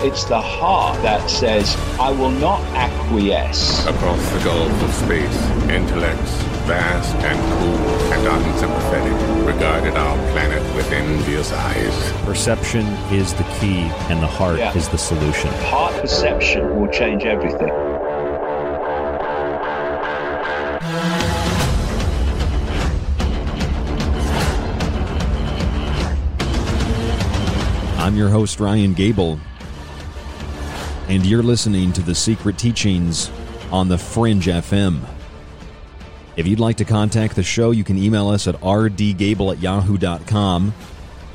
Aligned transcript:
It's 0.00 0.24
the 0.24 0.40
heart 0.40 1.02
that 1.02 1.28
says, 1.28 1.74
I 1.98 2.10
will 2.12 2.30
not 2.30 2.60
acquiesce. 2.74 3.84
Across 3.84 4.30
the 4.30 4.44
gulf 4.44 4.82
of 4.82 4.94
space, 4.94 5.42
intellects, 5.68 6.30
vast 6.70 7.16
and 7.16 7.38
cool 7.58 8.12
and 8.12 8.26
unsympathetic, 8.26 9.46
regarded 9.46 9.94
our 9.94 10.16
planet 10.32 10.62
with 10.76 10.90
envious 10.92 11.52
eyes. 11.52 12.12
Perception 12.24 12.86
is 13.12 13.34
the 13.34 13.44
key, 13.58 13.90
and 14.08 14.22
the 14.22 14.26
heart 14.28 14.58
Yeah. 14.60 14.72
is 14.76 14.88
the 14.88 14.98
solution. 14.98 15.50
Heart 15.64 16.00
perception 16.00 16.80
will 16.80 16.88
change 16.92 17.24
everything. 17.24 17.72
I'm 27.98 28.16
your 28.16 28.28
host, 28.28 28.60
Ryan 28.60 28.94
Gable, 28.94 29.38
and 31.08 31.24
you're 31.24 31.42
listening 31.42 31.90
to 31.94 32.02
The 32.02 32.14
Secret 32.14 32.58
Teachings 32.58 33.30
on 33.70 33.88
The 33.88 33.96
Fringe 33.96 34.44
FM. 34.46 35.00
If 36.36 36.46
you'd 36.46 36.60
like 36.60 36.76
to 36.76 36.84
contact 36.84 37.34
the 37.34 37.42
show, 37.42 37.70
you 37.70 37.82
can 37.82 37.96
email 37.96 38.28
us 38.28 38.46
at 38.46 38.60
rdgable 38.60 39.52
at 39.52 39.60
yahoo.com. 39.60 40.74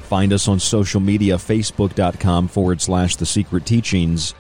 Find 0.04 0.32
us 0.32 0.48
on 0.48 0.60
social 0.60 1.02
media, 1.02 1.38
facebook.com 1.38 2.48
forward 2.48 2.82
slash 2.82 3.16
The 3.16 3.26
Secret 3.26 3.66
Teachings, 3.66 4.36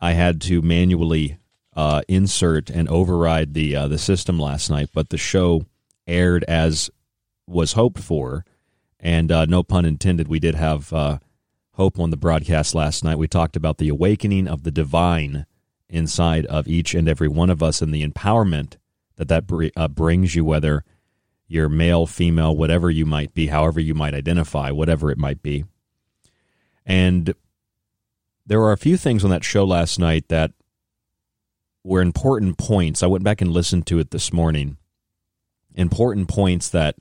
I 0.00 0.12
had 0.12 0.40
to 0.42 0.62
manually 0.62 1.38
uh, 1.74 2.02
insert 2.08 2.70
and 2.70 2.88
override 2.88 3.52
the 3.54 3.74
uh, 3.76 3.88
the 3.88 3.98
system 3.98 4.38
last 4.38 4.70
night, 4.70 4.90
but 4.94 5.10
the 5.10 5.18
show 5.18 5.66
aired 6.06 6.44
as 6.44 6.90
was 7.46 7.74
hoped 7.74 8.00
for, 8.00 8.46
and 8.98 9.30
uh, 9.30 9.44
no 9.44 9.62
pun 9.62 9.84
intended. 9.84 10.28
We 10.28 10.40
did 10.40 10.54
have 10.54 10.90
uh, 10.92 11.18
hope 11.72 11.98
on 11.98 12.10
the 12.10 12.16
broadcast 12.16 12.74
last 12.74 13.04
night. 13.04 13.18
We 13.18 13.28
talked 13.28 13.56
about 13.56 13.76
the 13.78 13.90
awakening 13.90 14.48
of 14.48 14.62
the 14.62 14.70
divine 14.70 15.44
inside 15.88 16.46
of 16.46 16.66
each 16.66 16.94
and 16.94 17.08
every 17.08 17.28
one 17.28 17.50
of 17.50 17.62
us, 17.62 17.82
and 17.82 17.92
the 17.92 18.06
empowerment 18.06 18.76
that 19.16 19.28
that 19.28 19.72
uh, 19.76 19.88
brings 19.88 20.34
you, 20.34 20.44
whether 20.44 20.84
you're 21.48 21.68
male, 21.68 22.06
female, 22.06 22.56
whatever 22.56 22.90
you 22.90 23.06
might 23.06 23.34
be, 23.34 23.46
however 23.48 23.80
you 23.80 23.94
might 23.94 24.14
identify, 24.14 24.70
whatever 24.70 25.10
it 25.10 25.18
might 25.18 25.42
be. 25.42 25.64
And 26.84 27.34
there 28.46 28.60
were 28.60 28.72
a 28.72 28.78
few 28.78 28.96
things 28.96 29.24
on 29.24 29.30
that 29.30 29.44
show 29.44 29.64
last 29.64 29.98
night 29.98 30.28
that 30.28 30.52
were 31.82 32.00
important 32.00 32.58
points. 32.58 33.02
I 33.02 33.06
went 33.06 33.24
back 33.24 33.40
and 33.40 33.50
listened 33.50 33.86
to 33.88 33.98
it 33.98 34.10
this 34.10 34.32
morning. 34.32 34.76
Important 35.74 36.28
points 36.28 36.68
that 36.70 36.96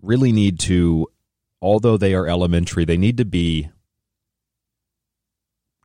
really 0.00 0.32
need 0.32 0.58
to, 0.60 1.08
although 1.60 1.96
they 1.96 2.14
are 2.14 2.26
elementary, 2.26 2.84
they 2.84 2.96
need 2.96 3.16
to 3.16 3.24
be 3.24 3.70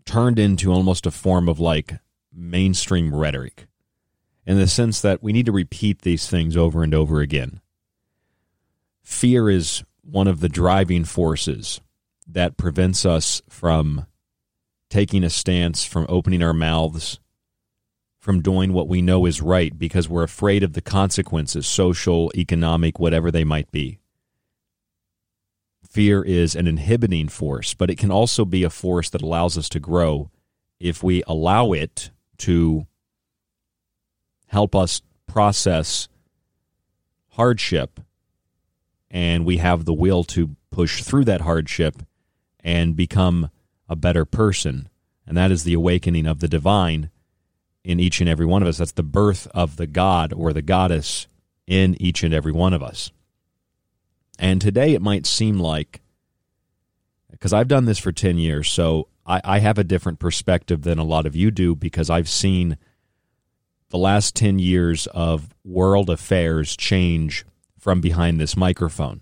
turned 0.05 0.37
into 0.37 0.71
almost 0.71 1.05
a 1.05 1.11
form 1.11 1.49
of 1.49 1.59
like 1.59 1.93
mainstream 2.31 3.13
rhetoric 3.13 3.67
in 4.45 4.57
the 4.57 4.67
sense 4.67 5.01
that 5.01 5.23
we 5.23 5.33
need 5.33 5.45
to 5.45 5.51
repeat 5.51 6.01
these 6.01 6.27
things 6.27 6.57
over 6.57 6.83
and 6.83 6.93
over 6.93 7.21
again. 7.21 7.61
Fear 9.01 9.49
is 9.49 9.83
one 10.01 10.27
of 10.27 10.39
the 10.39 10.49
driving 10.49 11.05
forces 11.05 11.81
that 12.27 12.57
prevents 12.57 13.05
us 13.05 13.41
from 13.49 14.05
taking 14.89 15.23
a 15.23 15.29
stance, 15.29 15.83
from 15.83 16.05
opening 16.09 16.43
our 16.43 16.53
mouths, 16.53 17.19
from 18.19 18.41
doing 18.41 18.71
what 18.71 18.87
we 18.87 19.01
know 19.01 19.25
is 19.25 19.41
right 19.41 19.77
because 19.77 20.07
we're 20.07 20.23
afraid 20.23 20.63
of 20.63 20.73
the 20.73 20.81
consequences, 20.81 21.67
social, 21.67 22.31
economic, 22.35 22.99
whatever 22.99 23.31
they 23.31 23.43
might 23.43 23.69
be. 23.71 23.99
Fear 25.89 26.23
is 26.23 26.55
an 26.55 26.67
inhibiting 26.67 27.27
force, 27.27 27.73
but 27.73 27.89
it 27.89 27.97
can 27.97 28.11
also 28.11 28.45
be 28.45 28.63
a 28.63 28.69
force 28.69 29.09
that 29.09 29.21
allows 29.21 29.57
us 29.57 29.67
to 29.69 29.79
grow 29.79 30.31
if 30.79 31.03
we 31.03 31.21
allow 31.27 31.73
it 31.73 32.11
to 32.37 32.87
help 34.53 34.75
us 34.75 35.01
process 35.25 36.07
hardship 37.29 37.99
and 39.09 39.45
we 39.45 39.57
have 39.57 39.85
the 39.85 39.93
will 39.93 40.23
to 40.23 40.55
push 40.69 41.01
through 41.01 41.25
that 41.25 41.41
hardship 41.41 42.03
and 42.63 42.95
become 42.95 43.49
a 43.89 43.95
better 43.95 44.25
person. 44.25 44.87
And 45.25 45.35
that 45.35 45.51
is 45.51 45.63
the 45.63 45.73
awakening 45.73 46.27
of 46.27 46.39
the 46.39 46.47
divine 46.47 47.09
in 47.83 47.99
each 47.99 48.21
and 48.21 48.29
every 48.29 48.45
one 48.45 48.61
of 48.61 48.67
us. 48.67 48.77
That's 48.77 48.91
the 48.91 49.01
birth 49.01 49.47
of 49.55 49.77
the 49.77 49.87
God 49.87 50.31
or 50.31 50.53
the 50.53 50.61
goddess 50.61 51.27
in 51.65 51.99
each 51.99 52.21
and 52.21 52.33
every 52.33 52.51
one 52.51 52.73
of 52.73 52.83
us. 52.83 53.11
And 54.37 54.61
today 54.61 54.93
it 54.93 55.01
might 55.01 55.25
seem 55.25 55.59
like, 55.59 56.01
because 57.31 57.53
I've 57.53 57.67
done 57.67 57.85
this 57.85 57.99
for 57.99 58.11
10 58.11 58.37
years, 58.37 58.69
so 58.69 59.07
I, 59.25 59.41
I 59.43 59.59
have 59.59 59.79
a 59.79 59.83
different 59.83 60.19
perspective 60.19 60.83
than 60.83 60.99
a 60.99 61.03
lot 61.03 61.25
of 61.25 61.35
you 61.35 61.49
do 61.49 61.75
because 61.75 62.11
I've 62.11 62.29
seen 62.29 62.77
the 63.93 63.99
last 63.99 64.33
10 64.33 64.57
years 64.57 65.05
of 65.13 65.53
world 65.63 66.09
affairs 66.09 66.75
change 66.75 67.45
from 67.77 68.01
behind 68.01 68.39
this 68.39 68.57
microphone. 68.57 69.21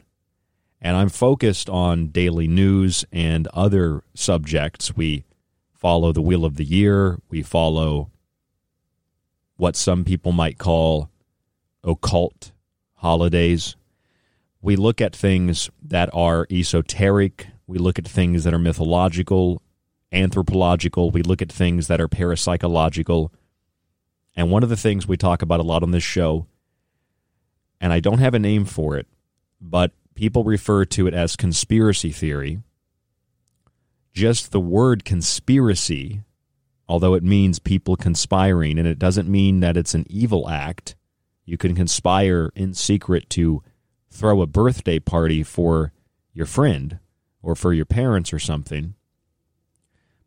And 0.80 0.96
I'm 0.96 1.10
focused 1.10 1.70
on 1.70 2.08
daily 2.08 2.48
news 2.48 3.04
and 3.12 3.48
other 3.48 4.02
subjects. 4.14 4.96
We 4.96 5.26
follow 5.74 6.14
the 6.14 6.22
Wheel 6.22 6.46
of 6.46 6.56
the 6.56 6.64
Year, 6.64 7.20
we 7.30 7.42
follow 7.42 8.12
what 9.58 9.76
some 9.76 10.06
people 10.06 10.32
might 10.32 10.58
call 10.58 11.10
occult 11.84 12.54
holidays. 12.94 13.76
We 14.62 14.78
look 14.78 15.02
at 15.02 15.14
things 15.14 15.70
that 15.84 16.10
are 16.14 16.48
esoteric, 16.50 17.48
we 17.68 17.78
look 17.78 18.00
at 18.00 18.08
things 18.08 18.46
that 18.46 18.54
are 18.54 18.58
mythological, 18.58 19.62
anthropological, 20.14 21.12
we 21.12 21.24
look 21.24 21.42
at 21.42 21.52
things 21.52 21.88
that 21.88 22.00
are 22.00 22.08
parapsychological 22.08 23.32
and 24.36 24.50
one 24.50 24.64
of 24.64 24.70
the 24.70 24.78
things 24.78 25.08
we 25.08 25.18
talk 25.18 25.42
about 25.42 25.60
a 25.60 25.64
lot 25.64 25.84
on 25.84 25.92
this 25.92 26.04
show, 26.04 26.48
and 27.80 27.92
I 27.92 28.00
don't 28.00 28.20
have 28.20 28.34
a 28.34 28.40
name 28.40 28.66
for 28.66 28.98
it, 28.98 29.08
but 29.60 29.92
people 30.16 30.44
refer 30.44 30.86
to 30.86 31.08
it 31.08 31.14
as 31.14 31.36
conspiracy 31.36 32.12
theory. 32.12 32.60
Just 34.14 34.52
the 34.52 34.60
word 34.60 35.06
conspiracy, 35.06 36.24
although 36.88 37.14
it 37.14 37.24
means 37.24 37.60
people 37.60 37.96
conspiring, 37.96 38.78
and 38.78 38.88
it 38.88 39.00
doesn't 39.00 39.30
mean 39.30 39.62
that 39.62 39.78
it's 39.78 39.94
an 39.94 40.06
evil 40.10 40.50
act. 40.50 40.96
You 41.46 41.58
can 41.58 41.76
conspire 41.76 42.52
in 42.56 42.74
secret 42.74 43.30
to 43.32 43.64
throw 44.10 44.42
a 44.42 44.48
birthday 44.48 45.00
party 45.00 45.44
for 45.44 45.92
your 46.34 46.46
friend 46.46 47.00
or 47.42 47.56
for 47.56 47.74
your 47.74 47.86
parents 47.86 48.32
or 48.32 48.40
something. 48.40 48.96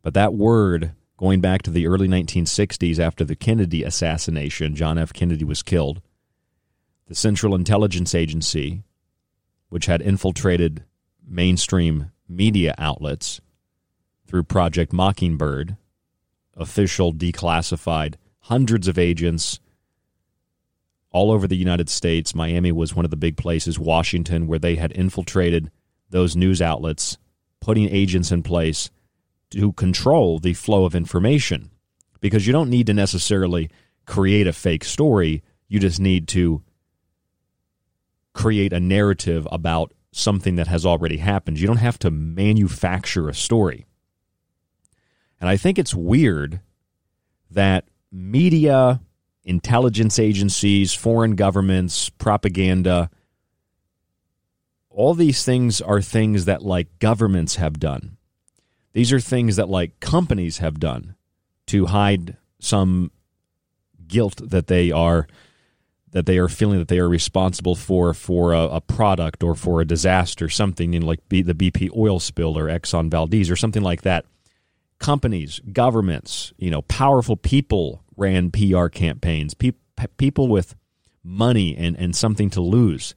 But 0.01 0.13
that 0.13 0.33
word 0.33 0.91
going 1.17 1.41
back 1.41 1.61
to 1.63 1.71
the 1.71 1.87
early 1.87 2.07
1960s 2.07 2.99
after 2.99 3.23
the 3.23 3.35
Kennedy 3.35 3.83
assassination, 3.83 4.75
John 4.75 4.97
F. 4.97 5.13
Kennedy 5.13 5.45
was 5.45 5.63
killed. 5.63 6.01
The 7.07 7.15
Central 7.15 7.55
Intelligence 7.55 8.15
Agency, 8.15 8.83
which 9.69 9.85
had 9.85 10.01
infiltrated 10.01 10.83
mainstream 11.25 12.11
media 12.27 12.73
outlets 12.77 13.39
through 14.27 14.43
Project 14.43 14.91
Mockingbird, 14.91 15.77
official 16.55 17.13
declassified 17.13 18.15
hundreds 18.41 18.87
of 18.87 18.97
agents 18.97 19.59
all 21.11 21.31
over 21.31 21.47
the 21.47 21.55
United 21.55 21.89
States. 21.89 22.35
Miami 22.35 22.71
was 22.71 22.95
one 22.95 23.05
of 23.05 23.11
the 23.11 23.17
big 23.17 23.37
places, 23.37 23.79
Washington, 23.79 24.47
where 24.47 24.59
they 24.59 24.75
had 24.75 24.91
infiltrated 24.91 25.71
those 26.09 26.35
news 26.35 26.61
outlets, 26.61 27.17
putting 27.61 27.89
agents 27.89 28.31
in 28.31 28.43
place 28.43 28.89
to 29.51 29.73
control 29.73 30.39
the 30.39 30.53
flow 30.53 30.85
of 30.85 30.95
information 30.95 31.71
because 32.19 32.47
you 32.47 32.53
don't 32.53 32.69
need 32.69 32.87
to 32.87 32.93
necessarily 32.93 33.69
create 34.05 34.47
a 34.47 34.53
fake 34.53 34.83
story. 34.83 35.43
You 35.67 35.79
just 35.79 35.99
need 35.99 36.27
to 36.29 36.63
create 38.33 38.73
a 38.73 38.79
narrative 38.79 39.47
about 39.51 39.93
something 40.11 40.55
that 40.55 40.67
has 40.67 40.85
already 40.85 41.17
happened. 41.17 41.59
You 41.59 41.67
don't 41.67 41.77
have 41.77 41.99
to 41.99 42.11
manufacture 42.11 43.29
a 43.29 43.33
story. 43.33 43.85
And 45.39 45.49
I 45.49 45.57
think 45.57 45.77
it's 45.77 45.93
weird 45.93 46.61
that 47.51 47.85
media, 48.11 49.01
intelligence 49.43 50.17
agencies, 50.19 50.93
foreign 50.93 51.35
governments, 51.35 52.09
propaganda, 52.09 53.09
all 54.89 55.13
these 55.13 55.43
things 55.43 55.81
are 55.81 56.01
things 56.01 56.45
that 56.45 56.63
like 56.63 56.99
governments 56.99 57.57
have 57.57 57.79
done. 57.79 58.14
These 58.95 59.11
are 59.11 59.19
things 59.19 59.57
that 59.57 59.67
like 59.67 59.99
companies 59.99 60.59
have 60.59 60.79
done 60.79 61.15
to 61.67 61.87
hide 61.87 62.37
some 62.59 63.11
guilt 64.07 64.41
that 64.41 64.67
they 64.67 64.89
are 64.89 65.27
that 66.11 66.25
they 66.25 66.37
are 66.37 66.47
feeling 66.47 66.79
that 66.79 66.87
they 66.87 66.99
are 66.99 67.09
responsible 67.09 67.75
for 67.75 68.13
for 68.13 68.53
a, 68.53 68.61
a 68.61 68.79
product 68.79 69.43
or 69.43 69.53
for 69.53 69.81
a 69.81 69.85
disaster, 69.85 70.47
something 70.47 70.91
know, 70.91 71.05
like 71.05 71.27
B, 71.27 71.41
the 71.41 71.53
BP 71.53 71.89
oil 71.93 72.21
spill 72.21 72.57
or 72.57 72.67
Exxon 72.67 73.11
Valdez 73.11 73.51
or 73.51 73.57
something 73.57 73.83
like 73.83 74.03
that. 74.03 74.25
Companies, 74.97 75.59
governments, 75.73 76.53
you 76.57 76.71
know, 76.71 76.81
powerful 76.83 77.35
people 77.35 78.01
ran 78.15 78.49
PR 78.49 78.87
campaigns. 78.87 79.53
Pe- 79.53 79.73
people 80.15 80.47
with 80.47 80.73
money 81.21 81.75
and, 81.75 81.97
and 81.97 82.15
something 82.15 82.49
to 82.51 82.61
lose. 82.61 83.13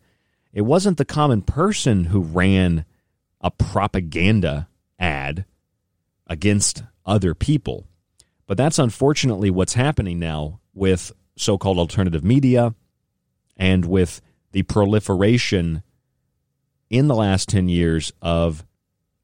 It 0.52 0.62
wasn't 0.62 0.98
the 0.98 1.04
common 1.04 1.42
person 1.42 2.06
who 2.06 2.20
ran 2.20 2.84
a 3.40 3.52
propaganda 3.52 4.66
ad 4.98 5.44
against 6.28 6.82
other 7.06 7.34
people. 7.34 7.86
But 8.46 8.56
that's 8.56 8.78
unfortunately 8.78 9.50
what's 9.50 9.74
happening 9.74 10.18
now 10.18 10.60
with 10.74 11.12
so 11.36 11.58
called 11.58 11.78
alternative 11.78 12.24
media 12.24 12.74
and 13.56 13.84
with 13.84 14.20
the 14.52 14.62
proliferation 14.62 15.82
in 16.90 17.08
the 17.08 17.14
last 17.14 17.48
10 17.48 17.68
years 17.68 18.12
of 18.22 18.64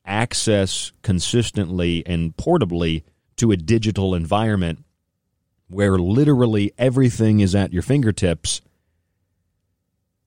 access 0.04 0.92
consistently 1.02 2.02
and 2.06 2.36
portably 2.36 3.04
to 3.36 3.50
a 3.50 3.56
digital 3.56 4.14
environment 4.14 4.84
where 5.68 5.98
literally 5.98 6.72
everything 6.76 7.40
is 7.40 7.54
at 7.54 7.72
your 7.72 7.82
fingertips 7.82 8.60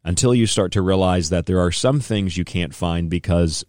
until 0.03 0.33
you 0.33 0.47
start 0.47 0.71
to 0.71 0.81
realize 0.81 1.29
that 1.29 1.45
there 1.45 1.59
are 1.59 1.71
some 1.71 1.99
things 1.99 2.37
you 2.37 2.45
can't 2.45 2.73
find 2.73 3.09
because 3.09 3.63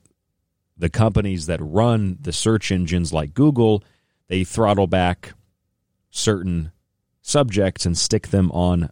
the 0.78 0.88
companies 0.88 1.46
that 1.46 1.60
run 1.60 2.18
the 2.20 2.32
search 2.32 2.70
engines 2.70 3.12
like 3.12 3.34
Google, 3.34 3.82
they 4.28 4.44
throttle 4.44 4.86
back 4.86 5.32
certain 6.10 6.72
subjects 7.20 7.84
and 7.84 7.98
stick 7.98 8.28
them 8.28 8.50
on 8.52 8.90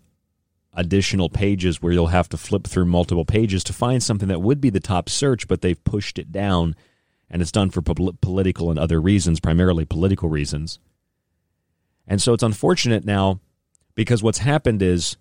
additional 0.74 1.30
pages 1.30 1.80
where 1.80 1.92
you'll 1.92 2.08
have 2.08 2.28
to 2.28 2.36
flip 2.36 2.66
through 2.66 2.84
multiple 2.84 3.24
pages 3.24 3.64
to 3.64 3.72
find 3.72 4.02
something 4.02 4.28
that 4.28 4.42
would 4.42 4.60
be 4.60 4.68
the 4.68 4.80
top 4.80 5.08
search, 5.08 5.48
but 5.48 5.62
they've 5.62 5.82
pushed 5.84 6.18
it 6.18 6.30
down 6.30 6.76
and 7.30 7.40
it's 7.40 7.52
done 7.52 7.70
for 7.70 7.82
political 7.82 8.70
and 8.70 8.78
other 8.78 9.00
reasons, 9.00 9.40
primarily 9.40 9.84
political 9.84 10.28
reasons. 10.28 10.78
And 12.06 12.20
so 12.20 12.34
it's 12.34 12.42
unfortunate 12.42 13.04
now 13.04 13.40
because 13.94 14.22
what's 14.22 14.38
happened 14.38 14.82
is 14.82 15.16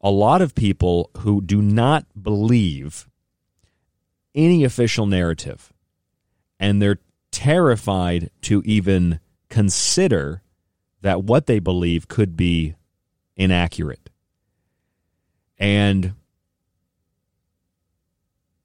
a 0.00 0.10
lot 0.10 0.42
of 0.42 0.54
people 0.54 1.10
who 1.18 1.40
do 1.40 1.60
not 1.62 2.06
believe 2.20 3.06
any 4.36 4.62
official 4.62 5.06
narrative 5.06 5.72
and 6.60 6.80
they're 6.80 7.00
terrified 7.32 8.30
to 8.42 8.62
even 8.64 9.18
consider 9.48 10.42
that 11.00 11.24
what 11.24 11.46
they 11.46 11.58
believe 11.58 12.08
could 12.08 12.36
be 12.36 12.74
inaccurate. 13.36 14.10
And 15.58 16.14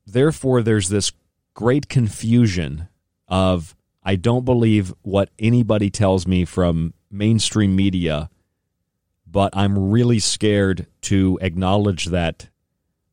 therefore, 0.06 0.62
there's 0.62 0.90
this 0.90 1.12
great 1.54 1.90
confusion 1.90 2.88
of 3.28 3.75
I 4.04 4.16
don't 4.16 4.46
believe 4.46 4.94
what 5.04 5.30
anybody 5.38 5.90
tells 5.90 6.25
me 6.25 6.44
from 6.46 6.94
mainstream 7.12 7.75
media, 7.75 8.30
but 9.28 9.56
I'm 9.56 9.92
really 9.92 10.20
scared 10.20 10.88
to 11.01 11.38
acknowledge 11.42 12.06
that 12.06 12.50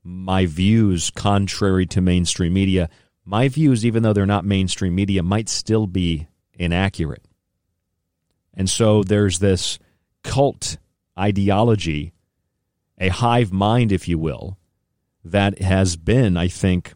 my 0.02 0.46
views, 0.46 1.10
contrary 1.10 1.86
to 1.86 2.00
mainstream 2.00 2.52
media, 2.54 2.88
my 3.24 3.48
views, 3.48 3.84
even 3.84 4.02
though 4.02 4.12
they're 4.12 4.26
not 4.26 4.44
mainstream 4.44 4.94
media, 4.94 5.22
might 5.22 5.48
still 5.48 5.86
be 5.86 6.28
inaccurate. 6.54 7.24
And 8.54 8.68
so 8.68 9.02
there's 9.02 9.38
this 9.38 9.78
cult 10.24 10.78
ideology, 11.18 12.12
a 12.98 13.08
hive 13.08 13.52
mind, 13.52 13.92
if 13.92 14.08
you 14.08 14.18
will, 14.18 14.58
that 15.24 15.60
has 15.60 15.96
been, 15.96 16.36
I 16.36 16.48
think, 16.48 16.94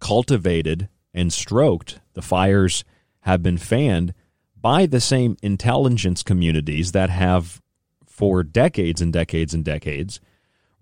cultivated 0.00 0.88
and 1.12 1.32
stroked. 1.32 2.00
The 2.14 2.22
fires 2.22 2.84
have 3.20 3.42
been 3.42 3.58
fanned 3.58 4.14
by 4.58 4.86
the 4.86 5.00
same 5.00 5.36
intelligence 5.42 6.22
communities 6.22 6.92
that 6.92 7.10
have, 7.10 7.60
for 8.06 8.42
decades 8.42 9.00
and 9.00 9.12
decades 9.12 9.52
and 9.54 9.64
decades, 9.64 10.20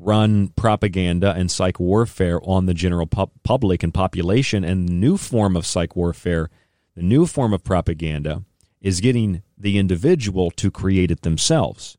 run 0.01 0.49
propaganda 0.49 1.33
and 1.33 1.51
psych 1.51 1.79
warfare 1.79 2.41
on 2.43 2.67
the 2.67 2.75
general 2.75 3.07
pu- 3.07 3.31
public 3.45 3.83
and 3.83 3.93
population. 3.93 4.65
And 4.65 4.89
the 4.89 4.93
new 4.93 5.17
form 5.17 5.57
of 5.57 5.67
psych 5.67 5.95
warfare, 5.95 6.49
the 6.97 7.03
new 7.03 7.27
form 7.27 7.53
of 7.53 7.63
propaganda, 7.63 8.45
is 8.81 9.01
getting 9.01 9.43
the 9.59 9.79
individual 9.79 10.51
to 10.53 10.71
create 10.71 11.11
it 11.11 11.21
themselves. 11.21 11.99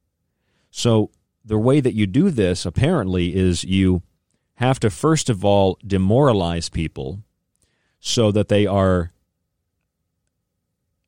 So 0.72 1.12
the 1.46 1.60
way 1.60 1.80
that 1.80 1.94
you 1.94 2.08
do 2.08 2.32
this, 2.32 2.66
apparently, 2.66 3.36
is 3.36 3.64
you 3.64 4.02
have 4.56 4.80
to 4.80 4.90
first 4.90 5.30
of 5.30 5.46
all 5.46 5.78
demoralize 5.86 6.70
people 6.70 7.24
so 8.00 8.32
that 8.32 8.48
they 8.48 8.66
are 8.66 9.12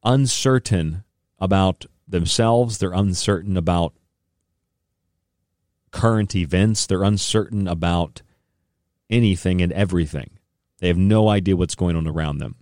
uncertain 0.04 1.04
about 1.40 1.86
themselves, 2.08 2.78
they're 2.78 2.94
uncertain 2.94 3.58
about 3.58 3.94
current 5.94 6.36
events, 6.36 6.86
they're 6.86 7.04
uncertain 7.04 7.68
about 7.68 8.22
anything 9.10 9.62
and 9.62 9.72
everything. 9.72 10.32
They 10.80 10.88
have 10.90 10.98
no 10.98 11.30
idea 11.30 11.56
what's 11.56 11.76
going 11.76 11.96
on 11.96 12.08
around 12.08 12.40
them. 12.40 12.56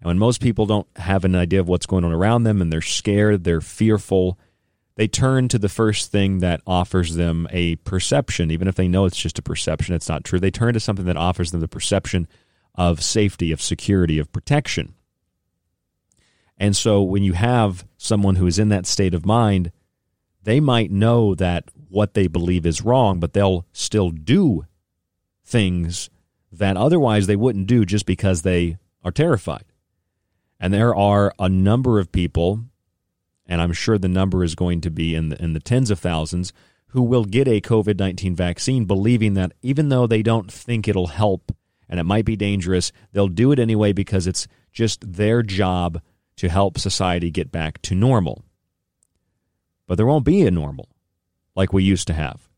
And 0.00 0.06
when 0.06 0.18
most 0.18 0.40
people 0.40 0.64
don't 0.64 0.86
have 0.96 1.26
an 1.26 1.34
idea 1.34 1.60
of 1.60 1.68
what's 1.68 1.84
going 1.84 2.04
on 2.04 2.12
around 2.12 2.44
them 2.44 2.62
and 2.62 2.72
they're 2.72 2.80
scared, 2.80 3.44
they're 3.44 3.60
fearful, 3.60 4.38
they 4.94 5.08
turn 5.08 5.48
to 5.48 5.58
the 5.58 5.68
first 5.68 6.12
thing 6.12 6.38
that 6.38 6.62
offers 6.66 7.16
them 7.16 7.48
a 7.50 7.76
perception, 7.76 8.50
even 8.50 8.68
if 8.68 8.76
they 8.76 8.88
know 8.88 9.04
it's 9.04 9.16
just 9.16 9.38
a 9.38 9.42
perception, 9.42 9.94
it's 9.94 10.08
not 10.08 10.24
true. 10.24 10.38
They 10.38 10.50
turn 10.50 10.74
to 10.74 10.80
something 10.80 11.06
that 11.06 11.16
offers 11.16 11.50
them 11.50 11.60
the 11.60 11.68
perception 11.68 12.28
of 12.76 13.02
safety, 13.02 13.50
of 13.50 13.60
security, 13.60 14.18
of 14.18 14.32
protection. 14.32 14.94
And 16.56 16.76
so 16.76 17.02
when 17.02 17.24
you 17.24 17.32
have 17.32 17.84
someone 17.96 18.36
who 18.36 18.46
is 18.46 18.60
in 18.60 18.68
that 18.68 18.86
state 18.86 19.12
of 19.12 19.26
mind, 19.26 19.72
they 20.44 20.60
might 20.60 20.90
know 20.92 21.34
that 21.34 21.64
what 21.94 22.14
they 22.14 22.26
believe 22.26 22.66
is 22.66 22.82
wrong, 22.82 23.20
but 23.20 23.32
they'll 23.32 23.64
still 23.72 24.10
do 24.10 24.66
things 25.44 26.10
that 26.50 26.76
otherwise 26.76 27.26
they 27.26 27.36
wouldn't 27.36 27.66
do 27.66 27.84
just 27.84 28.04
because 28.04 28.42
they 28.42 28.76
are 29.02 29.12
terrified. 29.12 29.64
And 30.58 30.72
there 30.72 30.94
are 30.94 31.32
a 31.38 31.48
number 31.48 31.98
of 31.98 32.12
people, 32.12 32.64
and 33.46 33.60
I'm 33.60 33.72
sure 33.72 33.98
the 33.98 34.08
number 34.08 34.42
is 34.42 34.54
going 34.54 34.80
to 34.82 34.90
be 34.90 35.14
in 35.14 35.28
the, 35.28 35.42
in 35.42 35.52
the 35.52 35.60
tens 35.60 35.90
of 35.90 35.98
thousands, 35.98 36.52
who 36.88 37.02
will 37.02 37.24
get 37.24 37.48
a 37.48 37.60
COVID 37.60 37.98
19 37.98 38.34
vaccine 38.36 38.84
believing 38.84 39.34
that 39.34 39.52
even 39.62 39.88
though 39.88 40.06
they 40.06 40.22
don't 40.22 40.50
think 40.50 40.86
it'll 40.86 41.08
help 41.08 41.54
and 41.88 42.00
it 42.00 42.04
might 42.04 42.24
be 42.24 42.36
dangerous, 42.36 42.92
they'll 43.12 43.28
do 43.28 43.52
it 43.52 43.58
anyway 43.58 43.92
because 43.92 44.26
it's 44.26 44.46
just 44.72 45.12
their 45.12 45.42
job 45.42 46.00
to 46.36 46.48
help 46.48 46.78
society 46.78 47.30
get 47.30 47.52
back 47.52 47.80
to 47.82 47.94
normal. 47.94 48.44
But 49.86 49.96
there 49.96 50.06
won't 50.06 50.24
be 50.24 50.46
a 50.46 50.50
normal 50.50 50.88
like 51.54 51.72
we 51.72 51.82
used 51.82 52.06
to 52.08 52.14
have. 52.14 52.48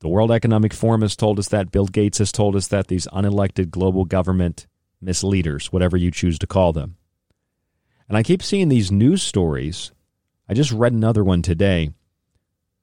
The 0.00 0.08
World 0.08 0.30
Economic 0.30 0.72
Forum 0.72 1.02
has 1.02 1.16
told 1.16 1.38
us 1.38 1.48
that. 1.48 1.72
Bill 1.72 1.86
Gates 1.86 2.18
has 2.18 2.30
told 2.30 2.54
us 2.54 2.68
that. 2.68 2.86
These 2.86 3.08
unelected 3.08 3.70
global 3.70 4.04
government 4.04 4.66
misleaders, 5.00 5.72
whatever 5.72 5.96
you 5.96 6.10
choose 6.10 6.38
to 6.38 6.46
call 6.46 6.72
them. 6.72 6.96
And 8.08 8.16
I 8.16 8.22
keep 8.22 8.42
seeing 8.42 8.68
these 8.68 8.92
news 8.92 9.22
stories. 9.22 9.92
I 10.48 10.54
just 10.54 10.72
read 10.72 10.92
another 10.92 11.24
one 11.24 11.42
today. 11.42 11.90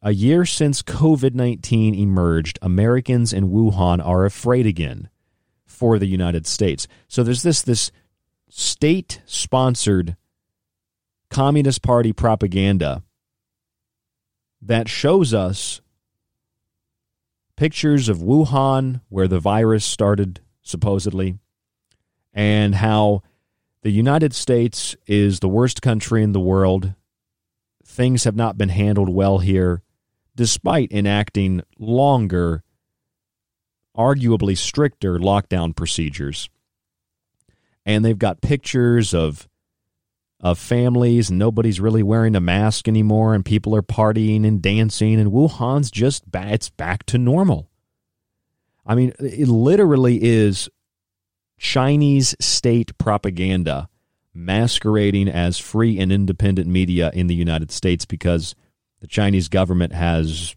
A 0.01 0.11
year 0.11 0.45
since 0.45 0.83
COVID 0.83 1.33
19 1.33 1.95
emerged, 1.95 2.59
Americans 2.61 3.33
in 3.33 3.49
Wuhan 3.49 4.05
are 4.05 4.25
afraid 4.25 4.67
again 4.67 5.09
for 5.65 5.97
the 5.97 6.05
United 6.05 6.45
States. 6.45 6.87
So 7.07 7.23
there's 7.23 7.43
this, 7.43 7.61
this 7.61 7.91
state 8.49 9.21
sponsored 9.25 10.15
Communist 11.29 11.81
Party 11.81 12.13
propaganda 12.13 13.03
that 14.65 14.89
shows 14.89 15.33
us 15.33 15.81
pictures 17.55 18.09
of 18.09 18.17
Wuhan, 18.17 19.01
where 19.09 19.27
the 19.27 19.39
virus 19.39 19.85
started, 19.85 20.41
supposedly, 20.61 21.37
and 22.33 22.75
how 22.75 23.21
the 23.81 23.91
United 23.91 24.33
States 24.33 24.95
is 25.05 25.39
the 25.39 25.47
worst 25.47 25.81
country 25.81 26.23
in 26.23 26.31
the 26.31 26.39
world. 26.39 26.93
Things 27.85 28.23
have 28.23 28.35
not 28.35 28.57
been 28.57 28.69
handled 28.69 29.09
well 29.09 29.37
here, 29.37 29.83
despite 30.35 30.91
enacting 30.91 31.61
longer, 31.77 32.63
arguably 33.95 34.57
stricter 34.57 35.19
lockdown 35.19 35.75
procedures. 35.75 36.49
And 37.85 38.03
they've 38.03 38.17
got 38.17 38.41
pictures 38.41 39.13
of 39.13 39.47
of 40.45 40.59
families 40.59 41.31
and 41.31 41.39
nobody's 41.39 41.79
really 41.79 42.03
wearing 42.03 42.35
a 42.35 42.39
mask 42.39 42.87
anymore 42.87 43.33
and 43.33 43.43
people 43.43 43.75
are 43.75 43.81
partying 43.81 44.45
and 44.45 44.61
dancing 44.61 45.19
and 45.19 45.31
Wuhan's 45.31 45.89
just 45.89 46.23
it's 46.35 46.69
back 46.69 47.03
to 47.07 47.17
normal. 47.17 47.67
I 48.85 48.93
mean, 48.93 49.11
it 49.17 49.47
literally 49.47 50.21
is 50.21 50.69
Chinese 51.57 52.35
state 52.39 52.95
propaganda 52.99 53.89
masquerading 54.35 55.29
as 55.29 55.57
free 55.57 55.97
and 55.97 56.11
independent 56.11 56.67
media 56.67 57.09
in 57.15 57.25
the 57.25 57.33
United 57.33 57.71
States 57.71 58.05
because 58.05 58.53
the 59.01 59.07
Chinese 59.07 59.49
government 59.49 59.93
has 59.93 60.53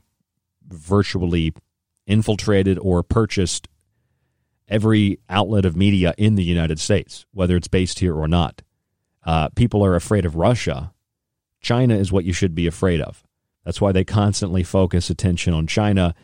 virtually 0.68 1.54
infiltrated 2.06 2.78
or 2.82 3.02
purchased 3.02 3.68
every 4.68 5.18
outlet 5.30 5.64
of 5.64 5.78
media 5.78 6.12
in 6.18 6.34
the 6.34 6.44
United 6.44 6.78
States, 6.78 7.24
whether 7.32 7.56
it's 7.56 7.68
based 7.68 8.00
here 8.00 8.14
or 8.14 8.28
not 8.28 8.60
uh, 9.28 9.50
people 9.50 9.84
are 9.84 9.94
afraid 9.94 10.24
of 10.24 10.36
Russia, 10.36 10.90
China 11.60 11.94
is 11.94 12.10
what 12.10 12.24
you 12.24 12.32
should 12.32 12.54
be 12.54 12.66
afraid 12.66 12.98
of. 12.98 13.22
That's 13.62 13.78
why 13.78 13.92
they 13.92 14.02
constantly 14.02 14.62
focus 14.62 15.10
attention 15.10 15.52
on 15.52 15.66
China, 15.66 16.14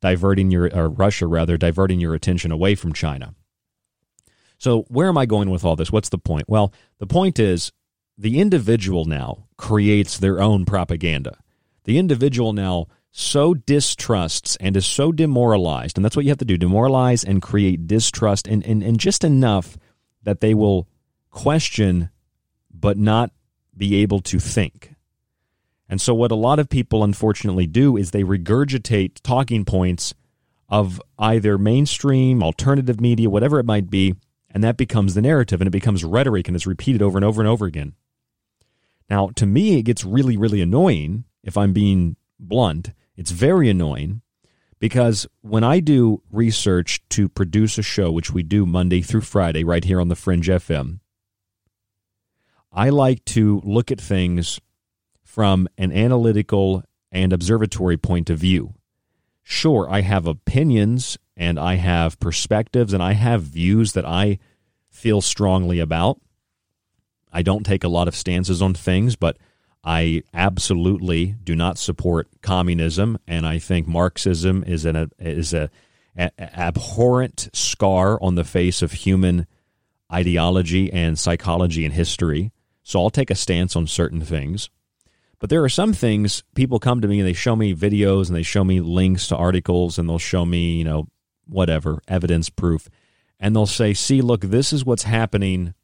diverting 0.00 0.50
your, 0.50 0.74
or 0.74 0.88
Russia 0.88 1.26
rather, 1.26 1.58
diverting 1.58 2.00
your 2.00 2.14
attention 2.14 2.50
away 2.50 2.74
from 2.74 2.94
China. 2.94 3.34
So, 4.56 4.86
where 4.88 5.06
am 5.06 5.18
I 5.18 5.26
going 5.26 5.50
with 5.50 5.66
all 5.66 5.76
this? 5.76 5.92
What's 5.92 6.08
the 6.08 6.16
point? 6.16 6.48
Well, 6.48 6.72
the 6.98 7.06
point 7.06 7.38
is 7.38 7.72
the 8.16 8.40
individual 8.40 9.04
now 9.04 9.48
creates 9.58 10.16
their 10.16 10.40
own 10.40 10.64
propaganda. 10.64 11.36
The 11.84 11.98
individual 11.98 12.54
now 12.54 12.86
so 13.10 13.52
distrusts 13.52 14.56
and 14.60 14.78
is 14.78 14.86
so 14.86 15.12
demoralized, 15.12 15.98
and 15.98 16.04
that's 16.06 16.16
what 16.16 16.24
you 16.24 16.30
have 16.30 16.38
to 16.38 16.46
do 16.46 16.56
demoralize 16.56 17.22
and 17.22 17.42
create 17.42 17.86
distrust, 17.86 18.48
and, 18.48 18.64
and, 18.64 18.82
and 18.82 18.98
just 18.98 19.24
enough 19.24 19.76
that 20.22 20.40
they 20.40 20.54
will 20.54 20.88
question 21.30 22.08
but 22.78 22.98
not 22.98 23.30
be 23.76 23.96
able 23.96 24.20
to 24.20 24.38
think. 24.38 24.94
And 25.88 26.00
so, 26.00 26.14
what 26.14 26.32
a 26.32 26.36
lot 26.36 26.58
of 26.58 26.68
people 26.68 27.04
unfortunately 27.04 27.66
do 27.66 27.96
is 27.96 28.10
they 28.10 28.24
regurgitate 28.24 29.20
talking 29.22 29.64
points 29.64 30.14
of 30.68 31.00
either 31.18 31.58
mainstream, 31.58 32.42
alternative 32.42 33.00
media, 33.00 33.30
whatever 33.30 33.60
it 33.60 33.66
might 33.66 33.88
be, 33.88 34.14
and 34.50 34.64
that 34.64 34.76
becomes 34.76 35.14
the 35.14 35.22
narrative 35.22 35.60
and 35.60 35.68
it 35.68 35.72
becomes 35.72 36.04
rhetoric 36.04 36.48
and 36.48 36.56
it's 36.56 36.66
repeated 36.66 37.02
over 37.02 37.16
and 37.18 37.24
over 37.24 37.40
and 37.40 37.48
over 37.48 37.66
again. 37.66 37.94
Now, 39.08 39.28
to 39.36 39.46
me, 39.46 39.78
it 39.78 39.82
gets 39.82 40.04
really, 40.04 40.36
really 40.36 40.60
annoying 40.60 41.24
if 41.44 41.56
I'm 41.56 41.72
being 41.72 42.16
blunt. 42.40 42.92
It's 43.16 43.30
very 43.30 43.70
annoying 43.70 44.22
because 44.80 45.26
when 45.42 45.62
I 45.62 45.80
do 45.80 46.22
research 46.30 47.00
to 47.10 47.28
produce 47.28 47.78
a 47.78 47.82
show, 47.82 48.10
which 48.10 48.32
we 48.32 48.42
do 48.42 48.66
Monday 48.66 49.02
through 49.02 49.22
Friday 49.22 49.62
right 49.62 49.84
here 49.84 50.00
on 50.00 50.08
the 50.08 50.16
Fringe 50.16 50.48
FM, 50.48 50.98
I 52.76 52.90
like 52.90 53.24
to 53.26 53.62
look 53.64 53.90
at 53.90 54.00
things 54.00 54.60
from 55.24 55.66
an 55.78 55.90
analytical 55.92 56.84
and 57.10 57.32
observatory 57.32 57.96
point 57.96 58.28
of 58.28 58.38
view. 58.38 58.74
Sure, 59.42 59.88
I 59.90 60.02
have 60.02 60.26
opinions 60.26 61.16
and 61.36 61.58
I 61.58 61.76
have 61.76 62.20
perspectives 62.20 62.92
and 62.92 63.02
I 63.02 63.14
have 63.14 63.42
views 63.42 63.94
that 63.94 64.04
I 64.04 64.38
feel 64.90 65.22
strongly 65.22 65.80
about. 65.80 66.20
I 67.32 67.40
don't 67.40 67.64
take 67.64 67.82
a 67.82 67.88
lot 67.88 68.08
of 68.08 68.14
stances 68.14 68.60
on 68.60 68.74
things, 68.74 69.16
but 69.16 69.38
I 69.82 70.22
absolutely 70.34 71.36
do 71.42 71.54
not 71.54 71.78
support 71.78 72.28
communism, 72.42 73.18
and 73.26 73.46
I 73.46 73.58
think 73.58 73.86
Marxism 73.86 74.64
is 74.66 74.84
an 74.84 75.10
is 75.18 75.54
a, 75.54 75.70
a 76.16 76.30
abhorrent 76.40 77.48
scar 77.52 78.20
on 78.20 78.34
the 78.34 78.44
face 78.44 78.82
of 78.82 78.92
human 78.92 79.46
ideology 80.12 80.92
and 80.92 81.18
psychology 81.18 81.84
and 81.84 81.94
history. 81.94 82.52
So 82.86 83.02
I'll 83.02 83.10
take 83.10 83.32
a 83.32 83.34
stance 83.34 83.74
on 83.74 83.88
certain 83.88 84.20
things. 84.20 84.70
But 85.40 85.50
there 85.50 85.64
are 85.64 85.68
some 85.68 85.92
things 85.92 86.44
people 86.54 86.78
come 86.78 87.00
to 87.00 87.08
me 87.08 87.18
and 87.18 87.26
they 87.26 87.32
show 87.32 87.56
me 87.56 87.74
videos 87.74 88.28
and 88.28 88.36
they 88.36 88.44
show 88.44 88.62
me 88.62 88.78
links 88.78 89.26
to 89.26 89.36
articles 89.36 89.98
and 89.98 90.08
they'll 90.08 90.20
show 90.20 90.46
me, 90.46 90.76
you 90.76 90.84
know, 90.84 91.08
whatever, 91.48 91.98
evidence, 92.06 92.48
proof. 92.48 92.88
And 93.40 93.56
they'll 93.56 93.66
say, 93.66 93.92
see, 93.92 94.22
look, 94.22 94.42
this 94.42 94.72
is 94.72 94.84
what's 94.84 95.02
happening 95.02 95.74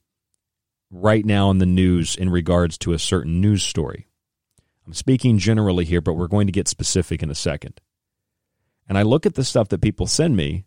right 0.93 1.27
now 1.27 1.51
in 1.51 1.59
the 1.59 1.67
news 1.67 2.15
in 2.15 2.31
regards 2.31 2.79
to 2.79 2.93
a 2.93 3.01
certain 3.01 3.41
news 3.41 3.65
story. 3.65 4.07
I'm 4.87 4.95
speaking 4.95 5.39
generally 5.39 5.85
here, 5.85 6.01
but 6.01 6.15
we're 6.15 6.29
going 6.29 6.47
to 6.47 6.53
get 6.53 6.69
specific 6.69 7.21
in 7.21 7.31
a 7.31 7.35
second. 7.35 7.81
And 8.89 8.97
I 8.97 9.03
look 9.03 9.27
at 9.27 9.35
the 9.35 9.43
stuff 9.43 9.71
that 9.71 9.83
people 9.83 10.07
send 10.07 10.37
me, 10.37 10.67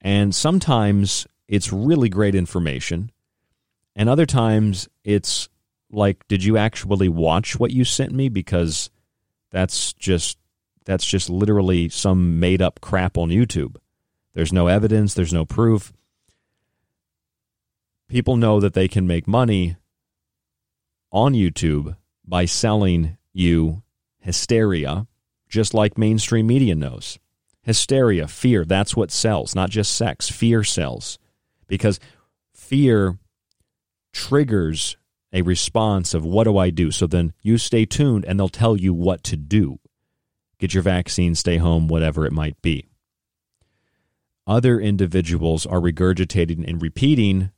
and 0.00 0.34
sometimes 0.34 1.26
it's 1.46 1.74
really 1.74 2.08
great 2.08 2.34
information, 2.34 3.12
and 3.94 4.08
other 4.08 4.24
times 4.24 4.88
it's 5.04 5.50
like, 5.94 6.26
did 6.28 6.44
you 6.44 6.56
actually 6.56 7.08
watch 7.08 7.58
what 7.58 7.70
you 7.70 7.84
sent 7.84 8.12
me? 8.12 8.28
Because 8.28 8.90
that's 9.50 9.92
just 9.94 10.38
that's 10.84 11.04
just 11.04 11.30
literally 11.30 11.88
some 11.88 12.38
made 12.38 12.60
up 12.60 12.80
crap 12.80 13.16
on 13.16 13.30
YouTube. 13.30 13.76
There's 14.34 14.52
no 14.52 14.66
evidence, 14.66 15.14
there's 15.14 15.32
no 15.32 15.44
proof 15.44 15.92
people 18.08 18.36
know 18.36 18.60
that 18.60 18.74
they 18.74 18.88
can 18.88 19.06
make 19.06 19.26
money 19.26 19.76
on 21.10 21.32
YouTube 21.32 21.96
by 22.24 22.44
selling 22.44 23.16
you 23.32 23.82
hysteria, 24.20 25.06
just 25.48 25.74
like 25.74 25.98
mainstream 25.98 26.46
media 26.46 26.74
knows. 26.74 27.18
Hysteria, 27.62 28.28
fear, 28.28 28.64
that's 28.64 28.94
what 28.94 29.10
sells, 29.10 29.54
not 29.54 29.70
just 29.70 29.96
sex. 29.96 30.28
Fear 30.28 30.64
sells 30.64 31.18
because 31.66 31.98
fear 32.52 33.18
triggers 34.12 34.96
a 35.34 35.42
response 35.42 36.14
of 36.14 36.24
what 36.24 36.44
do 36.44 36.56
I 36.56 36.70
do? 36.70 36.90
So 36.90 37.06
then 37.06 37.34
you 37.42 37.58
stay 37.58 37.84
tuned 37.84 38.24
and 38.24 38.38
they'll 38.38 38.48
tell 38.48 38.76
you 38.76 38.94
what 38.94 39.22
to 39.24 39.36
do. 39.36 39.80
Get 40.58 40.72
your 40.72 40.84
vaccine, 40.84 41.34
stay 41.34 41.58
home, 41.58 41.88
whatever 41.88 42.24
it 42.24 42.32
might 42.32 42.62
be. 42.62 42.86
Other 44.46 44.78
individuals 44.78 45.66
are 45.66 45.80
regurgitating 45.80 46.66
and 46.66 46.80
repeating 46.80 47.50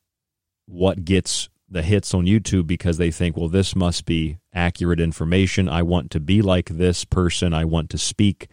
what 0.65 1.05
gets 1.05 1.49
the 1.69 1.83
hits 1.83 2.15
on 2.15 2.25
YouTube 2.25 2.67
because 2.67 2.97
they 2.97 3.11
think, 3.11 3.37
well, 3.37 3.49
this 3.49 3.77
must 3.77 4.07
be 4.07 4.39
accurate 4.55 5.01
information. 5.01 5.69
I 5.69 5.83
want 5.83 6.11
to 6.13 6.21
be 6.21 6.41
like 6.41 6.69
this 6.69 7.05
person. 7.05 7.53
I 7.53 7.65
want 7.65 7.91
to 7.91 7.99
speak 7.99 8.49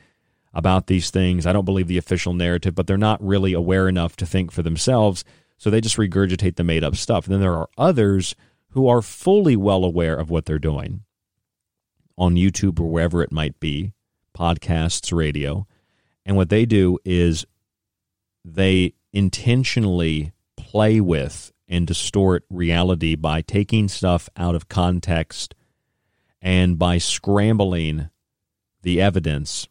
about 0.54 0.88
these 0.88 1.12
things. 1.12 1.46
I 1.46 1.54
don't 1.54 1.66
believe 1.66 1.88
the 1.88 1.98
official 1.98 2.34
narrative, 2.34 2.76
but 2.76 2.88
they're 2.88 2.98
not 2.98 3.24
really 3.24 3.54
aware 3.54 3.88
enough 3.88 4.16
to 4.18 4.26
think 4.26 4.52
for 4.52 4.64
themselves. 4.64 5.24
So 5.58 5.70
they 5.70 5.80
just 5.80 5.98
regurgitate 5.98 6.56
the 6.58 6.64
made 6.64 6.84
up 6.84 6.96
stuff. 6.96 7.26
And 7.26 7.34
then 7.34 7.42
there 7.42 7.56
are 7.56 7.70
others 7.78 8.36
who 8.74 8.88
are 8.88 9.02
fully 9.02 9.56
well 9.56 9.86
aware 9.86 10.16
of 10.16 10.30
what 10.30 10.46
they're 10.46 10.60
doing 10.60 11.04
on 12.18 12.36
YouTube 12.36 12.80
or 12.80 12.90
wherever 12.90 13.22
it 13.22 13.32
might 13.32 13.60
be, 13.60 13.94
podcasts, 14.38 15.16
radio. 15.16 15.68
And 16.26 16.36
what 16.36 16.50
they 16.50 16.66
do 16.66 16.98
is 17.06 17.46
they 18.44 18.94
intentionally 19.12 20.34
play 20.58 21.00
with 21.00 21.52
and 21.68 21.88
distort 21.88 22.46
reality 22.50 23.16
by 23.16 23.42
taking 23.42 23.88
stuff 23.88 24.28
out 24.36 24.56
of 24.56 24.70
context 24.70 25.56
and 26.42 26.78
by 26.78 26.98
scrambling 26.98 28.10
the 28.82 29.00
evidence 29.00 29.68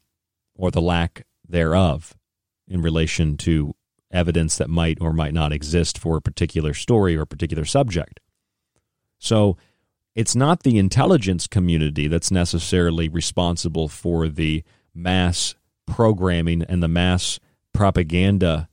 or 0.54 0.70
the 0.70 0.80
lack 0.80 1.26
thereof 1.46 2.16
in 2.68 2.80
relation 2.80 3.36
to 3.36 3.74
evidence 4.12 4.58
that 4.58 4.70
might 4.70 4.98
or 5.00 5.12
might 5.12 5.34
not 5.34 5.52
exist 5.52 5.98
for 5.98 6.16
a 6.16 6.22
particular 6.22 6.72
story 6.72 7.16
or 7.16 7.22
a 7.22 7.26
particular 7.26 7.64
subject. 7.64 8.20
So 9.22 9.56
it's 10.14 10.37
not 10.37 10.62
the 10.62 10.78
intelligence 10.78 11.46
community 11.46 12.08
that's 12.08 12.30
necessarily 12.30 13.08
responsible 13.08 13.88
for 13.88 14.28
the 14.28 14.62
mass 14.94 15.54
programming 15.87 16.62
and 16.62 16.82
the 16.82 16.88
mass 16.88 17.40
propaganda 17.72 18.68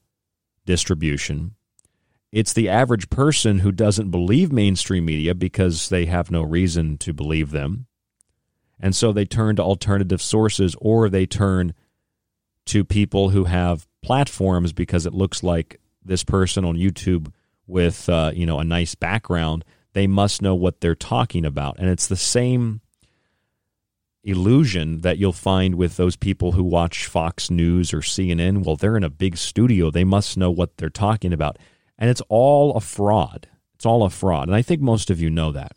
distribution 0.65 1.55
it's 2.31 2.53
the 2.53 2.69
average 2.69 3.09
person 3.09 3.59
who 3.59 3.71
doesn't 3.71 4.11
believe 4.11 4.51
mainstream 4.51 5.05
media 5.05 5.33
because 5.33 5.89
they 5.89 6.05
have 6.05 6.29
no 6.29 6.43
reason 6.43 6.97
to 6.99 7.13
believe 7.13 7.51
them. 7.51 7.87
And 8.79 8.95
so 8.95 9.11
they 9.11 9.25
turn 9.25 9.55
to 9.55 9.63
alternative 9.63 10.21
sources 10.21 10.75
or 10.79 11.09
they 11.09 11.25
turn 11.25 11.73
to 12.67 12.85
people 12.85 13.29
who 13.29 13.45
have 13.45 13.87
platforms 14.03 14.73
because 14.73 15.05
it 15.05 15.13
looks 15.13 15.41
like 15.41 15.79
this 16.05 16.23
person 16.23 16.63
on 16.63 16.75
YouTube 16.75 17.33
with 17.65 18.07
uh, 18.07 18.31
you 18.33 18.45
know 18.45 18.59
a 18.59 18.63
nice 18.63 18.95
background, 18.95 19.65
they 19.93 20.07
must 20.07 20.41
know 20.41 20.55
what 20.55 20.81
they're 20.81 20.95
talking 20.95 21.45
about. 21.45 21.77
And 21.79 21.89
it's 21.89 22.07
the 22.07 22.15
same 22.15 22.81
illusion 24.23 25.01
that 25.01 25.17
you'll 25.17 25.31
find 25.31 25.75
with 25.75 25.97
those 25.97 26.15
people 26.15 26.51
who 26.53 26.63
watch 26.63 27.07
Fox 27.07 27.49
News 27.49 27.93
or 27.93 27.99
CNN. 27.99 28.65
Well, 28.65 28.75
they're 28.75 28.97
in 28.97 29.03
a 29.03 29.09
big 29.09 29.37
studio, 29.37 29.89
they 29.89 30.03
must 30.03 30.37
know 30.37 30.51
what 30.51 30.77
they're 30.77 30.89
talking 30.89 31.33
about. 31.33 31.57
And 31.97 32.09
it's 32.09 32.21
all 32.29 32.75
a 32.75 32.81
fraud. 32.81 33.47
It's 33.75 33.85
all 33.85 34.03
a 34.03 34.09
fraud. 34.09 34.47
And 34.47 34.55
I 34.55 34.61
think 34.61 34.81
most 34.81 35.09
of 35.09 35.21
you 35.21 35.29
know 35.29 35.51
that. 35.51 35.73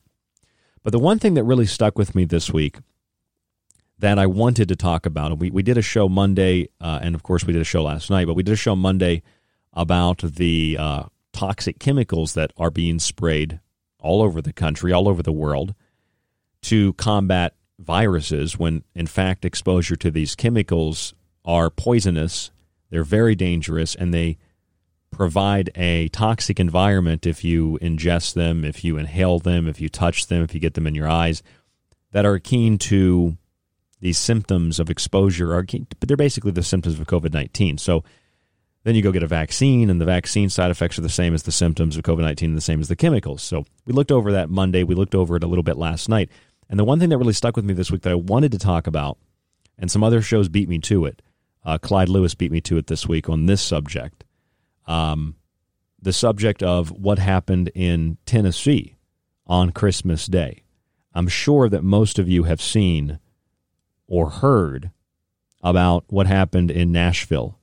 But 0.82 0.92
the 0.92 0.98
one 0.98 1.18
thing 1.18 1.34
that 1.34 1.44
really 1.44 1.66
stuck 1.66 1.96
with 1.96 2.14
me 2.14 2.24
this 2.24 2.52
week 2.52 2.78
that 3.98 4.18
I 4.18 4.26
wanted 4.26 4.68
to 4.68 4.76
talk 4.76 5.06
about, 5.06 5.30
and 5.30 5.40
we, 5.40 5.50
we 5.50 5.62
did 5.62 5.78
a 5.78 5.82
show 5.82 6.08
Monday, 6.08 6.68
uh, 6.80 6.98
and 7.02 7.14
of 7.14 7.22
course 7.22 7.44
we 7.44 7.52
did 7.52 7.62
a 7.62 7.64
show 7.64 7.84
last 7.84 8.10
night, 8.10 8.26
but 8.26 8.34
we 8.34 8.42
did 8.42 8.52
a 8.52 8.56
show 8.56 8.74
Monday 8.74 9.22
about 9.72 10.18
the 10.18 10.76
uh, 10.78 11.04
toxic 11.32 11.78
chemicals 11.78 12.34
that 12.34 12.52
are 12.56 12.70
being 12.70 12.98
sprayed 12.98 13.60
all 14.02 14.22
over 14.22 14.42
the 14.42 14.52
country, 14.52 14.92
all 14.92 15.08
over 15.08 15.22
the 15.22 15.32
world 15.32 15.74
to 16.62 16.92
combat 16.94 17.54
viruses 17.78 18.58
when 18.58 18.84
in 18.94 19.06
fact 19.06 19.44
exposure 19.44 19.96
to 19.96 20.10
these 20.10 20.34
chemicals 20.36 21.14
are 21.44 21.70
poisonous, 21.70 22.50
they're 22.90 23.02
very 23.02 23.34
dangerous, 23.34 23.94
and 23.94 24.12
they 24.12 24.38
provide 25.10 25.70
a 25.74 26.08
toxic 26.08 26.60
environment 26.60 27.26
if 27.26 27.42
you 27.42 27.78
ingest 27.82 28.34
them, 28.34 28.64
if 28.64 28.84
you 28.84 28.96
inhale 28.96 29.38
them, 29.38 29.66
if 29.66 29.80
you 29.80 29.88
touch 29.88 30.26
them, 30.26 30.42
if 30.42 30.54
you 30.54 30.60
get 30.60 30.74
them 30.74 30.86
in 30.86 30.94
your 30.94 31.08
eyes 31.08 31.42
that 32.12 32.24
are 32.24 32.38
keen 32.38 32.78
to 32.78 33.36
these 34.00 34.18
symptoms 34.18 34.78
of 34.78 34.90
exposure 34.90 35.54
are 35.54 35.62
but 35.62 36.08
they're 36.08 36.16
basically 36.16 36.52
the 36.52 36.62
symptoms 36.62 36.98
of 36.98 37.06
COVID-19. 37.06 37.80
So 37.80 38.04
then 38.84 38.94
you 38.94 39.02
go 39.02 39.12
get 39.12 39.22
a 39.22 39.28
vaccine 39.28 39.90
and 39.90 40.00
the 40.00 40.04
vaccine 40.04 40.48
side 40.48 40.70
effects 40.70 40.98
are 40.98 41.02
the 41.02 41.08
same 41.08 41.34
as 41.34 41.44
the 41.44 41.52
symptoms 41.52 41.96
of 41.96 42.02
COVID-19 42.02 42.42
and 42.42 42.56
the 42.56 42.60
same 42.60 42.80
as 42.80 42.88
the 42.88 42.96
chemicals. 42.96 43.42
So 43.42 43.64
we 43.86 43.92
looked 43.92 44.12
over 44.12 44.32
that 44.32 44.50
Monday, 44.50 44.82
we 44.82 44.94
looked 44.94 45.14
over 45.14 45.36
it 45.36 45.44
a 45.44 45.46
little 45.46 45.62
bit 45.62 45.76
last 45.76 46.08
night. 46.08 46.30
And 46.68 46.78
the 46.78 46.84
one 46.84 46.98
thing 46.98 47.10
that 47.10 47.18
really 47.18 47.32
stuck 47.32 47.56
with 47.56 47.64
me 47.64 47.74
this 47.74 47.90
week 47.90 48.02
that 48.02 48.12
I 48.12 48.16
wanted 48.16 48.52
to 48.52 48.58
talk 48.58 48.86
about 48.86 49.18
and 49.78 49.90
some 49.90 50.02
other 50.02 50.22
shows 50.22 50.48
beat 50.48 50.68
me 50.68 50.78
to 50.80 51.04
it. 51.04 51.22
Uh, 51.64 51.78
Clyde 51.78 52.08
Lewis 52.08 52.34
beat 52.34 52.50
me 52.50 52.60
to 52.62 52.76
it 52.76 52.88
this 52.88 53.06
week 53.06 53.28
on 53.28 53.46
this 53.46 53.62
subject 53.62 54.24
um, 54.86 55.36
the 56.00 56.12
subject 56.12 56.62
of 56.62 56.90
what 56.90 57.18
happened 57.18 57.70
in 57.74 58.18
Tennessee 58.26 58.96
on 59.46 59.70
Christmas 59.70 60.26
Day. 60.26 60.64
I'm 61.14 61.28
sure 61.28 61.68
that 61.68 61.84
most 61.84 62.18
of 62.18 62.28
you 62.28 62.44
have 62.44 62.60
seen 62.60 63.20
or 64.06 64.30
heard 64.30 64.90
about 65.62 66.04
what 66.08 66.26
happened 66.26 66.70
in 66.70 66.90
Nashville. 66.90 67.58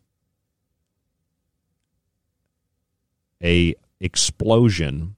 A 3.43 3.75
explosion 3.99 5.15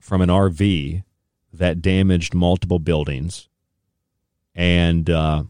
from 0.00 0.20
an 0.20 0.28
RV 0.28 1.02
that 1.52 1.80
damaged 1.80 2.34
multiple 2.34 2.78
buildings 2.78 3.48
and 4.54 5.08
uh, 5.08 5.44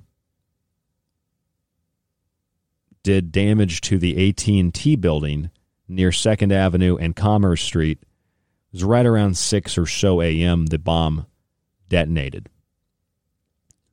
did 3.03 3.33
damage 3.33 3.81
to 3.83 3.99
the 3.99 4.29
AT&T 4.29 4.97
building 4.97 5.51
near 5.89 6.13
Second 6.13 6.53
Avenue 6.53 6.97
and 6.97 7.15
Commerce 7.15 7.63
Street. 7.63 7.99
It 8.03 8.09
was 8.73 8.85
right 8.85 9.07
around 9.07 9.37
six 9.37 9.79
or 9.79 9.87
so 9.87 10.21
a.m. 10.21 10.67
The 10.67 10.79
bomb 10.79 11.27
detonated. 11.89 12.49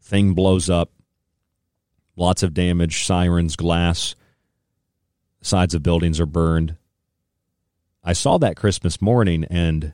Thing 0.01 0.33
blows 0.33 0.69
up. 0.69 0.91
Lots 2.15 2.43
of 2.43 2.53
damage. 2.53 3.05
Sirens, 3.05 3.55
glass. 3.55 4.15
Sides 5.41 5.73
of 5.73 5.83
buildings 5.83 6.19
are 6.19 6.25
burned. 6.25 6.75
I 8.03 8.13
saw 8.13 8.37
that 8.39 8.55
Christmas 8.55 9.01
morning 9.01 9.45
and 9.49 9.93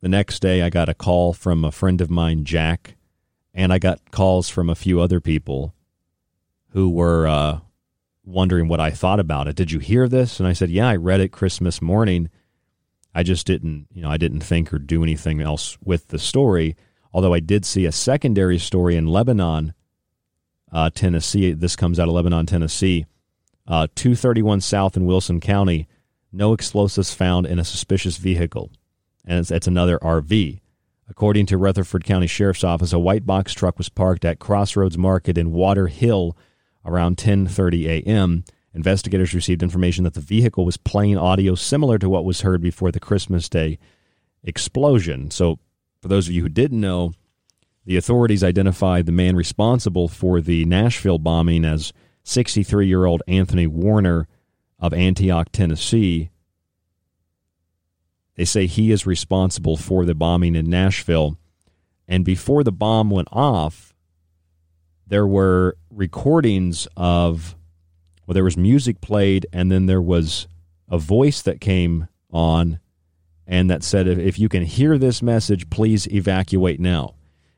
The 0.00 0.08
next 0.08 0.40
day, 0.40 0.62
I 0.62 0.70
got 0.70 0.88
a 0.88 0.94
call 0.94 1.32
from 1.32 1.64
a 1.64 1.72
friend 1.72 2.00
of 2.00 2.08
mine, 2.08 2.44
Jack, 2.44 2.96
and 3.52 3.72
I 3.72 3.78
got 3.78 4.12
calls 4.12 4.48
from 4.48 4.70
a 4.70 4.76
few 4.76 5.00
other 5.00 5.20
people 5.20 5.74
who 6.68 6.88
were 6.88 7.26
uh, 7.26 7.60
wondering 8.24 8.68
what 8.68 8.78
I 8.78 8.90
thought 8.90 9.18
about 9.18 9.48
it. 9.48 9.56
Did 9.56 9.72
you 9.72 9.80
hear 9.80 10.08
this? 10.08 10.38
And 10.38 10.48
I 10.48 10.52
said, 10.52 10.70
Yeah, 10.70 10.88
I 10.88 10.96
read 10.96 11.20
it 11.20 11.32
Christmas 11.32 11.82
morning. 11.82 12.30
I 13.14 13.24
just 13.24 13.46
didn't, 13.46 13.88
you 13.92 14.02
know, 14.02 14.10
I 14.10 14.18
didn't 14.18 14.40
think 14.42 14.72
or 14.72 14.78
do 14.78 15.02
anything 15.02 15.40
else 15.40 15.76
with 15.82 16.08
the 16.08 16.18
story. 16.18 16.76
Although 17.12 17.34
I 17.34 17.40
did 17.40 17.64
see 17.64 17.84
a 17.84 17.92
secondary 17.92 18.58
story 18.58 18.94
in 18.94 19.06
Lebanon, 19.08 19.74
uh, 20.70 20.90
Tennessee. 20.90 21.52
This 21.52 21.74
comes 21.74 21.98
out 21.98 22.06
of 22.06 22.14
Lebanon, 22.14 22.46
Tennessee. 22.46 23.06
Uh, 23.66 23.88
231 23.96 24.60
South 24.60 24.96
in 24.96 25.06
Wilson 25.06 25.40
County. 25.40 25.88
No 26.32 26.52
explosives 26.52 27.14
found 27.14 27.46
in 27.46 27.58
a 27.58 27.64
suspicious 27.64 28.16
vehicle. 28.16 28.70
And 29.24 29.38
it's, 29.38 29.50
it's 29.50 29.66
another 29.66 29.98
RV. 29.98 30.60
According 31.08 31.46
to 31.46 31.56
Rutherford 31.56 32.04
County 32.04 32.26
Sheriff's 32.26 32.64
Office, 32.64 32.92
a 32.92 32.98
white 32.98 33.24
box 33.24 33.54
truck 33.54 33.78
was 33.78 33.88
parked 33.88 34.24
at 34.24 34.38
Crossroads 34.38 34.98
Market 34.98 35.38
in 35.38 35.52
Walter 35.52 35.86
Hill 35.86 36.36
around 36.84 37.16
10:30 37.16 37.86
a.m. 37.86 38.44
Investigators 38.74 39.34
received 39.34 39.62
information 39.62 40.04
that 40.04 40.14
the 40.14 40.20
vehicle 40.20 40.64
was 40.64 40.76
playing 40.76 41.16
audio 41.16 41.54
similar 41.54 41.98
to 41.98 42.08
what 42.08 42.24
was 42.24 42.42
heard 42.42 42.60
before 42.60 42.92
the 42.92 43.00
Christmas 43.00 43.48
Day 43.48 43.78
explosion. 44.44 45.30
So, 45.30 45.58
for 46.00 46.08
those 46.08 46.28
of 46.28 46.34
you 46.34 46.42
who 46.42 46.48
didn't 46.48 46.80
know, 46.80 47.14
the 47.86 47.96
authorities 47.96 48.44
identified 48.44 49.06
the 49.06 49.12
man 49.12 49.34
responsible 49.34 50.08
for 50.08 50.42
the 50.42 50.66
Nashville 50.66 51.18
bombing 51.18 51.64
as 51.64 51.92
63-year-old 52.24 53.22
Anthony 53.26 53.66
Warner 53.66 54.28
of 54.78 54.94
Antioch, 54.94 55.50
Tennessee. 55.52 56.30
They 58.36 58.44
say 58.44 58.66
he 58.66 58.92
is 58.92 59.06
responsible 59.06 59.76
for 59.76 60.04
the 60.04 60.14
bombing 60.14 60.54
in 60.54 60.70
Nashville. 60.70 61.36
And 62.06 62.24
before 62.24 62.62
the 62.62 62.72
bomb 62.72 63.10
went 63.10 63.28
off, 63.32 63.94
there 65.06 65.26
were 65.26 65.76
recordings 65.90 66.86
of, 66.96 67.56
well, 68.26 68.34
there 68.34 68.44
was 68.44 68.56
music 68.56 69.00
played, 69.00 69.46
and 69.52 69.72
then 69.72 69.86
there 69.86 70.02
was 70.02 70.46
a 70.88 70.98
voice 70.98 71.42
that 71.42 71.60
came 71.60 72.08
on 72.30 72.78
and 73.46 73.70
that 73.70 73.82
said, 73.82 74.06
if 74.06 74.38
you 74.38 74.48
can 74.48 74.62
hear 74.62 74.98
this 74.98 75.22
message, 75.22 75.70
please 75.70 76.06
evacuate 76.08 76.78
now. 76.78 77.14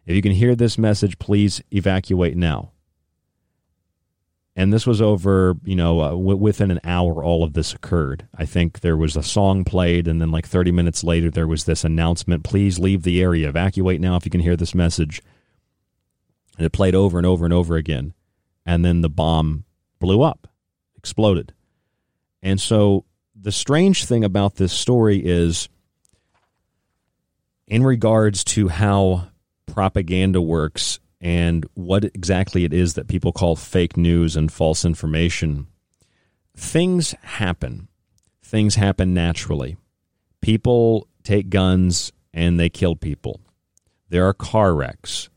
If 0.07 0.15
you 0.15 0.23
can 0.23 0.33
hear 0.33 0.55
this 0.55 0.79
message, 0.79 1.19
please 1.19 1.61
evacuate 1.73 2.37
now. 2.37 2.71
And 4.57 4.73
this 4.73 4.87
was 4.87 5.01
over, 5.01 5.55
you 5.65 5.77
know, 5.77 6.01
uh, 6.01 6.11
w- 6.11 6.37
within 6.37 6.71
an 6.71 6.81
hour, 6.85 7.23
all 7.23 7.45
of 7.45 7.53
this 7.53 7.73
occurred. 7.73 8.27
I 8.37 8.45
think 8.47 8.81
there 8.81 8.97
was 8.97 9.17
a 9.17 9.23
song 9.23 9.65
played, 9.65 10.09
and 10.09 10.21
then 10.21 10.31
like 10.31 10.47
30 10.47 10.73
minutes 10.73 11.05
later, 11.05 11.31
there 11.31 11.47
was 11.47 11.65
this 11.65 11.85
announcement 11.85 12.43
please 12.43 12.79
leave 12.79 13.03
the 13.03 13.23
area, 13.23 13.49
evacuate 13.49 14.01
now 14.01 14.17
if 14.17 14.25
you 14.25 14.31
can 14.31 14.41
hear 14.41 14.57
this 14.57 14.75
message. 14.75 15.23
And 16.59 16.67
it 16.67 16.73
played 16.73 16.95
over 16.95 17.17
and 17.17 17.27
over 17.27 17.45
and 17.45 17.55
over 17.55 17.77
again. 17.77 18.13
And 18.67 18.85
then 18.85 19.01
the 19.01 19.09
bomb 19.09 19.65
blew 20.01 20.21
up, 20.21 20.49
exploded. 20.97 21.55
And 22.43 22.61
so 22.61 23.05
the 23.41 23.53
strange 23.53 24.05
thing 24.05 24.25
about 24.25 24.57
this 24.57 24.73
story 24.73 25.25
is, 25.25 25.69
in 27.69 27.85
regards 27.85 28.43
to 28.45 28.69
how 28.69 29.29
propaganda 29.67 30.43
works 30.43 30.99
and 31.21 31.67
what 31.75 32.05
exactly 32.05 32.65
it 32.65 32.73
is 32.73 32.95
that 32.95 33.09
people 33.09 33.33
call 33.33 33.57
fake 33.57 33.97
news 33.97 34.37
and 34.37 34.51
false 34.51 34.85
information, 34.85 35.67
things 36.57 37.15
happen. 37.23 37.89
Things 38.43 38.77
happen 38.77 39.15
naturally. 39.15 39.77
People 40.41 41.07
take 41.23 41.51
guns 41.51 42.13
and 42.33 42.59
they 42.59 42.69
kill 42.69 42.97
people. 42.97 43.41
There 44.09 44.27
are 44.27 44.35
car 44.35 44.75
wrecks. 44.75 45.29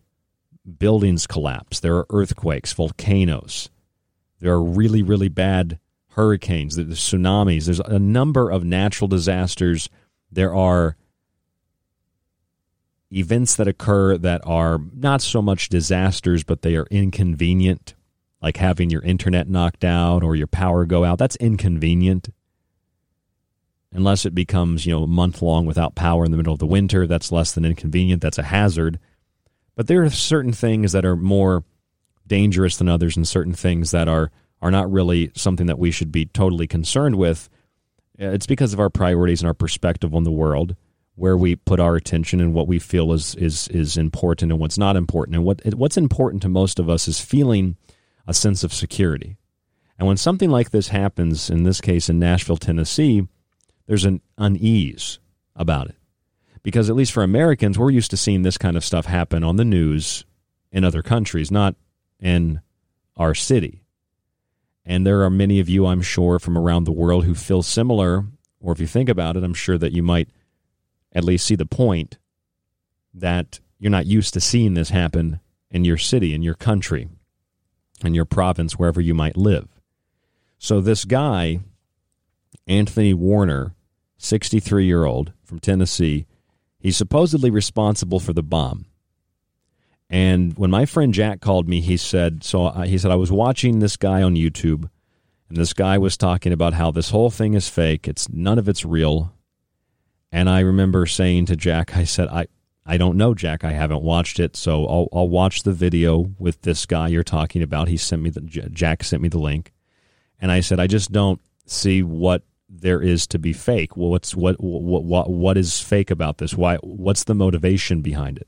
Buildings 0.79 1.27
collapse. 1.27 1.79
There 1.79 1.95
are 1.95 2.07
earthquakes, 2.09 2.71
volcanoes. 2.71 3.69
There 4.39 4.53
are 4.53 4.63
really, 4.63 5.03
really 5.03 5.27
bad 5.27 5.79
hurricanes. 6.11 6.75
There's 6.75 6.99
tsunamis. 6.99 7.65
There's 7.65 7.79
a 7.81 7.99
number 7.99 8.49
of 8.49 8.63
natural 8.63 9.07
disasters. 9.07 9.89
There 10.31 10.55
are 10.55 10.95
events 13.17 13.55
that 13.55 13.67
occur 13.67 14.17
that 14.17 14.41
are 14.45 14.79
not 14.93 15.21
so 15.21 15.41
much 15.41 15.69
disasters, 15.69 16.43
but 16.43 16.61
they 16.61 16.75
are 16.75 16.87
inconvenient, 16.89 17.95
like 18.41 18.57
having 18.57 18.89
your 18.89 19.01
internet 19.03 19.47
knocked 19.47 19.83
out 19.83 20.23
or 20.23 20.35
your 20.35 20.47
power 20.47 20.85
go 20.85 21.03
out. 21.03 21.19
That's 21.19 21.35
inconvenient. 21.37 22.29
Unless 23.91 24.25
it 24.25 24.33
becomes, 24.33 24.85
you 24.85 24.91
know, 24.93 25.03
a 25.03 25.07
month 25.07 25.41
long 25.41 25.65
without 25.65 25.95
power 25.95 26.25
in 26.25 26.31
the 26.31 26.37
middle 26.37 26.53
of 26.53 26.59
the 26.59 26.65
winter, 26.65 27.05
that's 27.05 27.31
less 27.31 27.51
than 27.51 27.65
inconvenient. 27.65 28.21
That's 28.21 28.39
a 28.39 28.43
hazard. 28.43 28.99
But 29.75 29.87
there 29.87 30.03
are 30.03 30.09
certain 30.09 30.53
things 30.53 30.91
that 30.93 31.05
are 31.05 31.15
more 31.15 31.63
dangerous 32.25 32.77
than 32.77 32.89
others 32.89 33.15
and 33.15 33.27
certain 33.27 33.53
things 33.53 33.91
that 33.91 34.07
are 34.07 34.31
are 34.61 34.71
not 34.71 34.89
really 34.89 35.29
something 35.35 35.67
that 35.67 35.77
we 35.77 35.91
should 35.91 36.09
be 36.09 36.25
totally 36.25 36.67
concerned 36.67 37.15
with. 37.15 37.49
Uh, 38.19 38.27
it's 38.27 38.45
because 38.45 38.71
of 38.71 38.79
our 38.79 38.89
priorities 38.89 39.41
and 39.41 39.47
our 39.47 39.53
perspective 39.53 40.15
on 40.15 40.23
the 40.23 40.31
world 40.31 40.77
where 41.15 41.37
we 41.37 41.55
put 41.55 41.79
our 41.79 41.95
attention 41.95 42.39
and 42.39 42.53
what 42.53 42.67
we 42.67 42.79
feel 42.79 43.13
is 43.13 43.35
is 43.35 43.67
is 43.69 43.97
important 43.97 44.51
and 44.51 44.59
what's 44.59 44.77
not 44.77 44.95
important. 44.95 45.35
And 45.35 45.45
what 45.45 45.61
what's 45.75 45.97
important 45.97 46.41
to 46.43 46.49
most 46.49 46.79
of 46.79 46.89
us 46.89 47.07
is 47.07 47.19
feeling 47.21 47.77
a 48.27 48.33
sense 48.33 48.63
of 48.63 48.73
security. 48.73 49.37
And 49.99 50.07
when 50.07 50.17
something 50.17 50.49
like 50.49 50.71
this 50.71 50.87
happens, 50.87 51.49
in 51.49 51.63
this 51.63 51.79
case 51.79 52.09
in 52.09 52.19
Nashville, 52.19 52.57
Tennessee, 52.57 53.27
there's 53.85 54.05
an 54.05 54.21
unease 54.37 55.19
about 55.55 55.89
it. 55.89 55.95
Because 56.63 56.89
at 56.89 56.95
least 56.95 57.11
for 57.11 57.23
Americans, 57.23 57.77
we're 57.77 57.91
used 57.91 58.09
to 58.11 58.17
seeing 58.17 58.41
this 58.41 58.57
kind 58.57 58.75
of 58.75 58.85
stuff 58.85 59.05
happen 59.05 59.43
on 59.43 59.57
the 59.57 59.65
news 59.65 60.25
in 60.71 60.83
other 60.83 61.03
countries, 61.03 61.51
not 61.51 61.75
in 62.19 62.61
our 63.17 63.35
city. 63.35 63.83
And 64.85 65.05
there 65.05 65.23
are 65.23 65.29
many 65.29 65.59
of 65.59 65.69
you, 65.69 65.85
I'm 65.85 66.01
sure, 66.01 66.39
from 66.39 66.57
around 66.57 66.85
the 66.85 66.91
world 66.91 67.25
who 67.25 67.35
feel 67.35 67.61
similar, 67.61 68.25
or 68.59 68.73
if 68.73 68.79
you 68.79 68.87
think 68.87 69.09
about 69.09 69.37
it, 69.37 69.43
I'm 69.43 69.53
sure 69.53 69.77
that 69.77 69.91
you 69.91 70.03
might 70.03 70.29
at 71.13 71.23
least 71.23 71.45
see 71.45 71.55
the 71.55 71.65
point 71.65 72.17
that 73.13 73.59
you're 73.79 73.91
not 73.91 74.05
used 74.05 74.33
to 74.33 74.41
seeing 74.41 74.73
this 74.73 74.89
happen 74.89 75.39
in 75.69 75.85
your 75.85 75.97
city, 75.97 76.33
in 76.33 76.41
your 76.41 76.55
country, 76.55 77.07
in 78.03 78.13
your 78.13 78.25
province, 78.25 78.73
wherever 78.73 79.01
you 79.01 79.13
might 79.13 79.37
live. 79.37 79.67
So 80.57 80.81
this 80.81 81.05
guy, 81.05 81.59
Anthony 82.67 83.13
Warner, 83.13 83.75
63 84.17 84.85
year 84.85 85.05
old 85.05 85.33
from 85.43 85.59
Tennessee, 85.59 86.25
he's 86.79 86.97
supposedly 86.97 87.49
responsible 87.49 88.19
for 88.19 88.33
the 88.33 88.43
bomb. 88.43 88.85
And 90.09 90.57
when 90.57 90.69
my 90.69 90.85
friend 90.85 91.13
Jack 91.13 91.41
called 91.41 91.67
me, 91.67 91.81
he 91.81 91.97
said, 91.97 92.43
so 92.43 92.69
he 92.69 92.97
said, 92.97 93.11
I 93.11 93.15
was 93.15 93.31
watching 93.31 93.79
this 93.79 93.97
guy 93.97 94.21
on 94.21 94.35
YouTube, 94.35 94.89
and 95.49 95.57
this 95.57 95.73
guy 95.73 95.97
was 95.97 96.17
talking 96.17 96.53
about 96.53 96.73
how 96.73 96.91
this 96.91 97.09
whole 97.09 97.31
thing 97.31 97.55
is 97.55 97.67
fake. 97.67 98.07
It's 98.07 98.29
none 98.29 98.59
of 98.59 98.69
it's 98.69 98.85
real. 98.85 99.33
And 100.33 100.49
I 100.49 100.61
remember 100.61 101.05
saying 101.05 101.45
to 101.45 101.55
Jack, 101.55 101.95
I 101.95 102.05
said, 102.05 102.27
I, 102.27 102.47
I 102.87 102.97
don't 102.97 103.17
know, 103.17 103.35
Jack. 103.35 103.63
I 103.63 103.73
haven't 103.73 104.01
watched 104.01 104.39
it, 104.39 104.55
so 104.55 104.87
I'll, 104.87 105.07
I'll 105.13 105.29
watch 105.29 105.61
the 105.61 105.71
video 105.71 106.33
with 106.39 106.63
this 106.63 106.87
guy 106.87 107.09
you're 107.09 107.23
talking 107.23 107.61
about. 107.61 107.87
He 107.87 107.97
sent 107.97 108.23
me 108.23 108.31
the 108.31 108.41
Jack 108.41 109.03
sent 109.03 109.21
me 109.21 109.29
the 109.29 109.37
link, 109.37 109.71
and 110.41 110.51
I 110.51 110.59
said, 110.59 110.79
I 110.79 110.87
just 110.87 111.11
don't 111.11 111.39
see 111.67 112.01
what 112.01 112.41
there 112.67 112.99
is 112.99 113.27
to 113.27 113.37
be 113.37 113.53
fake. 113.53 113.95
Well, 113.95 114.09
what's 114.09 114.35
what 114.35 114.55
what 114.59 115.03
what 115.03 115.29
what 115.29 115.55
is 115.55 115.79
fake 115.79 116.09
about 116.09 116.39
this? 116.39 116.55
Why? 116.55 116.77
What's 116.77 117.25
the 117.25 117.35
motivation 117.35 118.01
behind 118.01 118.39
it? 118.39 118.47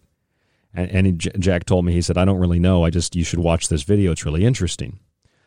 And, 0.74 0.90
and 0.90 1.06
he, 1.06 1.14
Jack 1.14 1.66
told 1.66 1.86
me 1.86 1.94
he 1.94 2.02
said, 2.02 2.18
I 2.18 2.26
don't 2.26 2.40
really 2.40 2.60
know. 2.60 2.84
I 2.84 2.90
just 2.90 3.16
you 3.16 3.24
should 3.24 3.40
watch 3.40 3.70
this 3.70 3.84
video. 3.84 4.12
It's 4.12 4.26
really 4.26 4.44
interesting. 4.44 4.98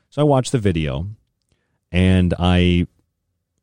So 0.09 0.23
I 0.23 0.25
watched 0.25 0.53
the 0.53 0.59
video, 0.59 1.09
and 1.91 2.33
I 2.39 2.87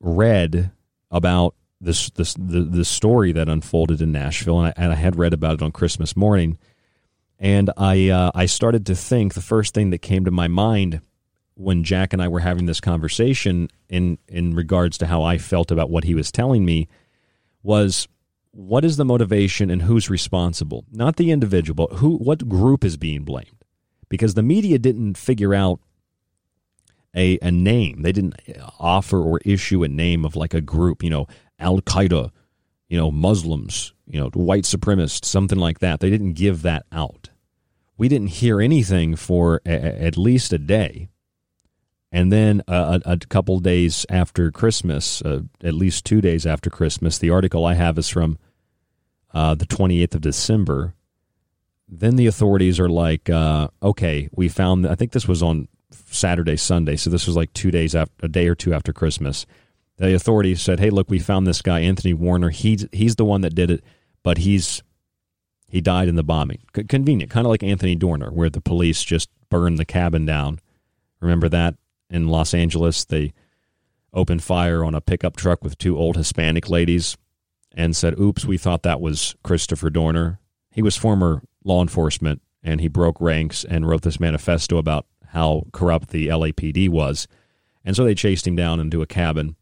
read 0.01 0.71
about 1.09 1.55
this 1.81 2.09
this 2.11 2.33
the, 2.35 2.61
the 2.61 2.85
story 2.85 3.31
that 3.33 3.49
unfolded 3.49 4.01
in 4.01 4.11
Nashville, 4.11 4.59
and 4.59 4.67
I, 4.67 4.73
and 4.75 4.91
I 4.91 4.95
had 4.95 5.17
read 5.17 5.33
about 5.33 5.55
it 5.55 5.61
on 5.61 5.71
Christmas 5.71 6.15
morning, 6.15 6.57
and 7.39 7.71
I 7.77 8.09
uh, 8.09 8.31
I 8.33 8.45
started 8.45 8.85
to 8.87 8.95
think 8.95 9.33
the 9.33 9.41
first 9.41 9.73
thing 9.73 9.89
that 9.89 9.99
came 9.99 10.25
to 10.25 10.31
my 10.31 10.47
mind 10.47 11.01
when 11.55 11.83
Jack 11.83 12.13
and 12.13 12.21
I 12.21 12.27
were 12.27 12.39
having 12.39 12.65
this 12.65 12.81
conversation 12.81 13.69
in 13.89 14.17
in 14.27 14.55
regards 14.55 14.97
to 14.99 15.07
how 15.07 15.23
I 15.23 15.37
felt 15.37 15.71
about 15.71 15.89
what 15.89 16.03
he 16.03 16.15
was 16.15 16.31
telling 16.31 16.65
me 16.65 16.87
was 17.63 18.07
what 18.51 18.85
is 18.85 18.95
the 18.95 19.05
motivation 19.05 19.69
and 19.69 19.81
who's 19.81 20.09
responsible? 20.09 20.85
Not 20.91 21.17
the 21.17 21.31
individual, 21.31 21.87
but 21.87 21.97
who 21.97 22.17
what 22.17 22.47
group 22.47 22.83
is 22.83 22.97
being 22.97 23.23
blamed? 23.23 23.63
Because 24.07 24.33
the 24.35 24.43
media 24.43 24.79
didn't 24.79 25.17
figure 25.17 25.53
out 25.53 25.79
a, 27.15 27.39
a 27.41 27.51
name. 27.51 28.01
They 28.01 28.11
didn't 28.11 28.35
offer 28.79 29.19
or 29.19 29.39
issue 29.45 29.83
a 29.83 29.87
name 29.87 30.25
of 30.25 30.35
like 30.35 30.53
a 30.53 30.61
group, 30.61 31.03
you 31.03 31.09
know, 31.09 31.27
Al 31.59 31.81
Qaeda, 31.81 32.31
you 32.87 32.97
know, 32.97 33.11
Muslims, 33.11 33.93
you 34.07 34.19
know, 34.19 34.29
white 34.29 34.63
supremacists, 34.63 35.25
something 35.25 35.57
like 35.57 35.79
that. 35.79 35.99
They 35.99 36.09
didn't 36.09 36.33
give 36.33 36.61
that 36.61 36.85
out. 36.91 37.29
We 37.97 38.07
didn't 38.07 38.27
hear 38.27 38.61
anything 38.61 39.15
for 39.15 39.61
a, 39.65 39.71
at 39.71 40.17
least 40.17 40.53
a 40.53 40.57
day. 40.57 41.09
And 42.11 42.31
then 42.31 42.61
a, 42.67 43.01
a 43.05 43.17
couple 43.17 43.59
days 43.59 44.05
after 44.09 44.51
Christmas, 44.51 45.21
uh, 45.21 45.41
at 45.61 45.73
least 45.73 46.05
two 46.05 46.21
days 46.21 46.45
after 46.45 46.69
Christmas, 46.69 47.17
the 47.17 47.29
article 47.29 47.65
I 47.65 47.73
have 47.73 47.97
is 47.97 48.07
from 48.09 48.37
uh, 49.33 49.55
the 49.55 49.65
28th 49.65 50.15
of 50.15 50.21
December. 50.21 50.93
Then 51.89 52.15
the 52.15 52.27
authorities 52.27 52.79
are 52.79 52.89
like, 52.89 53.29
uh, 53.29 53.67
okay, 53.83 54.29
we 54.31 54.47
found, 54.47 54.87
I 54.87 54.95
think 54.95 55.11
this 55.11 55.27
was 55.27 55.43
on 55.43 55.67
Saturday, 55.91 56.55
Sunday. 56.55 56.95
So 56.95 57.09
this 57.09 57.27
was 57.27 57.35
like 57.35 57.51
two 57.53 57.71
days 57.71 57.95
after, 57.95 58.25
a 58.25 58.29
day 58.29 58.47
or 58.47 58.55
two 58.55 58.73
after 58.73 58.93
Christmas. 58.93 59.45
The 59.97 60.13
authorities 60.13 60.61
said, 60.61 60.79
hey, 60.79 60.89
look, 60.89 61.09
we 61.09 61.19
found 61.19 61.47
this 61.47 61.61
guy, 61.61 61.79
Anthony 61.79 62.13
Warner. 62.13 62.49
He's, 62.49 62.85
he's 62.91 63.15
the 63.15 63.25
one 63.25 63.41
that 63.41 63.55
did 63.55 63.71
it, 63.71 63.83
but 64.23 64.39
he's, 64.39 64.83
he 65.69 65.79
died 65.79 66.09
in 66.09 66.15
the 66.15 66.23
bombing. 66.23 66.59
C- 66.75 66.83
convenient, 66.83 67.31
kind 67.31 67.45
of 67.45 67.49
like 67.49 67.63
Anthony 67.63 67.95
Dorner, 67.95 68.29
where 68.29 68.49
the 68.49 68.61
police 68.61 69.03
just 69.03 69.29
burned 69.49 69.77
the 69.77 69.85
cabin 69.85 70.25
down. 70.25 70.59
Remember 71.21 71.47
that 71.49 71.75
in 72.09 72.27
Los 72.27 72.53
Angeles? 72.53 73.05
They 73.05 73.33
opened 74.13 74.43
fire 74.43 74.83
on 74.83 74.95
a 74.95 75.01
pickup 75.01 75.37
truck 75.37 75.63
with 75.63 75.77
two 75.77 75.97
old 75.97 76.17
Hispanic 76.17 76.69
ladies 76.69 77.15
and 77.73 77.95
said, 77.95 78.19
oops, 78.19 78.45
we 78.45 78.57
thought 78.57 78.83
that 78.83 79.01
was 79.01 79.35
Christopher 79.43 79.89
Dorner. 79.89 80.39
He 80.71 80.81
was 80.81 80.97
former 80.97 81.41
law 81.63 81.81
enforcement 81.81 82.41
and 82.63 82.81
he 82.81 82.87
broke 82.87 83.19
ranks 83.21 83.63
and 83.63 83.87
wrote 83.87 84.01
this 84.01 84.19
manifesto 84.19 84.77
about 84.77 85.05
how 85.27 85.67
corrupt 85.71 86.09
the 86.09 86.27
LAPD 86.27 86.89
was. 86.89 87.27
And 87.83 87.95
so 87.95 88.03
they 88.03 88.15
chased 88.15 88.47
him 88.47 88.55
down 88.55 88.79
into 88.79 89.01
a 89.01 89.07
cabin 89.07 89.55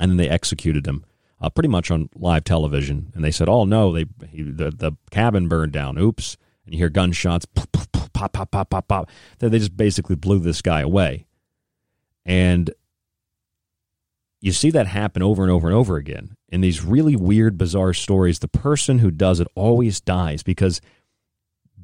and 0.00 0.10
then 0.10 0.16
they 0.16 0.28
executed 0.28 0.86
him 0.86 1.04
uh, 1.40 1.50
pretty 1.50 1.68
much 1.68 1.90
on 1.90 2.08
live 2.14 2.44
television. 2.44 3.12
And 3.14 3.24
they 3.24 3.30
said, 3.30 3.48
oh, 3.48 3.64
no, 3.64 3.92
they 3.92 4.06
he, 4.28 4.42
the, 4.42 4.70
the 4.70 4.92
cabin 5.10 5.48
burned 5.48 5.72
down. 5.72 5.98
Oops. 5.98 6.36
And 6.64 6.74
you 6.74 6.78
hear 6.78 6.88
gunshots, 6.88 7.44
pop, 7.44 7.70
pop, 7.72 8.12
pop, 8.32 8.50
pop, 8.50 8.70
pop, 8.70 8.88
pop. 8.88 9.10
They 9.38 9.58
just 9.58 9.76
basically 9.76 10.16
blew 10.16 10.38
this 10.38 10.62
guy 10.62 10.80
away. 10.80 11.26
And 12.24 12.72
you 14.40 14.52
see 14.52 14.70
that 14.70 14.86
happen 14.86 15.22
over 15.22 15.42
and 15.42 15.52
over 15.52 15.68
and 15.68 15.76
over 15.76 15.96
again 15.96 16.36
in 16.48 16.60
these 16.60 16.82
really 16.82 17.16
weird, 17.16 17.56
bizarre 17.56 17.92
stories. 17.92 18.40
The 18.40 18.48
person 18.48 18.98
who 18.98 19.10
does 19.10 19.40
it 19.40 19.48
always 19.54 20.00
dies 20.00 20.42
because 20.42 20.80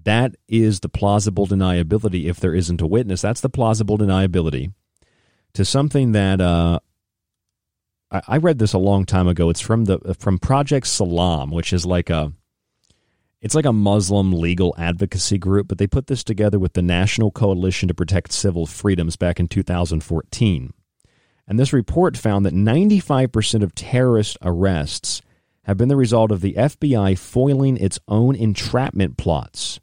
that 0.05 0.35
is 0.49 0.81
the 0.81 0.89
plausible 0.89 1.47
deniability 1.47 2.25
if 2.25 2.41
there 2.41 2.55
isn't 2.55 2.81
a 2.81 2.87
witness. 2.87 3.23
That's 3.23 3.41
the 3.41 3.49
plausible 3.49 3.99
deniability 3.99 4.73
to 5.55 5.65
something 5.65 6.13
that 6.13 6.41
uh, 6.41 6.81
I, 8.13 8.37
read 8.37 8.59
this 8.59 8.75
a 8.75 8.79
long 8.79 9.07
time 9.07 9.27
ago. 9.27 9.49
It's 9.49 9.61
from 9.61 9.87
the 9.87 10.15
from 10.19 10.39
Project 10.39 10.87
Salam, 10.87 11.51
which 11.51 11.73
is 11.73 11.87
like 11.87 12.11
a 12.11 12.33
it's 13.41 13.55
like 13.55 13.65
a 13.65 13.73
Muslim 13.73 14.33
legal 14.33 14.75
advocacy 14.77 15.39
group, 15.39 15.67
but 15.67 15.79
they 15.79 15.87
put 15.87 16.07
this 16.07 16.23
together 16.23 16.59
with 16.59 16.75
the 16.75 16.83
National 16.83 17.31
Coalition 17.31 17.89
to 17.89 17.95
Protect 17.95 18.31
Civil 18.33 18.67
Freedoms 18.67 19.17
back 19.17 19.41
in 19.41 19.49
2014. 19.49 20.73
And 21.49 21.59
this 21.59 21.73
report 21.73 22.17
found 22.17 22.47
that 22.47 22.55
95% 22.55 23.63
of 23.63 23.75
terrorist 23.75 24.39
arrests 24.43 25.23
have 25.65 25.77
been 25.77 25.89
the 25.89 25.97
result 25.97 26.31
of 26.31 26.41
the 26.41 26.55
FBI 26.55 27.19
foiling 27.19 27.77
its 27.77 27.99
own 28.07 28.37
entrapment 28.37 29.17
plots. 29.17 29.81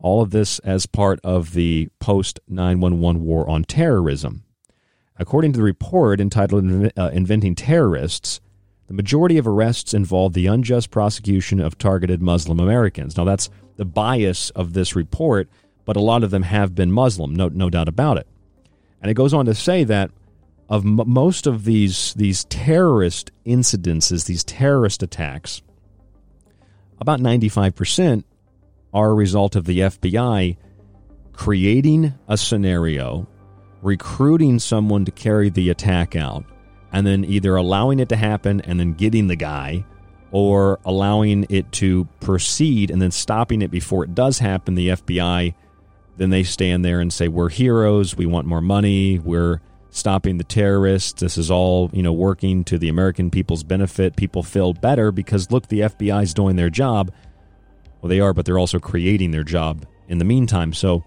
All 0.00 0.20
of 0.20 0.30
this 0.30 0.58
as 0.60 0.86
part 0.86 1.20
of 1.22 1.52
the 1.52 1.88
post 2.00 2.40
911 2.48 3.22
war 3.22 3.48
on 3.48 3.62
terrorism. 3.64 4.44
According 5.16 5.52
to 5.52 5.58
the 5.58 5.64
report 5.64 6.20
entitled 6.20 6.90
uh, 6.96 7.10
Inventing 7.12 7.54
Terrorists, 7.54 8.40
the 8.88 8.94
majority 8.94 9.38
of 9.38 9.46
arrests 9.46 9.94
involve 9.94 10.32
the 10.32 10.46
unjust 10.46 10.90
prosecution 10.90 11.60
of 11.60 11.78
targeted 11.78 12.20
Muslim 12.20 12.58
Americans. 12.58 13.16
Now, 13.16 13.24
that's 13.24 13.48
the 13.76 13.84
bias 13.84 14.50
of 14.50 14.72
this 14.72 14.96
report, 14.96 15.48
but 15.84 15.96
a 15.96 16.00
lot 16.00 16.24
of 16.24 16.30
them 16.30 16.42
have 16.42 16.74
been 16.74 16.92
Muslim, 16.92 17.34
no, 17.34 17.48
no 17.48 17.70
doubt 17.70 17.88
about 17.88 18.18
it. 18.18 18.26
And 19.00 19.10
it 19.10 19.14
goes 19.14 19.32
on 19.32 19.46
to 19.46 19.54
say 19.54 19.84
that 19.84 20.10
of 20.68 20.84
m- 20.84 21.00
most 21.06 21.46
of 21.46 21.64
these 21.64 22.14
these 22.14 22.44
terrorist 22.44 23.30
incidences, 23.46 24.26
these 24.26 24.42
terrorist 24.44 25.02
attacks, 25.02 25.62
about 26.98 27.20
95% 27.20 28.24
are 28.92 29.10
a 29.10 29.14
result 29.14 29.56
of 29.56 29.66
the 29.66 29.80
FBI 29.80 30.56
creating 31.32 32.14
a 32.28 32.36
scenario 32.38 33.26
recruiting 33.84 34.58
someone 34.58 35.04
to 35.04 35.12
carry 35.12 35.50
the 35.50 35.70
attack 35.70 36.16
out, 36.16 36.44
and 36.92 37.06
then 37.06 37.24
either 37.24 37.54
allowing 37.54 38.00
it 38.00 38.08
to 38.08 38.16
happen 38.16 38.60
and 38.62 38.80
then 38.80 38.94
getting 38.94 39.28
the 39.28 39.36
guy, 39.36 39.84
or 40.32 40.80
allowing 40.84 41.46
it 41.48 41.70
to 41.70 42.06
proceed 42.18 42.90
and 42.90 43.00
then 43.00 43.12
stopping 43.12 43.62
it 43.62 43.70
before 43.70 44.02
it 44.02 44.16
does 44.16 44.40
happen. 44.40 44.74
The 44.74 44.88
FBI 44.88 45.54
then 46.16 46.30
they 46.30 46.42
stand 46.44 46.84
there 46.84 47.00
and 47.00 47.12
say, 47.12 47.28
"We're 47.28 47.48
heroes. 47.48 48.16
We 48.16 48.26
want 48.26 48.46
more 48.46 48.60
money. 48.60 49.18
We're 49.18 49.60
stopping 49.90 50.38
the 50.38 50.44
terrorists. 50.44 51.20
This 51.20 51.36
is 51.36 51.50
all 51.50 51.90
you 51.92 52.02
know 52.02 52.12
working 52.12 52.64
to 52.64 52.78
the 52.78 52.88
American 52.88 53.30
people's 53.30 53.64
benefit. 53.64 54.16
People 54.16 54.42
feel 54.42 54.72
better 54.72 55.12
because 55.12 55.50
look, 55.50 55.68
the 55.68 55.80
FBI 55.80 56.22
is 56.22 56.34
doing 56.34 56.56
their 56.56 56.70
job. 56.70 57.12
Well, 58.00 58.08
they 58.08 58.20
are, 58.20 58.32
but 58.32 58.44
they're 58.44 58.58
also 58.58 58.78
creating 58.78 59.30
their 59.30 59.44
job 59.44 59.86
in 60.08 60.18
the 60.18 60.24
meantime. 60.24 60.72
So." 60.72 61.04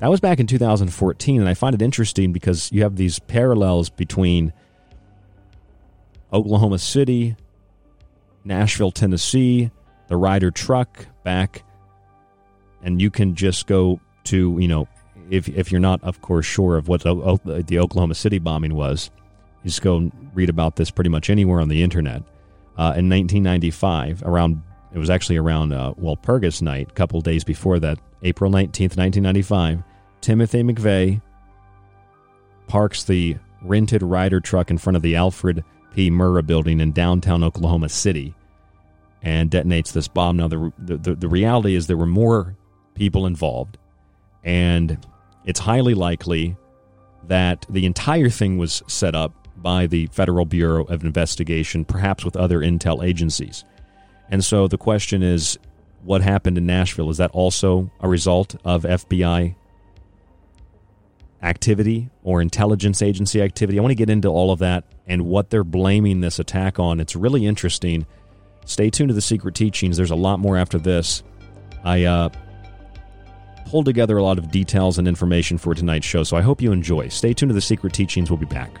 That 0.00 0.10
was 0.10 0.20
back 0.20 0.40
in 0.40 0.46
2014, 0.46 1.40
and 1.40 1.48
I 1.48 1.54
find 1.54 1.74
it 1.74 1.80
interesting 1.80 2.32
because 2.32 2.70
you 2.72 2.82
have 2.82 2.96
these 2.96 3.20
parallels 3.20 3.90
between 3.90 4.52
Oklahoma 6.32 6.78
City, 6.78 7.36
Nashville, 8.44 8.90
Tennessee, 8.90 9.70
the 10.08 10.16
Ryder 10.16 10.50
truck 10.50 11.06
back, 11.22 11.62
and 12.82 13.00
you 13.00 13.10
can 13.10 13.36
just 13.36 13.66
go 13.66 14.00
to, 14.24 14.56
you 14.58 14.68
know, 14.68 14.88
if, 15.30 15.48
if 15.48 15.70
you're 15.70 15.80
not, 15.80 16.02
of 16.02 16.20
course, 16.20 16.44
sure 16.44 16.76
of 16.76 16.88
what 16.88 17.02
the, 17.02 17.78
Oklahoma 17.78 18.14
City 18.14 18.38
bombing 18.38 18.74
was, 18.74 19.10
you 19.62 19.68
just 19.68 19.80
go 19.80 20.10
read 20.34 20.50
about 20.50 20.76
this 20.76 20.90
pretty 20.90 21.10
much 21.10 21.30
anywhere 21.30 21.60
on 21.60 21.68
the 21.68 21.82
internet. 21.82 22.22
Uh, 22.76 22.92
in 22.96 23.08
1995, 23.08 24.24
around 24.24 24.60
it 24.92 24.98
was 24.98 25.10
actually 25.10 25.36
around 25.36 25.72
uh, 25.72 25.92
Walpurgis 25.94 26.62
night, 26.62 26.88
a 26.90 26.94
couple 26.94 27.20
days 27.20 27.42
before 27.42 27.80
that, 27.80 27.98
April 28.24 28.50
19th, 28.50 28.96
1995. 28.96 29.82
Timothy 30.20 30.62
McVeigh 30.62 31.22
parks 32.66 33.04
the 33.04 33.36
rented 33.62 34.02
Ryder 34.02 34.40
truck 34.40 34.70
in 34.70 34.78
front 34.78 34.96
of 34.96 35.02
the 35.02 35.16
Alfred 35.16 35.62
P. 35.94 36.10
Murrah 36.10 36.46
building 36.46 36.80
in 36.80 36.92
downtown 36.92 37.44
Oklahoma 37.44 37.88
City 37.88 38.34
and 39.22 39.50
detonates 39.50 39.92
this 39.92 40.08
bomb. 40.08 40.38
Now, 40.38 40.48
the, 40.48 40.72
the, 40.78 41.14
the 41.14 41.28
reality 41.28 41.74
is 41.74 41.86
there 41.86 41.96
were 41.96 42.06
more 42.06 42.56
people 42.94 43.26
involved, 43.26 43.78
and 44.42 45.06
it's 45.44 45.60
highly 45.60 45.94
likely 45.94 46.56
that 47.28 47.66
the 47.68 47.86
entire 47.86 48.28
thing 48.28 48.58
was 48.58 48.82
set 48.86 49.14
up 49.14 49.48
by 49.56 49.86
the 49.86 50.06
Federal 50.08 50.44
Bureau 50.44 50.84
of 50.84 51.04
Investigation, 51.04 51.84
perhaps 51.84 52.24
with 52.24 52.36
other 52.36 52.60
intel 52.60 53.04
agencies. 53.04 53.64
And 54.30 54.44
so 54.44 54.68
the 54.68 54.78
question 54.78 55.22
is 55.22 55.58
what 56.04 56.22
happened 56.22 56.58
in 56.58 56.66
Nashville? 56.66 57.10
Is 57.10 57.16
that 57.18 57.30
also 57.32 57.90
a 58.00 58.08
result 58.08 58.56
of 58.64 58.82
FBI 58.82 59.54
activity 61.44 62.08
or 62.22 62.40
intelligence 62.40 63.02
agency 63.02 63.40
activity. 63.42 63.78
I 63.78 63.82
want 63.82 63.90
to 63.90 63.96
get 63.96 64.08
into 64.10 64.28
all 64.28 64.50
of 64.50 64.60
that 64.60 64.84
and 65.06 65.26
what 65.26 65.50
they're 65.50 65.62
blaming 65.62 66.20
this 66.20 66.38
attack 66.38 66.78
on. 66.78 67.00
It's 67.00 67.14
really 67.14 67.44
interesting. 67.44 68.06
Stay 68.64 68.88
tuned 68.88 69.08
to 69.08 69.14
the 69.14 69.20
secret 69.20 69.54
teachings. 69.54 69.96
There's 69.96 70.10
a 70.10 70.16
lot 70.16 70.40
more 70.40 70.56
after 70.56 70.78
this. 70.78 71.22
I 71.84 72.04
uh, 72.04 72.30
pulled 73.66 73.84
together 73.84 74.16
a 74.16 74.22
lot 74.22 74.38
of 74.38 74.50
details 74.50 74.98
and 74.98 75.06
information 75.06 75.58
for 75.58 75.74
tonight's 75.74 76.06
show, 76.06 76.24
so 76.24 76.36
I 76.36 76.40
hope 76.40 76.62
you 76.62 76.72
enjoy. 76.72 77.08
Stay 77.08 77.34
tuned 77.34 77.50
to 77.50 77.54
the 77.54 77.60
secret 77.60 77.92
teachings. 77.92 78.30
We'll 78.30 78.38
be 78.38 78.46
back. 78.46 78.80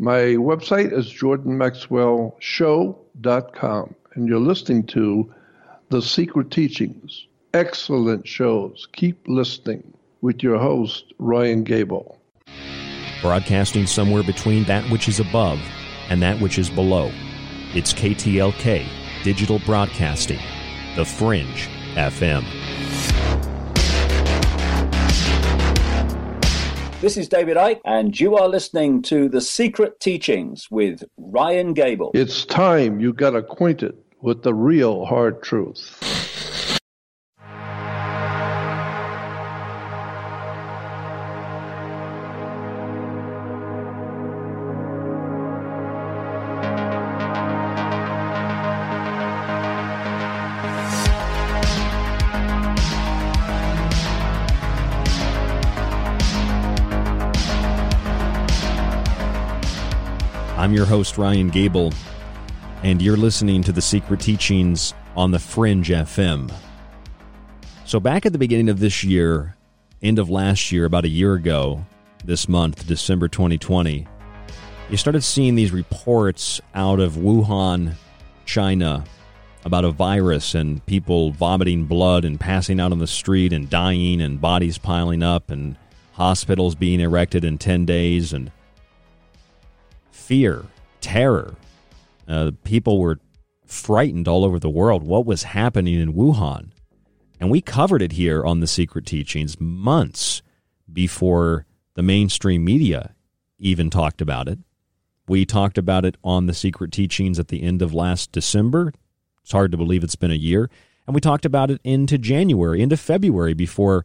My 0.00 0.34
website 0.34 0.92
is 0.92 1.06
jordanmaxwellshow.com, 1.06 3.94
and 4.14 4.26
you're 4.26 4.40
listening 4.40 4.82
to 4.88 5.32
The 5.90 6.02
Secret 6.02 6.50
Teachings. 6.50 7.28
Excellent 7.56 8.28
shows. 8.28 8.86
Keep 8.92 9.28
listening 9.28 9.94
with 10.20 10.42
your 10.42 10.58
host, 10.58 11.14
Ryan 11.18 11.64
Gable. 11.64 12.20
Broadcasting 13.22 13.86
somewhere 13.86 14.22
between 14.22 14.64
that 14.64 14.84
which 14.90 15.08
is 15.08 15.20
above 15.20 15.58
and 16.10 16.20
that 16.20 16.38
which 16.38 16.58
is 16.58 16.68
below. 16.68 17.10
It's 17.72 17.94
KTLK, 17.94 18.86
Digital 19.24 19.58
Broadcasting, 19.60 20.38
The 20.96 21.06
Fringe 21.06 21.70
FM. 21.94 22.44
This 27.00 27.16
is 27.16 27.26
David 27.26 27.56
Icke, 27.56 27.80
and 27.86 28.20
you 28.20 28.36
are 28.36 28.48
listening 28.48 29.00
to 29.04 29.30
The 29.30 29.40
Secret 29.40 29.98
Teachings 29.98 30.70
with 30.70 31.04
Ryan 31.16 31.72
Gable. 31.72 32.10
It's 32.12 32.44
time 32.44 33.00
you 33.00 33.14
got 33.14 33.34
acquainted 33.34 33.96
with 34.20 34.42
the 34.42 34.52
real 34.52 35.06
hard 35.06 35.42
truth. 35.42 36.15
Your 60.76 60.84
host, 60.84 61.16
Ryan 61.16 61.48
Gable, 61.48 61.90
and 62.82 63.00
you're 63.00 63.16
listening 63.16 63.62
to 63.62 63.72
The 63.72 63.80
Secret 63.80 64.20
Teachings 64.20 64.92
on 65.16 65.30
the 65.30 65.38
Fringe 65.38 65.88
FM. 65.88 66.52
So, 67.86 67.98
back 67.98 68.26
at 68.26 68.32
the 68.32 68.38
beginning 68.38 68.68
of 68.68 68.78
this 68.78 69.02
year, 69.02 69.56
end 70.02 70.18
of 70.18 70.28
last 70.28 70.70
year, 70.70 70.84
about 70.84 71.06
a 71.06 71.08
year 71.08 71.32
ago, 71.32 71.86
this 72.26 72.46
month, 72.46 72.86
December 72.86 73.26
2020, 73.26 74.06
you 74.90 74.96
started 74.98 75.22
seeing 75.22 75.54
these 75.54 75.72
reports 75.72 76.60
out 76.74 77.00
of 77.00 77.14
Wuhan, 77.14 77.94
China, 78.44 79.02
about 79.64 79.86
a 79.86 79.90
virus 79.90 80.54
and 80.54 80.84
people 80.84 81.30
vomiting 81.30 81.86
blood 81.86 82.26
and 82.26 82.38
passing 82.38 82.80
out 82.80 82.92
on 82.92 82.98
the 82.98 83.06
street 83.06 83.54
and 83.54 83.70
dying 83.70 84.20
and 84.20 84.42
bodies 84.42 84.76
piling 84.76 85.22
up 85.22 85.50
and 85.50 85.78
hospitals 86.12 86.74
being 86.74 87.00
erected 87.00 87.44
in 87.46 87.56
10 87.56 87.86
days 87.86 88.34
and 88.34 88.50
fear, 90.26 90.64
terror. 91.00 91.54
Uh, 92.26 92.50
people 92.64 92.98
were 92.98 93.20
frightened 93.64 94.26
all 94.26 94.44
over 94.44 94.58
the 94.58 94.68
world 94.68 95.04
what 95.04 95.24
was 95.24 95.44
happening 95.44 95.94
in 96.00 96.14
Wuhan. 96.14 96.70
And 97.38 97.48
we 97.48 97.60
covered 97.60 98.02
it 98.02 98.12
here 98.12 98.44
on 98.44 98.58
The 98.58 98.66
Secret 98.66 99.06
Teachings 99.06 99.60
months 99.60 100.42
before 100.92 101.64
the 101.94 102.02
mainstream 102.02 102.64
media 102.64 103.14
even 103.60 103.88
talked 103.88 104.20
about 104.20 104.48
it. 104.48 104.58
We 105.28 105.46
talked 105.46 105.78
about 105.78 106.04
it 106.04 106.16
on 106.24 106.46
The 106.46 106.54
Secret 106.54 106.90
Teachings 106.90 107.38
at 107.38 107.46
the 107.46 107.62
end 107.62 107.80
of 107.80 107.94
last 107.94 108.32
December. 108.32 108.92
It's 109.42 109.52
hard 109.52 109.70
to 109.70 109.78
believe 109.78 110.02
it's 110.02 110.16
been 110.16 110.32
a 110.32 110.34
year. 110.34 110.68
And 111.06 111.14
we 111.14 111.20
talked 111.20 111.44
about 111.44 111.70
it 111.70 111.80
into 111.84 112.18
January, 112.18 112.82
into 112.82 112.96
February 112.96 113.54
before 113.54 114.04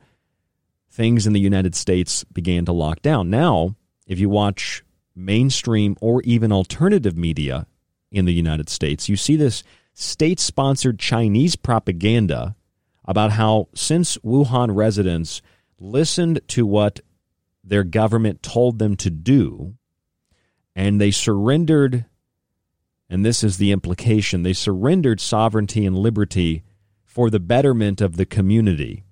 things 0.92 1.26
in 1.26 1.34
the 1.34 1.40
United 1.40 1.74
States 1.74 2.24
began 2.26 2.66
to 2.66 2.74
lock 2.74 3.02
down. 3.02 3.32
Now, 3.32 3.76
if 4.06 4.20
you 4.20 4.30
watch 4.30 4.84
mainstream 5.16 5.96
or 6.02 6.22
even 6.24 6.52
alternative 6.52 7.18
media 7.18 7.68
in 8.12 8.26
the 8.26 8.34
United 8.34 8.70
States, 8.70 9.10
you 9.10 9.16
see 9.16 9.36
this 9.36 9.64
state 9.94 10.40
sponsored 10.40 11.00
Chinese 11.00 11.56
propaganda 11.56 12.56
about 13.06 13.32
how 13.32 13.68
since 13.74 14.18
Wuhan 14.20 14.76
residents 14.76 15.42
listened 15.80 16.42
to 16.48 16.66
what 16.66 17.00
their 17.64 17.84
government 17.84 18.42
told 18.42 18.80
them 18.80 18.96
to 18.96 19.10
do 19.10 19.76
and 20.76 21.00
they 21.00 21.12
surrendered 21.12 22.06
and 23.12 23.26
this 23.26 23.44
is 23.44 23.58
the 23.58 23.74
implication, 23.74 24.44
they 24.44 24.54
surrendered 24.54 25.20
sovereignty 25.20 25.86
and 25.86 25.98
liberty 25.98 26.64
for 27.04 27.30
the 27.30 27.42
betterment 27.42 28.00
of 28.00 28.16
the 28.16 28.26
community. 28.26 29.04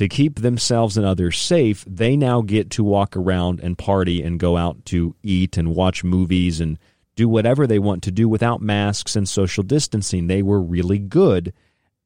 To 0.00 0.08
keep 0.08 0.40
themselves 0.40 0.96
and 0.96 1.04
others 1.04 1.36
safe, 1.36 1.84
they 1.86 2.16
now 2.16 2.40
get 2.40 2.70
to 2.70 2.82
walk 2.82 3.18
around 3.18 3.60
and 3.60 3.76
party 3.76 4.22
and 4.22 4.40
go 4.40 4.56
out 4.56 4.86
to 4.86 5.14
eat 5.22 5.58
and 5.58 5.74
watch 5.74 6.02
movies 6.02 6.58
and 6.58 6.78
do 7.16 7.28
whatever 7.28 7.66
they 7.66 7.78
want 7.78 8.02
to 8.04 8.10
do 8.10 8.26
without 8.26 8.62
masks 8.62 9.14
and 9.14 9.28
social 9.28 9.62
distancing. 9.62 10.26
They 10.26 10.40
were 10.40 10.62
really 10.62 10.98
good, 10.98 11.52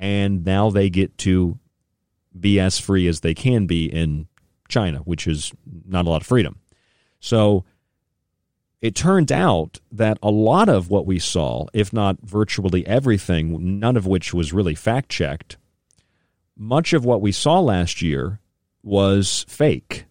and 0.01 0.45
now 0.45 0.71
they 0.71 0.91
get 0.91 1.17
to 1.19 1.61
be 2.37 2.59
as 2.59 2.81
free 2.81 3.07
as 3.07 3.21
they 3.21 3.33
can 3.33 3.69
be 3.69 3.85
in 3.85 4.27
China, 4.67 4.99
which 5.05 5.29
is 5.29 5.53
not 5.87 6.05
a 6.05 6.11
lot 6.11 6.23
of 6.23 6.27
freedom. 6.27 6.59
So 7.21 7.65
it 8.81 8.97
turned 8.97 9.31
out 9.31 9.79
that 9.93 10.19
a 10.21 10.33
lot 10.33 10.69
of 10.69 10.91
what 10.91 11.07
we 11.07 11.21
saw, 11.21 11.67
if 11.73 11.93
not 11.93 12.17
virtually 12.25 12.85
everything, 12.89 13.79
none 13.79 13.97
of 13.97 14.05
which 14.05 14.35
was 14.35 14.53
really 14.53 14.75
fact 14.75 15.11
checked, 15.11 15.59
much 16.57 16.93
of 16.93 17.05
what 17.05 17.21
we 17.21 17.33
saw 17.33 17.61
last 17.61 18.03
year 18.03 18.41
was 18.83 19.45
fake. 19.49 20.05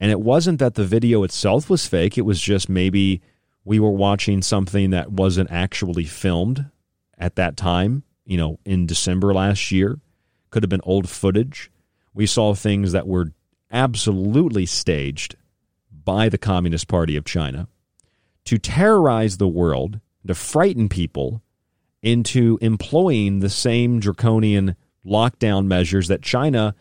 And 0.00 0.10
it 0.10 0.20
wasn't 0.20 0.60
that 0.60 0.74
the 0.74 0.84
video 0.84 1.24
itself 1.24 1.68
was 1.68 1.86
fake, 1.86 2.16
it 2.16 2.22
was 2.22 2.40
just 2.40 2.68
maybe 2.68 3.20
we 3.64 3.80
were 3.80 3.90
watching 3.90 4.40
something 4.40 4.90
that 4.90 5.12
wasn't 5.12 5.50
actually 5.50 6.04
filmed 6.04 6.66
at 7.18 7.36
that 7.36 7.56
time, 7.56 8.04
you 8.24 8.38
know, 8.38 8.58
in 8.64 8.86
December 8.86 9.34
last 9.34 9.70
year. 9.70 9.98
Could 10.50 10.62
have 10.62 10.70
been 10.70 10.80
old 10.84 11.08
footage. 11.08 11.70
We 12.14 12.26
saw 12.26 12.54
things 12.54 12.92
that 12.92 13.06
were 13.06 13.32
absolutely 13.70 14.64
staged 14.64 15.36
by 15.92 16.28
the 16.28 16.38
Communist 16.38 16.88
Party 16.88 17.16
of 17.16 17.24
China 17.24 17.68
to 18.46 18.56
terrorize 18.56 19.36
the 19.36 19.48
world, 19.48 20.00
to 20.26 20.34
frighten 20.34 20.88
people 20.88 21.42
into 22.02 22.58
employing 22.62 23.40
the 23.40 23.50
same 23.50 24.00
draconian 24.00 24.74
lockdown 25.08 25.66
measures 25.66 26.08
that 26.08 26.22
China 26.22 26.74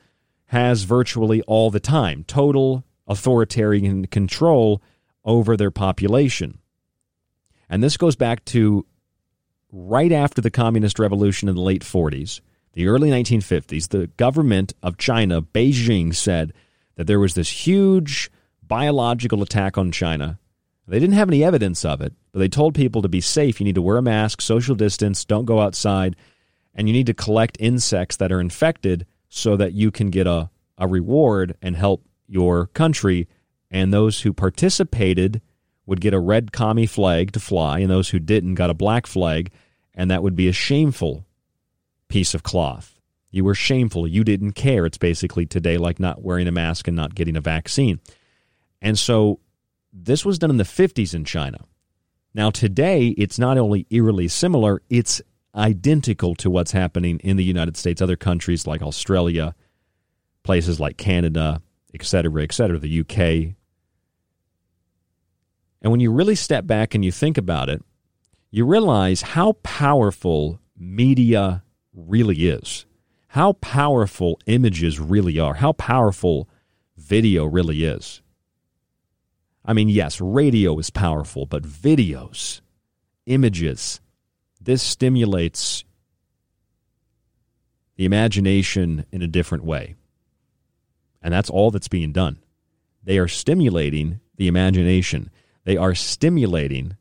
has 0.46 0.84
virtually 0.84 1.42
all 1.44 1.72
the 1.72 1.80
time 1.80 2.24
total 2.26 2.84
authoritarian 3.08 4.08
control 4.08 4.82
over 5.26 5.56
their 5.56 5.72
population. 5.72 6.60
And 7.70 7.84
this 7.84 7.98
goes 7.98 8.16
back 8.16 8.46
to 8.46 8.86
right 9.72 10.12
after 10.12 10.42
the 10.42 10.52
communist 10.52 11.00
revolution 11.00 11.50
in 11.50 11.56
the 11.56 11.62
late 11.62 11.84
40s, 11.84 12.42
the 12.74 12.88
early 12.88 13.10
1950s. 13.10 13.90
The 13.90 14.08
government 14.08 14.74
of 14.82 14.98
China, 14.98 15.42
Beijing, 15.42 16.16
said 16.16 16.54
that 16.96 17.08
there 17.08 17.20
was 17.20 17.34
this 17.34 17.50
huge 17.50 18.32
biological 18.66 19.42
attack 19.42 19.78
on 19.78 19.92
China 19.92 20.40
they 20.88 21.00
didn't 21.00 21.16
have 21.16 21.30
any 21.30 21.44
evidence 21.44 21.84
of 21.84 22.02
it, 22.02 22.14
but 22.32 22.40
they 22.40 22.48
told 22.48 22.74
people 22.74 23.02
to 23.02 23.10
be 23.10 23.20
safe. 23.20 23.60
You 23.60 23.66
need 23.66 23.76
to 23.76 23.82
wear 23.82 23.98
a 23.98 24.02
mask, 24.02 24.42
social 24.42 24.76
distance, 24.76 25.26
don't 25.26 25.46
go 25.46 25.60
outside, 25.60 26.16
and 26.78 26.88
you 26.88 26.94
need 26.94 27.08
to 27.08 27.14
collect 27.14 27.58
insects 27.60 28.16
that 28.18 28.32
are 28.32 28.40
infected 28.40 29.06
so 29.28 29.58
that 29.58 29.74
you 29.74 29.92
can 29.92 30.12
get 30.12 30.28
a, 30.28 30.50
a 30.78 30.88
reward 30.88 31.58
and 31.62 31.76
help 31.76 32.06
your 32.28 32.68
country. 32.68 33.28
And 33.70 33.92
those 33.92 34.22
who 34.22 34.32
participated 34.32 35.42
would 35.86 36.00
get 36.00 36.14
a 36.14 36.20
red 36.20 36.52
commie 36.52 36.86
flag 36.86 37.32
to 37.32 37.40
fly, 37.40 37.80
and 37.80 37.90
those 37.90 38.10
who 38.10 38.20
didn't 38.20 38.56
got 38.56 38.70
a 38.70 38.76
black 38.76 39.08
flag, 39.08 39.52
and 39.94 40.12
that 40.12 40.22
would 40.22 40.36
be 40.36 40.48
a 40.48 40.54
shameful 40.54 41.26
piece 42.08 42.34
of 42.34 42.44
cloth. 42.44 43.00
You 43.32 43.44
were 43.44 43.56
shameful. 43.56 44.08
You 44.08 44.24
didn't 44.24 44.54
care. 44.54 44.86
It's 44.86 44.98
basically 44.98 45.46
today 45.46 45.78
like 45.78 46.00
not 46.00 46.22
wearing 46.22 46.48
a 46.48 46.52
mask 46.52 46.88
and 46.88 46.96
not 46.96 47.16
getting 47.16 47.36
a 47.36 47.42
vaccine. 47.42 48.00
And 48.82 48.98
so 48.98 49.40
this 49.92 50.24
was 50.24 50.40
done 50.40 50.50
in 50.50 50.58
the 50.58 50.64
50s 50.64 51.14
in 51.14 51.26
China. 51.26 51.60
Now, 52.34 52.52
today, 52.52 53.08
it's 53.10 53.40
not 53.40 53.58
only 53.58 53.88
eerily 53.90 54.28
similar, 54.28 54.82
it's 54.90 55.22
identical 55.58 56.36
to 56.36 56.50
what's 56.50 56.72
happening 56.72 57.20
in 57.20 57.38
the 57.38 57.44
United 57.44 57.76
States, 57.76 58.02
other 58.02 58.16
countries 58.16 58.68
like 58.68 58.82
Australia, 58.82 59.56
places 60.44 60.80
like 60.80 60.98
Canada, 60.98 61.62
et 61.94 62.06
cetera, 62.06 62.44
et 62.44 62.54
cetera, 62.54 62.78
the 62.78 63.00
UK. 63.02 63.56
And 65.82 65.92
when 65.92 66.00
you 66.00 66.12
really 66.12 66.36
step 66.36 66.68
back 66.68 66.96
and 66.96 67.04
you 67.04 67.12
think 67.12 67.38
about 67.38 67.70
it, 67.70 67.84
you 68.52 68.66
realize 68.66 69.22
how 69.22 69.54
powerful 69.64 70.60
media 70.78 71.64
really 71.94 72.48
is, 72.48 72.86
how 73.30 73.54
powerful 73.54 74.40
images 74.46 75.00
really 75.00 75.40
are, 75.40 75.56
how 75.56 75.74
powerful 75.74 76.48
video 76.98 77.46
really 77.46 77.84
is. 77.84 78.22
I 79.66 79.74
mean, 79.74 79.90
yes, 79.90 80.22
radio 80.22 80.78
is 80.80 80.90
powerful, 80.90 81.46
but 81.46 81.64
videos, 81.64 82.62
images, 83.26 84.00
this 84.68 84.84
stimulates 84.84 85.86
the 87.96 88.04
imagination 88.04 89.06
in 89.14 89.22
a 89.22 89.28
different 89.28 89.64
way. 89.64 89.96
And 91.22 91.34
that's 91.34 91.50
all 91.50 91.72
that's 91.72 91.88
being 91.88 92.12
done. 92.12 92.40
They 93.02 93.18
are 93.18 93.30
stimulating 93.30 94.20
the 94.36 94.50
imagination, 94.50 95.32
they 95.64 95.78
are 95.78 95.96
stimulating 95.96 96.98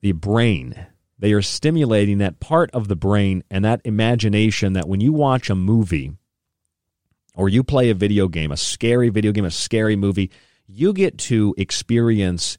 the 0.00 0.12
brain. 0.12 0.86
They 1.18 1.32
are 1.32 1.42
stimulating 1.42 2.18
that 2.18 2.40
part 2.40 2.70
of 2.72 2.88
the 2.88 2.96
brain 2.96 3.44
and 3.50 3.64
that 3.64 3.82
imagination 3.84 4.72
that 4.72 4.88
when 4.88 5.00
you 5.00 5.12
watch 5.12 5.50
a 5.50 5.54
movie, 5.54 6.12
or 7.34 7.50
you 7.50 7.62
play 7.62 7.90
a 7.90 7.94
video 7.94 8.28
game, 8.28 8.50
a 8.50 8.56
scary 8.56 9.10
video 9.10 9.30
game, 9.30 9.44
a 9.44 9.50
scary 9.50 9.94
movie, 9.94 10.30
you 10.66 10.94
get 10.94 11.18
to 11.18 11.54
experience 11.58 12.56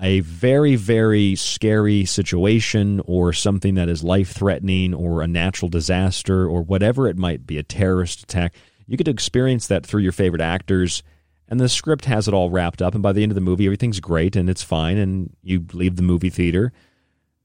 a 0.00 0.20
very, 0.20 0.76
very 0.76 1.34
scary 1.34 2.04
situation 2.04 3.00
or 3.06 3.32
something 3.32 3.74
that 3.74 3.88
is 3.88 4.04
life 4.04 4.32
threatening 4.32 4.94
or 4.94 5.22
a 5.22 5.26
natural 5.28 5.68
disaster 5.68 6.46
or 6.46 6.62
whatever 6.62 7.08
it 7.08 7.16
might 7.16 7.46
be, 7.46 7.58
a 7.58 7.62
terrorist 7.62 8.22
attack. 8.22 8.54
You 8.86 8.96
get 8.96 9.04
to 9.04 9.10
experience 9.10 9.66
that 9.66 9.84
through 9.84 10.02
your 10.02 10.12
favorite 10.12 10.40
actors, 10.40 11.02
and 11.48 11.58
the 11.58 11.68
script 11.68 12.04
has 12.04 12.28
it 12.28 12.34
all 12.34 12.50
wrapped 12.50 12.82
up. 12.82 12.94
And 12.94 13.02
by 13.02 13.12
the 13.12 13.22
end 13.22 13.32
of 13.32 13.34
the 13.34 13.40
movie, 13.40 13.64
everything's 13.64 14.00
great 14.00 14.36
and 14.36 14.50
it's 14.50 14.62
fine. 14.62 14.98
And 14.98 15.34
you 15.42 15.64
leave 15.72 15.96
the 15.96 16.02
movie 16.02 16.30
theater 16.30 16.72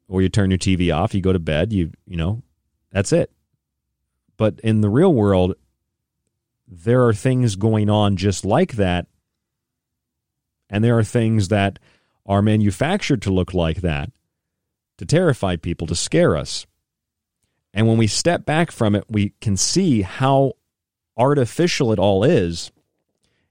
or 0.07 0.21
you 0.21 0.29
turn 0.29 0.51
your 0.51 0.57
TV 0.57 0.93
off, 0.93 1.15
you 1.15 1.21
go 1.21 1.33
to 1.33 1.39
bed, 1.39 1.71
you, 1.71 1.91
you 2.05 2.17
know, 2.17 2.43
that's 2.91 3.13
it. 3.13 3.31
But 4.35 4.59
in 4.61 4.81
the 4.81 4.89
real 4.89 5.13
world, 5.13 5.55
there 6.67 7.05
are 7.07 7.13
things 7.13 7.55
going 7.55 7.89
on 7.89 8.17
just 8.17 8.43
like 8.43 8.73
that. 8.73 9.07
And 10.69 10.83
there 10.83 10.97
are 10.97 11.03
things 11.03 11.47
that 11.47 11.79
are 12.25 12.41
manufactured 12.41 13.21
to 13.23 13.33
look 13.33 13.53
like 13.53 13.81
that 13.81 14.11
to 14.97 15.05
terrify 15.05 15.55
people, 15.55 15.87
to 15.87 15.95
scare 15.95 16.37
us. 16.37 16.65
And 17.73 17.87
when 17.87 17.97
we 17.97 18.07
step 18.07 18.45
back 18.45 18.71
from 18.71 18.95
it, 18.95 19.05
we 19.09 19.33
can 19.41 19.57
see 19.57 20.03
how 20.03 20.53
artificial 21.17 21.91
it 21.91 21.99
all 21.99 22.23
is. 22.23 22.71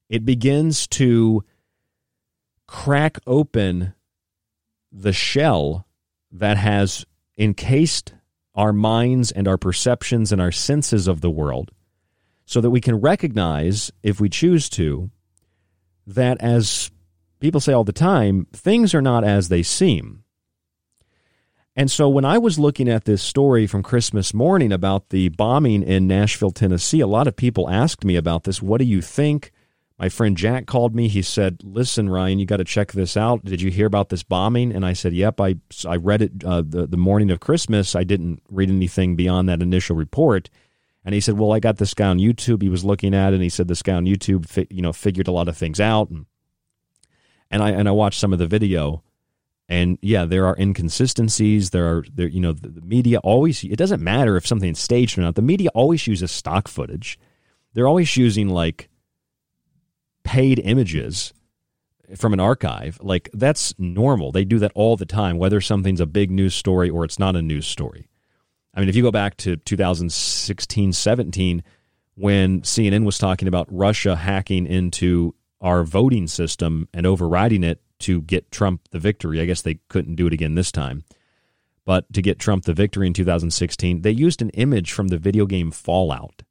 It 0.09 0.25
begins 0.25 0.87
to 0.89 1.45
crack 2.67 3.19
open 3.27 3.95
the 4.93 5.13
shell 5.13 5.87
that 6.31 6.57
has 6.57 7.05
encased 7.37 8.15
our 8.55 8.73
minds 8.73 9.33
and 9.33 9.49
our 9.49 9.59
perceptions 9.59 10.33
and 10.33 10.41
our 10.41 10.53
senses 10.53 11.09
of 11.09 11.21
the 11.21 11.31
world 11.31 11.71
so 12.45 12.61
that 12.61 12.71
we 12.71 12.81
can 12.81 12.97
recognize, 12.97 13.91
if 14.03 14.21
we 14.21 14.29
choose 14.29 14.69
to, 14.69 15.11
that 16.07 16.41
as 16.41 16.91
people 17.43 17.61
say 17.61 17.73
all 17.73 17.85
the 17.85 17.93
time, 17.93 18.47
things 18.53 18.95
are 18.95 19.03
not 19.03 19.25
as 19.25 19.49
they 19.49 19.63
seem. 19.63 20.25
And 21.75 21.91
so 21.91 22.09
when 22.09 22.25
I 22.25 22.39
was 22.39 22.59
looking 22.59 22.89
at 22.89 23.05
this 23.05 23.23
story 23.23 23.67
from 23.67 23.83
Christmas 23.83 24.33
morning 24.33 24.73
about 24.73 25.09
the 25.09 25.31
bombing 25.31 25.83
in 25.83 26.07
Nashville, 26.07 26.51
Tennessee, 26.51 27.01
a 27.01 27.07
lot 27.07 27.27
of 27.27 27.35
people 27.35 27.69
asked 27.69 28.05
me 28.05 28.17
about 28.17 28.45
this. 28.45 28.63
What 28.63 28.79
do 28.79 28.85
you 28.85 29.03
think? 29.03 29.53
My 29.99 30.09
friend 30.09 30.37
Jack 30.37 30.67
called 30.67 30.95
me. 30.95 31.09
He 31.09 31.23
said, 31.23 31.61
"Listen, 31.63 32.11
Ryan, 32.11 32.39
you 32.39 32.47
got 32.47 32.57
to 32.59 32.65
check 32.65 32.93
this 32.93 33.17
out. 33.17 33.45
Did 33.45 33.63
you 33.63 33.71
hear 33.71 33.87
about 33.87 34.09
this 34.09 34.23
bombing?" 34.23 34.73
And 34.73 34.85
I 34.85 34.93
said, 34.95 35.13
"Yep, 35.13 35.41
I 35.41 35.57
I 35.87 35.97
read 35.97 36.23
it 36.23 36.45
uh, 36.45 36.63
the 36.67 36.87
the 36.87 36.97
morning 36.97 37.31
of 37.31 37.41
Christmas. 37.41 37.95
I 37.95 38.05
didn't 38.05 38.43
read 38.51 38.69
anything 38.69 39.17
beyond 39.17 39.49
that 39.49 39.63
initial 39.63 39.97
report." 39.97 40.51
And 41.05 41.15
he 41.15 41.21
said, 41.21 41.39
"Well, 41.39 41.53
I 41.53 41.61
got 41.61 41.79
this 41.79 41.95
guy 41.95 42.09
on 42.09 42.19
YouTube. 42.19 42.63
He 42.63 42.69
was 42.69 42.85
looking 42.85 43.15
at 43.15 43.33
it, 43.33 43.37
and 43.37 43.43
he 43.43 43.49
said 43.49 43.69
this 43.69 43.83
guy 43.83 43.95
on 43.95 44.07
YouTube, 44.07 44.49
fi- 44.49 44.67
you 44.71 44.83
know, 44.83 44.93
figured 44.93 45.29
a 45.29 45.33
lot 45.33 45.49
of 45.49 45.57
things 45.57 45.81
out." 45.81 46.11
And, 46.11 46.27
and 47.53 47.63
I 47.63 47.71
and 47.71 47.87
I 47.87 47.93
watched 47.93 48.19
some 48.19 48.33
of 48.33 48.39
the 48.39 48.47
video, 48.47 49.05
and 49.69 49.99
yeah, 50.01 50.25
there 50.25 50.47
are 50.47 50.57
inconsistencies. 50.59 51.71
There 51.71 51.87
are 51.87 52.05
there, 52.13 52.27
you 52.27 52.41
know, 52.41 52.53
the, 52.53 52.69
the 52.69 52.81
media 52.81 53.19
always. 53.19 53.63
It 53.63 53.77
doesn't 53.77 54.03
matter 54.03 54.37
if 54.37 54.47
something's 54.47 54.81
staged 54.81 55.19
or 55.19 55.21
not. 55.21 55.37
The 55.37 55.43
media 55.43 55.69
always 55.75 56.07
uses 56.07 56.33
stock 56.33 56.67
footage. 56.67 57.19
They're 57.75 57.87
always 57.87 58.17
using 58.17 58.49
like 58.49 58.89
paid 60.25 60.59
images 60.61 61.33
from 62.17 62.33
an 62.33 62.41
archive. 62.41 62.99
Like 63.03 63.29
that's 63.35 63.75
normal. 63.79 64.33
They 64.33 64.45
do 64.45 64.59
that 64.59 64.73
all 64.75 64.97
the 64.97 65.07
time, 65.07 65.37
whether 65.37 65.61
something's 65.61 66.01
a 66.01 66.07
big 66.07 66.31
news 66.31 66.55
story 66.55 66.89
or 66.89 67.05
it's 67.05 67.19
not 67.19 67.37
a 67.37 67.43
news 67.43 67.67
story. 67.67 68.09
I 68.75 68.81
mean, 68.81 68.89
if 68.89 68.97
you 68.97 69.03
go 69.03 69.11
back 69.11 69.37
to 69.39 69.57
2016, 69.57 70.93
17, 70.95 71.63
when 72.15 72.63
CNN 72.63 73.05
was 73.05 73.19
talking 73.19 73.49
about 73.49 73.69
Russia 73.71 74.17
hacking 74.17 74.67
into 74.67 75.35
our 75.63 75.85
voting 75.85 76.27
system 76.27 76.89
and 76.93 77.07
overriding 77.07 77.65
it 77.65 77.81
to 78.01 78.21
get 78.23 78.51
Trump 78.51 78.89
the 78.91 78.99
victory. 78.99 79.41
I 79.41 79.47
guess 79.47 79.63
they 79.63 79.79
couldn't 79.89 80.17
do 80.17 80.27
it 80.27 80.33
again 80.33 80.57
this 80.57 80.73
time. 80.73 81.05
But 81.85 82.13
to 82.13 82.23
get 82.23 82.39
Trump 82.39 82.65
the 82.65 82.75
victory 82.75 83.07
in 83.07 83.13
2016, 83.13 84.03
they 84.03 84.11
used 84.11 84.43
an 84.43 84.51
image 84.51 84.93
from 84.93 85.09
the 85.09 85.19
video 85.19 85.47
game 85.47 85.71
Fallout. 85.71 86.43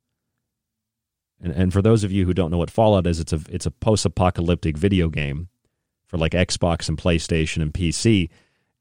And, 1.41 1.53
and 1.53 1.73
for 1.73 1.81
those 1.81 2.03
of 2.03 2.11
you 2.11 2.25
who 2.25 2.33
don't 2.33 2.51
know 2.51 2.57
what 2.57 2.71
Fallout 2.71 3.07
is, 3.07 3.19
it's 3.19 3.33
a 3.33 3.41
it's 3.49 3.65
a 3.65 3.71
post-apocalyptic 3.71 4.77
video 4.77 5.09
game 5.09 5.49
for 6.05 6.17
like 6.17 6.33
Xbox 6.33 6.89
and 6.89 6.97
PlayStation 6.97 7.61
and 7.61 7.73
PC. 7.73 8.29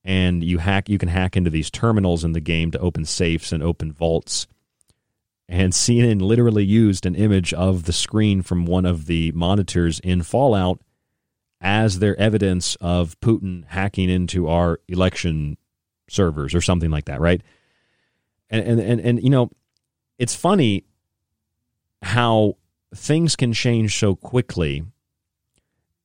And 0.05 0.43
you 0.43 0.59
hack 0.59 0.89
you 0.89 0.99
can 0.99 1.09
hack 1.09 1.37
into 1.37 1.51
these 1.51 1.71
terminals 1.71 2.25
in 2.25 2.33
the 2.33 2.41
game 2.41 2.71
to 2.73 2.79
open 2.79 3.05
safes 3.05 3.53
and 3.53 3.63
open 3.63 3.93
vaults. 3.93 4.47
And 5.51 5.73
CNN 5.73 6.23
literally 6.23 6.65
used 6.65 7.05
an 7.05 7.17
image 7.17 7.53
of 7.53 7.83
the 7.83 7.93
screen 7.93 8.41
from 8.41 8.67
one 8.67 8.87
of 8.87 9.07
the 9.07 9.33
monitors 9.33 9.99
in 9.99 10.23
Fallout 10.23 10.81
as 11.61 11.99
their 11.99 12.17
evidence 12.21 12.77
of 12.77 13.19
Putin 13.19 13.65
hacking 13.67 14.09
into 14.09 14.47
our 14.47 14.79
election 14.87 15.57
servers 16.09 16.55
or 16.55 16.61
something 16.61 16.91
like 16.93 17.07
that, 17.07 17.21
right? 17.21 17.43
And 18.49 18.65
and 18.65 18.81
and, 18.81 19.01
and 19.01 19.23
you 19.25 19.31
know, 19.31 19.51
it's 20.19 20.37
funny 20.37 20.85
how 22.01 22.57
things 22.95 23.35
can 23.35 23.53
change 23.53 23.99
so 23.99 24.15
quickly 24.15 24.85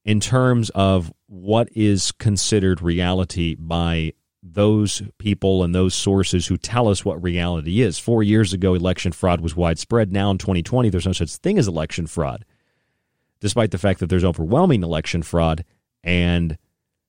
in 0.04 0.20
terms 0.20 0.72
of 0.72 1.14
what 1.28 1.70
is 1.76 2.12
considered 2.14 2.82
reality 2.82 3.56
by 3.56 4.14
those 4.54 5.02
people 5.18 5.64
and 5.64 5.74
those 5.74 5.96
sources 5.96 6.46
who 6.48 6.58
tell 6.58 6.88
us 6.88 7.04
what 7.04 7.22
reality 7.24 7.82
is. 7.82 7.98
Four 7.98 8.22
years 8.22 8.54
ago, 8.54 8.76
election 8.76 9.12
fraud 9.12 9.42
was 9.42 9.56
widespread. 9.56 10.12
Now 10.12 10.30
in 10.30 10.38
2020, 10.38 10.90
there's 10.90 11.08
no 11.08 11.14
such 11.14 11.36
thing 11.38 11.58
as 11.58 11.68
election 11.68 12.06
fraud, 12.06 12.46
despite 13.40 13.72
the 13.72 13.78
fact 13.78 14.00
that 14.00 14.08
there's 14.08 14.24
overwhelming 14.24 14.84
election 14.84 15.24
fraud 15.24 15.66
and 16.04 16.58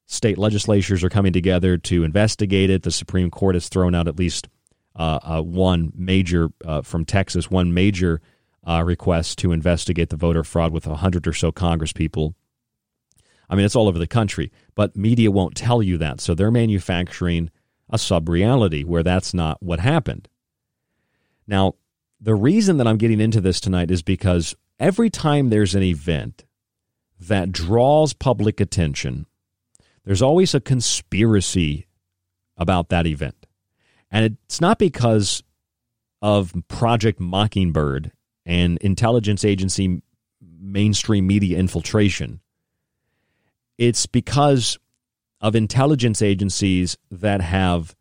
state 0.06 0.38
legislatures 0.38 1.04
are 1.04 1.10
coming 1.10 1.32
together 1.32 1.76
to 1.76 2.04
investigate 2.04 2.70
it. 2.70 2.82
The 2.82 2.90
Supreme 2.90 3.30
Court 3.30 3.54
has 3.54 3.68
thrown 3.68 3.94
out 3.94 4.08
at 4.08 4.18
least 4.18 4.48
uh, 4.94 5.18
uh, 5.22 5.42
one 5.42 5.92
major 5.94 6.48
uh, 6.64 6.80
from 6.80 7.04
Texas, 7.04 7.50
one 7.50 7.74
major 7.74 8.22
uh, 8.66 8.82
request 8.82 9.38
to 9.38 9.52
investigate 9.52 10.08
the 10.08 10.16
voter 10.16 10.42
fraud 10.42 10.72
with 10.72 10.86
a 10.86 10.96
hundred 10.96 11.26
or 11.26 11.34
so 11.34 11.52
Congress 11.52 11.92
people. 11.92 12.34
I 13.48 13.54
mean, 13.54 13.64
it's 13.64 13.76
all 13.76 13.88
over 13.88 13.98
the 13.98 14.06
country, 14.06 14.50
but 14.74 14.96
media 14.96 15.30
won't 15.30 15.54
tell 15.54 15.82
you 15.82 15.98
that. 15.98 16.20
So 16.20 16.34
they're 16.34 16.50
manufacturing 16.50 17.50
a 17.88 17.98
sub 17.98 18.28
reality 18.28 18.82
where 18.82 19.02
that's 19.02 19.32
not 19.32 19.62
what 19.62 19.80
happened. 19.80 20.28
Now, 21.46 21.74
the 22.20 22.34
reason 22.34 22.78
that 22.78 22.86
I'm 22.86 22.96
getting 22.96 23.20
into 23.20 23.40
this 23.40 23.60
tonight 23.60 23.90
is 23.90 24.02
because 24.02 24.56
every 24.78 25.10
time 25.10 25.50
there's 25.50 25.74
an 25.74 25.82
event 25.82 26.44
that 27.20 27.52
draws 27.52 28.12
public 28.12 28.60
attention, 28.60 29.26
there's 30.04 30.22
always 30.22 30.54
a 30.54 30.60
conspiracy 30.60 31.86
about 32.56 32.88
that 32.88 33.06
event. 33.06 33.46
And 34.10 34.38
it's 34.46 34.60
not 34.60 34.78
because 34.78 35.42
of 36.22 36.52
Project 36.68 37.20
Mockingbird 37.20 38.12
and 38.44 38.78
intelligence 38.78 39.44
agency 39.44 40.02
mainstream 40.40 41.26
media 41.26 41.58
infiltration. 41.58 42.40
It's 43.78 44.06
because 44.06 44.78
of 45.40 45.54
intelligence 45.54 46.22
agencies 46.22 46.96
that 47.10 47.40
have 47.40 47.94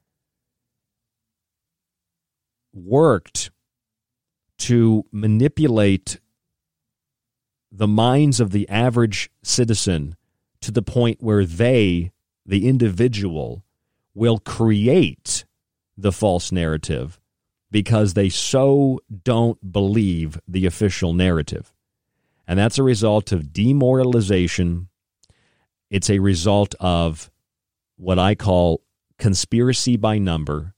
worked 2.74 3.52
to 4.58 5.06
manipulate 5.12 6.20
the 7.72 7.88
minds 7.88 8.40
of 8.40 8.52
the 8.52 8.68
average 8.70 9.30
citizen 9.44 10.16
to 10.62 10.72
the 10.72 10.82
point 10.82 11.22
where 11.22 11.46
they, 11.46 12.12
the 12.46 12.68
individual, 12.68 13.64
will 14.14 14.40
create 14.40 15.46
the 15.98 16.12
false 16.12 16.52
narrative 16.52 17.20
because 17.70 18.14
they 18.14 18.30
so 18.30 19.00
don't 19.24 19.72
believe 19.72 20.40
the 20.48 20.66
official 20.66 21.14
narrative. 21.14 21.74
And 22.48 22.58
that's 22.58 22.78
a 22.78 22.84
result 22.84 23.32
of 23.32 23.52
demoralization. 23.52 24.88
It's 25.90 26.10
a 26.10 26.20
result 26.20 26.76
of 26.80 27.30
what 27.98 28.20
I 28.20 28.36
call 28.36 28.82
conspiracy 29.18 29.98
by 29.98 30.18
number. 30.18 30.74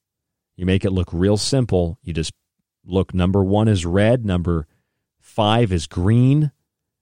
You 0.56 0.66
make 0.66 0.86
it 0.86 0.92
look 0.92 1.10
real 1.12 1.38
simple. 1.38 1.98
You 2.02 2.14
just 2.14 2.34
look 2.86 3.14
number 3.14 3.44
one 3.44 3.68
is 3.68 3.86
red, 3.86 4.26
number 4.26 4.68
five 5.20 5.72
is 5.72 5.88
green, 5.88 6.52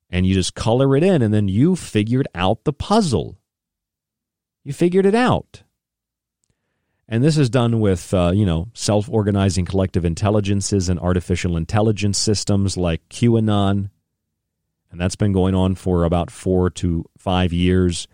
and 0.09 0.25
you 0.25 0.33
just 0.33 0.55
color 0.55 0.95
it 0.95 1.03
in, 1.03 1.21
and 1.21 1.33
then 1.33 1.47
you 1.47 1.75
figured 1.75 2.27
out 2.35 2.63
the 2.63 2.73
puzzle. 2.73 3.37
You 4.63 4.73
figured 4.73 5.05
it 5.05 5.15
out. 5.15 5.63
And 7.07 7.23
this 7.23 7.37
is 7.37 7.51
done 7.51 7.79
with, 7.79 8.13
uh, 8.13 8.31
you 8.33 8.45
know, 8.45 8.69
self 8.73 9.07
organizing 9.09 9.65
collective 9.65 10.05
intelligences 10.05 10.89
and 10.89 10.99
artificial 10.99 11.55
intelligence 11.55 12.17
systems 12.17 12.77
like 12.77 13.07
QAnon. 13.09 13.89
And 14.95 15.01
that's 15.01 15.17
been 15.17 15.33
going 15.33 15.53
on 15.53 15.75
for 15.75 16.05
about 16.05 16.31
four 16.31 16.69
to 16.71 17.05
five 17.17 17.51
years. 17.51 18.07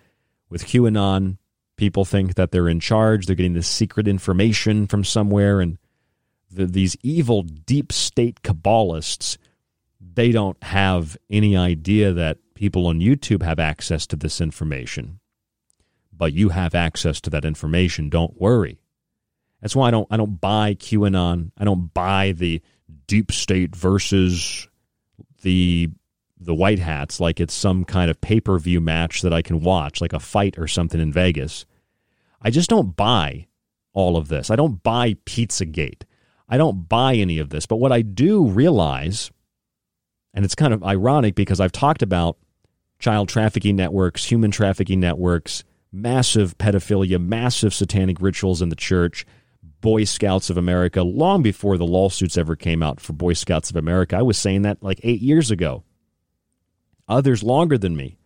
With 0.50 0.66
QAnon, 0.66 1.38
people 1.78 2.06
think 2.06 2.36
that 2.36 2.52
they're 2.52 2.68
in 2.68 2.80
charge, 2.80 3.26
they're 3.26 3.36
getting 3.36 3.54
this 3.54 3.68
secret 3.68 4.08
information 4.08 4.88
from 4.88 5.04
somewhere. 5.04 5.62
And 5.62 5.78
the, 6.50 6.66
these 6.66 6.98
evil 7.04 7.44
deep 7.44 7.92
state 7.92 8.42
Kabbalists, 8.42 9.38
they 10.00 10.32
don't 10.32 10.62
have 10.64 11.16
any 11.30 11.56
idea 11.56 12.14
that 12.14 12.40
people 12.56 12.88
on 12.88 13.00
YouTube 13.00 13.44
have 13.44 13.60
access 13.60 14.08
to 14.08 14.16
this 14.16 14.42
information 14.42 15.20
but 16.22 16.34
you 16.34 16.50
have 16.50 16.76
access 16.76 17.20
to 17.20 17.32
that 17.32 17.46
information. 17.46 18.08
Don't 18.08 18.40
worry. 18.40 18.80
That's 19.60 19.76
why 19.76 19.88
I 19.88 19.92
don't 19.92 20.08
I 20.12 20.18
don't 20.18 20.40
buy 20.40 20.76
QAnon. 20.76 21.50
I 21.58 21.64
don't 21.64 21.92
buy 21.96 22.34
the 22.34 22.62
deep 23.08 23.32
state 23.32 23.76
versus 23.76 24.68
the 25.42 25.90
the 26.44 26.56
white 26.56 26.80
hats 26.80 27.20
like 27.20 27.40
it's 27.40 27.54
some 27.54 27.86
kind 27.86 28.10
of 28.10 28.20
pay-per-view 28.20 28.82
match 28.82 29.22
that 29.22 29.34
I 29.34 29.42
can 29.42 29.62
watch 29.62 30.02
like 30.02 30.14
a 30.14 30.20
fight 30.20 30.58
or 30.58 30.68
something 30.68 31.00
in 31.00 31.14
Vegas. 31.14 31.66
I 32.42 32.50
just 32.50 32.70
don't 32.70 32.96
buy 32.96 33.48
all 33.94 34.18
of 34.18 34.28
this. 34.28 34.50
I 34.50 34.56
don't 34.56 34.82
buy 34.82 35.14
Pizzagate. 35.26 36.04
I 36.50 36.58
don't 36.58 36.90
buy 36.90 37.16
any 37.16 37.38
of 37.38 37.50
this. 37.50 37.66
But 37.66 37.78
what 37.78 37.92
I 37.92 38.02
do 38.02 38.48
realize 38.48 39.32
and 40.34 40.46
it's 40.46 40.56
kind 40.56 40.74
of 40.74 40.84
ironic 40.84 41.36
because 41.36 41.60
I've 41.60 41.72
talked 41.72 42.02
about 42.02 42.38
child 43.00 43.30
trafficking 43.30 43.76
networks, 43.76 44.26
human 44.26 44.52
trafficking 44.52 45.00
networks, 45.00 45.64
massive 45.92 46.58
pedophilia, 46.58 47.20
massive 47.20 47.74
satanic 47.74 48.22
rituals 48.22 48.62
in 48.62 48.70
the 48.70 48.76
church, 48.76 49.26
Boy 49.82 50.04
Scouts 50.04 50.50
of 50.50 50.58
America, 50.58 51.02
long 51.02 51.42
before 51.42 51.78
the 51.78 51.86
lawsuits 51.86 52.38
ever 52.38 52.56
came 52.56 52.84
out 52.84 53.00
for 53.00 53.14
Boy 53.14 53.34
Scouts 53.34 53.70
of 53.70 53.76
America. 53.76 54.16
I 54.16 54.22
was 54.22 54.38
saying 54.38 54.62
that 54.62 54.82
like 54.82 55.00
eight 55.04 55.22
years 55.22 55.52
ago. 55.52 55.84
Others 57.12 57.44
longer 57.44 57.78
than 57.78 57.96
me. 57.96 58.18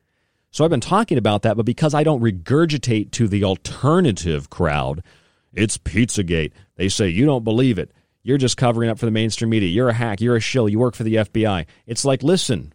So 0.51 0.63
I've 0.63 0.69
been 0.69 0.79
talking 0.79 1.17
about 1.17 1.41
that, 1.41 1.57
but 1.57 1.65
because 1.65 1.93
I 1.93 2.03
don't 2.03 2.21
regurgitate 2.21 3.11
to 3.11 3.27
the 3.27 3.43
alternative 3.43 4.49
crowd, 4.49 5.03
it's 5.51 5.77
Pizzagate. 5.77 6.53
They 6.75 6.87
say, 6.87 7.09
you 7.09 7.25
don't 7.25 7.43
believe 7.43 7.77
it. 7.79 7.91
You're 8.23 8.37
just 8.37 8.57
covering 8.57 8.89
up 8.89 8.97
for 8.97 9.05
the 9.05 9.11
mainstream 9.11 9.49
media. 9.49 9.69
You're 9.69 9.89
a 9.89 9.93
hack. 9.93 10.21
You're 10.21 10.35
a 10.35 10.39
shill. 10.39 10.69
You 10.69 10.79
work 10.79 10.95
for 10.95 11.03
the 11.03 11.15
FBI. 11.15 11.65
It's 11.85 12.05
like, 12.05 12.23
listen, 12.23 12.73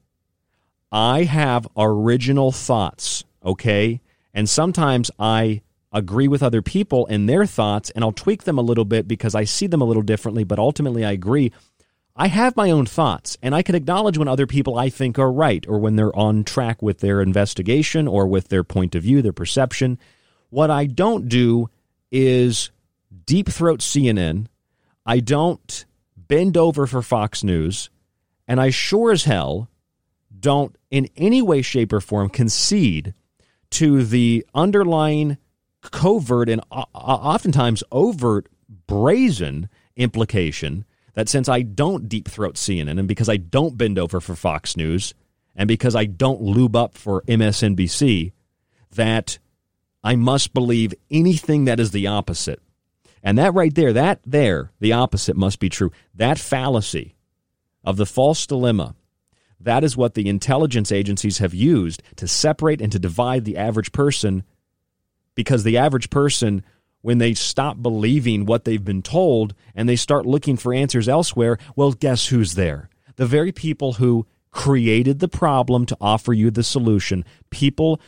I 0.93 1.25
have 1.25 1.67
original 1.77 2.53
thoughts, 2.53 3.25
okay? 3.45 4.01
And 4.35 4.49
sometimes 4.49 5.11
I 5.19 5.63
agree 5.93 6.29
with 6.29 6.43
other 6.43 6.63
people 6.63 7.07
and 7.07 7.29
their 7.29 7.47
thoughts, 7.47 7.91
and 7.91 8.05
I'll 8.05 8.13
tweak 8.13 8.45
them 8.45 8.59
a 8.59 8.63
little 8.63 8.85
bit 8.85 9.09
because 9.09 9.35
I 9.35 9.45
see 9.45 9.67
them 9.67 9.81
a 9.81 9.87
little 9.87 10.03
differently, 10.03 10.45
but 10.45 10.59
ultimately 10.59 11.05
I 11.05 11.13
agree. 11.13 11.53
I 12.21 12.27
have 12.27 12.55
my 12.55 12.71
own 12.71 12.85
thoughts, 12.85 13.39
and 13.43 13.55
I 13.55 13.63
can 13.63 13.75
acknowledge 13.75 14.19
when 14.19 14.29
other 14.29 14.47
people 14.47 14.77
I 14.77 14.91
think 14.91 15.19
are 15.19 15.33
right 15.33 15.65
or 15.67 15.79
when 15.79 15.97
they're 15.97 16.15
on 16.15 16.45
track 16.45 16.83
with 16.83 16.99
their 16.99 17.23
investigation 17.23 18.07
or 18.07 18.27
with 18.27 18.49
their 18.49 18.63
point 18.63 18.95
of 18.95 19.05
view, 19.05 19.23
their 19.23 19.33
perception. 19.33 19.99
What 20.51 20.71
I 20.71 20.85
don't 20.85 21.31
do 21.31 21.71
is 22.13 22.73
deep 23.25 23.49
throat 23.49 23.81
CNN. 23.81 24.49
I 25.07 25.21
don't 25.21 25.87
bend 26.15 26.59
over 26.59 26.87
for 26.87 27.01
Fox 27.01 27.43
News, 27.43 27.89
and 28.47 28.61
I 28.61 28.69
sure 28.69 29.13
as 29.13 29.25
hell 29.25 29.71
don't 30.39 30.77
in 30.91 31.09
any 31.17 31.41
way, 31.41 31.63
shape, 31.63 31.91
or 31.91 32.03
form 32.03 32.29
concede 32.29 33.15
to 33.71 34.05
the 34.05 34.45
underlying 34.55 35.39
covert 35.81 36.51
and 36.51 36.61
oftentimes 36.71 37.83
overt 37.91 38.47
brazen 38.87 39.71
implication 39.97 40.85
that 41.21 41.29
since 41.29 41.51
I 41.51 41.61
don't 41.61 42.09
deep 42.09 42.29
throat 42.29 42.55
CNN 42.55 42.99
and 42.99 43.07
because 43.07 43.29
I 43.29 43.37
don't 43.37 43.77
bend 43.77 43.99
over 43.99 44.23
for 44.23 44.35
Fox 44.35 44.75
News 44.75 45.13
and 45.55 45.69
because 45.69 45.95
I 45.95 46.07
don't 46.07 46.41
lube 46.41 46.75
up 46.75 46.97
for 46.97 47.21
MSNBC, 47.29 48.33
that 48.93 49.39
I 50.03 50.17
must 50.17 50.55
believe 50.55 50.95
anything 51.11 51.67
that 51.67 51.79
is 51.79 51.91
the 51.91 52.07
opposite. 52.07 52.63
And 53.23 53.37
that 53.37 53.53
right 53.53 53.75
there, 53.75 53.93
that 53.93 54.21
there, 54.25 54.73
the 54.81 54.95
opposite 54.95 55.37
must 55.37 55.61
be 55.61 55.69
true. 55.69 55.93
That 56.15 56.39
fallacy 56.39 57.17
of 57.85 57.99
the 57.99 58.07
false 58.07 58.47
dilemma 58.47 58.95
that 59.61 59.85
is 59.85 59.99
what 59.99 60.15
the 60.15 60.27
intelligence 60.27 60.91
agencies 60.91 61.37
have 61.37 61.53
used 61.53 62.03
to 62.17 62.27
separate 62.27 62.81
and 62.81 62.91
to 62.93 62.99
divide 62.99 63.45
the 63.45 63.59
average 63.59 63.93
person 63.93 64.43
because 65.35 65.65
the 65.65 65.77
average 65.77 66.09
person 66.09 66.65
when 67.03 67.19
they 67.19 67.35
stop 67.35 67.81
believing 67.83 68.47
what 68.47 68.65
they've 68.65 68.85
been 68.85 69.03
told 69.03 69.55
and 69.75 69.89
they 69.89 69.97
start 69.97 70.27
looking 70.27 70.57
for 70.57 70.75
answers 70.75 71.09
elsewhere, 71.09 71.59
well, 71.77 71.93
guess 71.93 72.27
who's 72.27 72.55
there? 72.55 72.89
The 73.17 73.27
very 73.27 73.53
people 73.53 73.95
who 73.95 74.27
created 74.51 75.21
the 75.21 75.29
problem 75.29 75.87
to 75.87 75.97
offer 76.01 76.33
you 76.33 76.51
the 76.51 76.63
solution. 76.63 77.25
People 77.51 78.01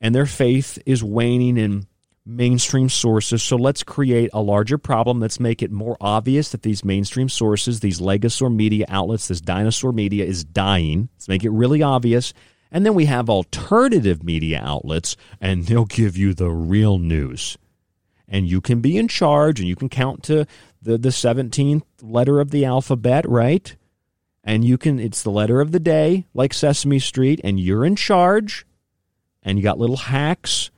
and 0.00 0.14
their 0.14 0.26
faith 0.26 0.78
is 0.86 1.04
waning 1.04 1.56
in 1.56 1.86
mainstream 2.24 2.88
sources. 2.88 3.42
So 3.42 3.56
let's 3.56 3.82
create 3.82 4.30
a 4.32 4.40
larger 4.40 4.78
problem. 4.78 5.20
Let's 5.20 5.40
make 5.40 5.62
it 5.62 5.70
more 5.70 5.96
obvious 6.00 6.50
that 6.50 6.62
these 6.62 6.84
mainstream 6.84 7.28
sources, 7.28 7.80
these 7.80 8.00
legacy 8.00 8.48
media 8.48 8.86
outlets, 8.88 9.28
this 9.28 9.40
dinosaur 9.40 9.92
media 9.92 10.24
is 10.24 10.44
dying. 10.44 11.08
Let's 11.16 11.28
make 11.28 11.44
it 11.44 11.50
really 11.50 11.82
obvious. 11.82 12.32
And 12.70 12.86
then 12.86 12.94
we 12.94 13.06
have 13.06 13.28
alternative 13.28 14.22
media 14.22 14.60
outlets, 14.62 15.16
and 15.40 15.66
they'll 15.66 15.86
give 15.86 16.16
you 16.16 16.34
the 16.34 16.50
real 16.50 16.98
news. 16.98 17.58
And 18.30 18.48
you 18.48 18.60
can 18.60 18.80
be 18.80 18.96
in 18.96 19.08
charge, 19.08 19.58
and 19.58 19.68
you 19.68 19.74
can 19.74 19.88
count 19.88 20.22
to 20.24 20.46
the, 20.80 20.96
the 20.96 21.08
17th 21.08 21.82
letter 22.00 22.40
of 22.40 22.52
the 22.52 22.64
alphabet, 22.64 23.28
right? 23.28 23.74
And 24.44 24.64
you 24.64 24.78
can, 24.78 25.00
it's 25.00 25.22
the 25.22 25.30
letter 25.30 25.60
of 25.60 25.72
the 25.72 25.80
day, 25.80 26.26
like 26.32 26.54
Sesame 26.54 27.00
Street, 27.00 27.40
and 27.42 27.58
you're 27.58 27.84
in 27.84 27.96
charge. 27.96 28.64
And 29.42 29.58
you 29.58 29.64
got 29.64 29.78
little 29.78 29.96
hacks 29.96 30.70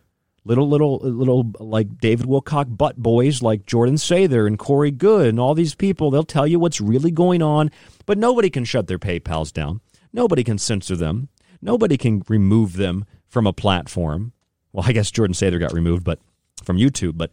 little 0.44 0.68
little 0.68 0.98
little 0.98 1.52
like 1.60 1.98
David 1.98 2.26
Wilcock 2.26 2.76
butt 2.76 2.96
boys 2.96 3.42
like 3.42 3.66
Jordan 3.66 3.94
Sather 3.94 4.46
and 4.46 4.58
Corey 4.58 4.90
Goode 4.90 5.28
and 5.28 5.38
all 5.38 5.54
these 5.54 5.74
people 5.74 6.10
they'll 6.10 6.24
tell 6.24 6.46
you 6.46 6.58
what's 6.58 6.80
really 6.80 7.10
going 7.10 7.42
on 7.42 7.70
but 8.06 8.18
nobody 8.18 8.50
can 8.50 8.64
shut 8.64 8.88
their 8.88 8.98
PayPals 8.98 9.52
down 9.52 9.80
nobody 10.12 10.42
can 10.42 10.58
censor 10.58 10.96
them 10.96 11.28
nobody 11.60 11.96
can 11.96 12.24
remove 12.28 12.76
them 12.76 13.04
from 13.28 13.46
a 13.46 13.52
platform 13.52 14.32
well 14.72 14.84
I 14.86 14.92
guess 14.92 15.10
Jordan 15.10 15.34
Sather 15.34 15.60
got 15.60 15.72
removed 15.72 16.04
but 16.04 16.18
from 16.62 16.78
YouTube 16.78 17.16
but 17.16 17.30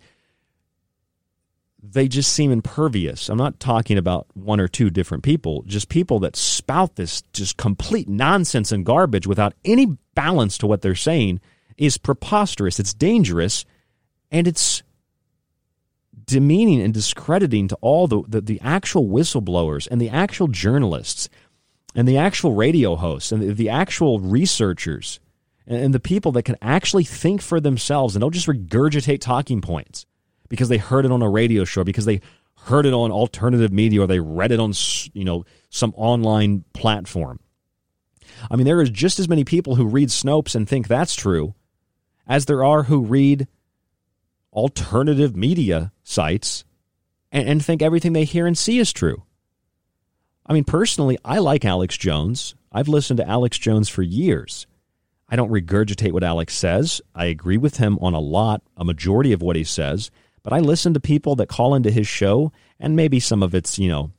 they 1.82 2.10
just 2.10 2.34
seem 2.34 2.52
impervious. 2.52 3.30
I'm 3.30 3.38
not 3.38 3.60
talking 3.60 3.98
about 3.98 4.28
one 4.34 4.60
or 4.60 4.68
two 4.68 4.90
different 4.90 5.24
people 5.24 5.64
just 5.66 5.90
people 5.90 6.20
that 6.20 6.36
spout 6.36 6.96
this 6.96 7.22
just 7.34 7.58
complete 7.58 8.10
nonsense 8.10 8.72
and 8.72 8.86
garbage 8.86 9.28
without 9.28 9.54
any 9.64 9.98
balance 10.16 10.58
to 10.58 10.68
what 10.68 10.82
they're 10.82 10.96
saying 10.96 11.40
is 11.78 11.98
preposterous, 11.98 12.80
it's 12.80 12.94
dangerous, 12.94 13.64
and 14.32 14.48
it's 14.48 14.84
demeaning 16.26 16.82
and 16.82 16.94
discrediting 16.94 17.68
to 17.70 17.76
all 17.82 18.08
the, 18.08 18.22
the, 18.28 18.42
the, 18.42 18.62
actual 18.62 19.08
whistleblowers 19.08 19.88
and 19.90 20.00
the 20.00 20.10
actual 20.10 20.48
journalists 20.48 21.30
and 21.96 22.08
the 22.08 22.18
actual 22.18 22.54
radio 22.54 22.96
hosts 22.96 23.32
and 23.32 23.42
the, 23.42 23.54
the 23.54 23.70
actual 23.70 24.20
researchers 24.20 25.20
and, 25.70 25.94
the 25.94 26.00
people 26.00 26.32
that 26.34 26.44
can 26.44 26.58
actually 26.62 27.04
think 27.04 27.42
for 27.42 27.60
themselves 27.60 28.16
and 28.16 28.22
don't 28.22 28.34
just 28.34 28.48
regurgitate 28.48 29.22
talking 29.22 29.62
points 29.62 30.06
because 30.50 30.68
they 30.68 30.78
heard 30.78 31.06
it 31.06 31.12
on 31.12 31.22
a 31.22 31.30
radio 31.30 31.64
show, 31.64 31.84
because 31.84 32.06
they 32.06 32.22
heard 32.64 32.86
it 32.86 32.94
on 32.94 33.12
alternative 33.12 33.72
media 33.72 34.02
or 34.02 34.08
they 34.08 34.20
read 34.20 34.52
it 34.52 34.60
on 34.60 34.74
you 35.14 35.24
know 35.24 35.46
some 35.70 35.94
online 35.96 36.66
platform. 36.74 37.40
I 38.50 38.56
mean, 38.56 38.66
there 38.66 38.82
is 38.82 38.90
just 38.90 39.20
as 39.20 39.30
many 39.30 39.44
people 39.44 39.76
who 39.76 39.86
read 39.86 40.10
Snopes 40.10 40.56
and 40.56 40.68
think 40.68 40.88
that's 40.88 41.16
true 41.16 41.54
as 42.28 42.46
there 42.46 42.64
are 42.64 42.84
who 42.84 43.02
read 43.02 43.48
alternative 44.54 45.36
media 45.36 45.92
sites 46.04 46.64
and, 47.32 47.48
and 47.48 47.66
think 47.66 47.82
everything 47.82 48.14
they 48.14 48.26
hear 48.26 48.48
and 48.48 48.58
see 48.58 48.80
is 48.80 48.94
true. 48.94 49.24
I 50.46 50.54
mean, 50.54 50.64
personally, 50.64 51.18
I 51.24 51.40
like 51.40 51.66
Alex 51.66 51.98
Jones. 51.98 52.56
I've 52.72 52.88
listened 52.88 53.18
to 53.18 53.28
Alex 53.28 53.58
Jones 53.58 53.90
for 53.90 54.02
years. 54.02 54.68
I 55.30 55.36
don't 55.36 55.52
regurgitate 55.52 56.12
what 56.12 56.24
Alex 56.24 56.56
says. 56.56 57.02
I 57.14 57.26
agree 57.26 57.58
with 57.58 57.78
him 57.78 58.00
on 58.02 58.14
a 58.14 58.20
lot, 58.20 58.62
a 58.76 58.84
majority 58.84 59.32
of 59.32 59.42
what 59.42 59.56
he 59.56 59.64
says. 59.64 60.10
But 60.44 60.54
I 60.54 60.60
listen 60.60 60.94
to 60.94 61.00
people 61.00 61.36
that 61.36 61.50
call 61.50 61.76
into 61.76 61.92
his 61.92 62.08
show, 62.08 62.52
and 62.80 62.96
maybe 62.96 63.20
some 63.20 63.44
of 63.44 63.54
it's, 63.54 63.78
you 63.78 63.90
know, 63.90 64.12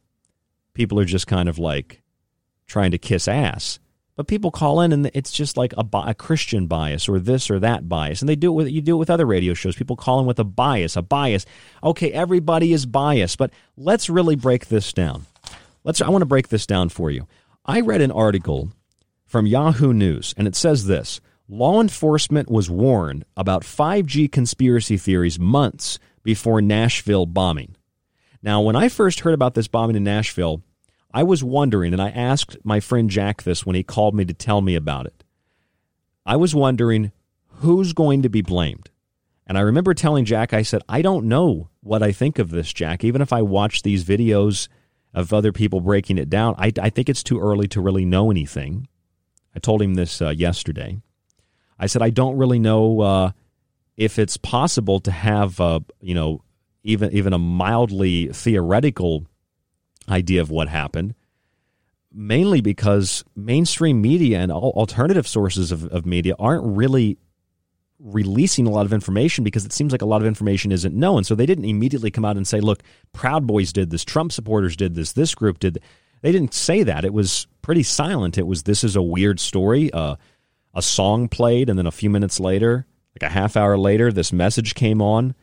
people 0.75 1.01
are 1.01 1.05
just 1.05 1.27
kind 1.27 1.49
of 1.49 1.59
like 1.59 2.03
trying 2.67 2.93
to 2.93 2.99
kiss 2.99 3.27
ass. 3.27 3.81
But 4.15 4.29
people 4.29 4.51
call 4.51 4.83
in 4.83 4.93
and 4.93 5.11
it's 5.15 5.33
just 5.33 5.57
like 5.57 5.73
a, 5.79 5.87
a, 5.95 6.15
Christian 6.15 6.67
bias 6.67 7.09
or 7.09 7.19
this 7.19 7.51
or 7.51 7.59
that 7.61 7.89
bias, 7.89 8.21
and 8.21 8.29
they 8.29 8.37
do 8.37 8.53
it 8.53 8.55
with 8.55 8.69
you 8.69 8.83
do 8.83 8.97
it 8.97 8.99
with 8.99 9.09
other 9.09 9.25
radio 9.25 9.55
shows. 9.55 9.77
People 9.77 9.97
call 9.97 10.21
in 10.21 10.27
with 10.27 10.39
a 10.39 10.45
bias, 10.45 10.95
a 10.97 11.01
bias. 11.01 11.47
Okay, 11.83 12.13
everybody 12.13 12.75
is 12.75 12.85
biased, 12.85 13.39
but 13.39 13.51
let's 13.79 14.11
really 14.11 14.37
break 14.37 14.67
this 14.67 14.93
down. 14.93 15.25
Let's. 15.85 16.03
I 16.03 16.11
want 16.11 16.21
to 16.21 16.27
break 16.27 16.49
this 16.49 16.67
down 16.67 16.91
for 16.91 17.11
you. 17.11 17.27
I 17.65 17.81
read 17.81 18.03
an 18.03 18.11
article 18.11 18.71
from 19.31 19.47
Yahoo 19.47 19.93
News, 19.93 20.35
and 20.37 20.49
it 20.49 20.57
says 20.57 20.87
this: 20.87 21.20
Law 21.49 21.81
enforcement 21.81 22.51
was 22.51 22.68
warned 22.68 23.24
about 23.37 23.62
5G 23.62 24.31
conspiracy 24.31 24.97
theories 24.97 25.39
months 25.39 26.01
before 26.24 26.61
Nashville 26.61 27.26
bombing. 27.26 27.76
Now, 28.43 28.61
when 28.61 28.74
I 28.74 28.89
first 28.89 29.20
heard 29.20 29.35
about 29.35 29.55
this 29.55 29.68
bombing 29.68 29.95
in 29.95 30.03
Nashville, 30.03 30.64
I 31.14 31.22
was 31.22 31.45
wondering, 31.45 31.93
and 31.93 32.03
I 32.03 32.11
asked 32.11 32.57
my 32.64 32.81
friend 32.81 33.09
Jack 33.09 33.45
this 33.45 33.64
when 33.64 33.76
he 33.76 33.85
called 33.85 34.16
me 34.16 34.24
to 34.24 34.35
tell 34.35 34.62
me 34.62 34.74
about 34.74 35.07
it. 35.07 35.22
I 36.26 36.35
was 36.35 36.53
wondering 36.53 37.12
who's 37.47 37.93
going 37.93 38.22
to 38.22 38.28
be 38.28 38.43
blamed. 38.43 38.91
And 39.47 39.57
I 39.57 39.61
remember 39.61 39.95
telling 39.95 40.24
Jack, 40.24 40.53
I 40.53 40.62
said, 40.62 40.83
I 40.89 41.03
don't 41.03 41.26
know 41.26 41.68
what 41.83 42.03
I 42.03 42.11
think 42.11 42.41
of 42.41 42.51
this, 42.51 42.72
Jack. 42.72 43.05
Even 43.05 43.22
if 43.22 43.33
I 43.33 43.43
watch 43.43 43.83
these 43.83 44.05
videos 44.05 44.66
of 45.14 45.33
other 45.33 45.53
people 45.53 45.81
breaking 45.81 46.18
it 46.18 46.31
down, 46.31 46.57
I, 46.59 46.72
I 46.81 46.91
think 46.91 47.09
it's 47.09 47.22
too 47.22 47.41
early 47.41 47.68
to 47.68 47.81
really 47.81 48.05
know 48.05 48.31
anything. 48.31 48.89
I 49.55 49.59
told 49.59 49.82
him 49.82 49.94
this 49.94 50.22
uh, 50.22 50.30
yesterday. 50.30 51.01
I 51.78 51.86
said, 51.86 52.03
I 52.03 52.11
don't 52.11 52.36
really 52.36 52.59
know 52.59 53.01
uh, 53.01 53.30
if 53.96 54.18
it's 54.18 54.36
possible 54.36 55.01
to 55.01 55.11
have, 55.11 55.61
uh, 55.61 55.80
you 56.01 56.14
know, 56.14 56.42
even 56.82 57.12
even 57.12 57.32
a 57.32 57.38
mildly 57.38 58.28
theoretical 58.28 59.26
idea 60.09 60.40
of 60.40 60.51
what 60.51 60.68
happened, 60.68 61.14
mainly 62.12 62.61
because 62.61 63.24
mainstream 63.36 64.01
media 64.01 64.38
and 64.38 64.51
alternative 64.53 65.26
sources 65.26 65.72
of, 65.72 65.84
of 65.86 66.07
media 66.07 66.34
aren't 66.38 66.64
really 66.64 67.18
releasing 67.98 68.66
a 68.66 68.70
lot 68.70 68.86
of 68.86 68.92
information 68.92 69.44
because 69.44 69.66
it 69.66 69.72
seems 69.72 69.92
like 69.92 70.03
a 70.03 70.07
lot 70.07 70.22
of 70.22 70.26
information 70.26 70.72
isn't 70.72 70.94
known. 70.94 71.22
So 71.22 71.34
they 71.34 71.46
didn't 71.46 71.66
immediately 71.66 72.11
come 72.11 72.24
out 72.24 72.36
and 72.36 72.48
say, 72.48 72.61
look, 72.61 72.82
Proud 73.12 73.46
Boys 73.46 73.72
did 73.72 73.90
this, 73.90 74.05
Trump 74.05 74.32
supporters 74.32 74.76
did 74.76 74.94
this, 74.94 75.12
this 75.12 75.34
group 75.34 75.59
did. 75.59 75.74
Th-. 75.74 75.84
They 76.23 76.33
didn't 76.33 76.55
say 76.55 76.83
that. 76.83 77.05
It 77.05 77.12
was 77.12 77.47
pretty 77.62 77.83
silent. 77.83 78.39
It 78.39 78.47
was, 78.47 78.64
this 78.64 78.85
is 78.85 78.97
a 78.97 79.03
weird 79.03 79.41
story. 79.41 79.93
Uh, 79.93 80.16
a 80.75 80.83
song 80.83 81.29
played, 81.29 81.68
and 81.68 81.79
then 81.79 81.87
a 81.87 81.93
few 81.93 82.11
minutes 82.11 82.39
later, 82.39 82.87
like 83.14 83.29
a 83.29 83.33
half 83.33 83.57
hour 83.57 83.77
later, 83.77 84.12
this 84.12 84.33
message 84.33 84.75
came 84.75 85.03
on 85.03 85.35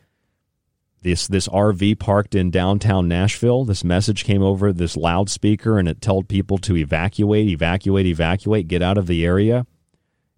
this 1.02 1.28
this 1.28 1.46
RV 1.48 1.98
parked 1.98 2.34
in 2.34 2.50
downtown 2.50 3.06
Nashville. 3.08 3.64
This 3.64 3.84
message 3.84 4.24
came 4.24 4.42
over 4.42 4.72
this 4.72 4.96
loudspeaker 4.96 5.78
and 5.78 5.88
it 5.88 6.00
told 6.00 6.28
people 6.28 6.58
to 6.58 6.76
evacuate, 6.76 7.48
evacuate, 7.48 8.06
evacuate, 8.06 8.68
get 8.68 8.82
out 8.82 8.98
of 8.98 9.06
the 9.06 9.24
area. 9.24 9.66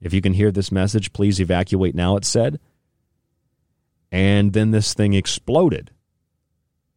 If 0.01 0.13
you 0.13 0.21
can 0.21 0.35
hear 0.35 0.51
this 0.51 0.73
message, 0.73 1.13
please 1.13 1.41
evacuate 1.41 1.95
now, 1.95 2.17
it 2.17 2.25
said. 2.25 2.61
And 4.13 4.53
then 4.53 4.71
this 4.71 4.93
thing 4.93 5.15
exploded. 5.15 5.93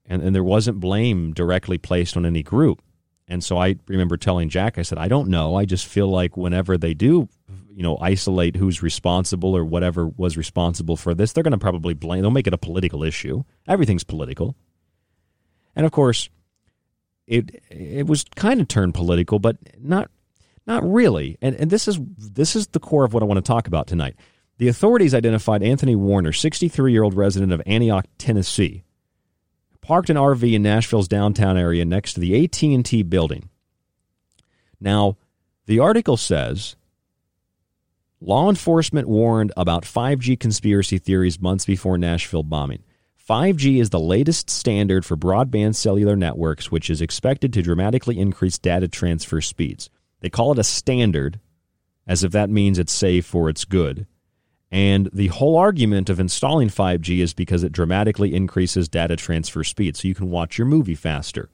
And, 0.06 0.22
and 0.22 0.36
there 0.36 0.44
wasn't 0.44 0.80
blame 0.80 1.34
directly 1.34 1.78
placed 1.78 2.18
on 2.18 2.26
any 2.26 2.44
group. 2.44 2.82
And 3.28 3.44
so 3.44 3.58
I 3.58 3.78
remember 3.88 4.18
telling 4.18 4.50
Jack, 4.50 4.78
I 4.78 4.82
said, 4.82 4.98
I 4.98 5.08
don't 5.08 5.30
know. 5.30 5.56
I 5.56 5.66
just 5.66 5.88
feel 5.88 6.08
like 6.08 6.36
whenever 6.36 6.78
they 6.78 6.94
do 6.94 7.30
you 7.76 7.84
know 7.84 7.98
isolate 8.00 8.56
who's 8.56 8.84
responsible 8.84 9.56
or 9.56 9.66
whatever 9.66 10.08
was 10.08 10.38
responsible 10.38 10.96
for 10.96 11.14
this 11.14 11.34
they're 11.34 11.44
going 11.44 11.52
to 11.52 11.58
probably 11.58 11.94
blame 11.94 12.22
they'll 12.22 12.32
make 12.32 12.48
it 12.48 12.54
a 12.54 12.58
political 12.58 13.04
issue. 13.04 13.44
Everything's 13.68 14.04
political. 14.04 14.56
And 15.76 15.86
of 15.86 15.92
course 15.92 16.30
it 17.28 17.64
it 17.70 18.08
was 18.08 18.26
kind 18.36 18.62
of 18.62 18.68
turned 18.68 18.94
political 18.94 19.40
but 19.40 19.58
not 19.80 20.10
not 20.66 20.84
really. 20.90 21.38
And 21.42 21.56
and 21.56 21.72
this 21.72 21.88
is 21.88 22.00
this 22.18 22.56
is 22.56 22.68
the 22.68 22.80
core 22.80 23.06
of 23.06 23.14
what 23.14 23.24
I 23.24 23.26
want 23.26 23.38
to 23.38 23.42
talk 23.42 23.68
about 23.68 23.88
tonight. 23.88 24.16
The 24.60 24.68
authorities 24.68 25.16
identified 25.16 25.64
Anthony 25.64 25.96
Warner 25.96 26.32
63-year-old 26.32 27.16
resident 27.16 27.52
of 27.52 27.62
Antioch 27.66 28.06
Tennessee 28.20 28.84
parked 29.84 30.10
an 30.10 30.18
RV 30.18 30.52
in 30.52 30.64
Nashville's 30.64 31.08
downtown 31.08 31.58
area 31.58 31.86
next 31.86 32.14
to 32.14 32.20
the 32.20 32.44
AT&T 32.44 33.04
building 33.04 33.50
now 34.80 35.18
the 35.66 35.80
article 35.80 36.18
says 36.18 36.76
Law 38.26 38.48
enforcement 38.48 39.10
warned 39.10 39.52
about 39.58 39.84
5G 39.84 40.40
conspiracy 40.40 40.98
theories 40.98 41.42
months 41.42 41.66
before 41.66 41.98
Nashville 41.98 42.44
bombing. 42.44 42.84
5G 43.30 43.82
is 43.82 43.90
the 43.90 44.00
latest 44.00 44.50
standard 44.50 45.06
for 45.06 45.18
broadband 45.18 45.76
cellular 45.76 46.16
networks, 46.16 46.72
which 46.72 46.90
is 46.90 47.02
expected 47.02 47.52
to 47.52 47.62
dramatically 47.62 48.18
increase 48.18 48.58
data 48.58 48.88
transfer 48.88 49.42
speeds. 49.42 49.90
They 50.22 50.30
call 50.30 50.54
it 50.54 50.60
a 50.60 50.64
standard, 50.64 51.42
as 52.08 52.24
if 52.24 52.32
that 52.32 52.50
means 52.50 52.80
it's 52.80 52.94
safe 52.94 53.36
or 53.36 53.50
it's 53.50 53.66
good. 53.66 54.08
And 54.74 55.10
the 55.14 55.28
whole 55.28 55.56
argument 55.56 56.10
of 56.10 56.20
installing 56.20 56.68
5G 56.68 57.20
is 57.20 57.34
because 57.34 57.64
it 57.64 57.72
dramatically 57.72 58.34
increases 58.34 58.90
data 58.90 59.16
transfer 59.16 59.64
speed, 59.64 59.96
so 59.96 60.08
you 60.08 60.16
can 60.16 60.32
watch 60.32 60.58
your 60.58 60.66
movie 60.66 60.96
faster. 60.96 61.50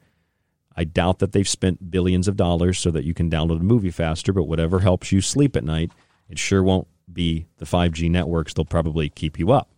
I 0.76 0.86
doubt 0.86 1.20
that 1.20 1.34
they've 1.34 1.48
spent 1.48 1.92
billions 1.92 2.30
of 2.30 2.38
dollars 2.38 2.80
so 2.80 2.92
that 2.92 3.04
you 3.04 3.14
can 3.14 3.30
download 3.30 3.60
a 3.60 3.64
movie 3.64 3.92
faster, 3.92 4.32
but 4.32 4.46
whatever 4.46 4.80
helps 4.80 5.12
you 5.12 5.20
sleep 5.20 5.58
at 5.58 5.66
night 5.66 5.92
it 6.30 6.38
sure 6.38 6.64
won't 6.64 6.88
be 7.12 7.48
the 7.58 7.66
5G 7.66 8.10
networks. 8.10 8.54
They'll 8.54 8.64
probably 8.64 9.10
keep 9.10 9.40
you 9.40 9.52
up. 9.52 9.70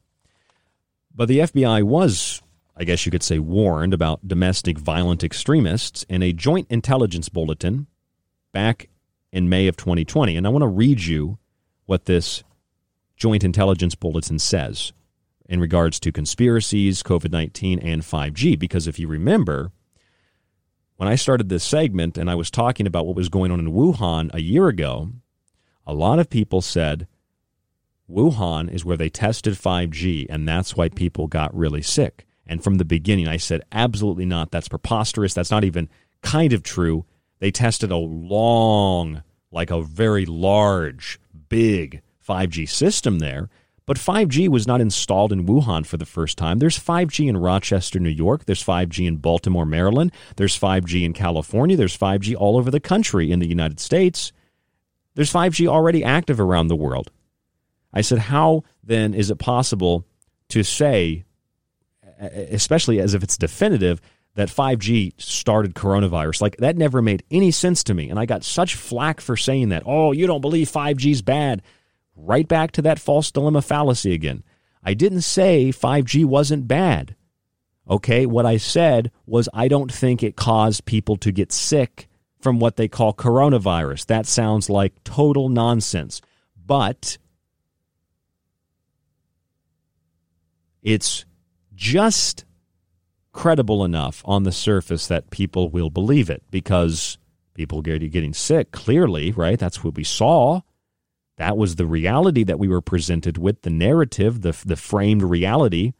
But 1.16 1.28
the 1.28 1.40
FBI 1.40 1.84
was, 1.84 2.42
I 2.76 2.84
guess 2.84 3.06
you 3.06 3.12
could 3.12 3.24
say, 3.24 3.40
warned 3.40 3.94
about 3.94 4.28
domestic 4.28 4.78
violent 4.78 5.24
extremists 5.24 6.04
in 6.04 6.22
a 6.22 6.34
joint 6.34 6.68
intelligence 6.70 7.30
bulletin 7.30 7.88
back 8.52 8.90
in 9.32 9.50
May 9.50 9.68
of 9.68 9.78
2020. 9.78 10.36
And 10.36 10.46
I 10.46 10.50
want 10.50 10.64
to 10.64 10.68
read 10.68 11.02
you 11.02 11.38
what 11.86 12.06
this 12.06 12.44
joint 13.22 13.44
intelligence 13.44 13.94
bulletin 13.94 14.40
says 14.40 14.94
in 15.48 15.60
regards 15.60 16.00
to 16.00 16.12
conspiracies, 16.12 17.04
COVID 17.04 17.32
19, 17.32 17.78
and 17.78 18.02
5G. 18.02 18.58
Because 18.58 18.88
if 18.88 18.98
you 18.98 19.08
remember, 19.08 19.72
when 20.96 21.08
I 21.08 21.14
started 21.14 21.48
this 21.48 21.64
segment 21.64 22.18
and 22.18 22.32
I 22.32 22.36
was 22.36 22.50
talking 22.50 22.88
about 22.88 23.06
what 23.06 23.16
was 23.16 23.30
going 23.30 23.52
on 23.52 23.60
in 23.60 23.74
Wuhan 23.74 24.34
a 24.34 24.42
year 24.42 24.68
ago, 24.70 25.12
a 25.86 25.94
lot 25.94 26.18
of 26.18 26.32
people 26.32 26.62
said 26.62 27.08
Wuhan 28.10 28.74
is 28.74 28.84
where 28.84 28.98
they 28.98 29.10
tested 29.10 29.54
5G, 29.54 30.26
and 30.28 30.48
that's 30.48 30.76
why 30.76 30.90
people 30.90 31.28
got 31.28 31.56
really 31.56 31.84
sick. 31.84 32.26
And 32.48 32.64
from 32.64 32.80
the 32.80 32.86
beginning, 32.86 33.28
I 33.28 33.38
said, 33.38 33.62
absolutely 33.72 34.26
not. 34.26 34.50
That's 34.50 34.68
preposterous. 34.68 35.36
That's 35.36 35.52
not 35.52 35.64
even 35.64 35.90
kind 36.24 36.54
of 36.54 36.64
true. 36.64 37.06
They 37.38 37.52
tested 37.52 37.92
a 37.92 37.98
long, 37.98 39.22
like 39.52 39.70
a 39.70 39.84
very 39.84 40.26
large, 40.26 41.20
big 41.50 42.02
5G 42.28 42.68
system 42.70 43.20
there. 43.20 43.50
But 43.88 43.98
5G 43.98 44.48
was 44.48 44.68
not 44.68 44.80
installed 44.80 45.34
in 45.34 45.48
Wuhan 45.48 45.86
for 45.86 45.98
the 45.98 46.06
first 46.06 46.38
time. 46.38 46.60
There's 46.60 46.80
5G 46.80 47.28
in 47.28 47.36
Rochester, 47.36 48.00
New 48.00 48.10
York. 48.10 48.46
There's 48.46 48.64
5G 48.64 49.08
in 49.08 49.18
Baltimore, 49.18 49.66
Maryland. 49.66 50.14
There's 50.38 50.58
5G 50.58 51.04
in 51.04 51.14
California. 51.14 51.76
There's 51.76 51.98
5G 51.98 52.36
all 52.38 52.58
over 52.58 52.70
the 52.70 52.80
country 52.80 53.32
in 53.32 53.40
the 53.40 53.48
United 53.48 53.80
States. 53.80 54.32
There's 55.16 55.34
5G 55.34 55.68
already 55.68 56.04
active 56.04 56.40
around 56.40 56.68
the 56.68 56.76
world. 56.76 57.12
I 57.92 58.02
said, 58.02 58.20
how 58.20 58.64
then 58.84 59.14
is 59.14 59.30
it 59.30 59.40
possible 59.40 60.06
to 60.50 60.64
say, 60.64 61.26
especially 62.20 63.02
as 63.02 63.14
if 63.14 63.24
it's 63.24 63.38
definitive, 63.38 64.00
that 64.36 64.48
5G 64.48 65.20
started 65.20 65.74
coronavirus? 65.74 66.40
Like, 66.40 66.56
that 66.58 66.78
never 66.78 67.02
made 67.02 67.24
any 67.32 67.52
sense 67.52 67.84
to 67.86 67.94
me. 67.94 68.10
And 68.10 68.20
I 68.20 68.26
got 68.26 68.46
such 68.46 68.76
flack 68.76 69.20
for 69.20 69.36
saying 69.36 69.70
that. 69.70 69.84
Oh, 69.86 70.14
you 70.14 70.28
don't 70.28 70.40
believe 70.40 70.72
5G's 70.72 71.24
bad. 71.24 71.64
Right 72.24 72.48
back 72.48 72.72
to 72.74 72.82
that 72.84 73.00
false 73.00 73.32
dilemma 73.32 73.62
fallacy 73.62 74.14
again. 74.14 74.44
I 74.84 74.94
didn't 74.94 75.22
say 75.22 75.72
5G 75.72 76.26
wasn't 76.26 76.68
bad. 76.68 77.16
Okay, 77.90 78.26
what 78.26 78.46
I 78.46 78.58
said 78.58 79.12
was 79.26 79.50
I 79.54 79.68
don't 79.68 79.92
think 79.92 80.22
it 80.22 80.36
caused 80.36 80.86
people 80.86 81.18
to 81.18 81.32
get 81.32 81.52
sick 81.52 82.08
from 82.40 82.60
what 82.60 82.76
they 82.76 82.88
call 82.88 83.14
coronavirus. 83.14 84.06
That 84.06 84.26
sounds 84.28 84.70
like 84.70 85.04
total 85.04 85.50
nonsense. 85.50 86.22
But 86.64 87.18
it's 90.84 91.26
just 91.74 92.46
credible 93.32 93.84
enough 93.84 94.22
on 94.26 94.44
the 94.44 94.52
surface 94.52 95.08
that 95.08 95.32
people 95.32 95.70
will 95.70 95.90
believe 95.90 96.30
it 96.30 96.44
because 96.52 97.18
people 97.54 97.82
get 97.82 98.00
getting 98.12 98.34
sick 98.34 98.72
clearly 98.72 99.32
right 99.32 99.58
that's 99.58 99.84
what 99.84 99.96
we 99.96 100.04
saw 100.04 100.60
that 101.42 101.58
was 101.58 101.76
the 101.76 101.88
reality 101.88 102.44
that 102.44 102.60
we 102.60 102.68
were 102.68 102.82
presented 102.82 103.40
with 103.40 103.64
the 103.64 103.72
narrative 103.72 104.42
the 104.42 104.56
the 104.64 104.76
framed 104.76 105.24
reality. 105.24 105.94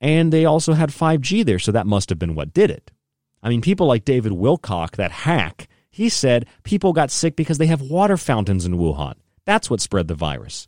And 0.00 0.32
they 0.32 0.44
also 0.44 0.72
had 0.72 0.90
5G 0.90 1.44
there 1.46 1.60
so 1.60 1.70
that 1.70 1.86
must 1.86 2.08
have 2.08 2.18
been 2.18 2.34
what 2.34 2.52
did 2.52 2.68
it. 2.68 2.90
I 3.40 3.48
mean 3.50 3.60
people 3.60 3.86
like 3.86 4.04
David 4.04 4.32
Wilcock 4.32 4.96
that 4.96 5.12
hack 5.12 5.68
he 5.90 6.08
said 6.08 6.46
people 6.64 6.92
got 6.92 7.12
sick 7.12 7.36
because 7.36 7.58
they 7.58 7.68
have 7.68 7.80
water 7.80 8.16
fountains 8.16 8.66
in 8.66 8.74
Wuhan. 8.74 9.14
That's 9.44 9.70
what 9.70 9.80
spread 9.80 10.08
the 10.08 10.16
virus. 10.16 10.66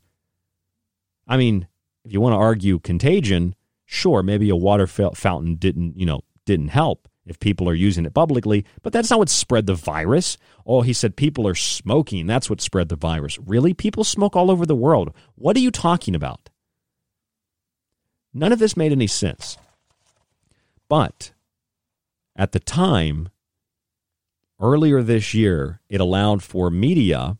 I 1.27 1.37
mean 1.37 1.67
if 2.05 2.13
you 2.13 2.21
want 2.21 2.35
to 2.35 2.39
argue 2.39 2.79
contagion, 2.79 3.57
sure, 3.87 4.23
maybe 4.23 4.51
a 4.51 4.57
water 4.57 4.87
fountain 4.87 5.57
didn't, 5.57 5.97
you 5.97 6.07
know, 6.07 6.21
didn't 6.47 6.69
help 6.69 7.09
if 7.29 7.41
people 7.41 7.69
are 7.69 7.75
using 7.75 8.05
it 8.05 8.15
publicly, 8.15 8.65
but 8.83 8.93
that's 8.93 9.11
not 9.11 9.19
what 9.19 9.29
spread 9.29 9.67
the 9.67 9.75
virus. 9.75 10.39
Oh, 10.67 10.83
he 10.83 10.93
said 10.93 11.17
people 11.17 11.47
are 11.47 11.55
smoking. 11.55 12.27
That's 12.27 12.49
what 12.49 12.61
spread 12.61 12.89
the 12.89 12.97
virus. 12.97 13.39
Really? 13.39 13.75
People 13.75 14.05
smoke 14.05 14.37
all 14.37 14.51
over 14.51 14.67
the 14.67 14.75
world. 14.77 15.15
What 15.35 15.57
are 15.57 15.61
you 15.61 15.71
talking 15.71 16.15
about? 16.15 16.51
None 18.33 18.53
of 18.53 18.59
this 18.59 18.77
made 18.77 18.93
any 18.93 19.07
sense. 19.07 19.57
But 20.89 21.33
at 22.37 22.53
the 22.53 22.61
time, 22.61 23.29
earlier 24.61 25.03
this 25.03 25.35
year, 25.35 25.81
it 25.89 26.01
allowed 26.01 26.43
for 26.43 26.71
media 26.71 27.39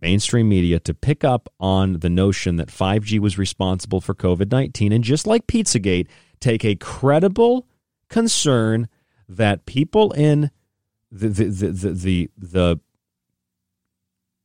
mainstream 0.00 0.48
media 0.48 0.78
to 0.80 0.94
pick 0.94 1.24
up 1.24 1.52
on 1.58 2.00
the 2.00 2.10
notion 2.10 2.56
that 2.56 2.68
5G 2.68 3.18
was 3.18 3.38
responsible 3.38 4.00
for 4.00 4.14
COVID 4.14 4.50
19 4.50 4.92
and 4.92 5.04
just 5.04 5.26
like 5.26 5.46
Pizzagate, 5.46 6.08
take 6.40 6.64
a 6.64 6.76
credible 6.76 7.66
concern 8.08 8.88
that 9.28 9.66
people 9.66 10.12
in 10.12 10.50
the, 11.10 11.28
the, 11.28 11.44
the, 11.44 11.70
the, 11.92 12.30
the, 12.36 12.80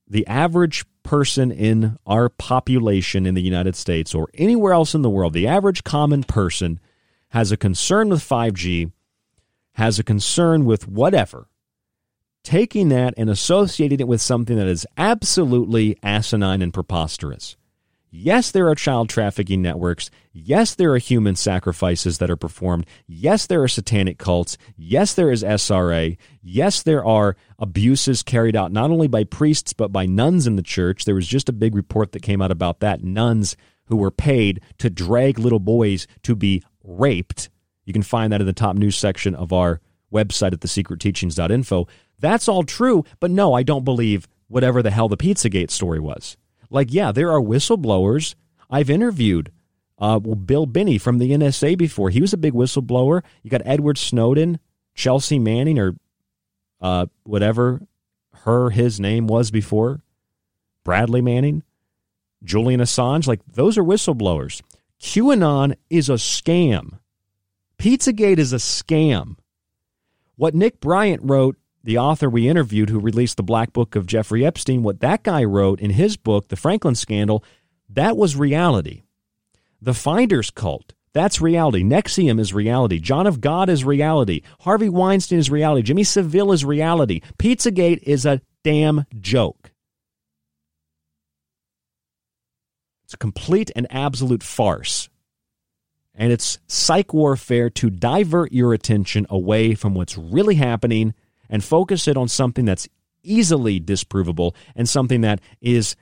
the, 0.08 0.28
average 0.28 0.86
person 1.04 1.52
in 1.52 1.98
our 2.06 2.30
population 2.30 3.26
in 3.26 3.36
the 3.36 3.42
United 3.42 3.76
States 3.76 4.16
or 4.16 4.30
anywhere 4.34 4.74
else 4.74 4.96
in 4.96 5.02
the 5.02 5.10
world, 5.10 5.34
the 5.34 5.48
average 5.48 5.84
common 5.84 6.24
person 6.24 6.80
has 7.30 7.52
a 7.52 7.58
concern 7.58 8.10
with 8.10 8.22
5G, 8.22 8.92
has 9.74 10.00
a 10.00 10.04
concern 10.04 10.66
with 10.66 10.88
whatever, 10.88 11.48
taking 12.44 12.90
that 12.90 13.14
and 13.18 13.30
associating 13.30 14.00
it 14.00 14.08
with 14.08 14.22
something 14.22 14.56
that 14.56 14.68
is 14.68 14.86
absolutely 14.98 15.98
asinine 16.04 16.62
and 16.62 16.74
preposterous. 16.74 17.58
Yes, 18.16 18.52
there 18.52 18.70
are 18.70 18.76
child 18.76 19.10
trafficking 19.10 19.64
networks. 19.64 20.12
Yes, 20.32 20.76
there 20.76 20.92
are 20.94 21.00
human 21.00 21.36
sacrifices 21.36 22.20
that 22.20 22.30
are 22.30 22.36
performed. 22.36 22.86
Yes, 23.08 23.48
there 23.48 23.64
are 23.64 23.68
satanic 23.68 24.20
cults. 24.20 24.56
Yes, 24.78 25.16
there 25.16 25.32
is 25.32 25.42
SRA. 25.42 26.16
Yes, 26.44 26.84
there 26.84 27.04
are 27.04 27.36
abuses 27.58 28.22
carried 28.22 28.56
out 28.56 28.72
not 28.72 28.92
only 28.92 29.08
by 29.08 29.24
priests, 29.24 29.74
but 29.74 29.92
by 29.92 30.06
nuns 30.06 30.46
in 30.46 30.58
the 30.58 30.62
church. 30.62 31.06
There 31.06 31.16
was 31.16 31.28
just 31.28 31.50
a 31.50 31.54
big 31.54 31.74
report 31.74 32.12
that 32.12 32.22
came 32.22 32.40
out 32.40 32.52
about 32.52 32.82
that. 32.82 33.04
Nuns 33.04 33.58
who 33.86 33.96
were 33.96 34.12
paid 34.12 34.62
to 34.78 34.92
drag 34.92 35.40
little 35.40 35.60
boys 35.60 36.06
to 36.22 36.36
be 36.36 36.62
raped. 36.84 37.50
You 37.84 37.94
can 37.94 38.04
find 38.04 38.32
that 38.32 38.42
in 38.42 38.46
the 38.46 38.54
top 38.54 38.76
news 38.76 38.96
section 38.96 39.34
of 39.34 39.52
our 39.52 39.82
website 40.14 40.54
at 40.54 40.60
thesecretteachings.info. 40.60 41.88
That's 42.20 42.48
all 42.48 42.62
true, 42.62 43.06
but 43.20 43.32
no, 43.32 43.56
I 43.56 43.64
don't 43.64 43.84
believe 43.84 44.28
whatever 44.50 44.84
the 44.84 44.92
hell 44.92 45.10
the 45.10 45.18
Pizzagate 45.18 45.72
story 45.72 46.00
was. 46.00 46.38
Like, 46.74 46.92
yeah, 46.92 47.12
there 47.12 47.32
are 47.32 47.40
whistleblowers. 47.40 48.34
I've 48.70 48.90
interviewed 48.90 49.52
uh, 50.00 50.18
Bill 50.20 50.66
Binney 50.66 50.98
from 50.98 51.20
the 51.20 51.32
NSA 51.32 51.78
before. 51.78 52.10
He 52.10 52.20
was 52.20 52.34
a 52.34 52.38
big 52.38 52.54
whistleblower. 52.54 53.24
You 53.44 53.52
got 53.52 53.62
Edward 53.64 54.00
Snowden, 54.00 54.60
Chelsea 54.96 55.38
Manning, 55.38 55.78
or 55.78 55.96
uh, 56.82 57.06
whatever 57.24 57.82
her, 58.44 58.72
his 58.72 59.00
name 59.00 59.28
was 59.28 59.52
before, 59.52 60.02
Bradley 60.84 61.22
Manning, 61.22 61.62
Julian 62.44 62.82
Assange. 62.82 63.28
Like, 63.28 63.42
those 63.46 63.78
are 63.78 63.84
whistleblowers. 63.84 64.62
QAnon 65.00 65.76
is 65.92 66.10
a 66.10 66.14
scam. 66.14 66.98
Pizzagate 67.78 68.40
is 68.40 68.52
a 68.52 68.58
scam. 68.58 69.36
What 70.38 70.56
Nick 70.56 70.80
Bryant 70.80 71.22
wrote 71.24 71.56
the 71.84 71.98
author 71.98 72.30
we 72.30 72.48
interviewed 72.48 72.90
who 72.90 73.00
released 73.00 73.38
the 73.38 73.44
Black 73.44 73.74
Book 73.74 73.96
of 73.96 74.06
Jeffrey 74.06 74.46
Epstein, 74.46 74.84
what 74.84 75.02
that 75.02 75.24
guy 75.24 75.44
wrote 75.44 75.82
in 75.82 75.92
his 75.92 76.16
book, 76.16 76.48
The 76.48 76.56
Franklin 76.56 76.96
Scandal, 76.96 77.44
that 77.90 78.16
was 78.16 78.36
reality. 78.36 79.04
The 79.82 79.94
Finders 79.94 80.50
Cult, 80.50 80.94
that's 81.14 81.42
reality. 81.42 81.84
NXIVM 81.84 82.40
is 82.40 82.54
reality. 82.54 83.00
John 83.00 83.28
of 83.28 83.42
God 83.42 83.70
is 83.70 83.84
reality. 83.84 84.42
Harvey 84.62 84.90
Weinstein 84.90 85.40
is 85.40 85.52
reality. 85.52 85.84
Jimmy 85.84 86.04
Savile 86.04 86.54
is 86.54 86.66
reality. 86.66 87.22
Pizzagate 87.38 88.02
is 88.04 88.26
a 88.26 88.42
damn 88.64 89.06
joke. 89.20 89.72
It's 93.04 93.14
a 93.14 93.18
complete 93.18 93.72
and 93.76 93.86
absolute 93.92 94.42
farce. 94.42 95.10
And 96.16 96.32
it's 96.32 96.60
psych 96.68 97.14
warfare 97.14 97.70
to 97.72 97.90
divert 97.90 98.52
your 98.52 98.74
attention 98.74 99.28
away 99.30 99.76
from 99.76 99.94
what's 99.94 100.18
really 100.18 100.56
happening 100.56 101.14
and 101.50 101.64
focus 101.64 102.08
it 102.08 102.18
on 102.18 102.28
something 102.28 102.66
that's 102.66 102.88
easily 103.24 103.80
disprovable 103.80 104.56
and 104.76 104.88
something 104.88 105.22
that 105.22 105.40
is, 105.62 105.96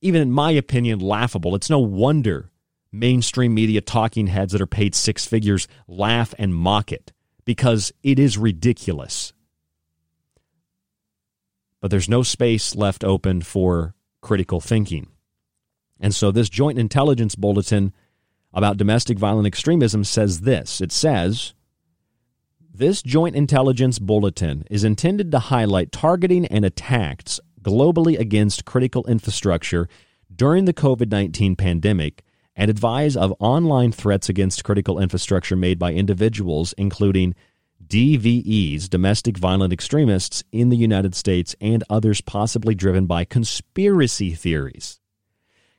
even 0.00 0.20
in 0.22 0.30
my 0.30 0.50
opinion, 0.50 0.98
laughable. 0.98 1.54
It's 1.54 1.70
no 1.70 1.78
wonder 1.78 2.50
mainstream 2.92 3.54
media 3.54 3.80
talking 3.80 4.26
heads 4.26 4.52
that 4.52 4.60
are 4.60 4.66
paid 4.66 4.94
six 4.94 5.24
figures 5.24 5.68
laugh 5.86 6.34
and 6.38 6.54
mock 6.54 6.92
it 6.92 7.12
because 7.44 7.92
it 8.02 8.18
is 8.18 8.36
ridiculous. 8.36 9.32
But 11.80 11.90
there's 11.90 12.08
no 12.08 12.22
space 12.22 12.74
left 12.74 13.04
open 13.04 13.42
for 13.42 13.94
critical 14.20 14.60
thinking. 14.60 15.08
And 15.98 16.14
so 16.14 16.30
this 16.30 16.48
joint 16.48 16.78
intelligence 16.78 17.34
bulletin 17.34 17.92
about 18.52 18.76
domestic 18.76 19.18
violent 19.18 19.46
extremism 19.46 20.04
says 20.04 20.40
this 20.40 20.80
it 20.80 20.92
says, 20.92 21.54
this 22.72 23.02
Joint 23.02 23.36
Intelligence 23.36 23.98
Bulletin 23.98 24.64
is 24.70 24.84
intended 24.84 25.32
to 25.32 25.38
highlight 25.38 25.92
targeting 25.92 26.46
and 26.46 26.64
attacks 26.64 27.40
globally 27.62 28.18
against 28.18 28.64
critical 28.64 29.04
infrastructure 29.06 29.88
during 30.34 30.64
the 30.64 30.72
COVID 30.72 31.10
19 31.10 31.56
pandemic 31.56 32.22
and 32.54 32.70
advise 32.70 33.16
of 33.16 33.34
online 33.38 33.92
threats 33.92 34.28
against 34.28 34.64
critical 34.64 34.98
infrastructure 34.98 35.56
made 35.56 35.78
by 35.78 35.92
individuals, 35.92 36.72
including 36.78 37.34
DVEs, 37.86 38.88
domestic 38.88 39.36
violent 39.36 39.72
extremists, 39.72 40.44
in 40.52 40.68
the 40.68 40.76
United 40.76 41.14
States 41.14 41.56
and 41.60 41.82
others 41.90 42.20
possibly 42.20 42.74
driven 42.74 43.06
by 43.06 43.24
conspiracy 43.24 44.32
theories. 44.32 45.00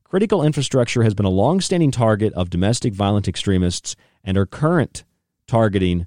Critical 0.03 0.43
infrastructure 0.43 1.03
has 1.03 1.13
been 1.13 1.25
a 1.25 1.29
long-standing 1.29 1.91
target 1.91 2.33
of 2.33 2.49
domestic 2.49 2.93
violent 2.93 3.29
extremists, 3.29 3.95
and 4.23 4.37
are 4.37 4.45
current 4.45 5.05
targeting 5.47 6.05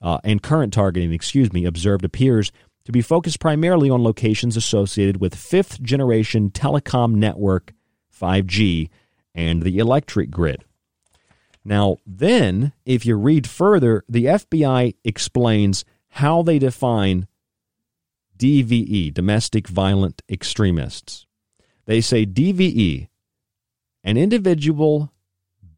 uh, 0.00 0.18
and 0.24 0.42
current 0.42 0.72
targeting, 0.72 1.12
excuse 1.12 1.52
me, 1.52 1.64
observed 1.64 2.04
appears 2.04 2.52
to 2.84 2.92
be 2.92 3.02
focused 3.02 3.40
primarily 3.40 3.90
on 3.90 4.02
locations 4.02 4.56
associated 4.56 5.20
with 5.20 5.34
fifth 5.34 5.82
generation 5.82 6.50
telecom 6.50 7.14
network 7.14 7.72
5G 8.18 8.88
and 9.34 9.62
the 9.62 9.78
electric 9.78 10.30
grid. 10.30 10.64
Now, 11.64 11.98
then, 12.06 12.72
if 12.86 13.04
you 13.04 13.16
read 13.16 13.46
further, 13.46 14.02
the 14.08 14.24
FBI 14.24 14.94
explains 15.04 15.84
how 16.08 16.42
they 16.42 16.58
define 16.58 17.28
DVE, 18.38 19.12
domestic 19.12 19.68
violent 19.68 20.22
extremists. 20.30 21.26
They 21.84 22.00
say 22.00 22.24
DVE, 22.24 23.08
an 24.02 24.16
individual 24.16 25.12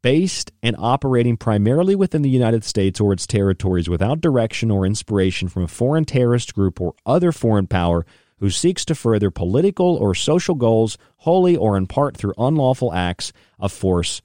based 0.01 0.51
and 0.63 0.75
operating 0.79 1.37
primarily 1.37 1.95
within 1.95 2.21
the 2.21 2.29
United 2.29 2.63
States 2.63 2.99
or 2.99 3.13
its 3.13 3.27
territories 3.27 3.89
without 3.89 4.21
direction 4.21 4.71
or 4.71 4.85
inspiration 4.85 5.47
from 5.47 5.63
a 5.63 5.67
foreign 5.67 6.05
terrorist 6.05 6.53
group 6.53 6.81
or 6.81 6.93
other 7.05 7.31
foreign 7.31 7.67
power 7.67 8.05
who 8.39 8.49
seeks 8.49 8.83
to 8.85 8.95
further 8.95 9.29
political 9.29 9.95
or 9.97 10.15
social 10.15 10.55
goals 10.55 10.97
wholly 11.17 11.55
or 11.55 11.77
in 11.77 11.85
part 11.85 12.17
through 12.17 12.33
unlawful 12.37 12.91
acts 12.93 13.31
of 13.59 13.71
force 13.71 14.21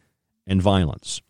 and 0.47 0.63
violence. 0.63 1.21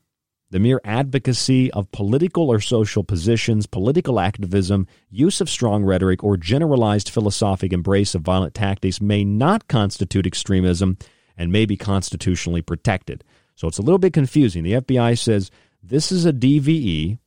The 0.51 0.61
mere 0.61 0.81
advocacy 0.85 1.73
of 1.73 1.91
political 1.91 2.51
or 2.51 2.61
social 2.61 3.03
positions, 3.03 3.67
political 3.67 4.21
activism, 4.21 4.87
use 5.11 5.41
of 5.41 5.51
strong 5.51 5.85
rhetoric, 5.85 6.23
or 6.23 6.37
generalized 6.37 7.09
philosophic 7.09 7.73
embrace 7.73 8.15
of 8.15 8.23
violent 8.23 8.55
tactics 8.55 9.01
may 9.01 9.25
not 9.25 9.67
constitute 9.67 10.25
extremism 10.25 10.99
and 11.37 11.51
may 11.51 11.67
be 11.67 11.77
constitutionally 11.77 12.63
protected. 12.63 13.25
So 13.57 13.67
it's 13.67 13.79
a 13.79 13.83
little 13.83 13.99
bit 13.99 14.13
confusing. 14.13 14.63
The 14.63 14.75
FBI 14.75 15.19
says 15.19 15.51
this 15.83 16.13
is 16.13 16.25
a 16.25 16.33
DVE, 16.33 17.19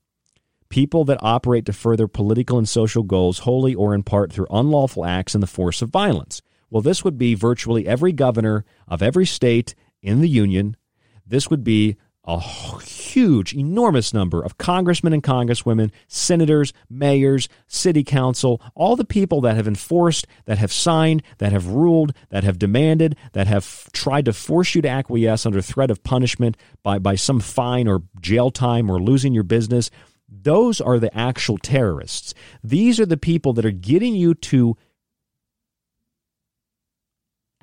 people 0.70 1.04
that 1.06 1.20
operate 1.22 1.66
to 1.66 1.74
further 1.74 2.08
political 2.08 2.58
and 2.58 2.70
social 2.70 3.04
goals 3.04 3.40
wholly 3.40 3.76
or 3.76 3.94
in 3.94 4.04
part 4.04 4.32
through 4.32 4.48
unlawful 4.50 5.06
acts 5.06 5.34
and 5.34 5.44
the 5.44 5.48
force 5.48 5.82
of 5.82 5.90
violence. 5.90 6.42
Well, 6.70 6.82
this 6.82 7.04
would 7.04 7.18
be 7.18 7.34
virtually 7.34 7.88
every 7.88 8.12
governor 8.12 8.64
of 8.88 9.02
every 9.02 9.26
state 9.26 9.74
in 10.02 10.22
the 10.22 10.30
union. 10.30 10.78
This 11.26 11.50
would 11.50 11.64
be 11.64 11.98
a 12.30 12.40
huge, 12.82 13.56
enormous 13.56 14.14
number 14.14 14.44
of 14.44 14.60
congressmen 14.60 15.14
and 15.14 15.24
congresswomen, 15.24 15.90
senators, 16.08 16.74
mayors, 16.88 17.50
city 17.66 18.04
council, 18.04 18.62
all 18.76 18.96
the 18.96 19.04
people 19.04 19.42
that 19.42 19.56
have 19.56 19.68
enforced, 19.68 20.28
that 20.46 20.60
have 20.60 20.72
signed, 20.72 21.24
that 21.40 21.52
have 21.52 21.66
ruled, 21.66 22.14
that 22.30 22.44
have 22.44 22.60
demanded, 22.60 23.16
that 23.34 23.48
have 23.48 23.92
tried 23.94 24.26
to 24.26 24.34
force 24.34 24.76
you 24.76 24.82
to 24.84 24.88
acquiesce 24.88 25.48
under 25.48 25.60
threat 25.60 25.90
of 25.90 26.04
punishment 26.04 26.56
by, 26.84 27.00
by 27.00 27.16
some 27.16 27.40
fine 27.40 27.88
or 27.88 28.04
jail 28.22 28.52
time 28.52 28.92
or 28.92 29.02
losing 29.02 29.34
your 29.34 29.44
business. 29.44 29.90
Those 30.30 30.80
are 30.80 31.00
the 31.00 31.16
actual 31.18 31.58
terrorists. 31.58 32.36
These 32.64 33.00
are 33.00 33.08
the 33.08 33.18
people 33.18 33.54
that 33.54 33.66
are 33.66 33.72
getting 33.72 34.14
you 34.14 34.36
to 34.36 34.78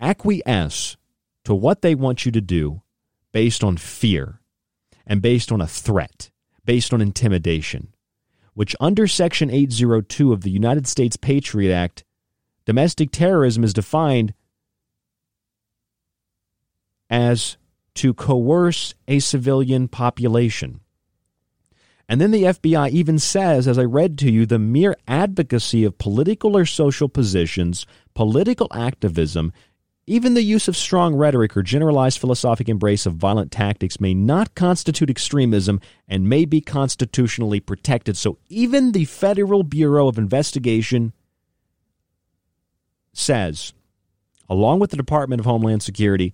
acquiesce 0.00 0.96
to 1.44 1.54
what 1.54 1.82
they 1.82 1.94
want 1.94 2.26
you 2.26 2.32
to 2.32 2.40
do 2.40 2.82
based 3.30 3.62
on 3.62 3.76
fear 3.76 4.40
and 5.06 5.22
based 5.22 5.52
on 5.52 5.60
a 5.60 5.66
threat, 5.66 6.30
based 6.64 6.92
on 6.92 7.00
intimidation, 7.00 7.94
which 8.54 8.74
under 8.80 9.06
Section 9.06 9.50
802 9.50 10.32
of 10.32 10.42
the 10.42 10.50
United 10.50 10.86
States 10.86 11.16
Patriot 11.16 11.72
Act, 11.72 12.04
domestic 12.64 13.10
terrorism 13.10 13.62
is 13.62 13.72
defined 13.72 14.34
as 17.08 17.56
to 17.94 18.12
coerce 18.12 18.94
a 19.08 19.18
civilian 19.20 19.88
population. 19.88 20.80
And 22.08 22.20
then 22.20 22.30
the 22.30 22.44
FBI 22.44 22.90
even 22.90 23.18
says, 23.18 23.66
as 23.66 23.78
I 23.78 23.84
read 23.84 24.16
to 24.18 24.30
you, 24.30 24.46
the 24.46 24.58
mere 24.58 24.96
advocacy 25.08 25.82
of 25.84 25.98
political 25.98 26.56
or 26.56 26.64
social 26.64 27.08
positions, 27.08 27.84
political 28.14 28.68
activism, 28.72 29.52
even 30.06 30.34
the 30.34 30.42
use 30.42 30.68
of 30.68 30.76
strong 30.76 31.16
rhetoric 31.16 31.56
or 31.56 31.62
generalized 31.62 32.18
philosophic 32.18 32.68
embrace 32.68 33.06
of 33.06 33.14
violent 33.14 33.50
tactics 33.50 34.00
may 34.00 34.14
not 34.14 34.54
constitute 34.54 35.10
extremism 35.10 35.80
and 36.06 36.28
may 36.28 36.44
be 36.44 36.60
constitutionally 36.60 37.58
protected. 37.58 38.16
So 38.16 38.38
even 38.48 38.92
the 38.92 39.04
Federal 39.04 39.64
Bureau 39.64 40.06
of 40.06 40.16
Investigation 40.16 41.12
says, 43.12 43.72
along 44.48 44.78
with 44.78 44.90
the 44.90 44.96
Department 44.96 45.40
of 45.40 45.46
Homeland 45.46 45.82
Security, 45.82 46.32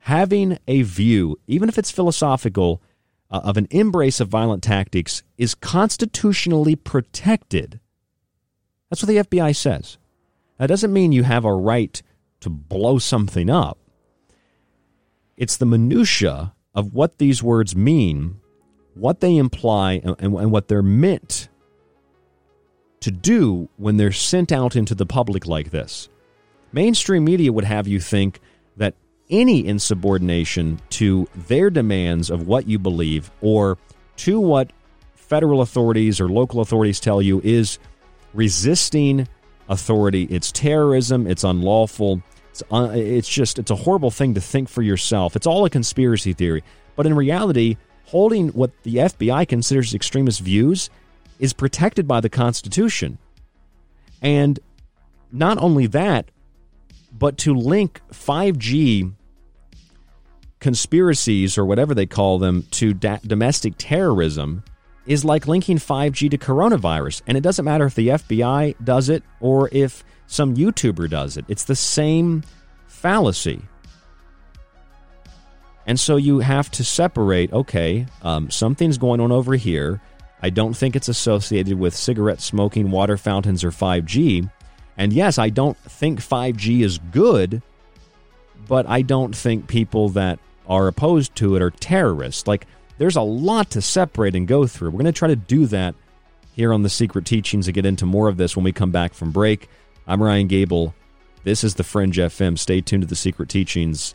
having 0.00 0.58
a 0.66 0.82
view, 0.82 1.38
even 1.46 1.68
if 1.68 1.78
it's 1.78 1.92
philosophical, 1.92 2.82
uh, 3.30 3.40
of 3.44 3.56
an 3.56 3.68
embrace 3.70 4.18
of 4.18 4.28
violent 4.28 4.62
tactics 4.62 5.22
is 5.36 5.54
constitutionally 5.54 6.74
protected. 6.74 7.80
That's 8.88 9.02
what 9.02 9.08
the 9.08 9.38
FBI 9.38 9.54
says. 9.54 9.98
That 10.58 10.68
doesn't 10.68 10.92
mean 10.92 11.12
you 11.12 11.24
have 11.24 11.44
a 11.44 11.52
right 11.52 12.02
to 12.40 12.50
blow 12.50 12.98
something 12.98 13.50
up. 13.50 13.78
It's 15.36 15.56
the 15.56 15.66
minutia 15.66 16.54
of 16.74 16.92
what 16.92 17.18
these 17.18 17.42
words 17.42 17.74
mean, 17.76 18.40
what 18.94 19.20
they 19.20 19.36
imply, 19.36 20.00
and, 20.04 20.16
and 20.18 20.50
what 20.50 20.68
they're 20.68 20.82
meant 20.82 21.48
to 23.00 23.10
do 23.10 23.68
when 23.76 23.96
they're 23.96 24.12
sent 24.12 24.52
out 24.52 24.76
into 24.76 24.94
the 24.94 25.06
public 25.06 25.46
like 25.46 25.70
this. 25.70 26.08
Mainstream 26.72 27.24
media 27.24 27.52
would 27.52 27.64
have 27.64 27.86
you 27.86 28.00
think 28.00 28.40
that 28.76 28.94
any 29.30 29.66
insubordination 29.66 30.80
to 30.90 31.28
their 31.48 31.70
demands 31.70 32.30
of 32.30 32.46
what 32.46 32.66
you 32.66 32.78
believe 32.78 33.30
or 33.40 33.78
to 34.16 34.40
what 34.40 34.72
federal 35.14 35.60
authorities 35.60 36.20
or 36.20 36.28
local 36.28 36.60
authorities 36.60 37.00
tell 37.00 37.20
you 37.20 37.40
is 37.42 37.78
resisting 38.34 39.26
authority. 39.68 40.24
It's 40.24 40.52
terrorism, 40.52 41.26
it's 41.26 41.44
unlawful. 41.44 42.22
It's, 42.50 42.62
uh, 42.70 42.90
it's 42.94 43.28
just 43.28 43.58
it's 43.58 43.70
a 43.70 43.76
horrible 43.76 44.10
thing 44.10 44.34
to 44.34 44.40
think 44.40 44.68
for 44.68 44.82
yourself. 44.82 45.36
It's 45.36 45.46
all 45.46 45.64
a 45.64 45.70
conspiracy 45.70 46.32
theory. 46.32 46.62
But 46.94 47.06
in 47.06 47.14
reality, 47.14 47.76
holding 48.06 48.48
what 48.48 48.70
the 48.82 48.96
FBI 48.96 49.46
considers 49.48 49.94
extremist 49.94 50.40
views 50.40 50.88
is 51.38 51.52
protected 51.52 52.08
by 52.08 52.20
the 52.20 52.30
Constitution. 52.30 53.18
And 54.22 54.58
not 55.30 55.58
only 55.58 55.86
that, 55.88 56.30
but 57.12 57.36
to 57.38 57.54
link 57.54 58.00
5G 58.12 59.12
conspiracies 60.60 61.58
or 61.58 61.64
whatever 61.64 61.94
they 61.94 62.06
call 62.06 62.38
them 62.38 62.64
to 62.70 62.94
da- 62.94 63.18
domestic 63.24 63.74
terrorism 63.76 64.64
is 65.06 65.24
like 65.24 65.46
linking 65.46 65.78
5G 65.78 66.30
to 66.30 66.38
coronavirus. 66.38 67.22
And 67.26 67.36
it 67.36 67.42
doesn't 67.42 67.64
matter 67.64 67.86
if 67.86 67.94
the 67.94 68.08
FBI 68.08 68.74
does 68.82 69.08
it 69.08 69.22
or 69.40 69.68
if 69.72 70.04
some 70.26 70.56
YouTuber 70.56 71.08
does 71.08 71.36
it, 71.36 71.44
it's 71.48 71.64
the 71.64 71.76
same 71.76 72.42
fallacy. 72.86 73.62
And 75.86 76.00
so 76.00 76.16
you 76.16 76.40
have 76.40 76.70
to 76.72 76.84
separate 76.84 77.52
okay, 77.52 78.06
um, 78.22 78.50
something's 78.50 78.98
going 78.98 79.20
on 79.20 79.30
over 79.30 79.54
here. 79.54 80.00
I 80.42 80.50
don't 80.50 80.76
think 80.76 80.96
it's 80.96 81.08
associated 81.08 81.78
with 81.78 81.94
cigarette 81.94 82.40
smoking, 82.40 82.90
water 82.90 83.16
fountains, 83.16 83.64
or 83.64 83.70
5G. 83.70 84.50
And 84.98 85.12
yes, 85.12 85.38
I 85.38 85.50
don't 85.50 85.76
think 85.78 86.20
5G 86.20 86.80
is 86.80 86.98
good, 86.98 87.62
but 88.66 88.88
I 88.88 89.02
don't 89.02 89.34
think 89.34 89.68
people 89.68 90.08
that 90.10 90.38
are 90.66 90.88
opposed 90.88 91.34
to 91.36 91.54
it 91.54 91.62
are 91.62 91.70
terrorists. 91.70 92.46
Like, 92.46 92.66
there's 92.98 93.16
a 93.16 93.22
lot 93.22 93.70
to 93.70 93.82
separate 93.82 94.34
and 94.34 94.46
go 94.48 94.66
through. 94.66 94.90
We're 94.90 95.02
going 95.02 95.06
to 95.06 95.12
try 95.12 95.28
to 95.28 95.36
do 95.36 95.66
that 95.66 95.94
here 96.52 96.72
on 96.72 96.82
the 96.82 96.88
Secret 96.88 97.26
Teachings 97.26 97.68
and 97.68 97.74
get 97.74 97.86
into 97.86 98.06
more 98.06 98.28
of 98.28 98.36
this 98.36 98.56
when 98.56 98.64
we 98.64 98.72
come 98.72 98.90
back 98.90 99.12
from 99.12 99.32
break. 99.32 99.68
I'm 100.06 100.22
Ryan 100.22 100.46
Gable. 100.46 100.94
This 101.44 101.62
is 101.62 101.74
the 101.74 101.84
Fringe 101.84 102.16
FM. 102.16 102.58
Stay 102.58 102.80
tuned 102.80 103.02
to 103.02 103.06
the 103.06 103.16
Secret 103.16 103.48
Teachings. 103.48 104.14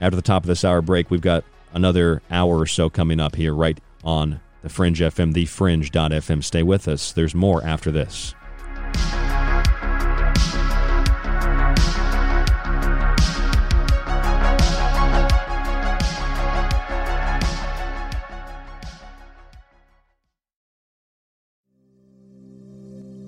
After 0.00 0.16
the 0.16 0.22
top 0.22 0.42
of 0.42 0.48
this 0.48 0.64
hour 0.64 0.82
break, 0.82 1.10
we've 1.10 1.20
got 1.20 1.44
another 1.72 2.22
hour 2.30 2.58
or 2.58 2.66
so 2.66 2.90
coming 2.90 3.20
up 3.20 3.36
here 3.36 3.54
right 3.54 3.78
on 4.02 4.40
the 4.62 4.68
Fringe 4.68 5.00
FM, 5.00 5.34
thefringe.fm. 5.34 6.42
Stay 6.42 6.62
with 6.62 6.88
us. 6.88 7.12
There's 7.12 7.34
more 7.34 7.64
after 7.64 7.90
this. 7.90 8.34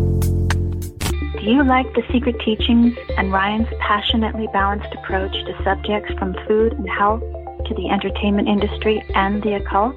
Do 1.40 1.46
you 1.46 1.64
like 1.64 1.94
The 1.94 2.02
Secret 2.12 2.38
Teachings 2.44 2.94
and 3.16 3.32
Ryan's 3.32 3.68
passionately 3.80 4.46
balanced 4.52 4.94
approach 4.94 5.32
to 5.32 5.64
subjects 5.64 6.12
from 6.18 6.36
food 6.46 6.74
and 6.74 6.86
health 6.90 7.22
to 7.64 7.74
the 7.74 7.88
entertainment 7.88 8.48
industry 8.48 9.02
and 9.14 9.42
the 9.42 9.54
occult? 9.54 9.96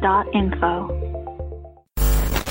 dot 0.00 0.26
info. 0.34 1.09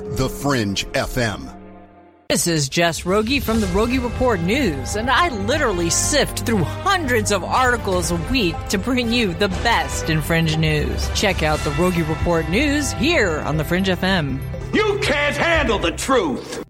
the 0.00 0.28
Fringe 0.28 0.86
FM. 0.92 1.56
This 2.28 2.46
is 2.46 2.68
Jess 2.68 3.04
Rogie 3.04 3.40
from 3.40 3.60
the 3.60 3.66
Rogie 3.68 3.98
Report 3.98 4.40
News, 4.40 4.94
and 4.94 5.10
I 5.10 5.30
literally 5.30 5.90
sift 5.90 6.46
through 6.46 6.62
hundreds 6.62 7.32
of 7.32 7.42
articles 7.42 8.10
a 8.10 8.16
week 8.30 8.54
to 8.68 8.78
bring 8.78 9.12
you 9.12 9.34
the 9.34 9.48
best 9.48 10.08
in 10.08 10.22
Fringe 10.22 10.56
news. 10.56 11.10
Check 11.14 11.42
out 11.42 11.58
the 11.60 11.72
Rogie 11.72 12.02
Report 12.02 12.48
News 12.48 12.92
here 12.92 13.40
on 13.40 13.56
the 13.56 13.64
Fringe 13.64 13.88
FM. 13.88 14.40
You 14.72 14.98
can't 15.02 15.36
handle 15.36 15.78
the 15.78 15.90
truth! 15.92 16.62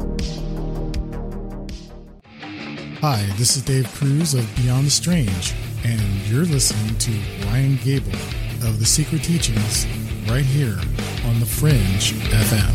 Hi, 3.00 3.26
this 3.36 3.56
is 3.56 3.62
Dave 3.62 3.88
Cruz 3.94 4.34
of 4.34 4.46
Beyond 4.56 4.86
the 4.86 4.90
Strange, 4.90 5.54
and 5.84 6.00
you're 6.26 6.44
listening 6.44 6.98
to 6.98 7.12
Ryan 7.46 7.78
Gable 7.82 8.12
of 8.66 8.78
The 8.78 8.86
Secret 8.86 9.22
Teachings 9.22 9.86
right 10.28 10.44
here 10.44 10.78
on 11.26 11.40
The 11.40 11.46
Fringe 11.46 12.12
FM. 12.30 12.74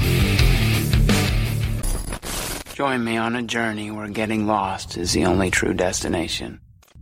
Join 2.76 3.04
me 3.04 3.18
on 3.18 3.36
a 3.36 3.41
journey 3.41 3.89
where 3.91 4.08
getting 4.08 4.45
lost 4.45 4.97
is 4.97 5.14
the 5.14 5.26
only 5.26 5.50
true 5.50 5.74
destination, 5.74 6.60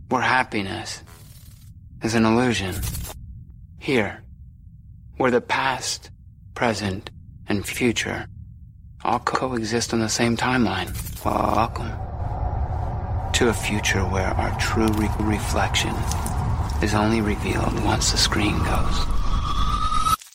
where 0.08 0.22
happiness 0.22 1.02
is 2.02 2.14
an 2.14 2.24
illusion. 2.24 2.74
Here, 3.78 4.22
where 5.18 5.30
the 5.30 5.40
past, 5.40 6.10
present, 6.54 7.10
and 7.48 7.66
future 7.66 8.26
all 9.04 9.18
coexist 9.20 9.92
on 9.92 10.00
the 10.00 10.08
same 10.08 10.36
timeline. 10.36 10.88
Welcome 11.24 11.92
to 13.32 13.48
a 13.48 13.54
future 13.54 14.02
where 14.02 14.28
our 14.28 14.58
true 14.58 14.88
re- 14.88 15.10
reflection 15.20 15.94
is 16.82 16.94
only 16.94 17.20
revealed 17.20 17.84
once 17.84 18.12
the 18.12 18.18
screen 18.18 18.58
goes 18.64 19.17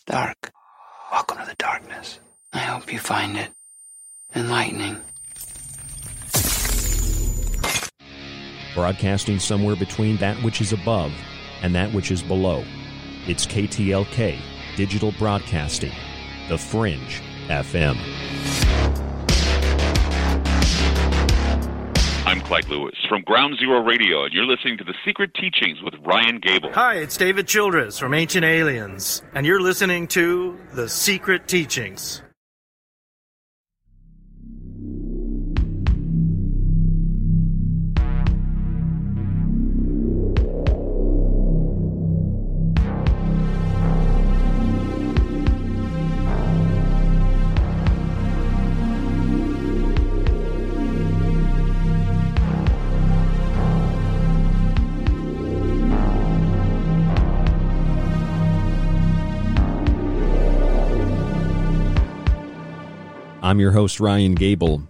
dark. 0.05 0.51
Welcome 1.11 1.37
to 1.37 1.45
the 1.45 1.55
darkness. 1.55 2.19
I 2.51 2.59
hope 2.59 2.91
you 2.91 2.99
find 2.99 3.37
it 3.37 3.51
enlightening. 4.35 4.97
Broadcasting 8.75 9.39
somewhere 9.39 9.75
between 9.75 10.17
that 10.17 10.35
which 10.43 10.59
is 10.59 10.73
above 10.73 11.11
and 11.61 11.73
that 11.75 11.93
which 11.93 12.11
is 12.11 12.23
below. 12.23 12.65
It's 13.27 13.45
KTLK, 13.45 14.39
Digital 14.75 15.13
Broadcasting, 15.13 15.93
The 16.49 16.57
Fringe 16.57 17.21
FM. 17.47 17.97
Clyde 22.53 22.69
Lewis 22.69 22.95
from 23.09 23.23
Ground 23.23 23.57
Zero 23.57 23.81
Radio, 23.81 24.25
and 24.25 24.31
you're 24.31 24.45
listening 24.45 24.77
to 24.77 24.83
The 24.83 24.93
Secret 25.03 25.33
Teachings 25.33 25.81
with 25.81 25.95
Ryan 26.05 26.39
Gable. 26.39 26.71
Hi, 26.73 26.97
it's 26.97 27.17
David 27.17 27.47
Childress 27.47 27.97
from 27.97 28.13
Ancient 28.13 28.45
Aliens, 28.45 29.23
and 29.33 29.43
you're 29.43 29.59
listening 29.59 30.07
to 30.09 30.55
The 30.73 30.87
Secret 30.87 31.47
Teachings. 31.47 32.21
I'm 63.43 63.59
your 63.59 63.73
host, 63.73 63.99
Ryan 63.99 64.35
Gable, 64.35 64.81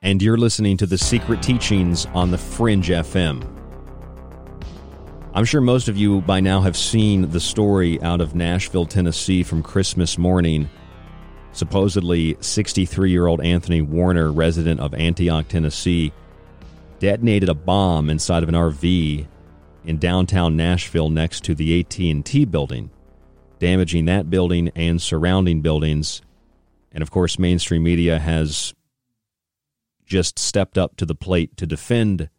and 0.00 0.22
you're 0.22 0.38
listening 0.38 0.78
to 0.78 0.86
The 0.86 0.96
Secret 0.96 1.42
Teachings 1.42 2.06
on 2.14 2.30
the 2.30 2.38
Fringe 2.38 2.88
FM. 2.88 3.46
I'm 5.34 5.44
sure 5.44 5.60
most 5.60 5.86
of 5.86 5.98
you 5.98 6.22
by 6.22 6.40
now 6.40 6.62
have 6.62 6.78
seen 6.78 7.30
the 7.30 7.40
story 7.40 8.00
out 8.00 8.22
of 8.22 8.34
Nashville, 8.34 8.86
Tennessee 8.86 9.42
from 9.42 9.62
Christmas 9.62 10.16
morning. 10.16 10.70
Supposedly, 11.52 12.38
63 12.40 13.10
year 13.10 13.26
old 13.26 13.42
Anthony 13.42 13.82
Warner, 13.82 14.32
resident 14.32 14.80
of 14.80 14.94
Antioch, 14.94 15.46
Tennessee, 15.48 16.10
detonated 17.00 17.50
a 17.50 17.54
bomb 17.54 18.08
inside 18.08 18.42
of 18.42 18.48
an 18.48 18.54
RV 18.54 19.26
in 19.84 19.98
downtown 19.98 20.56
Nashville 20.56 21.10
next 21.10 21.44
to 21.44 21.54
the 21.54 21.80
AT&T 21.80 22.46
building, 22.46 22.88
damaging 23.58 24.06
that 24.06 24.30
building 24.30 24.70
and 24.74 25.02
surrounding 25.02 25.60
buildings. 25.60 26.22
And 26.92 27.02
of 27.02 27.10
course, 27.10 27.38
mainstream 27.38 27.82
media 27.82 28.18
has 28.18 28.74
just 30.04 30.38
stepped 30.38 30.78
up 30.78 30.96
to 30.96 31.06
the 31.06 31.14
plate 31.14 31.56
to 31.58 31.66
defend 31.66 32.30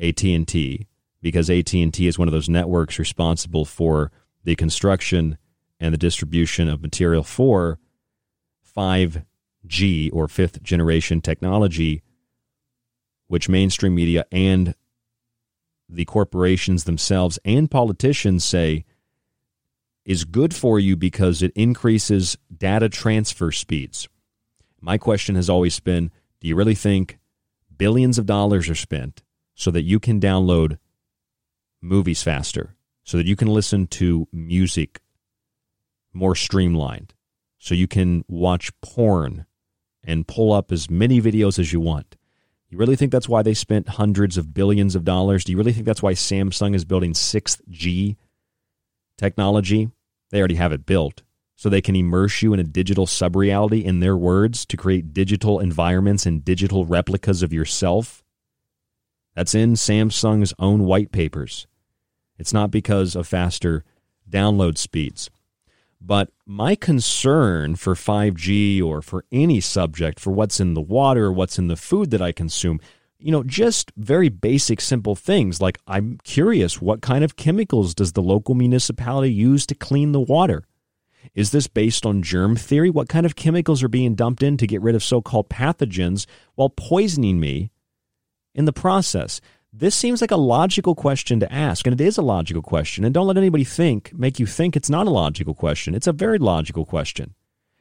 AT&T 0.00 0.86
because 1.20 1.50
AT&T 1.50 2.06
is 2.06 2.18
one 2.18 2.28
of 2.28 2.32
those 2.32 2.48
networks 2.48 2.98
responsible 2.98 3.64
for 3.64 4.10
the 4.44 4.56
construction 4.56 5.38
and 5.80 5.94
the 5.94 5.98
distribution 5.98 6.68
of 6.68 6.82
material 6.82 7.22
for 7.22 7.78
5G 8.76 10.10
or 10.12 10.28
fifth 10.28 10.62
generation 10.62 11.20
technology 11.20 12.02
which 13.28 13.48
mainstream 13.48 13.94
media 13.94 14.24
and 14.32 14.74
the 15.88 16.04
corporations 16.06 16.84
themselves 16.84 17.38
and 17.44 17.70
politicians 17.70 18.44
say 18.44 18.84
is 20.08 20.24
good 20.24 20.54
for 20.54 20.80
you 20.80 20.96
because 20.96 21.42
it 21.42 21.52
increases 21.54 22.38
data 22.56 22.88
transfer 22.88 23.52
speeds. 23.52 24.08
My 24.80 24.96
question 24.96 25.34
has 25.34 25.50
always 25.50 25.78
been 25.80 26.10
do 26.40 26.48
you 26.48 26.56
really 26.56 26.74
think 26.74 27.18
billions 27.76 28.16
of 28.16 28.24
dollars 28.24 28.70
are 28.70 28.74
spent 28.74 29.22
so 29.54 29.70
that 29.70 29.82
you 29.82 30.00
can 30.00 30.18
download 30.18 30.78
movies 31.82 32.22
faster, 32.22 32.74
so 33.04 33.18
that 33.18 33.26
you 33.26 33.36
can 33.36 33.48
listen 33.48 33.86
to 33.86 34.26
music 34.32 35.02
more 36.14 36.34
streamlined, 36.34 37.12
so 37.58 37.74
you 37.74 37.86
can 37.86 38.24
watch 38.28 38.72
porn 38.80 39.44
and 40.02 40.26
pull 40.26 40.54
up 40.54 40.72
as 40.72 40.88
many 40.88 41.20
videos 41.20 41.58
as 41.58 41.70
you 41.70 41.80
want? 41.80 42.16
You 42.70 42.78
really 42.78 42.96
think 42.96 43.12
that's 43.12 43.28
why 43.28 43.42
they 43.42 43.52
spent 43.52 43.90
hundreds 43.90 44.38
of 44.38 44.54
billions 44.54 44.94
of 44.94 45.04
dollars? 45.04 45.44
Do 45.44 45.52
you 45.52 45.58
really 45.58 45.74
think 45.74 45.84
that's 45.84 46.02
why 46.02 46.14
Samsung 46.14 46.74
is 46.74 46.86
building 46.86 47.12
6G 47.12 48.16
technology? 49.18 49.90
They 50.30 50.38
already 50.38 50.56
have 50.56 50.72
it 50.72 50.86
built. 50.86 51.22
So 51.56 51.68
they 51.68 51.80
can 51.80 51.96
immerse 51.96 52.40
you 52.40 52.52
in 52.52 52.60
a 52.60 52.64
digital 52.64 53.06
sub 53.06 53.34
reality, 53.34 53.80
in 53.80 53.98
their 53.98 54.16
words, 54.16 54.64
to 54.66 54.76
create 54.76 55.12
digital 55.12 55.58
environments 55.58 56.24
and 56.24 56.44
digital 56.44 56.84
replicas 56.84 57.42
of 57.42 57.52
yourself. 57.52 58.22
That's 59.34 59.54
in 59.54 59.74
Samsung's 59.74 60.54
own 60.58 60.84
white 60.84 61.10
papers. 61.10 61.66
It's 62.38 62.52
not 62.52 62.70
because 62.70 63.16
of 63.16 63.26
faster 63.26 63.84
download 64.30 64.78
speeds. 64.78 65.30
But 66.00 66.30
my 66.46 66.76
concern 66.76 67.74
for 67.74 67.94
5G 67.94 68.80
or 68.82 69.02
for 69.02 69.24
any 69.32 69.60
subject, 69.60 70.20
for 70.20 70.30
what's 70.30 70.60
in 70.60 70.74
the 70.74 70.80
water, 70.80 71.32
what's 71.32 71.58
in 71.58 71.66
the 71.66 71.76
food 71.76 72.10
that 72.12 72.22
I 72.22 72.30
consume, 72.30 72.80
you 73.18 73.32
know, 73.32 73.42
just 73.42 73.92
very 73.96 74.28
basic, 74.28 74.80
simple 74.80 75.16
things 75.16 75.60
like 75.60 75.78
I'm 75.86 76.18
curious 76.22 76.80
what 76.80 77.02
kind 77.02 77.24
of 77.24 77.36
chemicals 77.36 77.94
does 77.94 78.12
the 78.12 78.22
local 78.22 78.54
municipality 78.54 79.32
use 79.32 79.66
to 79.66 79.74
clean 79.74 80.12
the 80.12 80.20
water? 80.20 80.64
Is 81.34 81.50
this 81.50 81.66
based 81.66 82.06
on 82.06 82.22
germ 82.22 82.56
theory? 82.56 82.90
What 82.90 83.08
kind 83.08 83.26
of 83.26 83.36
chemicals 83.36 83.82
are 83.82 83.88
being 83.88 84.14
dumped 84.14 84.42
in 84.42 84.56
to 84.56 84.66
get 84.66 84.82
rid 84.82 84.94
of 84.94 85.02
so 85.02 85.20
called 85.20 85.48
pathogens 85.48 86.26
while 86.54 86.70
poisoning 86.70 87.40
me 87.40 87.70
in 88.54 88.64
the 88.64 88.72
process? 88.72 89.40
This 89.72 89.94
seems 89.94 90.20
like 90.20 90.30
a 90.30 90.36
logical 90.36 90.94
question 90.94 91.40
to 91.40 91.52
ask, 91.52 91.86
and 91.86 92.00
it 92.00 92.04
is 92.04 92.16
a 92.16 92.22
logical 92.22 92.62
question. 92.62 93.04
And 93.04 93.12
don't 93.12 93.26
let 93.26 93.36
anybody 93.36 93.64
think, 93.64 94.12
make 94.14 94.38
you 94.38 94.46
think 94.46 94.76
it's 94.76 94.88
not 94.88 95.06
a 95.06 95.10
logical 95.10 95.54
question. 95.54 95.94
It's 95.94 96.06
a 96.06 96.12
very 96.12 96.38
logical 96.38 96.86
question. 96.86 97.34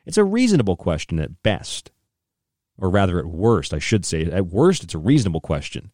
It's 0.06 0.18
a 0.18 0.24
reasonable 0.24 0.76
question 0.76 1.20
at 1.20 1.42
best. 1.44 1.92
Or 2.80 2.90
rather, 2.90 3.20
at 3.20 3.26
worst, 3.26 3.74
I 3.74 3.80
should 3.80 4.06
say. 4.06 4.26
At 4.26 4.48
worst, 4.48 4.84
it's 4.84 4.94
a 4.94 5.00
reasonable 5.00 5.42
question. 5.42 5.92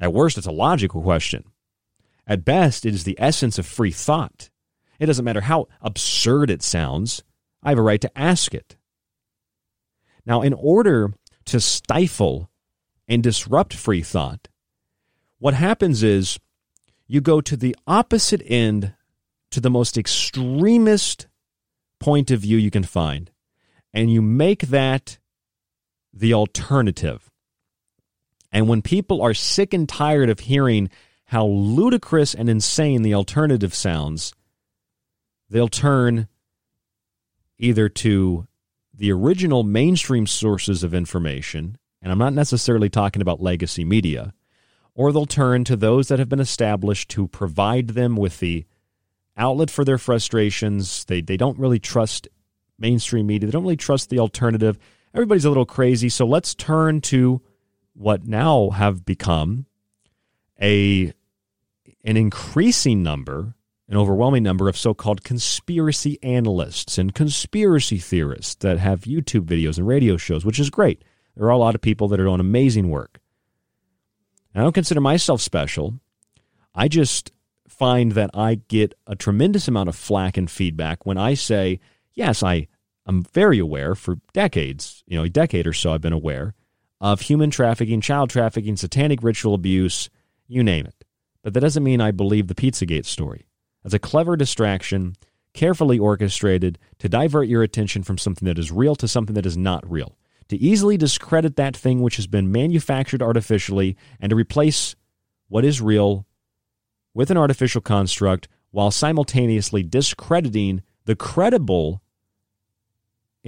At 0.00 0.12
worst, 0.12 0.38
it's 0.38 0.46
a 0.46 0.52
logical 0.52 1.02
question. 1.02 1.44
At 2.26 2.44
best, 2.44 2.84
it 2.84 2.94
is 2.94 3.04
the 3.04 3.16
essence 3.18 3.58
of 3.58 3.66
free 3.66 3.90
thought. 3.90 4.50
It 4.98 5.06
doesn't 5.06 5.24
matter 5.24 5.40
how 5.42 5.68
absurd 5.80 6.50
it 6.50 6.62
sounds, 6.62 7.22
I 7.62 7.70
have 7.70 7.78
a 7.78 7.82
right 7.82 8.00
to 8.00 8.18
ask 8.18 8.54
it. 8.54 8.76
Now, 10.26 10.42
in 10.42 10.52
order 10.52 11.14
to 11.46 11.60
stifle 11.60 12.50
and 13.08 13.22
disrupt 13.22 13.72
free 13.72 14.02
thought, 14.02 14.48
what 15.38 15.54
happens 15.54 16.02
is 16.02 16.38
you 17.06 17.20
go 17.20 17.40
to 17.40 17.56
the 17.56 17.74
opposite 17.86 18.42
end 18.44 18.92
to 19.50 19.60
the 19.60 19.70
most 19.70 19.96
extremist 19.96 21.26
point 21.98 22.30
of 22.30 22.40
view 22.40 22.58
you 22.58 22.70
can 22.70 22.84
find, 22.84 23.30
and 23.94 24.12
you 24.12 24.20
make 24.20 24.68
that 24.68 25.18
the 26.12 26.34
alternative. 26.34 27.30
And 28.50 28.68
when 28.68 28.82
people 28.82 29.20
are 29.22 29.34
sick 29.34 29.74
and 29.74 29.88
tired 29.88 30.30
of 30.30 30.40
hearing 30.40 30.90
how 31.26 31.46
ludicrous 31.46 32.34
and 32.34 32.48
insane 32.48 33.02
the 33.02 33.14
alternative 33.14 33.74
sounds, 33.74 34.32
they'll 35.50 35.68
turn 35.68 36.28
either 37.58 37.88
to 37.88 38.46
the 38.94 39.12
original 39.12 39.62
mainstream 39.62 40.26
sources 40.26 40.82
of 40.82 40.94
information, 40.94 41.76
and 42.00 42.10
I'm 42.10 42.18
not 42.18 42.32
necessarily 42.32 42.88
talking 42.88 43.22
about 43.22 43.40
legacy 43.42 43.84
media, 43.84 44.32
or 44.94 45.12
they'll 45.12 45.26
turn 45.26 45.64
to 45.64 45.76
those 45.76 46.08
that 46.08 46.18
have 46.18 46.28
been 46.28 46.40
established 46.40 47.08
to 47.10 47.28
provide 47.28 47.88
them 47.88 48.16
with 48.16 48.40
the 48.40 48.64
outlet 49.36 49.70
for 49.70 49.84
their 49.84 49.98
frustrations. 49.98 51.04
They, 51.04 51.20
they 51.20 51.36
don't 51.36 51.58
really 51.58 51.78
trust 51.78 52.26
mainstream 52.78 53.26
media, 53.26 53.46
they 53.46 53.52
don't 53.52 53.62
really 53.62 53.76
trust 53.76 54.10
the 54.10 54.18
alternative. 54.18 54.78
Everybody's 55.18 55.44
a 55.44 55.50
little 55.50 55.66
crazy, 55.66 56.08
so 56.08 56.24
let's 56.24 56.54
turn 56.54 57.00
to 57.00 57.42
what 57.94 58.24
now 58.24 58.70
have 58.70 59.04
become 59.04 59.66
a 60.62 61.12
an 62.04 62.16
increasing 62.16 63.02
number, 63.02 63.56
an 63.88 63.96
overwhelming 63.96 64.44
number 64.44 64.68
of 64.68 64.76
so-called 64.76 65.24
conspiracy 65.24 66.20
analysts 66.22 66.98
and 66.98 67.16
conspiracy 67.16 67.98
theorists 67.98 68.54
that 68.60 68.78
have 68.78 69.00
YouTube 69.00 69.46
videos 69.46 69.76
and 69.76 69.88
radio 69.88 70.16
shows, 70.16 70.44
which 70.44 70.60
is 70.60 70.70
great. 70.70 71.02
There 71.34 71.46
are 71.46 71.50
a 71.50 71.58
lot 71.58 71.74
of 71.74 71.80
people 71.80 72.06
that 72.06 72.20
are 72.20 72.24
doing 72.24 72.38
amazing 72.38 72.88
work. 72.88 73.18
I 74.54 74.60
don't 74.60 74.72
consider 74.72 75.00
myself 75.00 75.40
special. 75.40 75.98
I 76.76 76.86
just 76.86 77.32
find 77.66 78.12
that 78.12 78.30
I 78.34 78.60
get 78.68 78.94
a 79.08 79.16
tremendous 79.16 79.66
amount 79.66 79.88
of 79.88 79.96
flack 79.96 80.36
and 80.36 80.48
feedback 80.48 81.04
when 81.04 81.18
I 81.18 81.34
say, 81.34 81.80
yes, 82.14 82.44
I 82.44 82.68
am 83.08 83.22
very 83.32 83.58
aware 83.58 83.94
for 83.94 84.18
decades, 84.32 85.02
you 85.06 85.16
know, 85.16 85.24
a 85.24 85.28
decade 85.28 85.66
or 85.66 85.72
so, 85.72 85.92
I've 85.92 86.00
been 86.00 86.12
aware 86.12 86.54
of 87.00 87.22
human 87.22 87.50
trafficking, 87.50 88.00
child 88.00 88.30
trafficking, 88.30 88.76
satanic 88.76 89.22
ritual 89.22 89.54
abuse, 89.54 90.10
you 90.46 90.62
name 90.62 90.86
it. 90.86 91.04
But 91.42 91.54
that 91.54 91.60
doesn't 91.60 91.84
mean 91.84 92.00
I 92.00 92.10
believe 92.10 92.48
the 92.48 92.54
Pizzagate 92.54 93.06
story. 93.06 93.46
That's 93.82 93.94
a 93.94 93.98
clever 93.98 94.36
distraction, 94.36 95.14
carefully 95.54 95.98
orchestrated 95.98 96.78
to 96.98 97.08
divert 97.08 97.48
your 97.48 97.62
attention 97.62 98.02
from 98.02 98.18
something 98.18 98.46
that 98.46 98.58
is 98.58 98.72
real 98.72 98.96
to 98.96 99.08
something 99.08 99.34
that 99.34 99.46
is 99.46 99.56
not 99.56 99.88
real 99.88 100.18
to 100.48 100.56
easily 100.56 100.96
discredit 100.96 101.56
that 101.56 101.76
thing 101.76 102.00
which 102.00 102.16
has 102.16 102.26
been 102.26 102.50
manufactured 102.50 103.22
artificially 103.22 103.96
and 104.20 104.30
to 104.30 104.36
replace 104.36 104.96
what 105.48 105.64
is 105.64 105.80
real 105.80 106.26
with 107.14 107.30
an 107.30 107.36
artificial 107.36 107.80
construct 107.80 108.48
while 108.70 108.90
simultaneously 108.90 109.82
discrediting 109.82 110.82
the 111.04 111.16
credible 111.16 112.02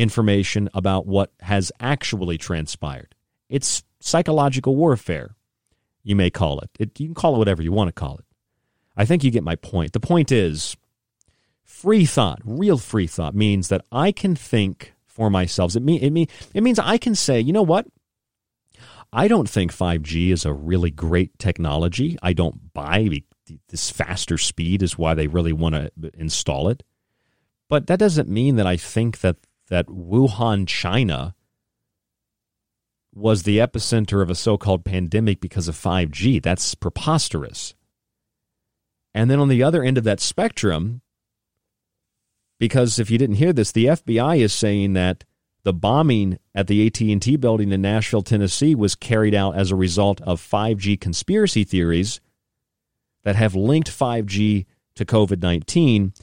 information 0.01 0.71
about 0.73 1.07
what 1.07 1.31
has 1.41 1.71
actually 1.79 2.39
transpired. 2.39 3.15
It's 3.51 3.83
psychological 4.01 4.75
warfare, 4.75 5.37
you 6.03 6.17
may 6.17 6.31
call 6.31 6.59
it. 6.61 6.71
it. 6.79 6.99
You 6.99 7.09
can 7.09 7.15
call 7.15 7.35
it 7.35 7.39
whatever 7.39 7.63
you 7.63 7.71
want 7.71 7.89
to 7.89 7.93
call 7.93 8.17
it. 8.17 8.25
I 8.97 9.05
think 9.05 9.23
you 9.23 9.31
get 9.31 9.45
my 9.45 9.57
point. 9.57 9.93
The 9.93 10.01
point 10.01 10.33
is 10.33 10.75
free 11.65 12.07
thought, 12.07 12.41
real 12.45 12.79
free 12.79 13.07
thought, 13.07 13.35
means 13.35 13.69
that 13.69 13.85
I 13.93 14.11
can 14.11 14.35
think 14.35 14.95
for 15.07 15.29
myself. 15.29 15.77
It 15.77 15.83
mean 15.83 16.03
it 16.03 16.11
mean 16.11 16.29
it 16.55 16.63
means 16.63 16.79
I 16.79 16.97
can 16.97 17.15
say, 17.15 17.39
you 17.39 17.53
know 17.53 17.63
what? 17.63 17.87
I 19.13 19.29
don't 19.29 19.51
think 19.51 19.75
5G 19.75 20.33
is 20.33 20.47
a 20.47 20.53
really 20.53 20.91
great 20.91 21.39
technology. 21.39 22.17
I 22.23 22.33
don't 22.33 22.73
buy 22.73 23.23
this 23.69 23.91
faster 23.91 24.39
speed 24.39 24.83
is 24.83 24.97
why 24.97 25.15
they 25.15 25.27
really 25.27 25.53
want 25.53 25.75
to 25.75 25.91
install 26.15 26.69
it. 26.69 26.85
But 27.69 27.89
that 27.89 27.99
doesn't 27.99 28.29
mean 28.29 28.57
that 28.57 28.67
I 28.67 28.77
think 28.77 29.21
that 29.21 29.37
that 29.71 29.87
Wuhan, 29.87 30.69
China 30.69 31.35
was 33.15 33.43
the 33.43 33.59
epicenter 33.59 34.23
of 34.23 34.31
a 34.31 34.35
so-called 34.35 34.85
pandemic 34.85 35.41
because 35.41 35.69
of 35.69 35.77
5G. 35.77 36.43
That's 36.43 36.75
preposterous. 36.75 37.75
And 39.15 39.31
then 39.31 39.41
on 39.41 39.49
the 39.49 39.63
other 39.63 39.83
end 39.83 39.99
of 39.99 40.05
that 40.05 40.21
spectrum, 40.21 41.01
because 42.59 42.99
if 42.99 43.11
you 43.11 43.19
didn't 43.19 43.37
hear 43.37 43.53
this, 43.53 43.73
the 43.73 43.87
FBI 43.87 44.39
is 44.39 44.53
saying 44.53 44.93
that 44.93 45.25
the 45.65 45.73
bombing 45.73 46.39
at 46.55 46.67
the 46.67 46.87
AT&T 46.87 47.37
building 47.37 47.73
in 47.73 47.83
Nashville, 47.83 48.23
Tennessee 48.23 48.75
was 48.75 48.95
carried 48.95 49.35
out 49.35 49.57
as 49.57 49.71
a 49.71 49.77
result 49.77 50.21
of 50.23 50.41
5G 50.41 51.01
conspiracy 51.01 51.65
theories 51.65 52.21
that 53.25 53.37
have 53.37 53.55
linked 53.55 53.91
5G 53.91 54.67
to 54.95 55.05
COVID-19 55.05 56.17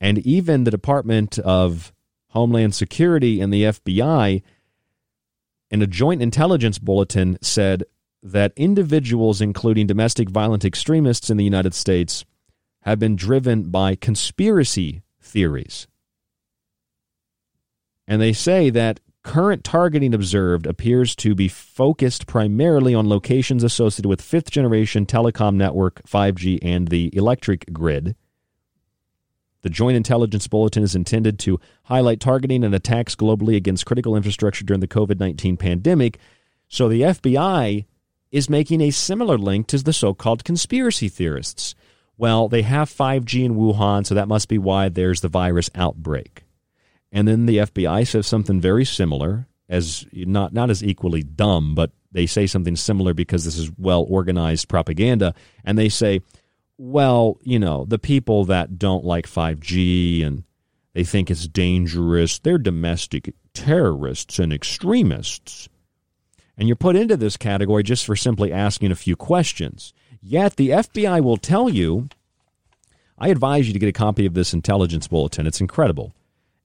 and 0.00 0.18
even 0.18 0.64
the 0.64 0.70
Department 0.70 1.38
of 1.38 1.93
Homeland 2.34 2.74
Security 2.74 3.40
and 3.40 3.52
the 3.52 3.62
FBI 3.64 4.42
in 5.70 5.82
a 5.82 5.86
joint 5.86 6.20
intelligence 6.20 6.78
bulletin 6.78 7.38
said 7.40 7.84
that 8.22 8.52
individuals 8.56 9.40
including 9.40 9.86
domestic 9.86 10.28
violent 10.28 10.64
extremists 10.64 11.30
in 11.30 11.36
the 11.36 11.44
United 11.44 11.74
States 11.74 12.24
have 12.82 12.98
been 12.98 13.16
driven 13.16 13.70
by 13.70 13.94
conspiracy 13.94 15.02
theories 15.20 15.86
and 18.06 18.20
they 18.20 18.32
say 18.32 18.70
that 18.70 19.00
current 19.22 19.64
targeting 19.64 20.14
observed 20.14 20.66
appears 20.66 21.16
to 21.16 21.34
be 21.34 21.48
focused 21.48 22.26
primarily 22.26 22.94
on 22.94 23.08
locations 23.08 23.64
associated 23.64 24.06
with 24.06 24.20
fifth 24.20 24.50
generation 24.50 25.06
telecom 25.06 25.54
network, 25.54 26.02
5G, 26.06 26.58
and 26.62 26.88
the 26.88 27.14
electric 27.16 27.72
grid. 27.72 28.14
The 29.64 29.70
Joint 29.70 29.96
Intelligence 29.96 30.46
Bulletin 30.46 30.82
is 30.82 30.94
intended 30.94 31.38
to 31.40 31.58
highlight 31.84 32.20
targeting 32.20 32.64
and 32.64 32.74
attacks 32.74 33.16
globally 33.16 33.56
against 33.56 33.86
critical 33.86 34.14
infrastructure 34.14 34.62
during 34.62 34.80
the 34.80 34.86
COVID 34.86 35.18
19 35.18 35.56
pandemic. 35.56 36.18
So 36.68 36.86
the 36.86 37.00
FBI 37.00 37.86
is 38.30 38.50
making 38.50 38.82
a 38.82 38.90
similar 38.90 39.38
link 39.38 39.66
to 39.68 39.78
the 39.78 39.94
so 39.94 40.12
called 40.12 40.44
conspiracy 40.44 41.08
theorists. 41.08 41.74
Well, 42.18 42.46
they 42.46 42.60
have 42.60 42.90
5G 42.90 43.42
in 43.42 43.54
Wuhan, 43.54 44.04
so 44.04 44.14
that 44.14 44.28
must 44.28 44.50
be 44.50 44.58
why 44.58 44.90
there's 44.90 45.22
the 45.22 45.28
virus 45.28 45.70
outbreak. 45.74 46.42
And 47.10 47.26
then 47.26 47.46
the 47.46 47.58
FBI 47.58 48.06
says 48.06 48.26
something 48.26 48.60
very 48.60 48.84
similar, 48.84 49.46
as 49.70 50.04
not 50.12 50.52
not 50.52 50.68
as 50.68 50.84
equally 50.84 51.22
dumb, 51.22 51.74
but 51.74 51.90
they 52.12 52.26
say 52.26 52.46
something 52.46 52.76
similar 52.76 53.14
because 53.14 53.46
this 53.46 53.56
is 53.56 53.72
well 53.78 54.04
organized 54.10 54.68
propaganda. 54.68 55.34
And 55.64 55.78
they 55.78 55.88
say, 55.88 56.20
well, 56.78 57.38
you 57.42 57.58
know, 57.58 57.84
the 57.84 57.98
people 57.98 58.44
that 58.46 58.78
don't 58.78 59.04
like 59.04 59.26
5G 59.26 60.24
and 60.24 60.44
they 60.92 61.04
think 61.04 61.30
it's 61.30 61.48
dangerous, 61.48 62.38
they're 62.38 62.58
domestic 62.58 63.34
terrorists 63.52 64.38
and 64.38 64.52
extremists. 64.52 65.68
And 66.56 66.68
you're 66.68 66.76
put 66.76 66.96
into 66.96 67.16
this 67.16 67.36
category 67.36 67.82
just 67.82 68.06
for 68.06 68.14
simply 68.14 68.52
asking 68.52 68.92
a 68.92 68.96
few 68.96 69.16
questions. 69.16 69.92
Yet 70.20 70.56
the 70.56 70.70
FBI 70.70 71.22
will 71.22 71.36
tell 71.36 71.68
you 71.68 72.08
I 73.16 73.28
advise 73.28 73.66
you 73.66 73.72
to 73.72 73.78
get 73.78 73.88
a 73.88 73.92
copy 73.92 74.26
of 74.26 74.34
this 74.34 74.52
intelligence 74.52 75.06
bulletin. 75.06 75.46
It's 75.46 75.60
incredible 75.60 76.14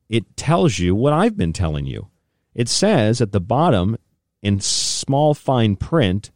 it 0.10 0.36
tells 0.36 0.80
you 0.80 0.96
what 0.96 1.14
I've 1.14 1.38
been 1.38 1.54
telling 1.54 1.86
you. 1.86 2.08
It 2.56 2.68
says 2.68 3.22
at 3.22 3.32
the 3.32 3.40
bottom 3.40 3.98
in 4.42 4.60
small 4.60 5.34
fine 5.34 5.76
print 5.76 6.32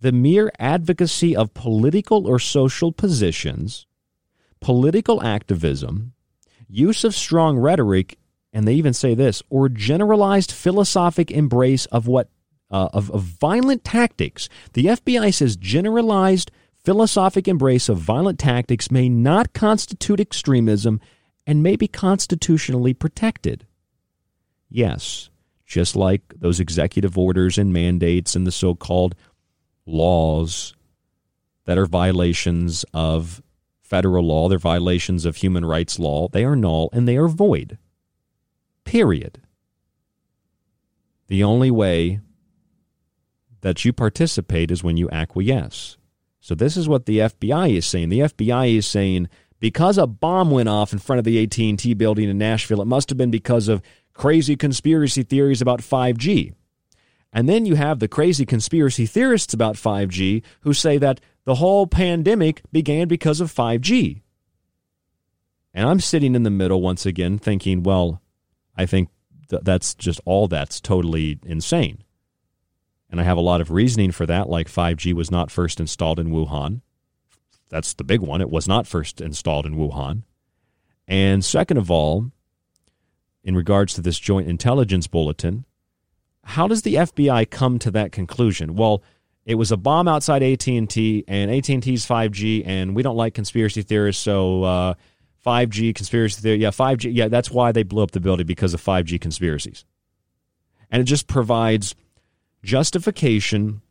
the 0.00 0.12
mere 0.12 0.52
advocacy 0.58 1.34
of 1.34 1.54
political 1.54 2.26
or 2.26 2.38
social 2.38 2.92
positions, 2.92 3.86
political 4.60 5.22
activism, 5.22 6.12
use 6.68 7.04
of 7.04 7.14
strong 7.14 7.58
rhetoric, 7.58 8.18
and 8.52 8.66
they 8.66 8.74
even 8.74 8.92
say 8.92 9.14
this, 9.14 9.42
or 9.48 9.68
generalized 9.68 10.52
philosophic 10.52 11.30
embrace 11.30 11.86
of 11.86 12.06
what 12.06 12.28
uh, 12.70 12.88
of, 12.92 13.10
of 13.10 13.22
violent 13.22 13.84
tactics. 13.84 14.48
The 14.72 14.86
FBI 14.86 15.32
says 15.32 15.56
generalized 15.56 16.50
philosophic 16.84 17.48
embrace 17.48 17.88
of 17.88 17.98
violent 17.98 18.38
tactics 18.38 18.90
may 18.90 19.08
not 19.08 19.52
constitute 19.52 20.20
extremism 20.20 21.00
and 21.46 21.62
may 21.62 21.76
be 21.76 21.88
constitutionally 21.88 22.92
protected. 22.92 23.66
Yes, 24.68 25.30
just 25.64 25.96
like 25.96 26.22
those 26.36 26.60
executive 26.60 27.16
orders 27.16 27.58
and 27.58 27.72
mandates 27.72 28.34
and 28.34 28.46
the 28.46 28.52
so 28.52 28.74
called 28.74 29.14
laws 29.86 30.74
that 31.64 31.78
are 31.78 31.86
violations 31.86 32.84
of 32.92 33.42
federal 33.82 34.24
law, 34.24 34.48
they're 34.48 34.58
violations 34.58 35.24
of 35.24 35.36
human 35.36 35.64
rights 35.64 35.98
law, 35.98 36.28
they 36.28 36.44
are 36.44 36.56
null 36.56 36.88
and 36.92 37.06
they 37.06 37.16
are 37.16 37.28
void. 37.28 37.78
Period. 38.84 39.40
The 41.28 41.42
only 41.42 41.70
way 41.70 42.20
that 43.62 43.84
you 43.84 43.92
participate 43.92 44.70
is 44.70 44.84
when 44.84 44.96
you 44.96 45.10
acquiesce. 45.10 45.96
So, 46.40 46.54
this 46.54 46.76
is 46.76 46.88
what 46.88 47.06
the 47.06 47.18
FBI 47.18 47.76
is 47.76 47.86
saying. 47.86 48.10
The 48.10 48.20
FBI 48.20 48.76
is 48.76 48.86
saying 48.86 49.28
because 49.58 49.98
a 49.98 50.06
bomb 50.06 50.50
went 50.50 50.68
off 50.68 50.92
in 50.92 51.00
front 51.00 51.18
of 51.18 51.24
the 51.24 51.42
AT&T 51.42 51.94
building 51.94 52.28
in 52.28 52.38
Nashville, 52.38 52.82
it 52.82 52.86
must 52.86 53.08
have 53.08 53.18
been 53.18 53.30
because 53.30 53.66
of 53.68 53.82
crazy 54.12 54.54
conspiracy 54.54 55.22
theories 55.22 55.60
about 55.60 55.80
5G. 55.80 56.54
And 57.32 57.48
then 57.48 57.66
you 57.66 57.74
have 57.74 57.98
the 57.98 58.08
crazy 58.08 58.46
conspiracy 58.46 59.06
theorists 59.06 59.52
about 59.52 59.76
5G 59.76 60.42
who 60.60 60.72
say 60.72 60.96
that 60.98 61.20
the 61.44 61.56
whole 61.56 61.86
pandemic 61.86 62.62
began 62.72 63.08
because 63.08 63.40
of 63.40 63.52
5G. 63.52 64.22
And 65.74 65.88
I'm 65.88 66.00
sitting 66.00 66.34
in 66.34 66.42
the 66.42 66.50
middle 66.50 66.80
once 66.80 67.04
again 67.04 67.38
thinking, 67.38 67.82
well, 67.82 68.22
I 68.76 68.86
think 68.86 69.10
th- 69.50 69.62
that's 69.62 69.94
just 69.94 70.20
all 70.24 70.48
that's 70.48 70.80
totally 70.80 71.38
insane. 71.44 72.02
And 73.10 73.20
I 73.20 73.24
have 73.24 73.36
a 73.36 73.42
lot 73.42 73.60
of 73.60 73.70
reasoning 73.70 74.10
for 74.10 74.26
that, 74.26 74.48
like 74.48 74.68
5G 74.68 75.12
was 75.12 75.30
not 75.30 75.50
first 75.50 75.78
installed 75.78 76.18
in 76.18 76.30
Wuhan. 76.30 76.80
That's 77.68 77.94
the 77.94 78.04
big 78.04 78.20
one. 78.20 78.40
It 78.40 78.50
was 78.50 78.66
not 78.66 78.86
first 78.86 79.20
installed 79.20 79.66
in 79.66 79.76
Wuhan. 79.76 80.22
And 81.06 81.44
second 81.44 81.76
of 81.76 81.90
all, 81.90 82.30
in 83.44 83.54
regards 83.54 83.94
to 83.94 84.00
this 84.00 84.18
joint 84.18 84.48
intelligence 84.48 85.06
bulletin, 85.06 85.64
how 86.46 86.68
does 86.68 86.82
the 86.82 86.94
FBI 86.94 87.50
come 87.50 87.78
to 87.80 87.90
that 87.90 88.12
conclusion? 88.12 88.76
Well, 88.76 89.02
it 89.44 89.56
was 89.56 89.72
a 89.72 89.76
bomb 89.76 90.06
outside 90.06 90.44
AT&T 90.44 91.24
and 91.26 91.50
AT&T's 91.50 92.06
5G 92.06 92.62
and 92.64 92.94
we 92.94 93.02
don't 93.02 93.16
like 93.16 93.34
conspiracy 93.34 93.82
theorists 93.82 94.22
so 94.22 94.62
uh, 94.62 94.94
5G 95.44 95.92
conspiracy 95.94 96.40
theory 96.40 96.58
yeah 96.58 96.70
5G 96.70 97.14
yeah 97.14 97.28
that's 97.28 97.50
why 97.50 97.72
they 97.72 97.82
blew 97.82 98.02
up 98.02 98.12
the 98.12 98.20
building 98.20 98.46
because 98.46 98.74
of 98.74 98.82
5G 98.82 99.20
conspiracies. 99.20 99.84
And 100.88 101.02
it 101.02 101.04
just 101.04 101.26
provides 101.26 101.96
justification 102.62 103.82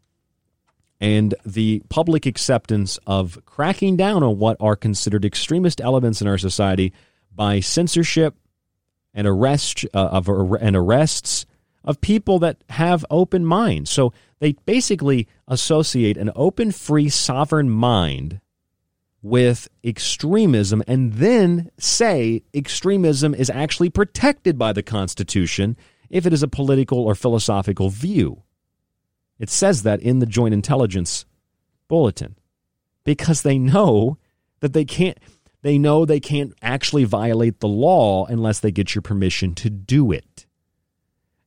and 1.02 1.36
the 1.45 1.84
public 1.90 2.26
acceptance 2.26 2.98
of 3.06 3.38
cracking 3.45 3.98
down 3.98 4.23
on 4.23 4.40
what 4.40 4.56
are 4.61 4.77
considered 4.77 5.26
extremist 5.26 5.82
elements 5.82 6.22
in 6.22 6.27
our 6.27 6.38
society 6.38 6.94
by 7.34 7.60
censorship 7.60 8.34
and 9.14 9.27
arrest 9.27 9.86
uh, 9.94 9.98
of 9.98 10.30
and 10.30 10.77
arrests 10.77 11.45
of 11.86 12.02
people 12.02 12.40
that 12.40 12.57
have 12.70 13.06
open 13.10 13.45
minds. 13.45 13.90
So 13.90 14.12
they 14.40 14.53
basically 14.66 15.28
associate 15.48 16.18
an 16.18 16.32
open, 16.36 16.72
free, 16.72 17.10
sovereign 17.10 17.70
mind 17.70 18.41
with 19.22 19.70
extremism 19.84 20.84
and 20.88 21.14
then 21.14 21.72
say 21.80 22.44
extremism 22.53 23.34
is 23.34 23.49
actually 23.49 23.90
protected 23.90 24.57
by 24.57 24.72
the 24.74 24.84
Constitution 24.84 25.76
if 26.10 26.26
it 26.26 26.34
is 26.34 26.44
a 26.44 26.48
political 26.48 26.99
or 26.99 27.16
philosophical 27.16 27.90
view. 27.90 28.44
It 29.40 29.49
says 29.49 29.84
that 29.84 30.02
in 30.02 30.20
the 30.20 30.26
Joint 30.26 30.53
Intelligence 30.53 31.26
Bulletin 31.88 32.36
because 33.03 33.41
they 33.41 33.57
know 33.57 34.18
that 34.60 34.74
they 34.74 34.86
can't 34.86 35.18
they 35.62 35.80
know 35.80 36.06
they 36.06 36.20
can't 36.20 36.53
actually 36.62 37.06
violate 37.06 37.60
the 37.60 37.68
law 37.68 38.26
unless 38.26 38.60
they 38.60 38.72
get 38.72 38.94
your 38.94 39.02
permission 39.02 39.56
to 39.56 39.70
do 39.72 40.12
it. 40.12 40.35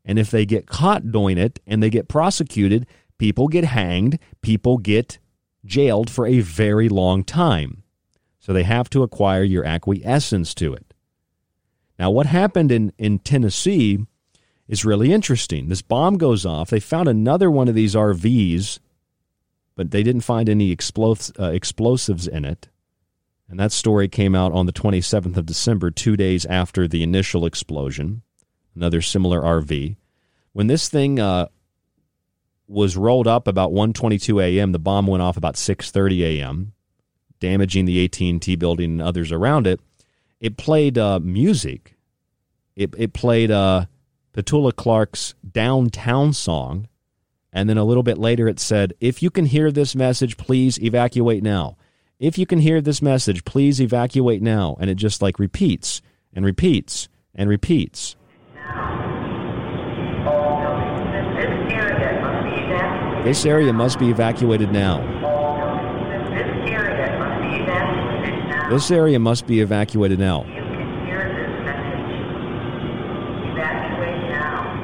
And 0.08 0.18
if 0.18 0.30
they 0.30 0.46
get 0.46 0.66
caught 0.66 1.12
doing 1.12 1.36
it 1.36 1.60
and 1.66 1.82
they 1.82 1.90
get 1.90 2.08
prosecuted, 2.08 2.86
people 3.18 3.46
get 3.46 3.64
hanged, 3.64 4.18
people 4.40 4.78
get 4.78 5.18
jailed 5.66 6.08
for 6.08 6.26
a 6.26 6.40
very 6.40 6.88
long 6.88 7.22
time. 7.22 7.82
So 8.40 8.54
they 8.54 8.62
have 8.62 8.88
to 8.90 9.02
acquire 9.02 9.42
your 9.42 9.66
acquiescence 9.66 10.54
to 10.54 10.72
it. 10.72 10.94
Now, 11.98 12.10
what 12.10 12.24
happened 12.24 12.72
in, 12.72 12.92
in 12.96 13.18
Tennessee 13.18 13.98
is 14.66 14.84
really 14.84 15.12
interesting. 15.12 15.68
This 15.68 15.82
bomb 15.82 16.16
goes 16.16 16.46
off. 16.46 16.70
They 16.70 16.80
found 16.80 17.08
another 17.08 17.50
one 17.50 17.68
of 17.68 17.74
these 17.74 17.94
RVs, 17.94 18.78
but 19.74 19.90
they 19.90 20.02
didn't 20.02 20.22
find 20.22 20.48
any 20.48 20.74
explos- 20.74 21.38
uh, 21.38 21.50
explosives 21.50 22.26
in 22.26 22.46
it. 22.46 22.68
And 23.46 23.60
that 23.60 23.72
story 23.72 24.08
came 24.08 24.34
out 24.34 24.52
on 24.52 24.64
the 24.64 24.72
27th 24.72 25.36
of 25.36 25.44
December, 25.44 25.90
two 25.90 26.16
days 26.16 26.46
after 26.46 26.88
the 26.88 27.02
initial 27.02 27.44
explosion. 27.44 28.22
Another 28.74 29.02
similar 29.02 29.40
RV. 29.40 29.96
When 30.52 30.66
this 30.66 30.88
thing 30.88 31.18
uh, 31.18 31.48
was 32.66 32.96
rolled 32.96 33.26
up 33.26 33.48
about 33.48 33.72
1:22 33.72 34.42
a.m., 34.42 34.72
the 34.72 34.78
bomb 34.78 35.06
went 35.06 35.22
off 35.22 35.36
about 35.36 35.54
6:30 35.54 36.20
a.m., 36.22 36.72
damaging 37.40 37.84
the 37.84 38.04
AT&T 38.04 38.56
building 38.56 38.92
and 38.92 39.02
others 39.02 39.32
around 39.32 39.66
it. 39.66 39.80
It 40.40 40.56
played 40.56 40.98
uh, 40.98 41.20
music. 41.20 41.96
It, 42.76 42.94
it 42.96 43.12
played 43.12 43.50
uh, 43.50 43.86
Petula 44.32 44.74
Clark's 44.74 45.34
downtown 45.50 46.32
song. 46.32 46.88
And 47.52 47.68
then 47.68 47.78
a 47.78 47.84
little 47.84 48.02
bit 48.02 48.18
later 48.18 48.46
it 48.46 48.60
said, 48.60 48.94
If 49.00 49.22
you 49.22 49.30
can 49.30 49.46
hear 49.46 49.72
this 49.72 49.96
message, 49.96 50.36
please 50.36 50.80
evacuate 50.80 51.42
now. 51.42 51.76
If 52.20 52.38
you 52.38 52.46
can 52.46 52.60
hear 52.60 52.80
this 52.80 53.00
message, 53.00 53.44
please 53.44 53.80
evacuate 53.80 54.42
now. 54.42 54.76
And 54.80 54.90
it 54.90 54.96
just 54.96 55.22
like 55.22 55.38
repeats 55.38 56.02
and 56.32 56.44
repeats 56.44 57.08
and 57.34 57.48
repeats. 57.48 58.16
This 63.24 63.44
area 63.44 63.72
must 63.72 63.98
be 63.98 64.10
evacuated 64.10 64.72
now. 64.72 65.02
This 68.70 68.90
area 68.90 69.18
must 69.18 69.46
be 69.46 69.60
evacuated 69.60 70.18
now. 70.18 70.44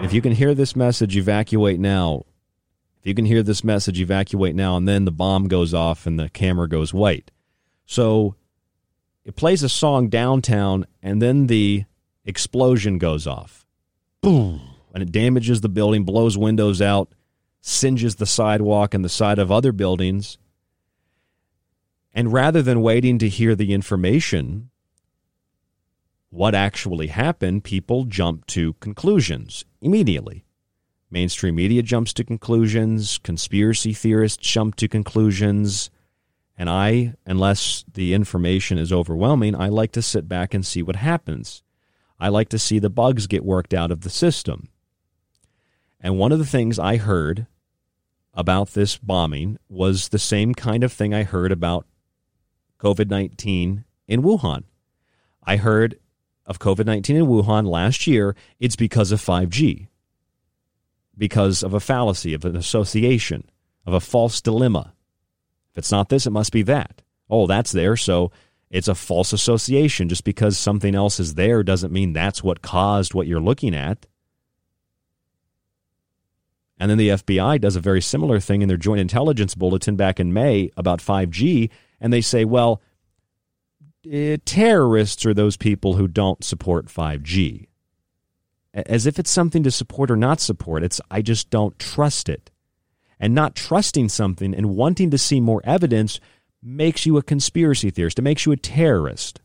If 0.03 0.13
you 0.13 0.21
can 0.21 0.33
hear 0.33 0.55
this 0.55 0.75
message, 0.77 1.17
evacuate 1.17 1.81
now. 1.81 2.25
If 3.01 3.07
you 3.07 3.15
can 3.15 3.25
hear 3.25 3.43
this 3.43 3.63
message, 3.65 4.01
evacuate 4.01 4.55
now. 4.55 4.77
And 4.77 4.89
then 4.89 5.05
the 5.05 5.13
bomb 5.13 5.49
goes 5.49 5.75
off 5.75 6.07
and 6.07 6.19
the 6.19 6.29
camera 6.31 6.69
goes 6.69 6.93
white. 6.93 7.31
So 7.87 8.35
it 9.25 9.37
plays 9.37 9.63
a 9.63 9.69
song 9.69 10.09
downtown 10.09 10.87
and 11.03 11.21
then 11.21 11.47
the 11.47 11.85
explosion 12.25 12.99
goes 12.99 13.27
off. 13.27 13.67
Boom. 14.21 14.61
And 14.95 15.03
it 15.03 15.13
damages 15.13 15.61
the 15.61 15.69
building, 15.69 16.05
blows 16.05 16.39
windows 16.39 16.81
out, 16.81 17.13
singes 17.67 18.17
the 18.17 18.27
sidewalk 18.27 18.93
and 18.93 19.03
the 19.03 19.09
side 19.09 19.39
of 19.39 19.51
other 19.51 19.73
buildings. 19.73 20.37
And 22.13 22.31
rather 22.31 22.61
than 22.61 22.83
waiting 22.83 23.19
to 23.21 23.29
hear 23.29 23.55
the 23.55 23.73
information, 23.73 24.69
what 26.29 26.55
actually 26.55 27.07
happened, 27.07 27.65
people 27.65 28.05
jump 28.05 28.45
to 28.49 28.75
conclusions 28.75 29.65
immediately. 29.81 30.45
Mainstream 31.11 31.55
media 31.55 31.83
jumps 31.83 32.13
to 32.15 32.25
conclusions, 32.25 33.17
conspiracy 33.17 33.95
theorists 33.95 34.47
jump 34.47 34.75
to 34.77 34.87
conclusions. 34.87 35.91
And 36.59 36.69
I, 36.69 37.15
unless 37.25 37.83
the 37.91 38.13
information 38.13 38.77
is 38.77 38.93
overwhelming, 38.93 39.57
I 39.57 39.69
like 39.69 39.93
to 39.93 40.03
sit 40.03 40.29
back 40.29 40.53
and 40.53 40.67
see 40.67 40.83
what 40.83 40.97
happens. 40.97 41.63
I 42.21 42.29
like 42.29 42.51
to 42.51 42.59
see 42.59 42.79
the 42.79 42.91
bugs 42.91 43.27
get 43.27 43.43
worked 43.43 43.73
out 43.73 43.91
of 43.91 44.03
the 44.03 44.11
system. 44.11 44.69
And 45.99 46.19
one 46.19 46.31
of 46.31 46.39
the 46.39 46.45
things 46.45 46.79
I 46.79 46.99
heard 46.99 47.47
about 48.35 48.71
this 48.71 48.97
bombing 48.99 49.59
was 49.69 50.09
the 50.09 50.19
same 50.19 50.55
kind 50.55 50.85
of 50.85 50.93
thing 50.93 51.15
I 51.15 51.23
heard 51.23 51.53
about 51.53 51.87
COVID 52.81 53.09
19 53.09 53.85
in 54.09 54.23
Wuhan. 54.23 54.65
I 55.43 55.57
heard 55.57 55.99
of 56.47 56.59
COVID 56.59 56.87
19 56.87 57.17
in 57.17 57.27
Wuhan 57.27 57.67
last 57.67 58.07
year, 58.07 58.37
it's 58.59 58.77
because 58.77 59.13
of 59.13 59.21
5G, 59.21 59.89
because 61.17 61.63
of 61.63 61.73
a 61.73 61.81
fallacy, 61.81 62.35
of 62.35 62.45
an 62.45 62.57
association, 62.57 63.45
of 63.87 63.95
a 63.95 64.01
false 64.01 64.41
dilemma. 64.41 64.95
If 65.73 65.79
it's 65.79 65.93
not 65.93 66.09
this, 66.09 66.27
it 66.27 66.31
must 66.31 66.53
be 66.53 66.63
that. 66.63 67.03
Oh, 67.31 67.47
that's 67.47 67.73
there, 67.73 67.97
so 67.97 68.31
it's 68.71 68.89
a 68.89 68.95
false 68.95 69.33
association. 69.33 70.09
Just 70.09 70.25
because 70.25 70.59
something 70.59 70.95
else 70.95 71.19
is 71.19 71.35
there 71.35 71.63
doesn't 71.63 71.93
mean 71.93 72.13
that's 72.13 72.43
what 72.43 72.63
caused 72.63 73.15
what 73.15 73.27
you're 73.27 73.41
looking 73.41 73.75
at. 73.75 74.07
And 76.79 76.91
then 76.91 76.99
the 76.99 77.11
FBI 77.11 77.61
does 77.61 77.77
a 77.77 77.81
very 77.81 78.03
similar 78.03 78.41
thing 78.41 78.63
in 78.63 78.69
their 78.69 78.77
joint 78.77 79.01
intelligence 79.01 79.55
bulletin 79.55 79.97
back 79.97 80.19
in 80.19 80.33
May 80.33 80.71
about 80.77 81.01
5G. 81.01 81.71
And 82.01 82.13
they 82.13 82.21
say, 82.21 82.45
well, 82.45 82.83
uh, 84.13 84.37
terrorists 84.45 85.25
are 85.25 85.35
those 85.35 85.57
people 85.57 85.95
who 85.95 86.09
don't 86.09 86.45
support 86.45 86.87
5G. 86.87 87.69
As 88.75 89.07
if 89.07 89.19
it's 89.19 89.31
something 89.31 89.63
to 89.63 89.71
support 89.71 90.11
or 90.11 90.17
not 90.17 90.41
support. 90.41 90.83
It's 90.83 91.01
I 91.11 91.23
just 91.23 91.49
don't 91.49 91.79
trust 91.79 92.29
it. 92.29 92.51
And 93.21 93.35
not 93.35 93.55
trusting 93.55 94.09
something 94.09 94.53
and 94.53 94.77
wanting 94.77 95.11
to 95.13 95.19
see 95.19 95.41
more 95.41 95.63
evidence 95.65 96.19
makes 96.61 97.07
you 97.07 97.17
a 97.17 97.23
conspiracy 97.23 97.91
theorist. 97.91 98.19
It 98.19 98.23
makes 98.23 98.45
you 98.45 98.53
a 98.53 98.57
terrorist. 98.57 99.41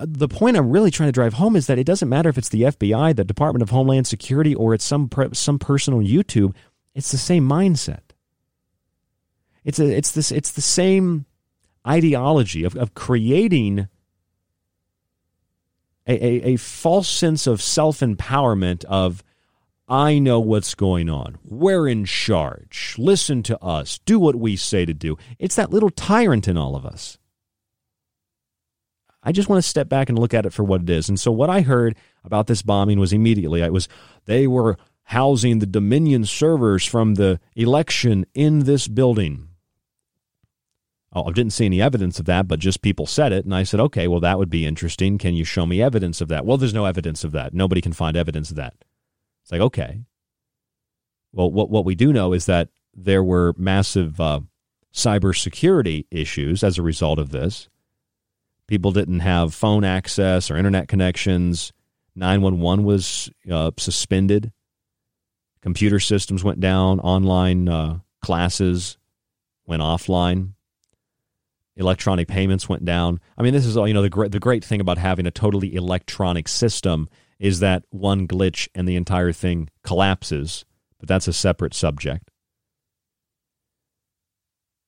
The 0.00 0.28
point 0.28 0.56
I'm 0.56 0.70
really 0.70 0.90
trying 0.90 1.08
to 1.08 1.12
drive 1.12 1.34
home 1.34 1.56
is 1.56 1.66
that 1.66 1.78
it 1.78 1.84
doesn't 1.84 2.08
matter 2.08 2.28
if 2.28 2.38
it's 2.38 2.48
the 2.48 2.62
FBI, 2.62 3.14
the 3.14 3.24
Department 3.24 3.62
of 3.62 3.70
Homeland 3.70 4.06
Security, 4.06 4.54
or 4.54 4.74
it's 4.74 4.84
some 4.84 5.08
some 5.32 5.58
person 5.58 5.94
on 5.94 6.04
YouTube. 6.04 6.54
It's 6.94 7.10
the 7.10 7.18
same 7.18 7.48
mindset. 7.48 8.00
It's 9.64 9.78
a 9.78 9.96
it's 9.96 10.12
this 10.12 10.30
it's 10.32 10.52
the 10.52 10.62
same 10.62 11.26
ideology 11.86 12.64
of, 12.64 12.76
of 12.76 12.94
creating 12.94 13.88
a, 16.06 16.12
a, 16.24 16.54
a 16.54 16.56
false 16.56 17.08
sense 17.08 17.46
of 17.46 17.60
self 17.60 18.00
empowerment 18.00 18.84
of 18.84 19.22
I 19.88 20.18
know 20.18 20.40
what's 20.40 20.74
going 20.74 21.08
on. 21.08 21.38
We're 21.44 21.86
in 21.86 22.04
charge. 22.06 22.96
Listen 22.98 23.42
to 23.44 23.62
us. 23.62 23.98
Do 23.98 24.18
what 24.18 24.34
we 24.34 24.56
say 24.56 24.84
to 24.84 24.94
do. 24.94 25.16
It's 25.38 25.54
that 25.56 25.70
little 25.70 25.90
tyrant 25.90 26.48
in 26.48 26.56
all 26.56 26.74
of 26.74 26.84
us. 26.84 27.18
I 29.26 29.32
just 29.32 29.48
want 29.48 29.62
to 29.62 29.68
step 29.68 29.88
back 29.88 30.08
and 30.08 30.16
look 30.16 30.32
at 30.32 30.46
it 30.46 30.52
for 30.52 30.62
what 30.62 30.82
it 30.82 30.88
is. 30.88 31.08
And 31.08 31.18
so 31.18 31.32
what 31.32 31.50
I 31.50 31.62
heard 31.62 31.96
about 32.24 32.46
this 32.46 32.62
bombing 32.62 33.00
was 33.00 33.12
immediately 33.12 33.60
I 33.62 33.70
was 33.70 33.88
they 34.24 34.46
were 34.46 34.78
housing 35.02 35.58
the 35.58 35.66
Dominion 35.66 36.24
servers 36.24 36.86
from 36.86 37.14
the 37.14 37.40
election 37.56 38.24
in 38.34 38.60
this 38.60 38.86
building. 38.86 39.48
Oh, 41.12 41.24
I 41.24 41.32
didn't 41.32 41.54
see 41.54 41.66
any 41.66 41.82
evidence 41.82 42.20
of 42.20 42.26
that, 42.26 42.46
but 42.46 42.60
just 42.60 42.82
people 42.82 43.06
said 43.06 43.32
it. 43.32 43.44
And 43.44 43.54
I 43.54 43.64
said, 43.64 43.80
okay, 43.80 44.06
well, 44.06 44.20
that 44.20 44.38
would 44.38 44.50
be 44.50 44.64
interesting. 44.64 45.18
Can 45.18 45.34
you 45.34 45.44
show 45.44 45.66
me 45.66 45.82
evidence 45.82 46.20
of 46.20 46.28
that? 46.28 46.46
Well, 46.46 46.56
there's 46.56 46.74
no 46.74 46.84
evidence 46.84 47.24
of 47.24 47.32
that. 47.32 47.52
Nobody 47.52 47.80
can 47.80 47.92
find 47.92 48.16
evidence 48.16 48.50
of 48.50 48.56
that. 48.56 48.74
It's 49.42 49.50
like, 49.50 49.60
okay. 49.60 50.02
Well, 51.32 51.50
what, 51.50 51.70
what 51.70 51.84
we 51.84 51.94
do 51.94 52.12
know 52.12 52.32
is 52.32 52.46
that 52.46 52.68
there 52.94 53.24
were 53.24 53.54
massive 53.56 54.20
uh, 54.20 54.40
cybersecurity 54.92 56.06
issues 56.10 56.62
as 56.62 56.78
a 56.78 56.82
result 56.82 57.18
of 57.18 57.30
this. 57.30 57.68
People 58.68 58.92
didn't 58.92 59.20
have 59.20 59.54
phone 59.54 59.84
access 59.84 60.50
or 60.50 60.56
internet 60.56 60.88
connections. 60.88 61.72
911 62.14 62.84
was 62.84 63.30
uh, 63.50 63.70
suspended. 63.78 64.52
Computer 65.62 66.00
systems 66.00 66.42
went 66.42 66.60
down. 66.60 67.00
Online 67.00 67.68
uh, 67.68 67.98
classes 68.22 68.98
went 69.66 69.82
offline 69.82 70.52
electronic 71.76 72.26
payments 72.26 72.68
went 72.68 72.84
down. 72.84 73.20
I 73.36 73.42
mean, 73.42 73.52
this 73.52 73.66
is 73.66 73.76
all 73.76 73.86
you 73.86 73.94
know. 73.94 74.02
The 74.02 74.10
great 74.10 74.32
the 74.32 74.40
great 74.40 74.64
thing 74.64 74.80
about 74.80 74.98
having 74.98 75.26
a 75.26 75.30
totally 75.30 75.74
electronic 75.74 76.48
system 76.48 77.08
is 77.38 77.60
that 77.60 77.84
one 77.90 78.26
glitch 78.26 78.68
and 78.74 78.88
the 78.88 78.96
entire 78.96 79.32
thing 79.32 79.68
collapses. 79.82 80.64
But 80.98 81.08
that's 81.08 81.28
a 81.28 81.32
separate 81.32 81.74
subject. 81.74 82.25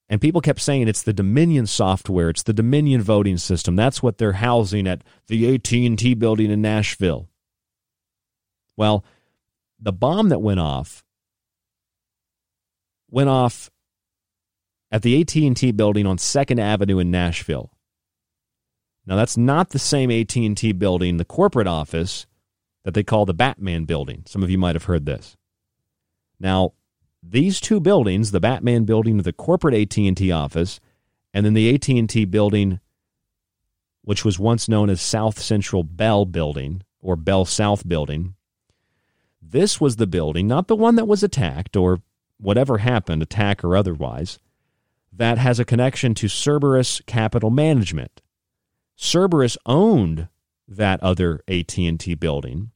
And 0.09 0.21
people 0.21 0.41
kept 0.41 0.61
saying 0.61 0.89
it's 0.89 1.03
the 1.03 1.13
Dominion 1.13 1.67
software, 1.67 2.31
it's 2.31 2.43
the 2.43 2.55
Dominion 2.55 3.03
voting 3.03 3.37
system. 3.37 3.77
That's 3.77 4.03
what 4.03 4.19
they're 4.19 4.33
housing 4.33 4.87
at 4.87 5.03
the 5.27 5.55
AT&T 5.55 6.15
building 6.15 6.51
in 6.51 6.63
Nashville. 6.63 7.29
Well, 8.77 9.05
the 9.79 9.93
bomb 9.93 10.31
that 10.31 10.41
went 10.41 10.61
off 10.61 11.05
went 13.11 13.29
off 13.29 13.71
at 14.91 15.03
the 15.03 15.21
AT&T 15.21 15.73
building 15.73 16.07
on 16.07 16.17
2nd 16.17 16.59
Avenue 16.59 16.99
in 16.99 17.11
Nashville. 17.11 17.71
Now 19.07 19.17
that's 19.17 19.37
not 19.37 19.71
the 19.71 19.79
same 19.79 20.11
AT&T 20.11 20.73
building, 20.73 21.17
the 21.17 21.25
corporate 21.25 21.67
office 21.67 22.27
that 22.85 22.95
they 22.95 23.03
call 23.03 23.27
the 23.27 23.35
Batman 23.35 23.85
building. 23.85 24.23
Some 24.27 24.43
of 24.43 24.51
you 24.51 24.59
might 24.59 24.75
have 24.75 24.85
heard 24.85 25.05
this. 25.07 25.37
Now, 26.41 26.73
these 27.31 27.61
two 27.61 27.81
buildings, 27.81 28.31
the 28.31 28.41
Batman 28.41 28.85
building, 28.85 29.19
the 29.19 29.33
corporate 29.33 29.75
AT&T 29.75 30.33
office, 30.33 30.81
and 31.35 31.45
then 31.45 31.55
the 31.55 31.75
AT&T 31.75 32.25
building 32.27 32.81
which 34.09 34.25
was 34.25 34.39
once 34.39 34.71
known 34.71 34.89
as 34.89 35.03
South 35.03 35.39
Central 35.39 35.83
Bell 35.83 36.25
building 36.25 36.83
or 36.99 37.15
Bell 37.15 37.45
South 37.45 37.87
building. 37.87 38.35
This 39.43 39.83
was 39.83 39.97
the 39.97 40.07
building, 40.07 40.47
not 40.47 40.67
the 40.67 40.77
one 40.77 40.97
that 40.97 41.07
was 41.07 41.23
attacked 41.23 41.77
or 41.77 42.01
whatever 42.39 42.79
happened, 42.79 43.21
attack 43.21 43.63
or 43.63 43.77
otherwise 43.77 44.39
that 45.13 45.37
has 45.37 45.61
a 45.61 45.65
connection 45.67 46.15
to 46.15 46.27
Cerberus 46.27 47.03
Capital 47.07 47.51
Management. 47.51 48.23
Cerberus 48.97 49.59
owned 49.67 50.29
that 50.67 51.03
other 51.03 51.43
AT&T 51.47 52.15
building 52.15 52.71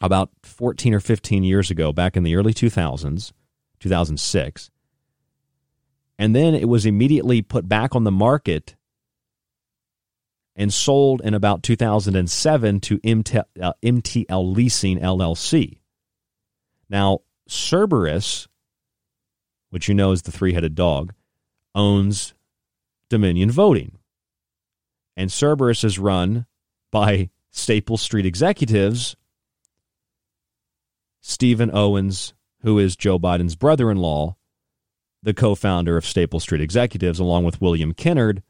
about 0.00 0.30
14 0.42 0.94
or 0.94 1.00
15 1.00 1.44
years 1.44 1.70
ago 1.70 1.92
back 1.92 2.16
in 2.16 2.22
the 2.22 2.34
early 2.34 2.54
2000s, 2.54 3.32
2006. 3.80 4.70
And 6.18 6.34
then 6.34 6.54
it 6.54 6.68
was 6.68 6.86
immediately 6.86 7.42
put 7.42 7.68
back 7.68 7.94
on 7.94 8.04
the 8.04 8.10
market 8.10 8.76
and 10.54 10.72
sold 10.72 11.20
in 11.20 11.34
about 11.34 11.62
2007 11.62 12.80
to 12.80 12.98
MTL, 12.98 13.44
uh, 13.60 13.72
MTL 13.82 14.54
Leasing 14.54 14.98
LLC. 14.98 15.78
Now, 16.88 17.20
Cerberus, 17.48 18.48
which 19.70 19.88
you 19.88 19.94
know 19.94 20.12
is 20.12 20.22
the 20.22 20.32
three 20.32 20.54
headed 20.54 20.74
dog, 20.74 21.12
owns 21.74 22.32
Dominion 23.10 23.50
Voting. 23.50 23.98
And 25.16 25.30
Cerberus 25.30 25.84
is 25.84 25.98
run 25.98 26.46
by 26.90 27.30
Staple 27.50 27.96
Street 27.96 28.26
executives, 28.26 29.16
Stephen 31.20 31.70
Owens, 31.72 32.34
who 32.66 32.80
is 32.80 32.96
Joe 32.96 33.16
Biden's 33.16 33.54
brother 33.54 33.92
in 33.92 33.98
law, 33.98 34.34
the 35.22 35.32
co 35.32 35.54
founder 35.54 35.96
of 35.96 36.04
Staple 36.04 36.40
Street 36.40 36.60
Executives, 36.60 37.20
along 37.20 37.44
with 37.44 37.60
William 37.60 37.94
Kennard, 37.94 38.42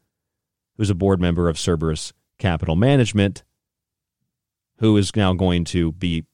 who's 0.75 0.89
a 0.89 0.95
board 0.95 1.21
member 1.21 1.47
of 1.47 1.59
Cerberus 1.59 2.13
Capital 2.39 2.75
Management, 2.75 3.43
who 4.79 4.97
is 4.97 5.15
now 5.15 5.33
going 5.33 5.65
to 5.65 5.91
be 5.91 6.25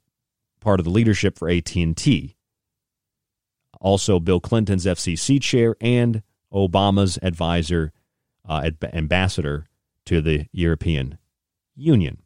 part 0.62 0.80
of 0.80 0.86
the 0.86 0.92
leadership 0.92 1.38
for 1.38 1.50
AT&T. 1.50 2.38
also 3.82 4.18
Bill 4.18 4.40
Clinton's 4.40 4.86
FCC 4.86 5.42
chair 5.42 5.76
and 5.82 6.24
Obama's 6.54 7.20
advisor, 7.22 7.92
uh, 8.48 8.72
ambassador 8.94 9.66
to 10.06 10.22
the 10.22 10.46
European 10.54 11.18
Union. 11.76 12.24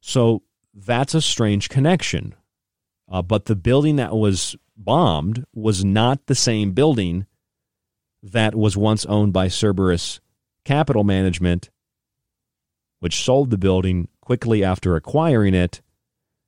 So 0.00 0.42
that's 0.74 1.14
a 1.14 1.22
strange 1.22 1.68
connection. 1.68 2.34
Uh, 3.10 3.22
but 3.22 3.46
the 3.46 3.56
building 3.56 3.96
that 3.96 4.14
was 4.14 4.56
bombed 4.76 5.44
was 5.52 5.84
not 5.84 6.26
the 6.26 6.34
same 6.34 6.72
building 6.72 7.26
that 8.22 8.54
was 8.54 8.76
once 8.76 9.04
owned 9.06 9.32
by 9.32 9.48
Cerberus 9.48 10.20
Capital 10.64 11.04
Management, 11.04 11.70
which 13.00 13.24
sold 13.24 13.50
the 13.50 13.58
building 13.58 14.08
quickly 14.20 14.62
after 14.62 14.94
acquiring 14.94 15.54
it. 15.54 15.80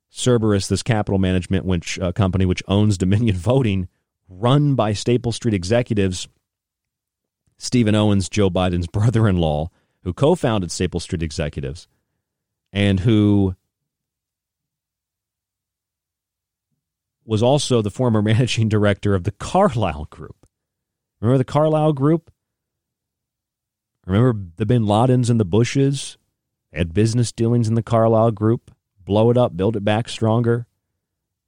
Cerberus, 0.09 0.67
this 0.67 0.83
capital 0.83 1.17
management 1.17 1.65
which, 1.65 1.99
uh, 1.99 2.11
company 2.11 2.45
which 2.45 2.63
owns 2.67 2.97
Dominion 2.97 3.35
Voting, 3.37 3.87
run 4.29 4.75
by 4.75 4.93
Staple 4.93 5.31
Street 5.31 5.55
executives, 5.55 6.27
Stephen 7.57 7.95
Owens, 7.95 8.29
Joe 8.29 8.49
Biden's 8.49 8.87
brother 8.93 9.27
in 9.27 9.37
law, 9.37 9.69
who 10.03 10.13
co 10.13 10.35
founded 10.35 10.71
Staple 10.71 10.99
Street 10.99 11.23
Executives, 11.23 11.87
and 12.71 12.99
who 12.99 13.55
was 17.25 17.43
also 17.43 17.81
the 17.81 17.91
former 17.91 18.21
managing 18.23 18.69
director 18.69 19.15
of 19.15 19.23
the 19.23 19.31
Carlyle 19.31 20.07
Group. 20.09 20.45
Remember 21.19 21.37
the 21.37 21.45
Carlyle 21.45 21.93
Group? 21.93 22.31
Remember 24.05 24.47
the 24.57 24.65
bin 24.65 24.83
Ladens 24.83 25.29
and 25.29 25.39
the 25.39 25.45
Bushes? 25.45 26.17
They 26.71 26.79
had 26.79 26.93
business 26.93 27.31
dealings 27.31 27.67
in 27.67 27.75
the 27.75 27.83
Carlyle 27.83 28.31
Group. 28.31 28.75
Blow 28.99 29.29
it 29.29 29.37
up, 29.37 29.55
build 29.55 29.75
it 29.75 29.85
back 29.85 30.09
stronger. 30.09 30.67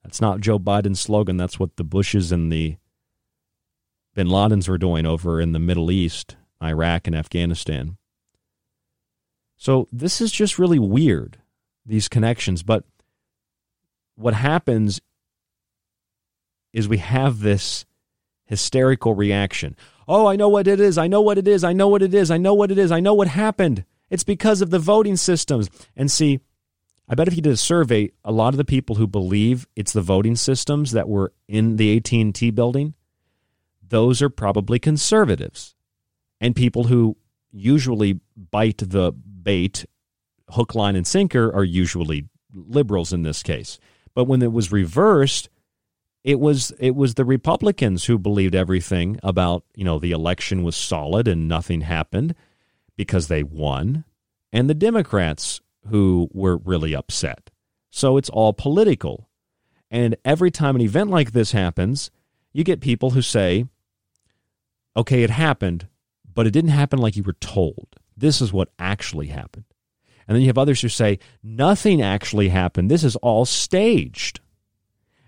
That's 0.03 0.21
not 0.21 0.39
Joe 0.39 0.59
Biden's 0.59 1.01
slogan. 1.01 1.37
That's 1.37 1.59
what 1.59 1.77
the 1.77 1.83
Bushes 1.83 2.31
and 2.31 2.51
the 2.51 2.77
bin 4.13 4.27
Ladens 4.27 4.69
were 4.69 4.77
doing 4.77 5.05
over 5.05 5.41
in 5.41 5.51
the 5.51 5.59
Middle 5.59 5.91
East, 5.91 6.35
Iraq, 6.61 7.07
and 7.07 7.15
Afghanistan. 7.15 7.97
So 9.57 9.87
this 9.91 10.21
is 10.21 10.31
just 10.31 10.59
really 10.59 10.79
weird, 10.79 11.39
these 11.85 12.07
connections. 12.07 12.63
But 12.63 12.83
what 14.15 14.33
happens 14.33 15.01
is 16.75 16.89
we 16.89 16.97
have 16.97 17.39
this 17.39 17.85
hysterical 18.43 19.15
reaction. 19.15 19.77
Oh, 20.09 20.27
I 20.27 20.35
know 20.35 20.49
what 20.49 20.67
it 20.67 20.79
is. 20.81 20.97
I 20.97 21.07
know 21.07 21.21
what 21.21 21.37
it 21.37 21.47
is. 21.47 21.63
I 21.63 21.71
know 21.71 21.87
what 21.87 22.03
it 22.03 22.13
is. 22.13 22.29
I 22.29 22.37
know 22.37 22.53
what 22.53 22.69
it 22.69 22.77
is. 22.77 22.91
I 22.91 22.99
know 22.99 23.13
what 23.13 23.29
happened. 23.29 23.85
It's 24.09 24.25
because 24.25 24.61
of 24.61 24.71
the 24.71 24.77
voting 24.77 25.15
systems. 25.15 25.69
And 25.95 26.11
see, 26.11 26.41
I 27.07 27.15
bet 27.15 27.29
if 27.29 27.35
you 27.35 27.41
did 27.41 27.53
a 27.53 27.57
survey, 27.57 28.11
a 28.25 28.31
lot 28.33 28.53
of 28.53 28.57
the 28.57 28.65
people 28.65 28.97
who 28.97 29.07
believe 29.07 29.67
it's 29.77 29.93
the 29.93 30.01
voting 30.01 30.35
systems 30.35 30.91
that 30.91 31.07
were 31.07 31.31
in 31.47 31.77
the 31.77 31.95
AT&T 31.95 32.51
building, 32.51 32.93
those 33.87 34.21
are 34.21 34.29
probably 34.29 34.77
conservatives. 34.77 35.75
And 36.41 36.57
people 36.57 36.83
who 36.83 37.15
usually 37.51 38.19
bite 38.35 38.79
the 38.79 39.13
bait 39.13 39.85
hook 40.49 40.75
line 40.75 40.97
and 40.97 41.07
sinker 41.07 41.55
are 41.55 41.63
usually 41.63 42.27
liberals 42.53 43.13
in 43.13 43.23
this 43.23 43.41
case. 43.43 43.79
But 44.13 44.25
when 44.25 44.41
it 44.41 44.51
was 44.51 44.73
reversed, 44.73 45.49
it 46.25 46.39
was 46.39 46.73
it 46.79 46.95
was 46.95 47.13
the 47.13 47.23
Republicans 47.23 48.05
who 48.05 48.17
believed 48.17 48.55
everything 48.55 49.19
about 49.21 49.63
you 49.75 49.85
know 49.85 49.99
the 49.99 50.11
election 50.11 50.63
was 50.63 50.75
solid 50.75 51.27
and 51.27 51.47
nothing 51.47 51.81
happened 51.81 52.33
because 52.97 53.27
they 53.27 53.43
won, 53.43 54.05
and 54.51 54.67
the 54.67 54.73
Democrats 54.73 55.61
who 55.89 56.27
were 56.33 56.57
really 56.57 56.95
upset. 56.95 57.51
So 57.91 58.17
it's 58.17 58.29
all 58.29 58.53
political. 58.53 59.29
And 59.91 60.15
every 60.25 60.49
time 60.49 60.75
an 60.75 60.81
event 60.81 61.11
like 61.11 61.31
this 61.31 61.51
happens, 61.51 62.09
you 62.51 62.63
get 62.63 62.81
people 62.81 63.11
who 63.11 63.21
say, 63.21 63.67
okay, 64.97 65.21
it 65.21 65.29
happened, 65.29 65.87
but 66.33 66.47
it 66.47 66.51
didn't 66.51 66.71
happen 66.71 66.97
like 66.97 67.15
you 67.15 67.21
were 67.21 67.33
told. 67.33 67.87
This 68.17 68.41
is 68.41 68.51
what 68.51 68.69
actually 68.79 69.27
happened. 69.27 69.65
And 70.27 70.35
then 70.35 70.41
you 70.41 70.47
have 70.47 70.57
others 70.57 70.81
who 70.81 70.89
say, 70.89 71.19
nothing 71.43 72.01
actually 72.01 72.49
happened. 72.49 72.89
This 72.89 73.03
is 73.03 73.15
all 73.17 73.45
staged. 73.45 74.39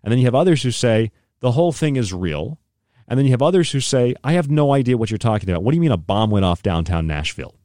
And 0.04 0.12
then 0.12 0.20
you 0.20 0.26
have 0.26 0.36
others 0.36 0.64
who 0.64 0.72
say 0.72 1.12
the 1.40 1.52
whole 1.52 1.72
thing 1.72 1.96
is 1.96 2.14
real. 2.14 2.60
And 3.08 3.18
then 3.18 3.26
you 3.26 3.32
have 3.32 3.42
others 3.42 3.72
who 3.72 3.80
say, 3.80 4.16
I 4.24 4.34
have 4.34 4.50
no 4.50 4.74
idea 4.74 4.98
what 4.98 5.10
you're 5.10 5.18
talking 5.18 5.50
about. 5.50 5.64
What 5.64 5.72
do 5.72 5.76
you 5.76 5.82
mean 5.82 5.92
a 5.92 5.98
bomb 5.98 6.30
went 6.30 6.46
off 6.46 6.62
downtown 6.62 7.08
Nashville? 7.08 7.56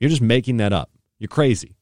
You're 0.00 0.10
just 0.10 0.22
making 0.22 0.58
that 0.58 0.72
up. 0.72 0.90
You're 1.18 1.28
crazy. 1.28 1.76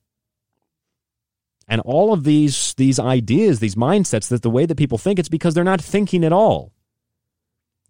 And 1.67 1.81
all 1.81 2.13
of 2.13 2.25
these 2.25 2.75
these 2.75 2.99
ideas, 2.99 3.59
these 3.59 3.75
mindsets 3.75 4.29
that 4.29 4.43
the 4.43 4.51
way 4.51 4.67
that 4.67 4.77
people 4.77 4.99
think 4.99 5.19
it's 5.19 5.31
because 5.31 5.55
they're 5.55 5.65
not 5.65 5.81
thinking 5.81 6.23
at 6.25 6.33
all. 6.33 6.73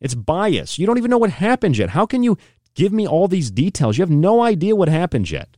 It's 0.01 0.15
bias. 0.15 0.79
You 0.79 0.87
don't 0.87 0.99
even 0.99 1.11
know 1.11 1.19
what 1.19 1.31
happened 1.31 1.77
yet. 1.77 1.91
How 1.91 2.07
can 2.07 2.23
you 2.23 2.39
give 2.75 2.93
me 2.93 3.07
all 3.07 3.27
these 3.27 3.51
details? 3.51 3.99
You 3.99 4.03
have 4.03 4.11
no 4.11 4.43
idea 4.43 4.77
what 4.77 4.89
happened 4.89 5.31
yet. 5.31 5.57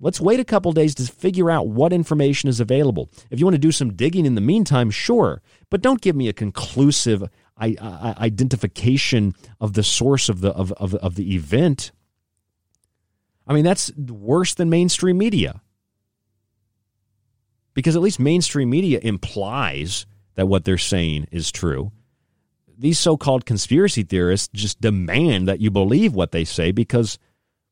Let's 0.00 0.20
wait 0.20 0.38
a 0.38 0.44
couple 0.44 0.70
days 0.72 0.94
to 0.96 1.04
figure 1.04 1.50
out 1.50 1.68
what 1.68 1.92
information 1.92 2.48
is 2.48 2.60
available. 2.60 3.10
If 3.30 3.40
you 3.40 3.46
want 3.46 3.54
to 3.54 3.58
do 3.58 3.72
some 3.72 3.94
digging 3.94 4.26
in 4.26 4.36
the 4.36 4.40
meantime, 4.40 4.90
sure, 4.90 5.42
but 5.70 5.82
don't 5.82 6.00
give 6.00 6.14
me 6.14 6.28
a 6.28 6.32
conclusive 6.32 7.28
identification 7.60 9.34
of 9.60 9.72
the 9.72 9.82
source 9.82 10.28
of 10.28 10.40
the 10.40 10.50
of, 10.50 10.72
of, 10.72 10.94
of 10.94 11.16
the 11.16 11.34
event. 11.34 11.90
I 13.46 13.54
mean, 13.54 13.64
that's 13.64 13.90
worse 13.96 14.54
than 14.54 14.70
mainstream 14.70 15.18
media. 15.18 15.62
Because 17.74 17.96
at 17.96 18.02
least 18.02 18.20
mainstream 18.20 18.70
media 18.70 19.00
implies 19.02 20.06
that 20.34 20.46
what 20.46 20.64
they're 20.64 20.78
saying 20.78 21.26
is 21.32 21.50
true. 21.50 21.90
These 22.76 22.98
so 22.98 23.16
called 23.16 23.46
conspiracy 23.46 24.04
theorists 24.04 24.48
just 24.52 24.80
demand 24.80 25.48
that 25.48 25.60
you 25.60 25.70
believe 25.70 26.14
what 26.14 26.30
they 26.30 26.44
say 26.44 26.70
because, 26.70 27.18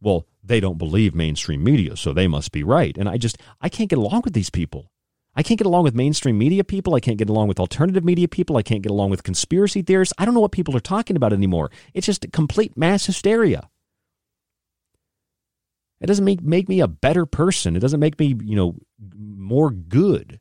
well, 0.00 0.26
they 0.42 0.60
don't 0.60 0.78
believe 0.78 1.14
mainstream 1.14 1.64
media, 1.64 1.96
so 1.96 2.12
they 2.12 2.28
must 2.28 2.52
be 2.52 2.62
right. 2.62 2.96
And 2.96 3.08
I 3.08 3.16
just, 3.16 3.38
I 3.60 3.68
can't 3.68 3.90
get 3.90 3.98
along 3.98 4.22
with 4.24 4.34
these 4.34 4.50
people. 4.50 4.90
I 5.34 5.42
can't 5.42 5.58
get 5.58 5.66
along 5.66 5.84
with 5.84 5.94
mainstream 5.94 6.38
media 6.38 6.64
people. 6.64 6.94
I 6.94 7.00
can't 7.00 7.18
get 7.18 7.28
along 7.28 7.48
with 7.48 7.60
alternative 7.60 8.04
media 8.04 8.26
people. 8.26 8.56
I 8.56 8.62
can't 8.62 8.82
get 8.82 8.90
along 8.92 9.10
with 9.10 9.22
conspiracy 9.22 9.82
theorists. 9.82 10.14
I 10.16 10.24
don't 10.24 10.34
know 10.34 10.40
what 10.40 10.52
people 10.52 10.76
are 10.76 10.80
talking 10.80 11.16
about 11.16 11.32
anymore. 11.32 11.70
It's 11.92 12.06
just 12.06 12.24
a 12.24 12.28
complete 12.28 12.76
mass 12.76 13.04
hysteria. 13.06 13.68
It 16.00 16.06
doesn't 16.06 16.24
make, 16.24 16.42
make 16.42 16.68
me 16.68 16.80
a 16.80 16.88
better 16.88 17.26
person. 17.26 17.76
It 17.76 17.80
doesn't 17.80 18.00
make 18.00 18.18
me, 18.18 18.34
you 18.44 18.56
know, 18.56 18.76
more 18.98 19.70
good. 19.70 20.40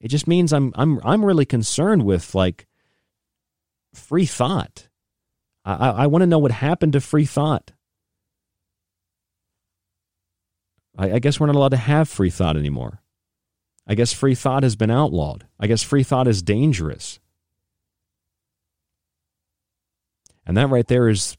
It 0.00 0.08
just 0.08 0.26
means 0.26 0.52
I'm 0.52 0.72
I'm 0.76 1.00
I'm 1.04 1.24
really 1.24 1.46
concerned 1.46 2.04
with 2.04 2.34
like 2.34 2.66
free 3.94 4.26
thought. 4.26 4.88
I, 5.64 5.74
I, 5.74 5.90
I 5.90 6.06
want 6.06 6.22
to 6.22 6.26
know 6.26 6.38
what 6.38 6.52
happened 6.52 6.92
to 6.92 7.00
free 7.00 7.24
thought. 7.24 7.72
I, 10.96 11.12
I 11.12 11.18
guess 11.18 11.38
we're 11.38 11.46
not 11.46 11.56
allowed 11.56 11.70
to 11.70 11.76
have 11.76 12.08
free 12.08 12.30
thought 12.30 12.56
anymore. 12.56 13.02
I 13.86 13.94
guess 13.94 14.12
free 14.12 14.34
thought 14.34 14.62
has 14.62 14.76
been 14.76 14.90
outlawed. 14.90 15.46
I 15.60 15.66
guess 15.66 15.82
free 15.82 16.02
thought 16.02 16.26
is 16.26 16.42
dangerous. 16.42 17.20
And 20.44 20.56
that 20.56 20.68
right 20.68 20.86
there 20.86 21.08
is 21.08 21.36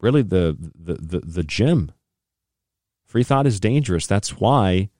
really 0.00 0.22
the 0.22 0.56
the 0.74 0.94
the, 0.94 1.20
the 1.20 1.44
gem. 1.44 1.92
Free 3.06 3.24
thought 3.24 3.46
is 3.46 3.60
dangerous. 3.60 4.06
That's 4.06 4.38
why 4.38 4.90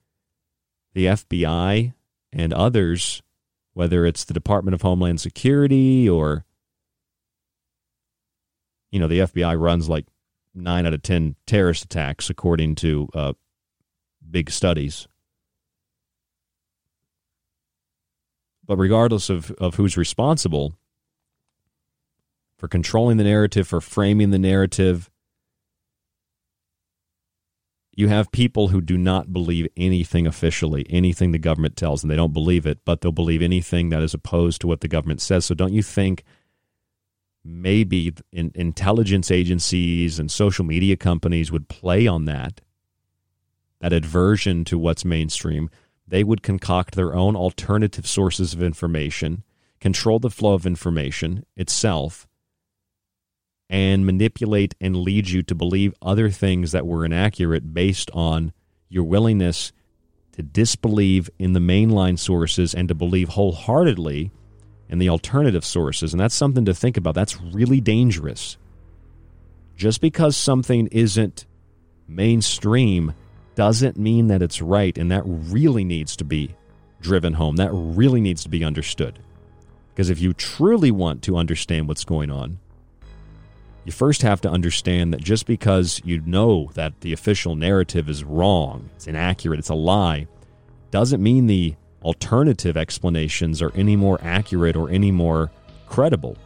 the 0.93 1.07
FBI 1.07 1.95
and 2.33 2.53
others, 2.53 3.23
whether 3.73 4.07
it's 4.07 4.25
the 4.25 4.35
Department 4.35 4.75
of 4.75 4.83
Homeland 4.83 5.21
Security 5.21 6.09
or 6.09 6.45
you 8.91 9.01
know, 9.01 9.09
the 9.09 9.19
FBI 9.21 9.61
runs 9.61 9.89
like 9.89 10.07
nine 10.55 10.87
out 10.87 10.95
of 10.95 11.03
10 11.03 11.37
terrorist 11.47 11.85
attacks, 11.85 12.31
according 12.31 12.77
to 12.77 13.09
uh, 13.15 13.33
big 14.31 14.51
studies. 14.51 15.09
But 18.67 18.77
regardless 18.79 19.29
of, 19.29 19.51
of 19.53 19.75
who's 19.75 19.97
responsible 19.97 20.75
for 22.57 22.69
controlling 22.69 23.19
the 23.19 23.25
narrative, 23.25 23.69
for 23.69 23.81
framing 23.81 24.31
the 24.31 24.39
narrative, 24.39 25.11
you 27.97 28.09
have 28.09 28.33
people 28.33 28.69
who 28.69 28.81
do 28.81 28.97
not 28.97 29.33
believe 29.33 29.69
anything 29.77 30.27
officially, 30.27 30.87
anything 30.89 31.33
the 31.33 31.39
government 31.39 31.77
tells 31.77 32.01
them. 32.01 32.09
They 32.09 32.17
don't 32.17 32.33
believe 32.33 32.67
it, 32.67 32.81
but 32.85 33.01
they'll 33.01 33.13
believe 33.13 33.43
anything 33.43 33.91
that 33.91 34.03
is 34.03 34.15
opposed 34.15 34.61
to 34.63 34.67
what 34.67 34.81
the 34.81 34.89
government 34.89 35.21
says. 35.21 35.45
So 35.45 35.55
don't 35.55 35.73
you 35.73 35.83
think 35.83 36.25
maybe 37.45 38.15
in, 38.33 38.51
intelligence 38.55 39.31
agencies 39.31 40.19
and 40.19 40.31
social 40.31 40.65
media 40.65 40.97
companies 40.97 41.53
would 41.53 41.69
play 41.69 42.07
on 42.07 42.25
that, 42.25 42.61
that 43.81 43.93
aversion 43.93 44.65
to 44.65 44.79
what's 44.79 45.05
mainstream. 45.05 45.69
They 46.07 46.25
would 46.25 46.43
concoct 46.43 46.95
their 46.95 47.15
own 47.15 47.37
alternative 47.37 48.07
sources 48.07 48.55
of 48.55 48.63
information, 48.63 49.43
control 49.81 50.19
the 50.19 50.31
flow 50.31 50.55
of 50.55 50.67
information 50.67 51.45
itself, 51.57 52.27
and 53.69 54.07
manipulate 54.07 54.75
and 54.81 54.97
lead 54.97 55.29
you 55.29 55.43
to 55.43 55.55
believe 55.55 55.95
other 56.01 56.31
things 56.31 56.73
that 56.73 56.87
were 56.87 57.05
inaccurate 57.05 57.75
based 57.75 58.11
on 58.13 58.53
your 58.89 59.05
willingness 59.05 59.73
to 60.33 60.43
disbelieve 60.43 61.31
in 61.39 61.53
the 61.53 61.61
mainline 61.61 62.19
sources 62.19 62.75
and 62.75 62.89
to 62.89 62.95
believe 62.95 63.31
wholeheartedly 63.31 64.31
in 64.89 64.99
the 64.99 65.09
alternative 65.09 65.65
sources. 65.65 66.13
And 66.13 66.21
that's 66.21 66.35
something 66.35 66.65
to 66.67 66.75
think 66.75 66.97
about. 66.97 67.15
That's 67.15 67.41
really 67.41 67.81
dangerous. 67.81 68.57
Just 69.77 70.01
because 70.01 70.37
something 70.37 70.87
isn't 70.89 71.47
mainstream 72.07 73.15
doesn't 73.55 73.97
mean 73.97 74.29
that 74.29 74.43
it's 74.43 74.61
right. 74.61 74.97
And 74.97 75.11
that 75.11 75.23
really 75.25 75.85
needs 75.85 76.17
to 76.17 76.25
be 76.25 76.55
driven 77.01 77.35
home. 77.35 77.57
That 77.57 77.71
really 77.73 78.21
needs 78.21 78.43
to 78.45 78.49
be 78.49 78.65
understood. 78.65 79.19
Because 79.93 80.11
if 80.11 80.21
you 80.21 80.33
truly 80.33 80.91
want 80.91 81.23
to 81.23 81.37
understand 81.37 81.87
what's 81.87 82.05
going 82.05 82.31
on, 82.31 82.59
you 83.85 83.93
first 83.93 84.23
have 84.23 84.41
to 84.41 84.51
understand 84.51 85.13
that 85.13 85.21
just 85.21 85.47
because 85.47 86.01
you 86.05 86.21
know 86.23 86.71
that 86.75 87.01
the 87.01 87.13
official 87.13 87.55
narrative 87.55 88.09
is 88.09 88.25
wrong, 88.25 88.89
it's 88.97 89.07
inaccurate, 89.07 89.59
it's 89.59 89.69
a 89.69 89.75
lie, 89.75 90.27
doesn't 90.91 91.23
mean 91.23 91.47
the 91.47 91.77
alternative 92.05 92.77
explanations 92.77 93.63
are 93.63 93.73
any 93.75 93.97
more 93.97 94.21
accurate 94.23 94.77
or 94.77 94.91
any 94.91 95.11
more 95.11 95.51
credible. 95.89 96.37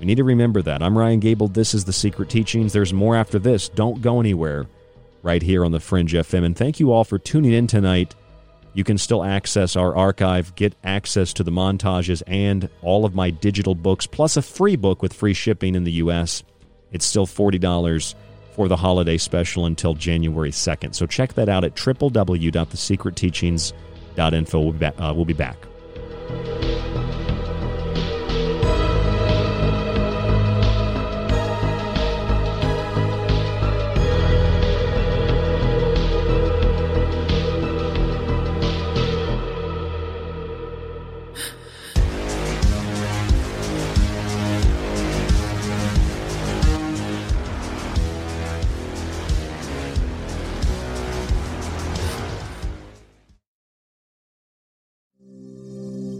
We 0.00 0.06
need 0.06 0.16
to 0.16 0.24
remember 0.24 0.60
that. 0.62 0.82
I'm 0.82 0.98
Ryan 0.98 1.20
Gable. 1.20 1.46
This 1.48 1.74
is 1.74 1.84
The 1.84 1.92
Secret 1.92 2.28
Teachings. 2.28 2.72
There's 2.72 2.92
more 2.92 3.14
after 3.16 3.38
this. 3.38 3.68
Don't 3.68 4.02
go 4.02 4.18
anywhere 4.20 4.66
right 5.22 5.42
here 5.42 5.64
on 5.64 5.72
the 5.72 5.80
Fringe 5.80 6.12
FM. 6.12 6.44
And 6.44 6.56
thank 6.56 6.80
you 6.80 6.92
all 6.92 7.04
for 7.04 7.18
tuning 7.18 7.52
in 7.52 7.66
tonight. 7.66 8.14
You 8.74 8.84
can 8.84 8.98
still 8.98 9.24
access 9.24 9.76
our 9.76 9.96
archive, 9.96 10.54
get 10.54 10.74
access 10.84 11.32
to 11.34 11.42
the 11.42 11.50
montages 11.50 12.22
and 12.26 12.70
all 12.82 13.04
of 13.04 13.14
my 13.14 13.30
digital 13.30 13.74
books, 13.74 14.06
plus 14.06 14.36
a 14.36 14.42
free 14.42 14.76
book 14.76 15.02
with 15.02 15.12
free 15.12 15.34
shipping 15.34 15.74
in 15.74 15.82
the 15.82 15.90
U.S. 15.92 16.44
It's 16.92 17.04
still 17.04 17.26
$40 17.26 18.14
for 18.52 18.68
the 18.68 18.76
holiday 18.76 19.18
special 19.18 19.66
until 19.66 19.94
January 19.94 20.52
2nd. 20.52 20.94
So 20.94 21.06
check 21.06 21.34
that 21.34 21.48
out 21.48 21.64
at 21.64 21.74
www.thesecretteachings.info. 21.74 23.74
We'll 24.60 24.72
be 24.72 24.78
back. 24.78 24.94
Uh, 24.98 25.12
we'll 25.14 25.24
be 25.24 25.32
back. 25.32 25.58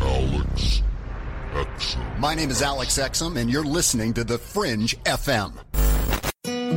Alex 0.00 0.82
Exum. 1.52 2.18
My 2.18 2.34
name 2.34 2.50
is 2.50 2.60
Alex 2.60 2.98
Exum, 2.98 3.36
and 3.36 3.48
you're 3.48 3.64
listening 3.64 4.12
to 4.14 4.24
The 4.24 4.38
Fringe 4.38 4.96
FM. 5.04 5.52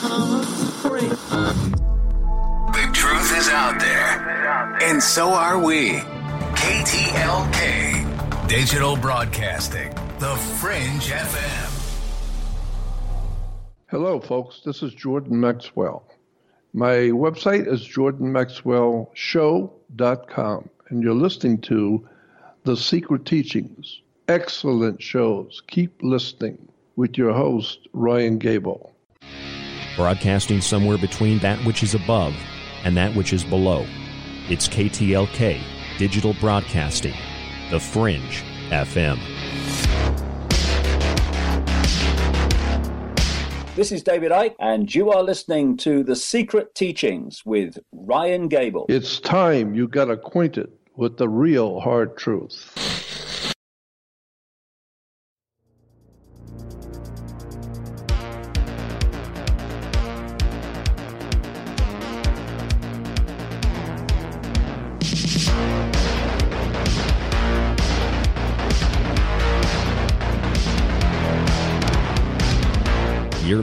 truth 2.92 3.38
is 3.38 3.48
out 3.48 3.80
there, 3.80 4.76
and 4.82 5.02
so 5.02 5.30
are 5.30 5.58
we. 5.58 5.92
KTLK, 6.52 8.46
Digital 8.46 8.94
Broadcasting, 8.94 9.88
The 10.18 10.36
Fringe 10.60 11.08
FM. 11.08 11.70
Hello, 13.86 14.20
folks. 14.20 14.60
This 14.62 14.82
is 14.82 14.92
Jordan 14.92 15.40
Maxwell. 15.40 16.04
My 16.74 17.08
website 17.08 17.66
is 17.66 17.88
jordanmaxwellshow.com, 17.88 20.68
and 20.90 21.02
you're 21.02 21.14
listening 21.14 21.58
to 21.62 22.06
The 22.64 22.76
Secret 22.76 23.24
Teachings. 23.24 24.02
Excellent 24.30 25.02
shows. 25.02 25.60
Keep 25.66 26.04
listening 26.04 26.68
with 26.94 27.18
your 27.18 27.32
host, 27.32 27.88
Ryan 27.92 28.38
Gable. 28.38 28.94
Broadcasting 29.96 30.60
somewhere 30.60 30.98
between 30.98 31.40
that 31.40 31.58
which 31.64 31.82
is 31.82 31.96
above 31.96 32.32
and 32.84 32.96
that 32.96 33.12
which 33.16 33.32
is 33.32 33.42
below. 33.42 33.84
It's 34.48 34.68
KTLK, 34.68 35.60
Digital 35.98 36.34
Broadcasting, 36.34 37.16
The 37.72 37.80
Fringe 37.80 38.44
FM. 38.68 39.18
This 43.74 43.90
is 43.90 44.04
David 44.04 44.30
Icke, 44.30 44.54
and 44.60 44.94
you 44.94 45.10
are 45.10 45.24
listening 45.24 45.76
to 45.78 46.04
The 46.04 46.14
Secret 46.14 46.76
Teachings 46.76 47.44
with 47.44 47.80
Ryan 47.90 48.46
Gable. 48.46 48.86
It's 48.88 49.18
time 49.18 49.74
you 49.74 49.88
got 49.88 50.08
acquainted 50.08 50.70
with 50.94 51.16
the 51.16 51.28
real 51.28 51.80
hard 51.80 52.16
truth. 52.16 52.89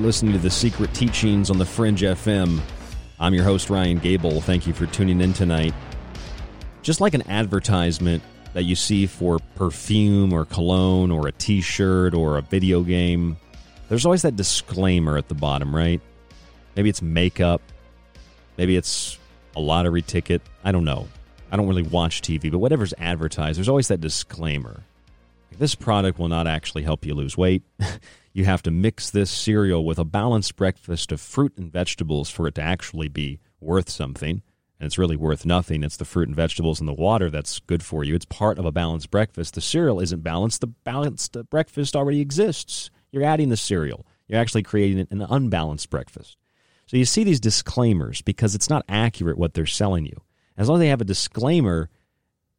Listening 0.08 0.32
to 0.32 0.40
The 0.40 0.50
Secret 0.50 0.94
Teachings 0.94 1.50
on 1.50 1.58
the 1.58 1.66
Fringe 1.66 2.02
FM. 2.02 2.62
I'm 3.20 3.34
your 3.34 3.44
host, 3.44 3.70
Ryan 3.70 4.00
Gable. 4.00 4.40
Thank 4.40 4.66
you 4.66 4.72
for 4.72 4.86
tuning 4.86 5.20
in 5.20 5.34
tonight. 5.34 5.74
Just 6.82 7.02
like 7.02 7.14
an 7.14 7.30
advertisement 7.30 8.24
that 8.54 8.64
you 8.64 8.74
see 8.74 9.06
for 9.06 9.38
perfume 9.56 10.32
or 10.32 10.46
cologne 10.46 11.12
or 11.12 11.28
a 11.28 11.34
t 11.34 11.60
shirt 11.60 12.14
or 12.14 12.38
a 12.38 12.42
video 12.42 12.84
game, 12.84 13.36
there's 13.90 14.06
always 14.06 14.22
that 14.22 14.38
disclaimer 14.38 15.18
at 15.18 15.28
the 15.28 15.36
bottom, 15.36 15.76
right? 15.76 16.00
Maybe 16.78 16.88
it's 16.88 17.02
makeup, 17.02 17.62
maybe 18.58 18.78
it's 18.78 19.20
a 19.58 19.60
lottery 19.60 20.04
ticket. 20.04 20.42
I 20.64 20.72
don't 20.72 20.86
know. 20.86 21.10
I 21.52 21.58
don't 21.58 21.68
really 21.68 21.84
watch 21.84 22.22
TV, 22.22 22.50
but 22.50 22.60
whatever's 22.60 22.94
advertised, 22.98 23.58
there's 23.58 23.68
always 23.68 23.90
that 23.90 24.00
disclaimer. 24.00 24.86
This 25.60 25.74
product 25.74 26.20
will 26.20 26.28
not 26.28 26.46
actually 26.46 26.84
help 26.84 27.04
you 27.06 27.16
lose 27.16 27.36
weight. 27.36 27.64
you 28.34 28.46
have 28.46 28.62
to 28.64 28.72
mix 28.72 29.10
this 29.10 29.32
cereal 29.32 29.84
with 29.84 29.98
a 29.98 30.06
balanced 30.06 30.56
breakfast 30.56 31.12
of 31.12 31.20
fruit 31.20 31.54
and 31.58 31.72
vegetables 31.72 32.30
for 32.30 32.48
it 32.48 32.56
to 32.56 32.62
actually 32.62 33.08
be 33.08 33.40
worth 33.60 33.90
something. 33.90 34.44
And 34.80 34.86
it's 34.86 35.00
really 35.00 35.16
worth 35.16 35.46
nothing. 35.46 35.84
It's 35.84 35.98
the 35.98 36.06
fruit 36.06 36.28
and 36.28 36.36
vegetables 36.36 36.80
and 36.80 36.88
the 36.88 36.94
water 36.94 37.32
that's 37.32 37.60
good 37.62 37.82
for 37.82 38.04
you. 38.04 38.14
It's 38.14 38.26
part 38.26 38.60
of 38.60 38.66
a 38.66 38.72
balanced 38.72 39.10
breakfast. 39.10 39.56
The 39.56 39.62
cereal 39.62 40.00
isn't 40.00 40.24
balanced. 40.24 40.62
The 40.62 40.68
balanced 40.68 41.36
uh, 41.36 41.44
breakfast 41.44 41.96
already 41.96 42.22
exists. 42.22 42.92
You're 43.12 43.24
adding 43.24 43.50
the 43.50 43.58
cereal. 43.58 44.06
You're 44.28 44.40
actually 44.40 44.64
creating 44.64 45.08
an 45.10 45.26
unbalanced 45.28 45.90
breakfast. 45.90 46.38
So 46.86 46.98
you 46.98 47.06
see 47.06 47.24
these 47.24 47.40
disclaimers 47.40 48.22
because 48.22 48.54
it's 48.54 48.70
not 48.70 48.86
accurate 48.88 49.40
what 49.40 49.56
they're 49.56 49.66
selling 49.66 50.06
you. 50.06 50.22
As 50.56 50.70
long 50.70 50.78
as 50.78 50.82
they 50.82 50.90
have 50.90 51.02
a 51.02 51.06
disclaimer, 51.06 51.90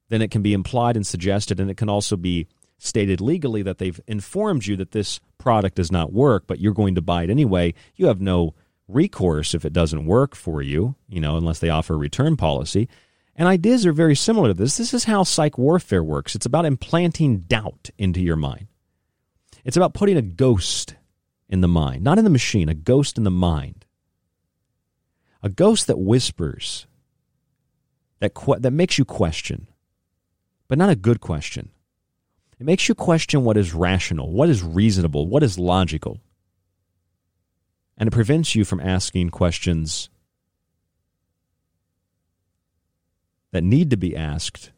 then 0.09 0.23
it 0.23 0.33
can 0.33 0.43
be 0.43 0.55
implied 0.55 0.97
and 0.97 1.07
suggested, 1.07 1.61
and 1.61 1.71
it 1.71 1.77
can 1.77 1.89
also 1.89 2.17
be 2.17 2.49
stated 2.79 3.21
legally 3.21 3.63
that 3.63 3.79
they've 3.79 4.01
informed 4.07 4.67
you 4.67 4.77
that 4.77 4.93
this 4.93 5.21
product 5.37 5.75
does 5.75 5.93
not 5.93 6.13
work, 6.13 6.45
but 6.47 6.61
you're 6.61 6.73
going 6.73 6.95
to 6.95 7.03
buy 7.03 7.25
it 7.25 7.31
anyway. 7.31 7.75
You 7.97 8.07
have 8.07 8.21
no 8.21 8.55
recourse 8.87 9.55
if 9.55 9.65
it 9.65 9.73
doesn't 9.73 10.07
work 10.07 10.35
for 10.35 10.63
you, 10.63 10.95
you 11.09 11.21
know, 11.21 11.37
unless 11.37 11.59
they 11.59 11.69
offer 11.69 11.95
a 11.95 11.99
return 11.99 12.37
policy. 12.37 12.89
And 13.35 13.47
ideas 13.47 13.87
are 13.87 13.93
very 13.93 14.17
similar 14.17 14.49
to 14.49 14.55
this. 14.55 14.77
This 14.77 14.95
is 14.95 15.05
how 15.05 15.23
psych 15.23 15.59
warfare 15.59 16.03
works. 16.03 16.35
It's 16.35 16.47
about 16.47 16.65
implanting 16.65 17.41
doubt 17.41 17.91
into 17.99 18.21
your 18.21 18.37
mind. 18.37 18.67
It's 19.65 19.77
about 19.77 19.95
putting 19.95 20.17
a 20.17 20.23
ghost 20.23 20.97
in 21.49 21.61
the 21.61 21.69
mind, 21.69 22.03
not 22.03 22.19
in 22.19 22.25
the 22.25 22.31
machine, 22.31 22.69
a 22.69 22.75
ghost 22.75 23.19
in 23.19 23.25
the 23.25 23.31
mind. 23.31 23.85
A 25.43 25.49
ghost 25.49 25.87
that 25.87 25.99
whispers, 25.99 26.87
that, 28.19 28.35
que- 28.35 28.59
that 28.59 28.73
makes 28.73 28.99
you 28.99 29.05
question, 29.05 29.69
but 30.67 30.79
not 30.79 30.91
a 30.91 30.97
good 30.97 31.21
question. 31.21 31.71
It 32.59 32.67
makes 32.67 32.89
you 32.89 32.95
question 32.95 33.45
what 33.45 33.57
is 33.57 33.73
rational, 33.73 34.33
what 34.33 34.49
is 34.49 34.63
reasonable, 34.63 35.29
what 35.29 35.43
is 35.43 35.59
logical. 35.59 36.19
And 37.97 38.09
it 38.09 38.13
prevents 38.13 38.55
you 38.55 38.65
from 38.65 38.81
asking 38.81 39.31
questions 39.31 40.09
that 43.53 43.63
need 43.63 43.91
to 43.91 43.97
be 43.97 44.17
asked 44.17 44.73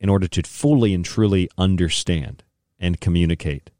in 0.00 0.08
order 0.08 0.26
to 0.28 0.42
fully 0.42 0.92
and 0.92 1.04
truly 1.04 1.48
understand 1.56 2.42
and 2.78 3.00
communicate. 3.00 3.70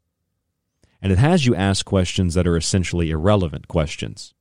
And 1.01 1.11
it 1.11 1.17
has 1.17 1.45
you 1.45 1.55
ask 1.55 1.85
questions 1.85 2.33
that 2.33 2.47
are 2.47 2.57
essentially 2.57 3.11
irrelevant 3.11 3.67
questions, 3.67 4.33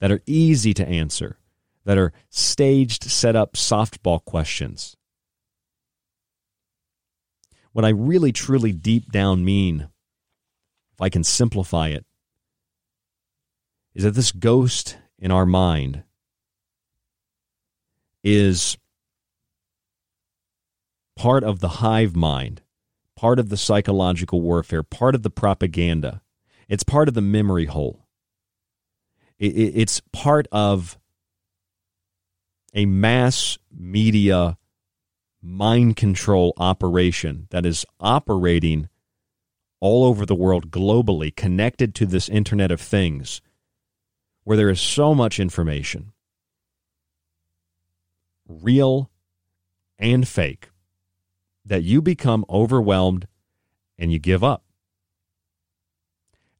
that 0.00 0.12
are 0.12 0.22
easy 0.26 0.74
to 0.74 0.86
answer, 0.86 1.38
that 1.84 1.98
are 1.98 2.12
staged, 2.30 3.04
set 3.04 3.34
up 3.34 3.54
softball 3.54 4.24
questions 4.24 4.95
what 7.76 7.84
I 7.84 7.90
really, 7.90 8.32
truly 8.32 8.72
deep 8.72 9.12
down 9.12 9.44
mean, 9.44 9.88
if 10.94 11.00
I 11.02 11.10
can 11.10 11.22
simplify 11.22 11.88
it, 11.88 12.06
is 13.94 14.02
that 14.04 14.12
this 14.12 14.32
ghost 14.32 14.96
in 15.18 15.30
our 15.30 15.44
mind 15.44 16.02
is 18.24 18.78
part 21.16 21.44
of 21.44 21.60
the 21.60 21.68
hive 21.68 22.16
mind, 22.16 22.62
part 23.14 23.38
of 23.38 23.50
the 23.50 23.58
psychological 23.58 24.40
warfare, 24.40 24.82
part 24.82 25.14
of 25.14 25.22
the 25.22 25.28
propaganda. 25.28 26.22
It's 26.70 26.82
part 26.82 27.08
of 27.08 27.14
the 27.14 27.20
memory 27.20 27.66
hole. 27.66 28.06
It's 29.38 30.00
part 30.14 30.48
of 30.50 30.98
a 32.72 32.86
mass 32.86 33.58
media 33.70 34.56
mind 35.46 35.96
control 35.96 36.52
operation 36.58 37.46
that 37.50 37.64
is 37.64 37.86
operating 38.00 38.88
all 39.80 40.04
over 40.04 40.26
the 40.26 40.34
world 40.34 40.70
globally, 40.70 41.34
connected 41.34 41.94
to 41.94 42.06
this 42.06 42.28
Internet 42.28 42.72
of 42.72 42.80
Things, 42.80 43.40
where 44.44 44.56
there 44.56 44.70
is 44.70 44.80
so 44.80 45.14
much 45.14 45.38
information, 45.38 46.12
real 48.48 49.10
and 49.98 50.26
fake, 50.26 50.70
that 51.64 51.82
you 51.82 52.02
become 52.02 52.44
overwhelmed 52.50 53.28
and 53.98 54.12
you 54.12 54.18
give 54.18 54.42
up. 54.42 54.64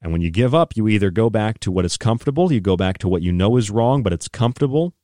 And 0.01 0.13
when 0.13 0.21
you 0.21 0.31
give 0.31 0.55
up, 0.55 0.77
you 0.77 0.87
either 0.89 1.11
go 1.11 1.31
back 1.31 1.59
to 1.61 1.73
what 1.73 1.85
is 1.85 1.97
comfortable, 1.97 2.53
you 2.53 2.61
go 2.61 2.77
back 2.77 2.99
to 2.99 3.09
what 3.09 3.23
you 3.23 3.33
know 3.33 3.57
is 3.57 3.71
wrong, 3.71 4.03
but 4.03 4.13
it's 4.13 4.29
comfortable, 4.29 4.95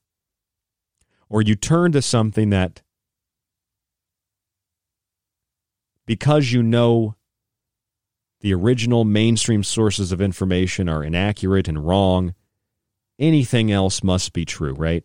or 1.28 1.42
you 1.42 1.56
turn 1.56 1.92
to 1.92 2.02
something 2.02 2.50
that 2.50 2.82
because 6.06 6.52
you 6.52 6.62
know 6.62 7.14
the 8.40 8.52
original 8.52 9.04
mainstream 9.04 9.62
sources 9.62 10.12
of 10.12 10.20
information 10.20 10.88
are 10.88 11.04
inaccurate 11.04 11.68
and 11.68 11.86
wrong, 11.86 12.34
anything 13.18 13.70
else 13.70 14.02
must 14.02 14.32
be 14.32 14.44
true, 14.44 14.74
right? 14.74 15.04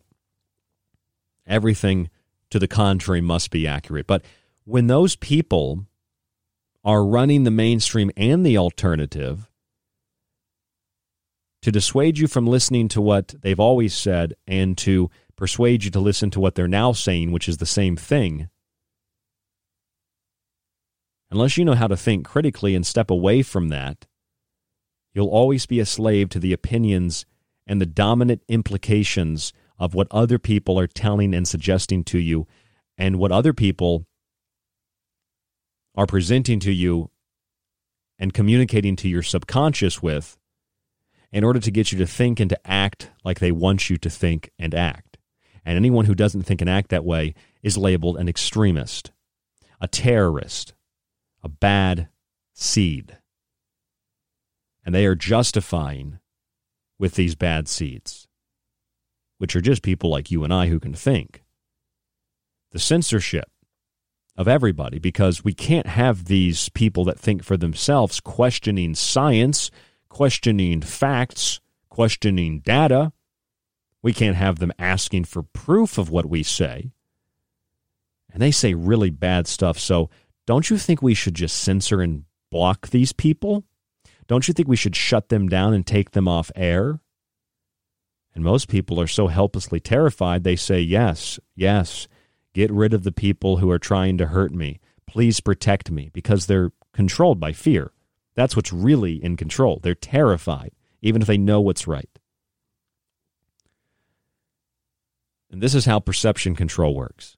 Everything 1.46 2.10
to 2.50 2.60
the 2.60 2.68
contrary 2.68 3.22
must 3.22 3.52
be 3.52 3.68
accurate. 3.68 4.08
But 4.08 4.26
when 4.66 4.88
those 4.88 5.16
people 5.16 5.86
are 6.84 7.06
running 7.06 7.44
the 7.44 7.52
mainstream 7.52 8.12
and 8.18 8.46
the 8.46 8.58
alternative 8.58 9.50
to 11.62 11.72
dissuade 11.72 12.18
you 12.18 12.28
from 12.28 12.48
listening 12.48 12.88
to 12.88 13.02
what 13.02 13.36
they've 13.42 13.60
always 13.60 13.94
said 13.94 14.34
and 14.48 14.78
to 14.78 15.10
persuade 15.36 15.84
you 15.84 15.92
to 15.92 16.00
listen 16.00 16.30
to 16.32 16.40
what 16.40 16.56
they're 16.56 16.68
now 16.68 16.92
saying, 16.92 17.32
which 17.32 17.50
is 17.50 17.58
the 17.58 17.66
same 17.66 17.96
thing, 17.96 18.50
Unless 21.30 21.58
you 21.58 21.66
know 21.66 21.74
how 21.74 21.88
to 21.88 21.98
think 21.98 22.26
critically 22.26 22.74
and 22.76 22.86
step 22.86 23.12
away 23.12 23.42
from 23.42 23.70
that, 23.70 24.06
you'll 25.14 25.28
always 25.28 25.66
be 25.66 25.80
a 25.80 25.86
slave 25.86 26.30
to 26.30 26.40
the 26.40 26.54
opinions 26.54 27.26
and 27.66 27.82
the 27.82 27.86
dominant 27.86 28.44
implications 28.48 29.52
of 29.78 29.94
what 29.94 30.08
other 30.10 30.40
people 30.40 30.80
are 30.80 30.88
telling 30.88 31.34
and 31.34 31.48
suggesting 31.48 32.04
to 32.06 32.18
you 32.18 32.48
and 32.98 33.20
what 33.20 33.32
other 33.32 33.54
people 33.54 34.06
are 35.96 36.08
presenting 36.08 36.60
to 36.60 36.72
you 36.72 37.10
and 38.20 38.34
communicating 38.34 38.96
to 38.96 39.10
your 39.10 39.22
subconscious 39.22 40.02
with 40.02 40.38
in 41.32 41.44
order 41.44 41.60
to 41.60 41.72
get 41.72 41.92
you 41.92 41.98
to 41.98 42.08
think 42.08 42.40
and 42.40 42.50
to 42.50 42.60
act 42.68 43.12
like 43.24 43.40
they 43.40 43.52
want 43.52 43.90
you 43.90 43.98
to 43.98 44.10
think 44.10 44.50
and 44.58 44.74
act. 44.74 45.18
And 45.66 45.76
anyone 45.76 46.06
who 46.06 46.16
doesn't 46.16 46.44
think 46.44 46.62
and 46.62 46.70
act 46.70 46.90
that 46.90 47.04
way 47.04 47.36
is 47.62 47.78
labeled 47.78 48.18
an 48.18 48.30
extremist, 48.30 49.12
a 49.82 49.88
terrorist, 49.88 50.74
a 51.48 51.50
bad 51.50 52.10
seed. 52.54 53.20
And 54.86 54.94
they 54.94 55.06
are 55.06 55.16
justifying 55.16 56.20
with 57.00 57.16
these 57.16 57.36
bad 57.36 57.70
seeds, 57.70 58.28
which 59.38 59.56
are 59.56 59.62
just 59.62 59.82
people 59.82 60.10
like 60.10 60.30
you 60.30 60.44
and 60.44 60.54
I 60.54 60.68
who 60.68 60.78
can 60.78 60.94
think. 60.94 61.46
The 62.72 62.80
censorship 62.80 63.50
of 64.36 64.50
everybody 64.50 65.00
because 65.00 65.46
we 65.46 65.54
can't 65.54 65.88
have 65.88 66.26
these 66.26 66.68
people 66.70 67.06
that 67.06 67.18
think 67.18 67.46
for 67.46 67.56
themselves 67.56 68.20
questioning 68.20 68.94
science, 68.94 69.72
questioning 70.10 70.82
facts, 70.82 71.62
questioning 71.90 72.60
data. 72.60 73.14
We 74.04 74.12
can't 74.12 74.36
have 74.36 74.60
them 74.60 74.74
asking 74.78 75.26
for 75.26 75.44
proof 75.44 75.98
of 75.98 76.10
what 76.10 76.26
we 76.26 76.44
say. 76.44 76.92
And 78.34 78.42
they 78.42 78.52
say 78.52 78.74
really 78.74 79.12
bad 79.12 79.48
stuff. 79.48 79.80
So, 79.80 80.10
don't 80.48 80.70
you 80.70 80.78
think 80.78 81.02
we 81.02 81.14
should 81.14 81.36
just 81.36 81.58
censor 81.58 82.02
and 82.02 82.24
block 82.50 82.88
these 82.88 83.12
people? 83.12 83.66
Don't 84.28 84.48
you 84.48 84.54
think 84.54 84.68
we 84.68 84.78
should 84.78 84.96
shut 84.96 85.30
them 85.30 85.48
down 85.50 85.74
and 85.74 85.86
take 85.86 86.12
them 86.12 86.28
off 86.28 86.50
air? 86.56 87.02
And 88.34 88.44
most 88.44 88.70
people 88.70 89.00
are 89.00 89.08
so 89.08 89.28
helplessly 89.28 89.80
terrified, 89.80 90.44
they 90.44 90.56
say, 90.56 90.80
Yes, 90.80 91.40
yes, 91.56 92.08
get 92.54 92.72
rid 92.72 92.94
of 92.94 93.04
the 93.04 93.12
people 93.12 93.58
who 93.58 93.70
are 93.70 93.80
trying 93.80 94.18
to 94.18 94.28
hurt 94.28 94.54
me. 94.54 94.80
Please 95.06 95.42
protect 95.42 95.92
me, 95.92 96.10
because 96.14 96.46
they're 96.46 96.72
controlled 96.94 97.40
by 97.40 97.52
fear. 97.52 97.92
That's 98.36 98.56
what's 98.56 98.72
really 98.72 99.22
in 99.24 99.36
control. 99.36 99.80
They're 99.82 99.96
terrified, 99.96 100.72
even 101.02 101.22
if 101.22 101.28
they 101.28 101.38
know 101.38 101.60
what's 101.60 101.88
right. 101.88 102.10
And 105.50 105.62
this 105.62 105.76
is 105.76 105.86
how 105.86 106.00
perception 106.00 106.56
control 106.56 106.96
works. 106.96 107.38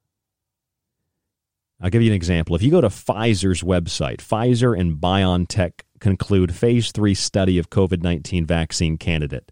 I'll 1.81 1.89
give 1.89 2.01
you 2.01 2.11
an 2.11 2.15
example. 2.15 2.55
If 2.55 2.61
you 2.61 2.71
go 2.71 2.81
to 2.81 2.89
Pfizer's 2.89 3.63
website, 3.63 4.17
Pfizer 4.17 4.77
and 4.77 4.97
BioNTech 4.97 5.81
conclude 5.99 6.53
phase 6.53 6.91
three 6.91 7.13
study 7.13 7.57
of 7.57 7.69
COVID 7.69 8.03
19 8.03 8.45
vaccine 8.45 8.97
candidate. 8.97 9.51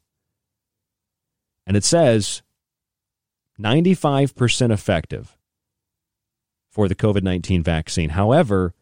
And 1.66 1.76
it 1.78 1.84
says 1.84 2.41
95% 3.60 4.72
effective 4.72 5.38
for 6.70 6.88
the 6.88 6.95
COVID 6.95 7.24
19 7.24 7.64
vaccine. 7.64 8.10
However, 8.10 8.74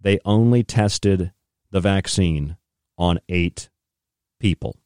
they 0.00 0.18
only 0.24 0.62
tested 0.62 1.32
the 1.70 1.80
vaccine 1.80 2.56
on 2.96 3.20
eight 3.28 3.68
people. 4.38 4.76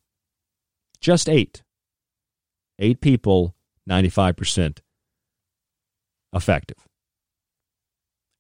Just 1.01 1.29
eight. 1.29 1.63
Eight 2.79 3.01
people, 3.01 3.55
95% 3.89 4.79
effective. 6.33 6.89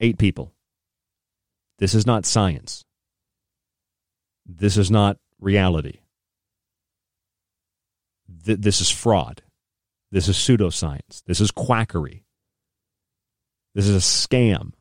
Eight 0.00 0.18
people. 0.18 0.52
This 1.78 1.94
is 1.94 2.06
not 2.06 2.26
science. 2.26 2.84
This 4.46 4.76
is 4.76 4.90
not 4.90 5.18
reality. 5.40 6.00
Th- 8.44 8.58
this 8.58 8.80
is 8.80 8.90
fraud. 8.90 9.42
This 10.10 10.28
is 10.28 10.36
pseudoscience. 10.36 11.22
This 11.26 11.40
is 11.40 11.50
quackery. 11.50 12.24
This 13.74 13.88
is 13.88 13.96
a 13.96 13.98
scam. 13.98 14.72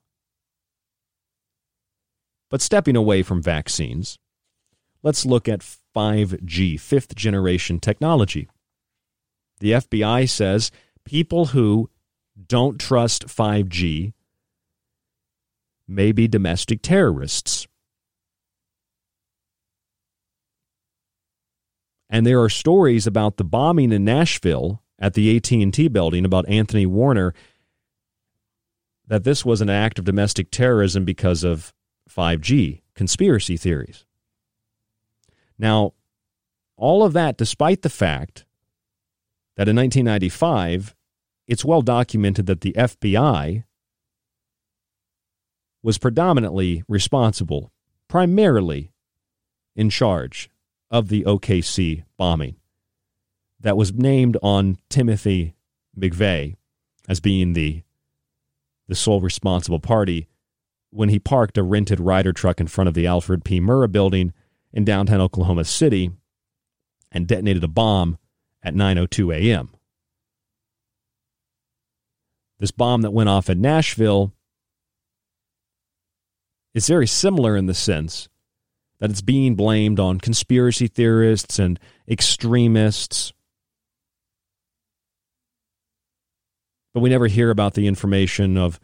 But 2.49 2.61
stepping 2.61 2.95
away 2.95 3.23
from 3.23 3.41
vaccines, 3.41 4.19
let's 5.01 5.25
look 5.25 5.49
at 5.49 5.65
5G, 5.95 6.79
fifth 6.79 7.15
generation 7.15 7.79
technology. 7.79 8.47
The 9.59 9.71
FBI 9.71 10.29
says 10.29 10.71
people 11.03 11.47
who 11.47 11.89
don't 12.47 12.79
trust 12.79 13.27
5G 13.27 14.13
may 15.87 16.11
be 16.11 16.27
domestic 16.27 16.81
terrorists. 16.81 17.67
And 22.09 22.25
there 22.25 22.41
are 22.41 22.49
stories 22.49 23.07
about 23.07 23.37
the 23.37 23.43
bombing 23.43 23.91
in 23.91 24.05
Nashville 24.05 24.83
at 24.99 25.15
the 25.15 25.35
AT&T 25.35 25.87
building 25.87 26.25
about 26.25 26.47
Anthony 26.47 26.85
Warner 26.85 27.33
that 29.07 29.23
this 29.23 29.43
was 29.43 29.61
an 29.61 29.69
act 29.69 29.99
of 29.99 30.05
domestic 30.05 30.51
terrorism 30.51 31.05
because 31.05 31.43
of 31.43 31.73
5G 32.09 32.81
conspiracy 32.95 33.57
theories. 33.57 34.05
Now, 35.57 35.93
all 36.77 37.03
of 37.03 37.13
that 37.13 37.37
despite 37.37 37.81
the 37.81 37.89
fact 37.89 38.45
that 39.55 39.67
in 39.67 39.75
1995 39.75 40.95
it's 41.47 41.65
well 41.65 41.81
documented 41.81 42.45
that 42.45 42.61
the 42.61 42.73
FBI 42.73 43.63
was 45.83 45.97
predominantly 45.97 46.83
responsible, 46.87 47.71
primarily 48.07 48.91
in 49.75 49.89
charge 49.89 50.49
of 50.89 51.09
the 51.09 51.23
OKC 51.23 52.03
bombing 52.17 52.55
that 53.59 53.77
was 53.77 53.93
named 53.93 54.37
on 54.41 54.77
Timothy 54.89 55.55
McVeigh 55.97 56.55
as 57.07 57.19
being 57.19 57.53
the 57.53 57.83
the 58.87 58.95
sole 58.95 59.21
responsible 59.21 59.79
party 59.79 60.27
when 60.89 61.09
he 61.09 61.17
parked 61.17 61.57
a 61.57 61.63
rented 61.63 61.99
Ryder 61.99 62.33
truck 62.33 62.59
in 62.59 62.67
front 62.67 62.89
of 62.89 62.93
the 62.93 63.07
Alfred 63.07 63.45
P. 63.45 63.61
Murrah 63.61 63.91
building 63.91 64.33
in 64.73 64.83
downtown 64.83 65.21
Oklahoma 65.21 65.63
City 65.63 66.11
and 67.11 67.25
detonated 67.25 67.63
a 67.63 67.67
bomb 67.69 68.17
at 68.61 68.75
9:02 68.75 69.35
a.m. 69.35 69.69
This 72.59 72.71
bomb 72.71 73.01
that 73.01 73.11
went 73.11 73.29
off 73.29 73.49
in 73.49 73.61
Nashville 73.61 74.33
is 76.73 76.87
very 76.87 77.07
similar 77.07 77.55
in 77.55 77.67
the 77.67 77.73
sense 77.73 78.27
that 78.99 79.09
it's 79.09 79.21
being 79.21 79.55
blamed 79.55 79.99
on 79.99 80.19
conspiracy 80.19 80.87
theorists 80.87 81.59
and 81.59 81.79
extremists. 82.07 83.33
But 86.93 87.01
we 87.01 87.09
never 87.09 87.27
hear 87.27 87.49
about 87.49 87.73
the 87.73 87.87
information 87.87 88.57
of 88.57 88.79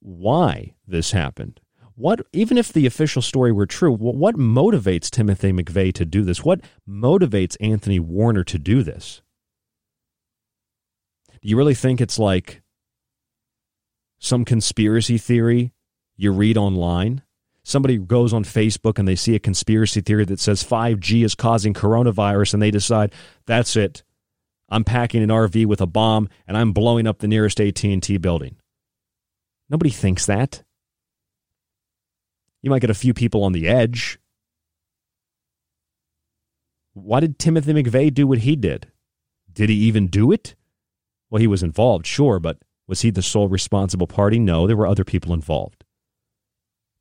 why 0.00 0.74
this 0.86 1.12
happened. 1.12 1.60
What, 1.94 2.20
even 2.32 2.58
if 2.58 2.72
the 2.72 2.86
official 2.86 3.22
story 3.22 3.50
were 3.50 3.66
true, 3.66 3.92
what 3.92 4.36
motivates 4.36 5.10
Timothy 5.10 5.52
McVeigh 5.52 5.92
to 5.94 6.04
do 6.04 6.22
this? 6.22 6.44
What 6.44 6.60
motivates 6.88 7.56
Anthony 7.60 7.98
Warner 7.98 8.44
to 8.44 8.58
do 8.58 8.82
this? 8.82 9.20
Do 11.42 11.48
you 11.48 11.56
really 11.56 11.74
think 11.74 12.00
it's 12.00 12.18
like 12.18 12.62
some 14.18 14.44
conspiracy 14.44 15.18
theory 15.18 15.72
you 16.18 16.32
read 16.32 16.58
online? 16.58 17.22
Somebody 17.62 17.96
goes 17.96 18.32
on 18.32 18.44
Facebook 18.44 18.98
and 18.98 19.06
they 19.06 19.14
see 19.14 19.34
a 19.34 19.38
conspiracy 19.38 20.00
theory 20.00 20.24
that 20.26 20.40
says 20.40 20.64
5G 20.64 21.24
is 21.24 21.34
causing 21.34 21.72
coronavirus 21.72 22.54
and 22.54 22.62
they 22.62 22.70
decide 22.70 23.14
that's 23.46 23.76
it. 23.76 24.02
I'm 24.68 24.84
packing 24.84 25.22
an 25.22 25.30
RV 25.30 25.64
with 25.66 25.80
a 25.80 25.86
bomb 25.86 26.28
and 26.46 26.56
I'm 26.56 26.72
blowing 26.72 27.06
up 27.06 27.18
the 27.18 27.28
nearest 27.28 27.60
AT&T 27.60 28.18
building. 28.18 28.56
Nobody 29.70 29.90
thinks 29.90 30.26
that. 30.26 30.62
You 32.62 32.70
might 32.70 32.80
get 32.80 32.90
a 32.90 32.94
few 32.94 33.14
people 33.14 33.44
on 33.44 33.52
the 33.52 33.68
edge. 33.68 34.18
Why 36.94 37.20
did 37.20 37.38
Timothy 37.38 37.72
McVeigh 37.72 38.12
do 38.12 38.26
what 38.26 38.38
he 38.38 38.56
did? 38.56 38.90
Did 39.52 39.68
he 39.70 39.76
even 39.76 40.08
do 40.08 40.32
it? 40.32 40.56
Well, 41.30 41.40
he 41.40 41.46
was 41.46 41.62
involved, 41.62 42.06
sure, 42.06 42.40
but 42.40 42.58
was 42.86 43.02
he 43.02 43.10
the 43.10 43.22
sole 43.22 43.48
responsible 43.48 44.06
party? 44.06 44.38
No, 44.38 44.66
there 44.66 44.76
were 44.76 44.86
other 44.86 45.04
people 45.04 45.32
involved. 45.32 45.84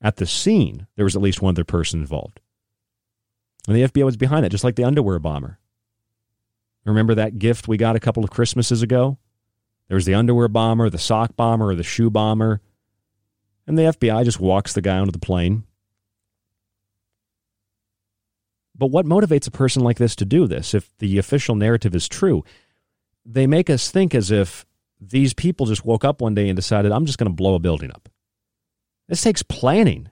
At 0.02 0.18
the 0.18 0.26
scene, 0.26 0.88
there 0.96 1.06
was 1.06 1.16
at 1.16 1.22
least 1.22 1.42
one 1.42 1.56
other 1.56 1.64
person 1.64 2.02
involved. 2.02 2.40
And 3.68 3.76
the 3.76 3.84
FBI 3.84 4.06
was 4.06 4.18
behind 4.18 4.46
it, 4.46 4.50
just 4.50 4.64
like 4.64 4.76
the 4.76 4.84
underwear 4.84 5.20
bomber. 5.20 5.60
Remember 6.86 7.16
that 7.16 7.40
gift 7.40 7.68
we 7.68 7.78
got 7.78 7.96
a 7.96 8.00
couple 8.00 8.24
of 8.24 8.30
Christmases 8.30 8.82
ago? 8.82 9.18
There 9.88 9.96
was 9.96 10.06
the 10.06 10.16
underwear 10.16 10.48
bomber, 10.48 10.90
the 10.90 10.98
sock 10.98 11.36
bomber, 11.36 11.70
or 11.70 11.76
the 11.76 11.84
shoe 11.84 12.10
bomber. 12.10 12.62
And 13.66 13.78
the 13.78 13.84
FBI 13.84 14.24
just 14.24 14.40
walks 14.40 14.74
the 14.74 14.82
guy 14.82 14.98
onto 14.98 15.12
the 15.12 15.20
plane. 15.20 15.64
But 18.78 18.88
what 18.88 19.06
motivates 19.06 19.48
a 19.48 19.52
person 19.52 19.84
like 19.84 19.98
this 19.98 20.16
to 20.18 20.26
do 20.26 20.48
this 20.48 20.74
if 20.74 20.96
the 21.00 21.18
official 21.18 21.56
narrative 21.56 21.96
is 21.96 22.08
true? 22.08 22.44
They 23.26 23.48
make 23.48 23.70
us 23.70 23.92
think 23.92 24.14
as 24.14 24.32
if 24.32 24.66
these 25.02 25.34
people 25.34 25.66
just 25.66 25.84
woke 25.84 26.06
up 26.06 26.22
one 26.22 26.36
day 26.36 26.48
and 26.48 26.56
decided, 26.56 26.92
I'm 26.92 27.06
just 27.06 27.18
going 27.18 27.30
to 27.30 27.36
blow 27.36 27.56
a 27.56 27.60
building 27.60 27.92
up. 27.92 28.08
This 29.08 29.22
takes 29.22 29.44
planning. 29.44 30.10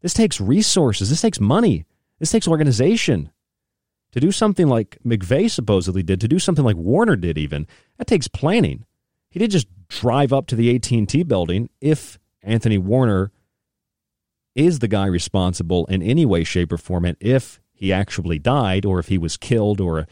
This 0.00 0.14
takes 0.14 0.40
resources. 0.40 1.10
This 1.10 1.20
takes 1.20 1.40
money. 1.40 1.86
This 2.18 2.30
takes 2.30 2.48
organization. 2.48 3.30
To 4.12 4.20
do 4.20 4.32
something 4.32 4.68
like 4.68 4.98
McVeigh 5.04 5.50
supposedly 5.50 6.02
did, 6.02 6.20
to 6.20 6.28
do 6.28 6.38
something 6.38 6.64
like 6.64 6.76
Warner 6.76 7.16
did 7.16 7.36
even, 7.36 7.66
that 7.98 8.06
takes 8.06 8.28
planning. 8.28 8.84
He 9.30 9.38
did 9.38 9.50
just 9.50 9.68
drive 9.88 10.32
up 10.32 10.46
to 10.46 10.56
the 10.56 10.74
AT&T 10.74 11.22
building 11.24 11.68
if 11.80 12.18
Anthony 12.42 12.78
Warner 12.78 13.30
is 14.54 14.78
the 14.78 14.88
guy 14.88 15.06
responsible 15.06 15.86
in 15.86 16.02
any 16.02 16.24
way 16.24 16.42
shape 16.44 16.72
or 16.72 16.78
form 16.78 17.04
and 17.04 17.16
if 17.20 17.60
he 17.72 17.92
actually 17.92 18.38
died 18.38 18.84
or 18.84 18.98
if 18.98 19.08
he 19.08 19.18
was 19.18 19.36
killed 19.36 19.80
or 19.80 20.06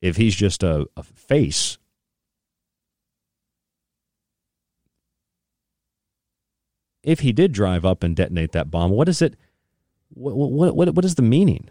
if 0.00 0.16
he's 0.16 0.36
just 0.36 0.62
a, 0.62 0.86
a 0.96 1.02
face 1.02 1.78
if 7.02 7.20
he 7.20 7.32
did 7.32 7.52
drive 7.52 7.84
up 7.84 8.02
and 8.02 8.16
detonate 8.16 8.52
that 8.52 8.70
bomb, 8.70 8.90
what 8.90 9.08
is 9.08 9.22
it? 9.22 9.36
What 10.10 10.36
what 10.36 10.74
what, 10.74 10.94
what 10.94 11.04
is 11.04 11.14
the 11.14 11.22
meaning? 11.22 11.70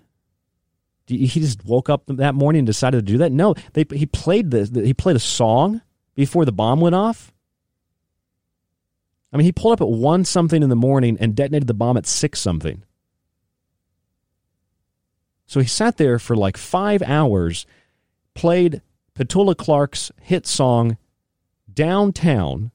He 1.08 1.28
just 1.28 1.64
woke 1.64 1.90
up 1.90 2.04
that 2.08 2.36
morning 2.36 2.60
and 2.60 2.68
decided 2.68 2.98
to 2.98 3.12
do 3.12 3.18
that. 3.20 3.32
No, 3.32 3.56
they, 3.74 3.86
he 3.92 4.06
played 4.06 4.52
the 4.52 4.82
he 4.84 4.94
played 4.94 5.16
a 5.16 5.20
song 5.20 5.82
before 6.16 6.44
the 6.44 6.52
bomb 6.52 6.82
went 6.82 6.96
off. 6.96 7.32
I 9.32 9.38
mean, 9.38 9.46
he 9.46 9.52
pulled 9.52 9.74
up 9.74 9.82
at 9.82 9.90
1 9.90 10.26
something 10.26 10.64
in 10.64 10.70
the 10.70 10.76
morning 10.76 11.18
and 11.20 11.36
detonated 11.36 11.68
the 11.68 11.74
bomb 11.74 11.98
at 11.98 12.06
6 12.06 12.40
something. 12.40 12.84
So 15.46 15.60
he 15.60 15.66
sat 15.66 15.98
there 15.98 16.20
for 16.20 16.36
like 16.36 16.58
five 16.58 17.02
hours, 17.02 17.66
played 18.34 18.82
Petula 19.16 19.56
Clark's 19.56 20.12
hit 20.22 20.46
song 20.46 20.98
Downtown, 21.74 22.72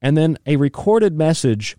and 0.00 0.16
then 0.16 0.38
a 0.46 0.56
recorded 0.56 1.16
message 1.16 1.76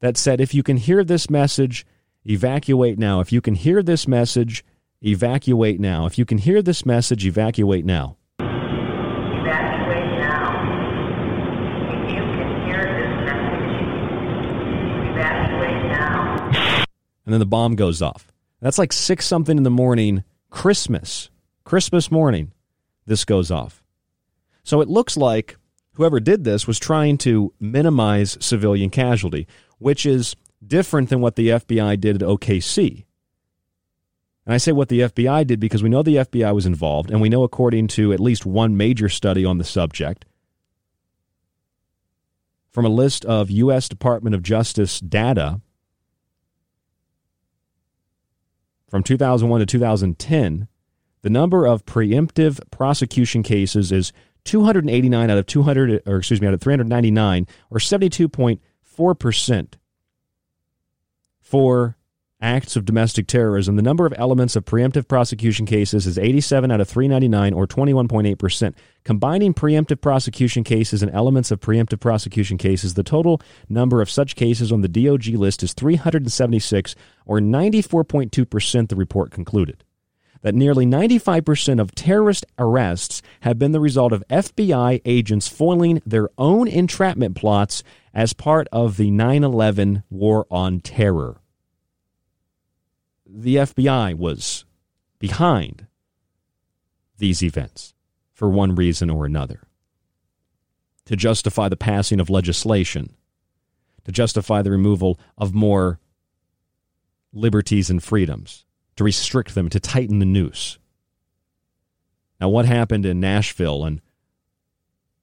that 0.00 0.16
said, 0.16 0.40
If 0.40 0.54
you 0.54 0.62
can 0.62 0.76
hear 0.76 1.04
this 1.04 1.30
message, 1.30 1.86
evacuate 2.24 2.98
now. 2.98 3.20
If 3.20 3.32
you 3.32 3.40
can 3.40 3.54
hear 3.54 3.82
this 3.82 4.08
message, 4.08 4.64
evacuate 5.02 5.80
now. 5.80 6.06
If 6.06 6.18
you 6.18 6.24
can 6.24 6.38
hear 6.38 6.62
this 6.62 6.84
message, 6.84 7.24
evacuate 7.24 7.84
now. 7.84 8.16
Evacuate 8.40 10.18
now. 10.18 10.50
If 11.88 12.10
you 12.10 12.22
can 12.22 12.66
hear 12.66 12.82
this 12.98 13.14
message, 13.24 13.82
evacuate 15.10 15.84
now. 15.86 16.84
And 17.24 17.32
then 17.32 17.40
the 17.40 17.46
bomb 17.46 17.76
goes 17.76 18.02
off. 18.02 18.32
That's 18.60 18.78
like 18.78 18.92
six 18.92 19.26
something 19.26 19.56
in 19.56 19.62
the 19.62 19.70
morning, 19.70 20.24
Christmas, 20.50 21.30
Christmas 21.64 22.10
morning, 22.10 22.52
this 23.06 23.24
goes 23.24 23.50
off. 23.50 23.82
So 24.64 24.80
it 24.80 24.88
looks 24.88 25.16
like 25.16 25.56
whoever 25.94 26.20
did 26.20 26.44
this 26.44 26.66
was 26.66 26.78
trying 26.78 27.18
to 27.18 27.52
minimize 27.60 28.38
civilian 28.40 28.90
casualty, 28.90 29.46
which 29.78 30.06
is 30.06 30.36
different 30.64 31.08
than 31.08 31.20
what 31.20 31.36
the 31.36 31.48
FBI 31.48 32.00
did 32.00 32.22
at 32.22 32.28
OKC. 32.28 33.04
And 34.46 34.54
I 34.54 34.58
say 34.58 34.72
what 34.72 34.88
the 34.88 35.00
FBI 35.00 35.46
did 35.46 35.60
because 35.60 35.82
we 35.82 35.88
know 35.88 36.02
the 36.02 36.16
FBI 36.16 36.54
was 36.54 36.66
involved, 36.66 37.10
and 37.10 37.20
we 37.20 37.28
know, 37.28 37.44
according 37.44 37.88
to 37.88 38.12
at 38.12 38.20
least 38.20 38.46
one 38.46 38.76
major 38.76 39.08
study 39.08 39.44
on 39.44 39.58
the 39.58 39.64
subject, 39.64 40.24
from 42.70 42.84
a 42.84 42.88
list 42.88 43.24
of 43.24 43.50
U.S. 43.50 43.88
Department 43.88 44.34
of 44.34 44.42
Justice 44.42 45.00
data 45.00 45.60
from 48.88 49.02
2001 49.02 49.60
to 49.60 49.66
2010, 49.66 50.68
the 51.22 51.30
number 51.30 51.66
of 51.66 51.84
preemptive 51.84 52.60
prosecution 52.70 53.42
cases 53.42 53.92
is 53.92 54.12
289 54.50 55.30
out 55.30 55.38
of 55.38 55.46
200, 55.46 56.02
or 56.06 56.16
excuse 56.16 56.40
me, 56.40 56.48
out 56.48 56.54
of 56.54 56.60
399, 56.60 57.46
or 57.70 57.78
72.4 57.78 59.18
percent 59.18 59.76
for 61.40 61.96
acts 62.40 62.74
of 62.74 62.84
domestic 62.84 63.28
terrorism, 63.28 63.76
the 63.76 63.82
number 63.82 64.06
of 64.06 64.14
elements 64.16 64.56
of 64.56 64.64
preemptive 64.64 65.06
prosecution 65.06 65.66
cases 65.66 66.04
is 66.04 66.18
87 66.18 66.68
out 66.72 66.80
of 66.80 66.88
399 66.88 67.52
or 67.52 67.66
21.8%. 67.66 68.74
Combining 69.04 69.54
preemptive 69.54 70.00
prosecution 70.00 70.64
cases 70.64 71.00
and 71.00 71.12
elements 71.12 71.52
of 71.52 71.60
preemptive 71.60 72.00
prosecution 72.00 72.58
cases, 72.58 72.94
the 72.94 73.04
total 73.04 73.40
number 73.68 74.02
of 74.02 74.10
such 74.10 74.34
cases 74.34 74.72
on 74.72 74.80
the 74.80 74.88
DOJ 74.88 75.36
list 75.38 75.62
is 75.62 75.74
376 75.74 76.96
or 77.24 77.38
94.2%, 77.38 78.88
the 78.88 78.96
report 78.96 79.30
concluded. 79.30 79.84
That 80.42 80.54
nearly 80.54 80.86
95% 80.86 81.80
of 81.80 81.94
terrorist 81.94 82.46
arrests 82.58 83.20
have 83.40 83.58
been 83.58 83.72
the 83.72 83.80
result 83.80 84.12
of 84.12 84.24
FBI 84.30 85.02
agents 85.04 85.48
foiling 85.48 86.00
their 86.06 86.30
own 86.38 86.66
entrapment 86.66 87.36
plots 87.36 87.82
as 88.14 88.32
part 88.32 88.66
of 88.72 88.96
the 88.96 89.10
9 89.10 89.44
11 89.44 90.02
war 90.08 90.46
on 90.50 90.80
terror. 90.80 91.40
The 93.26 93.56
FBI 93.56 94.14
was 94.14 94.64
behind 95.18 95.86
these 97.18 97.42
events 97.42 97.94
for 98.32 98.48
one 98.48 98.74
reason 98.74 99.10
or 99.10 99.26
another. 99.26 99.60
To 101.04 101.16
justify 101.16 101.68
the 101.68 101.76
passing 101.76 102.18
of 102.18 102.30
legislation, 102.30 103.14
to 104.04 104.12
justify 104.12 104.62
the 104.62 104.70
removal 104.70 105.20
of 105.36 105.54
more 105.54 106.00
liberties 107.32 107.90
and 107.90 108.02
freedoms, 108.02 108.64
to 108.96 109.04
restrict 109.04 109.54
them, 109.54 109.68
to 109.68 109.80
tighten 109.80 110.18
the 110.18 110.26
noose. 110.26 110.78
Now, 112.40 112.48
what 112.48 112.64
happened 112.64 113.04
in 113.04 113.20
Nashville? 113.20 113.84
And 113.84 114.00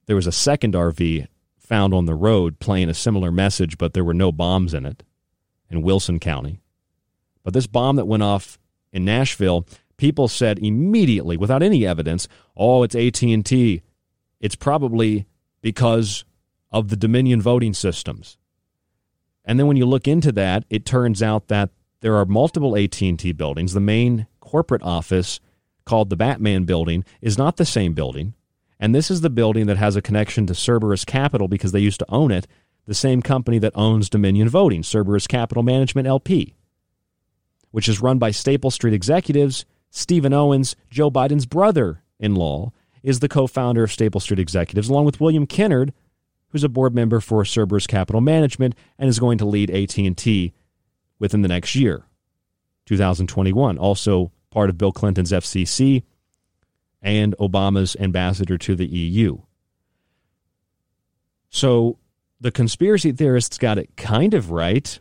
there 0.06 0.16
was 0.16 0.28
a 0.28 0.32
second 0.32 0.74
RV 0.74 1.28
found 1.58 1.94
on 1.94 2.06
the 2.06 2.16
road 2.16 2.60
playing 2.60 2.90
a 2.90 2.94
similar 2.94 3.32
message, 3.32 3.78
but 3.78 3.94
there 3.94 4.04
were 4.04 4.14
no 4.14 4.32
bombs 4.32 4.74
in 4.74 4.86
it 4.86 5.04
in 5.70 5.82
Wilson 5.82 6.20
County. 6.20 6.62
But 7.44 7.54
this 7.54 7.68
bomb 7.68 7.96
that 7.98 8.06
went 8.06 8.24
off 8.24 8.58
in 8.92 9.04
Nashville, 9.04 9.66
people 9.98 10.28
said 10.28 10.60
immediately, 10.60 11.38
without 11.38 11.64
any 11.64 11.86
evidence, 11.86 12.28
"Oh, 12.56 12.84
it's 12.84 12.96
AT&T. 12.96 13.82
It's 14.40 14.56
probably 14.56 15.26
because 15.62 16.24
of 16.72 16.90
the 16.90 16.96
Dominion 16.96 17.42
voting 17.42 17.74
systems." 17.74 18.38
And 19.44 19.60
then 19.60 19.68
when 19.68 19.78
you 19.78 19.86
look 19.86 20.08
into 20.08 20.32
that, 20.34 20.66
it 20.70 20.86
turns 20.86 21.24
out 21.24 21.48
that 21.48 21.72
there 22.02 22.16
are 22.16 22.26
multiple 22.26 22.78
AT&T 22.78 23.32
buildings. 23.34 23.74
The 23.74 23.80
main 23.80 24.28
corporate 24.40 24.84
office 24.84 25.40
called 25.86 26.10
the 26.10 26.18
Batman 26.18 26.66
building 26.66 27.04
is 27.22 27.38
not 27.38 27.58
the 27.58 27.66
same 27.66 27.94
building. 27.94 28.34
And 28.80 28.94
this 28.94 29.10
is 29.10 29.22
the 29.22 29.30
building 29.30 29.66
that 29.68 29.78
has 29.78 29.96
a 29.96 30.02
connection 30.02 30.46
to 30.48 30.54
Cerberus 30.54 31.06
Capital 31.06 31.48
because 31.48 31.72
they 31.72 31.80
used 31.80 32.00
to 32.00 32.06
own 32.10 32.32
it, 32.32 32.46
the 32.86 32.94
same 32.94 33.22
company 33.22 33.58
that 33.60 33.74
owns 33.76 34.10
Dominion 34.10 34.50
Voting, 34.50 34.84
Cerberus 34.84 35.28
Capital 35.28 35.64
Management 35.64 36.08
LP 36.08 36.58
which 37.72 37.88
is 37.88 38.02
run 38.02 38.18
by 38.18 38.32
Staple 38.32 38.72
Street 38.72 38.94
executives. 38.94 39.66
Stephen 39.90 40.34
Owens, 40.34 40.76
Joe 40.90 41.10
Biden's 41.10 41.46
brother 41.46 42.02
in 42.20 42.36
law, 42.36 42.72
is 43.04 43.20
the 43.20 43.30
co 43.30 43.48
founder 43.48 43.84
of 43.84 43.92
Staple 43.92 44.20
Street 44.20 44.40
Executives, 44.40 44.90
along 44.90 45.06
with 45.06 45.22
William 45.22 45.46
Kennard, 45.46 45.94
who's 46.50 46.64
a 46.64 46.70
board 46.70 46.96
member 46.96 47.20
for 47.20 47.46
Cerberus 47.46 47.88
Capital 47.88 48.22
Management 48.22 48.76
and 48.98 49.08
is 49.10 49.20
going 49.20 49.38
to 49.38 49.46
lead 49.46 49.70
AT&T 49.70 50.54
within 51.20 51.42
the 51.42 51.48
next 51.48 51.76
year, 51.76 52.06
2021. 52.86 53.78
Also 53.78 54.32
part 54.50 54.70
of 54.70 54.78
Bill 54.78 54.92
Clinton's 54.92 55.32
FCC 55.32 56.04
and 57.02 57.36
Obama's 57.38 57.96
ambassador 58.00 58.58
to 58.58 58.76
the 58.76 58.86
EU. 58.86 59.38
So 61.50 61.98
the 62.40 62.52
conspiracy 62.52 63.12
theorists 63.12 63.58
got 63.58 63.78
it 63.78 63.96
kind 63.96 64.34
of 64.34 64.52
right 64.52 65.00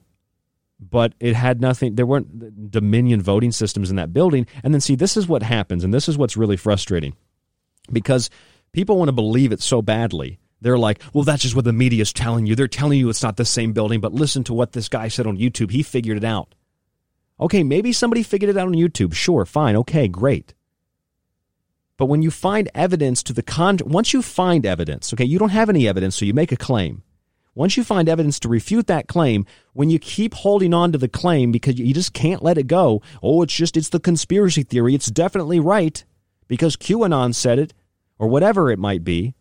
but 0.78 1.14
it 1.20 1.34
had 1.34 1.60
nothing 1.60 1.94
there 1.94 2.06
weren't 2.06 2.70
dominion 2.70 3.20
voting 3.20 3.52
systems 3.52 3.90
in 3.90 3.96
that 3.96 4.12
building 4.12 4.46
and 4.62 4.74
then 4.74 4.80
see 4.80 4.94
this 4.94 5.16
is 5.16 5.26
what 5.26 5.42
happens 5.42 5.84
and 5.84 5.92
this 5.92 6.08
is 6.08 6.18
what's 6.18 6.36
really 6.36 6.56
frustrating 6.56 7.14
because 7.92 8.30
people 8.72 8.98
want 8.98 9.08
to 9.08 9.12
believe 9.12 9.52
it 9.52 9.60
so 9.60 9.80
badly 9.80 10.38
they're 10.60 10.78
like 10.78 11.02
well 11.12 11.24
that's 11.24 11.42
just 11.42 11.54
what 11.54 11.64
the 11.64 11.72
media 11.72 12.02
is 12.02 12.12
telling 12.12 12.46
you. 12.46 12.54
They're 12.54 12.68
telling 12.68 12.98
you 12.98 13.08
it's 13.08 13.22
not 13.22 13.36
the 13.36 13.44
same 13.44 13.72
building 13.72 14.00
but 14.00 14.12
listen 14.12 14.44
to 14.44 14.54
what 14.54 14.72
this 14.72 14.88
guy 14.88 15.08
said 15.08 15.26
on 15.26 15.36
youtube. 15.36 15.70
He 15.70 15.82
figured 15.82 16.16
it 16.16 16.24
out. 16.24 16.54
Okay 17.40 17.62
maybe 17.62 17.92
somebody 17.92 18.22
figured 18.22 18.50
it 18.50 18.56
out 18.56 18.68
on 18.68 18.74
youtube. 18.74 19.14
Sure 19.14 19.44
fine. 19.44 19.76
Okay 19.76 20.08
great. 20.08 20.54
But 21.98 22.06
when 22.06 22.20
you 22.20 22.30
find 22.30 22.70
evidence 22.74 23.22
to 23.24 23.32
the 23.32 23.42
con 23.42 23.78
once 23.84 24.12
you 24.12 24.22
find 24.22 24.66
evidence 24.66 25.12
okay 25.12 25.24
you 25.24 25.38
don't 25.38 25.50
have 25.50 25.70
any 25.70 25.88
evidence 25.88 26.16
so 26.16 26.24
you 26.24 26.34
make 26.34 26.52
a 26.52 26.56
claim. 26.56 27.02
Once 27.56 27.74
you 27.78 27.82
find 27.82 28.06
evidence 28.06 28.38
to 28.38 28.50
refute 28.50 28.86
that 28.86 29.08
claim, 29.08 29.46
when 29.72 29.88
you 29.88 29.98
keep 29.98 30.34
holding 30.34 30.74
on 30.74 30.92
to 30.92 30.98
the 30.98 31.08
claim 31.08 31.50
because 31.50 31.78
you 31.78 31.94
just 31.94 32.12
can't 32.12 32.42
let 32.42 32.58
it 32.58 32.66
go, 32.66 33.00
oh, 33.22 33.40
it's 33.40 33.54
just, 33.54 33.78
it's 33.78 33.88
the 33.88 33.98
conspiracy 33.98 34.62
theory, 34.62 34.94
it's 34.94 35.10
definitely 35.10 35.58
right 35.58 36.04
because 36.48 36.76
QAnon 36.76 37.34
said 37.34 37.58
it, 37.58 37.72
or 38.18 38.28
whatever 38.28 38.70
it 38.70 38.78
might 38.78 39.04
be. 39.04 39.34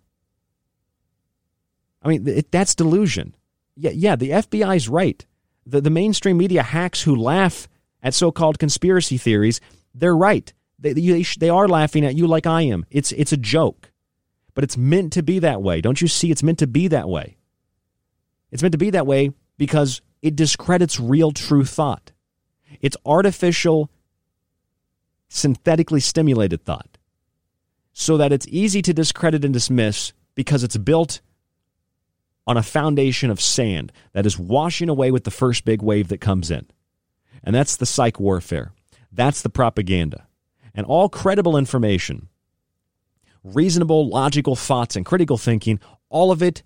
I 2.05 2.09
mean, 2.09 2.27
it, 2.27 2.51
that's 2.51 2.75
delusion. 2.75 3.35
Yeah, 3.75 3.91
yeah, 3.91 4.15
the 4.15 4.29
FBI's 4.29 4.87
right. 4.87 5.25
The, 5.65 5.81
the 5.81 5.89
mainstream 5.89 6.37
media 6.37 6.61
hacks 6.61 7.01
who 7.01 7.15
laugh 7.15 7.67
at 8.03 8.13
so 8.13 8.31
called 8.31 8.59
conspiracy 8.59 9.17
theories, 9.17 9.59
they're 9.95 10.15
right. 10.15 10.53
They, 10.77 10.93
they, 10.93 11.23
they 11.39 11.49
are 11.49 11.67
laughing 11.67 12.05
at 12.05 12.15
you 12.15 12.27
like 12.27 12.45
I 12.45 12.61
am. 12.61 12.85
It's, 12.91 13.11
it's 13.13 13.31
a 13.31 13.37
joke, 13.37 13.91
but 14.53 14.63
it's 14.63 14.77
meant 14.77 15.13
to 15.13 15.23
be 15.23 15.39
that 15.39 15.63
way. 15.63 15.81
Don't 15.81 15.99
you 15.99 16.07
see? 16.07 16.29
It's 16.29 16.43
meant 16.43 16.59
to 16.59 16.67
be 16.67 16.87
that 16.89 17.09
way. 17.09 17.37
It's 18.51 18.61
meant 18.61 18.73
to 18.73 18.77
be 18.77 18.91
that 18.91 19.07
way 19.07 19.31
because 19.57 20.01
it 20.21 20.35
discredits 20.35 20.99
real 20.99 21.31
true 21.31 21.65
thought. 21.65 22.11
It's 22.81 22.97
artificial, 23.03 23.89
synthetically 25.27 25.99
stimulated 25.99 26.63
thought 26.63 26.99
so 27.93 28.17
that 28.17 28.31
it's 28.31 28.47
easy 28.49 28.81
to 28.83 28.93
discredit 28.93 29.43
and 29.43 29.53
dismiss 29.53 30.13
because 30.35 30.63
it's 30.63 30.77
built 30.77 31.21
on 32.47 32.57
a 32.57 32.63
foundation 32.63 33.29
of 33.29 33.41
sand 33.41 33.91
that 34.13 34.25
is 34.25 34.37
washing 34.37 34.89
away 34.89 35.11
with 35.11 35.23
the 35.23 35.31
first 35.31 35.65
big 35.65 35.81
wave 35.81 36.09
that 36.09 36.21
comes 36.21 36.51
in. 36.51 36.67
And 37.43 37.55
that's 37.55 37.75
the 37.75 37.85
psych 37.85 38.19
warfare. 38.19 38.71
That's 39.11 39.41
the 39.41 39.49
propaganda. 39.49 40.27
And 40.73 40.85
all 40.85 41.09
credible 41.09 41.57
information, 41.57 42.27
reasonable, 43.43 44.07
logical 44.09 44.55
thoughts, 44.55 44.95
and 44.95 45.05
critical 45.05 45.37
thinking, 45.37 45.79
all 46.09 46.31
of 46.31 46.43
it 46.43 46.63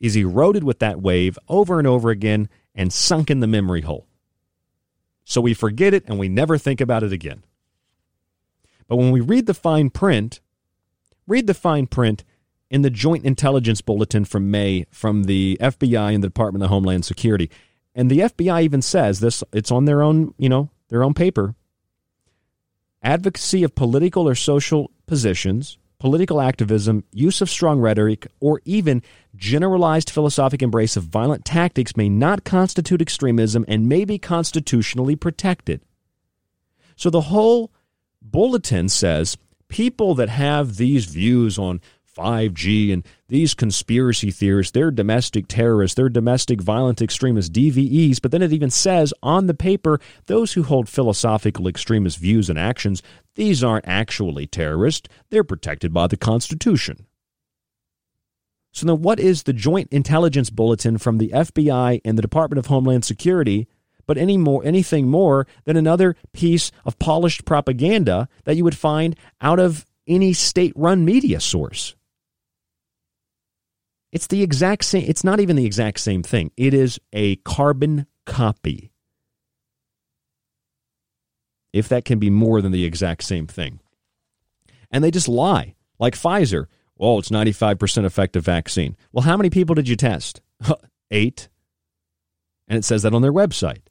is 0.00 0.16
eroded 0.16 0.64
with 0.64 0.80
that 0.80 1.00
wave 1.00 1.38
over 1.48 1.78
and 1.78 1.86
over 1.86 2.10
again 2.10 2.48
and 2.74 2.92
sunk 2.92 3.30
in 3.30 3.40
the 3.40 3.46
memory 3.46 3.82
hole. 3.82 4.06
So 5.24 5.40
we 5.40 5.54
forget 5.54 5.94
it 5.94 6.04
and 6.06 6.18
we 6.18 6.28
never 6.28 6.58
think 6.58 6.80
about 6.80 7.02
it 7.02 7.12
again. 7.12 7.44
But 8.88 8.96
when 8.96 9.12
we 9.12 9.20
read 9.20 9.46
the 9.46 9.54
fine 9.54 9.90
print, 9.90 10.40
read 11.26 11.46
the 11.46 11.54
fine 11.54 11.86
print, 11.86 12.24
in 12.72 12.80
the 12.80 12.90
Joint 12.90 13.26
Intelligence 13.26 13.82
Bulletin 13.82 14.24
from 14.24 14.50
May 14.50 14.86
from 14.90 15.24
the 15.24 15.58
FBI 15.60 16.14
and 16.14 16.24
the 16.24 16.28
Department 16.28 16.64
of 16.64 16.70
Homeland 16.70 17.04
Security. 17.04 17.50
And 17.94 18.10
the 18.10 18.20
FBI 18.20 18.62
even 18.62 18.80
says 18.80 19.20
this, 19.20 19.44
it's 19.52 19.70
on 19.70 19.84
their 19.84 20.02
own, 20.02 20.34
you 20.38 20.48
know, 20.48 20.70
their 20.88 21.04
own 21.04 21.12
paper. 21.12 21.54
Advocacy 23.02 23.62
of 23.62 23.74
political 23.74 24.26
or 24.26 24.34
social 24.34 24.90
positions, 25.06 25.76
political 25.98 26.40
activism, 26.40 27.04
use 27.12 27.42
of 27.42 27.50
strong 27.50 27.78
rhetoric, 27.78 28.26
or 28.40 28.62
even 28.64 29.02
generalized 29.36 30.08
philosophic 30.08 30.62
embrace 30.62 30.96
of 30.96 31.04
violent 31.04 31.44
tactics 31.44 31.94
may 31.94 32.08
not 32.08 32.42
constitute 32.42 33.02
extremism 33.02 33.66
and 33.68 33.86
may 33.86 34.06
be 34.06 34.18
constitutionally 34.18 35.14
protected. 35.14 35.82
So 36.96 37.10
the 37.10 37.20
whole 37.20 37.70
bulletin 38.22 38.88
says 38.88 39.36
people 39.68 40.14
that 40.14 40.28
have 40.28 40.76
these 40.76 41.04
views 41.04 41.58
on 41.58 41.80
5G 42.16 42.92
and 42.92 43.06
these 43.28 43.54
conspiracy 43.54 44.30
theorists, 44.30 44.72
they're 44.72 44.90
domestic 44.90 45.48
terrorists, 45.48 45.94
they're 45.94 46.08
domestic 46.08 46.60
violent 46.60 47.00
extremists, 47.00 47.50
DVEs. 47.50 48.20
But 48.20 48.30
then 48.30 48.42
it 48.42 48.52
even 48.52 48.70
says 48.70 49.14
on 49.22 49.46
the 49.46 49.54
paper, 49.54 50.00
those 50.26 50.52
who 50.52 50.62
hold 50.62 50.88
philosophical 50.88 51.66
extremist 51.68 52.18
views 52.18 52.50
and 52.50 52.58
actions, 52.58 53.02
these 53.34 53.64
aren't 53.64 53.88
actually 53.88 54.46
terrorists, 54.46 55.08
they're 55.30 55.44
protected 55.44 55.92
by 55.92 56.06
the 56.06 56.16
Constitution. 56.16 57.06
So 58.72 58.86
then, 58.86 59.02
what 59.02 59.20
is 59.20 59.42
the 59.42 59.52
Joint 59.52 59.88
Intelligence 59.90 60.48
Bulletin 60.48 60.96
from 60.96 61.18
the 61.18 61.28
FBI 61.28 62.00
and 62.04 62.16
the 62.16 62.22
Department 62.22 62.58
of 62.58 62.66
Homeland 62.66 63.04
Security? 63.04 63.68
But 64.06 64.18
any 64.18 64.36
more, 64.36 64.64
anything 64.64 65.08
more 65.08 65.46
than 65.64 65.76
another 65.76 66.16
piece 66.32 66.72
of 66.84 66.98
polished 66.98 67.44
propaganda 67.44 68.28
that 68.44 68.56
you 68.56 68.64
would 68.64 68.76
find 68.76 69.14
out 69.40 69.60
of 69.60 69.86
any 70.06 70.32
state 70.32 70.72
run 70.74 71.04
media 71.04 71.38
source. 71.38 71.94
It's 74.12 74.26
the 74.26 74.42
exact 74.42 74.84
same, 74.84 75.04
it's 75.08 75.24
not 75.24 75.40
even 75.40 75.56
the 75.56 75.64
exact 75.64 75.98
same 75.98 76.22
thing. 76.22 76.52
It 76.56 76.74
is 76.74 77.00
a 77.12 77.36
carbon 77.36 78.06
copy. 78.26 78.92
If 81.72 81.88
that 81.88 82.04
can 82.04 82.18
be 82.18 82.28
more 82.28 82.60
than 82.60 82.72
the 82.72 82.84
exact 82.84 83.24
same 83.24 83.46
thing. 83.46 83.80
And 84.90 85.02
they 85.02 85.10
just 85.10 85.28
lie. 85.28 85.74
Like 85.98 86.14
Pfizer, 86.14 86.66
oh, 87.00 87.18
it's 87.18 87.30
95% 87.30 88.04
effective 88.04 88.44
vaccine. 88.44 88.96
Well, 89.12 89.22
how 89.22 89.38
many 89.38 89.48
people 89.48 89.74
did 89.74 89.88
you 89.88 89.96
test? 89.96 90.42
Eight. 91.10 91.48
And 92.68 92.78
it 92.78 92.84
says 92.84 93.02
that 93.02 93.14
on 93.14 93.22
their 93.22 93.32
website. 93.32 93.82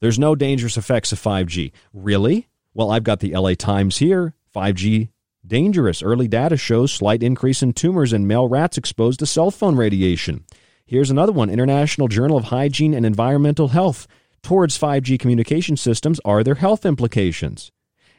There's 0.00 0.18
no 0.18 0.36
dangerous 0.36 0.76
effects 0.76 1.10
of 1.12 1.20
5G. 1.20 1.72
Really? 1.92 2.48
Well, 2.74 2.90
I've 2.90 3.04
got 3.04 3.20
the 3.20 3.34
LA 3.34 3.54
Times 3.54 3.96
here. 3.98 4.34
5G 4.54 5.08
Dangerous. 5.46 6.02
Early 6.02 6.26
data 6.26 6.56
shows 6.56 6.92
slight 6.92 7.22
increase 7.22 7.62
in 7.62 7.74
tumors 7.74 8.12
in 8.12 8.26
male 8.26 8.48
rats 8.48 8.78
exposed 8.78 9.18
to 9.20 9.26
cell 9.26 9.50
phone 9.50 9.76
radiation. 9.76 10.44
Here's 10.86 11.10
another 11.10 11.32
one 11.32 11.50
International 11.50 12.08
Journal 12.08 12.36
of 12.38 12.44
Hygiene 12.44 12.94
and 12.94 13.04
Environmental 13.04 13.68
Health. 13.68 14.06
Towards 14.42 14.78
5G 14.78 15.18
communication 15.18 15.76
systems, 15.76 16.20
are 16.24 16.44
there 16.44 16.54
health 16.54 16.84
implications? 16.84 17.72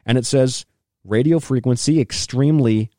And 0.05 0.17
it 0.17 0.25
says 0.25 0.65
radio 1.03 1.39
frequency, 1.39 2.01
extremely 2.01 2.89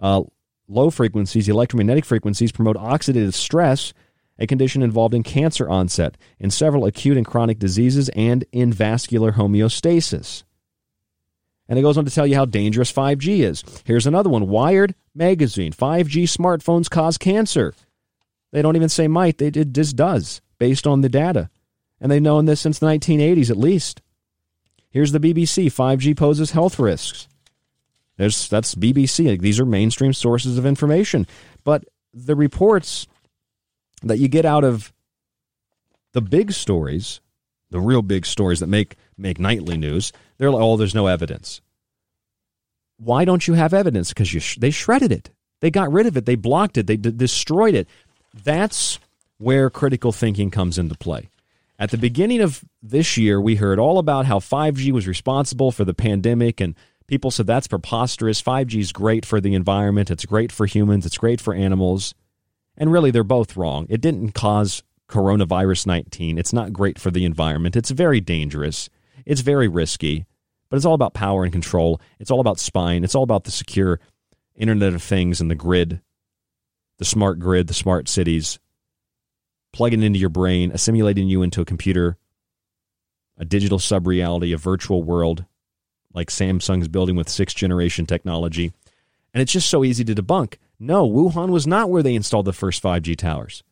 uh, 0.00 0.22
low 0.68 0.90
frequencies, 0.90 1.48
electromagnetic 1.48 2.04
frequencies 2.04 2.52
promote 2.52 2.76
oxidative 2.76 3.34
stress, 3.34 3.92
a 4.38 4.46
condition 4.46 4.82
involved 4.82 5.14
in 5.14 5.22
cancer 5.22 5.68
onset, 5.68 6.16
in 6.38 6.50
several 6.50 6.84
acute 6.84 7.16
and 7.16 7.26
chronic 7.26 7.58
diseases, 7.58 8.08
and 8.10 8.44
in 8.52 8.72
vascular 8.72 9.32
homeostasis. 9.32 10.44
And 11.68 11.78
it 11.78 11.82
goes 11.82 11.98
on 11.98 12.04
to 12.04 12.10
tell 12.10 12.26
you 12.26 12.36
how 12.36 12.44
dangerous 12.44 12.92
5G 12.92 13.40
is. 13.40 13.64
Here's 13.84 14.06
another 14.06 14.30
one 14.30 14.48
Wired 14.48 14.94
Magazine 15.14 15.72
5G 15.72 16.24
smartphones 16.24 16.88
cause 16.88 17.18
cancer. 17.18 17.74
They 18.52 18.62
don't 18.62 18.76
even 18.76 18.88
say 18.88 19.08
might, 19.08 19.38
they 19.38 19.50
did 19.50 19.74
this 19.74 19.92
does, 19.92 20.40
based 20.58 20.86
on 20.86 21.00
the 21.00 21.08
data. 21.08 21.50
And 22.00 22.10
they've 22.10 22.22
known 22.22 22.44
this 22.44 22.60
since 22.60 22.78
the 22.78 22.86
1980s 22.86 23.50
at 23.50 23.56
least. 23.56 24.02
Here's 24.90 25.12
the 25.12 25.20
BBC 25.20 25.66
5G 25.66 26.16
poses 26.16 26.52
health 26.52 26.78
risks. 26.78 27.28
There's, 28.16 28.48
that's 28.48 28.74
BBC. 28.74 29.38
These 29.40 29.60
are 29.60 29.66
mainstream 29.66 30.12
sources 30.12 30.56
of 30.56 30.64
information. 30.64 31.26
But 31.64 31.84
the 32.14 32.36
reports 32.36 33.06
that 34.02 34.18
you 34.18 34.28
get 34.28 34.46
out 34.46 34.64
of 34.64 34.92
the 36.12 36.22
big 36.22 36.52
stories, 36.52 37.20
the 37.76 37.82
real 37.82 38.00
big 38.00 38.24
stories 38.24 38.60
that 38.60 38.68
make, 38.68 38.96
make 39.18 39.38
nightly 39.38 39.76
news, 39.76 40.10
they're 40.38 40.50
like, 40.50 40.62
oh, 40.62 40.78
there's 40.78 40.94
no 40.94 41.08
evidence. 41.08 41.60
Why 42.96 43.26
don't 43.26 43.46
you 43.46 43.52
have 43.52 43.74
evidence? 43.74 44.08
Because 44.08 44.28
sh- 44.28 44.56
they 44.56 44.70
shredded 44.70 45.12
it. 45.12 45.28
They 45.60 45.70
got 45.70 45.92
rid 45.92 46.06
of 46.06 46.16
it. 46.16 46.24
They 46.24 46.36
blocked 46.36 46.78
it. 46.78 46.86
They 46.86 46.96
d- 46.96 47.10
destroyed 47.10 47.74
it. 47.74 47.86
That's 48.32 48.98
where 49.36 49.68
critical 49.68 50.10
thinking 50.10 50.50
comes 50.50 50.78
into 50.78 50.94
play. 50.94 51.28
At 51.78 51.90
the 51.90 51.98
beginning 51.98 52.40
of 52.40 52.64
this 52.82 53.18
year, 53.18 53.38
we 53.38 53.56
heard 53.56 53.78
all 53.78 53.98
about 53.98 54.24
how 54.24 54.38
5G 54.38 54.90
was 54.92 55.06
responsible 55.06 55.70
for 55.70 55.84
the 55.84 55.92
pandemic, 55.92 56.62
and 56.62 56.74
people 57.06 57.30
said 57.30 57.46
that's 57.46 57.68
preposterous. 57.68 58.40
5G 58.40 58.80
is 58.80 58.90
great 58.90 59.26
for 59.26 59.38
the 59.38 59.52
environment, 59.52 60.10
it's 60.10 60.24
great 60.24 60.50
for 60.50 60.64
humans, 60.64 61.04
it's 61.04 61.18
great 61.18 61.42
for 61.42 61.52
animals. 61.52 62.14
And 62.78 62.90
really, 62.90 63.10
they're 63.10 63.22
both 63.22 63.54
wrong. 63.54 63.86
It 63.90 64.00
didn't 64.00 64.32
cause 64.32 64.82
coronavirus 65.08 65.86
19. 65.86 66.38
It's 66.38 66.52
not 66.52 66.72
great 66.72 66.98
for 66.98 67.10
the 67.10 67.24
environment. 67.24 67.76
It's 67.76 67.90
very 67.90 68.20
dangerous. 68.20 68.88
It's 69.24 69.40
very 69.40 69.68
risky, 69.68 70.26
but 70.68 70.76
it's 70.76 70.86
all 70.86 70.94
about 70.94 71.14
power 71.14 71.44
and 71.44 71.52
control. 71.52 72.00
It's 72.18 72.30
all 72.30 72.40
about 72.40 72.58
spying. 72.58 73.04
It's 73.04 73.14
all 73.14 73.22
about 73.22 73.44
the 73.44 73.50
secure 73.50 74.00
Internet 74.54 74.94
of 74.94 75.02
Things 75.02 75.40
and 75.40 75.50
the 75.50 75.54
grid, 75.54 76.00
the 76.98 77.04
smart 77.04 77.38
grid, 77.38 77.66
the 77.66 77.74
smart 77.74 78.08
cities, 78.08 78.58
plugging 79.72 80.02
into 80.02 80.18
your 80.18 80.30
brain, 80.30 80.70
assimilating 80.72 81.28
you 81.28 81.42
into 81.42 81.60
a 81.60 81.66
computer, 81.66 82.16
a 83.36 83.44
digital 83.44 83.78
sub 83.78 84.06
reality, 84.06 84.52
a 84.52 84.56
virtual 84.56 85.02
world 85.02 85.44
like 86.14 86.30
Samsung's 86.30 86.88
building 86.88 87.14
with 87.14 87.28
sixth 87.28 87.56
generation 87.56 88.06
technology. 88.06 88.72
And 89.34 89.42
it's 89.42 89.52
just 89.52 89.68
so 89.68 89.84
easy 89.84 90.02
to 90.04 90.14
debunk. 90.14 90.54
No, 90.80 91.08
Wuhan 91.08 91.50
was 91.50 91.66
not 91.66 91.90
where 91.90 92.02
they 92.02 92.14
installed 92.14 92.46
the 92.46 92.54
first 92.54 92.82
5G 92.82 93.16
towers. 93.16 93.62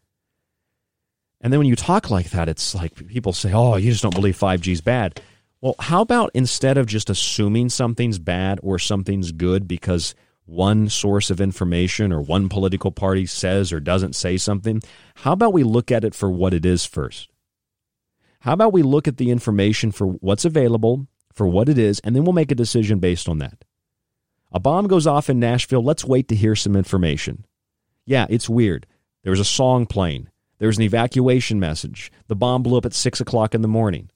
And 1.45 1.53
then 1.53 1.61
when 1.61 1.69
you 1.69 1.77
talk 1.77 2.11
like 2.11 2.31
that, 2.31 2.49
it's 2.49 2.75
like 2.75 3.07
people 3.07 3.35
say, 3.35 3.53
oh, 3.53 3.77
you 3.77 3.91
just 3.91 4.03
don't 4.03 4.15
believe 4.15 4.37
5G 4.37 4.73
is 4.73 4.81
bad. 4.81 5.21
Well, 5.61 5.75
how 5.79 6.01
about 6.01 6.31
instead 6.33 6.79
of 6.79 6.87
just 6.87 7.11
assuming 7.11 7.69
something's 7.69 8.19
bad 8.19 8.61
or 8.63 8.79
something's 8.79 9.31
good 9.31 9.69
because 9.69 10.15
one 10.47 10.89
source 10.89 11.29
of 11.29 11.43
information 11.43 12.15
or 12.15 12.23
one 12.23 12.49
political 12.49 12.91
party 12.91 13.27
says 13.27 13.75
or 13.75 13.79
doesn't 13.79 14.17
say 14.17 14.39
something, 14.39 14.81
how 15.17 15.33
about 15.33 15.53
we 15.53 15.65
look 15.65 15.93
at 15.93 16.03
it 16.03 16.15
for 16.15 16.31
what 16.31 16.55
it 16.55 16.65
is 16.65 16.87
first? 16.87 17.29
How 18.41 18.55
about 18.55 18.73
we 18.73 18.83
look 18.83 19.07
at 19.07 19.19
the 19.19 19.31
information 19.31 19.93
for 19.93 20.07
what's 20.07 20.47
available, 20.47 21.09
for 21.35 21.47
what 21.47 21.69
it 21.69 21.77
is, 21.77 22.01
and 22.01 22.17
then 22.17 22.25
we'll 22.25 22.33
make 22.33 22.53
a 22.53 22.55
decision 22.55 23.01
based 23.01 23.29
on 23.29 23.37
that? 23.39 23.67
A 24.51 24.61
bomb 24.61 24.87
goes 24.87 25.07
off 25.07 25.29
in 25.29 25.41
Nashville. 25.41 25.85
Let's 25.85 26.07
wait 26.07 26.29
to 26.29 26.35
hear 26.35 26.57
some 26.57 26.75
information. 26.75 27.45
Yeah, 28.07 28.25
it's 28.31 28.49
weird. 28.49 28.87
There 29.25 29.31
was 29.31 29.41
a 29.41 29.45
song 29.45 29.85
playing. 29.85 30.29
There 30.59 30.69
was 30.69 30.77
an 30.77 30.85
evacuation 30.85 31.59
message. 31.59 32.13
The 32.29 32.37
bomb 32.37 32.63
blew 32.63 32.79
up 32.79 32.87
at 32.87 32.95
6 32.95 33.21
o'clock 33.21 33.55
in 33.55 33.63
the 33.63 33.69
morning. 33.69 34.11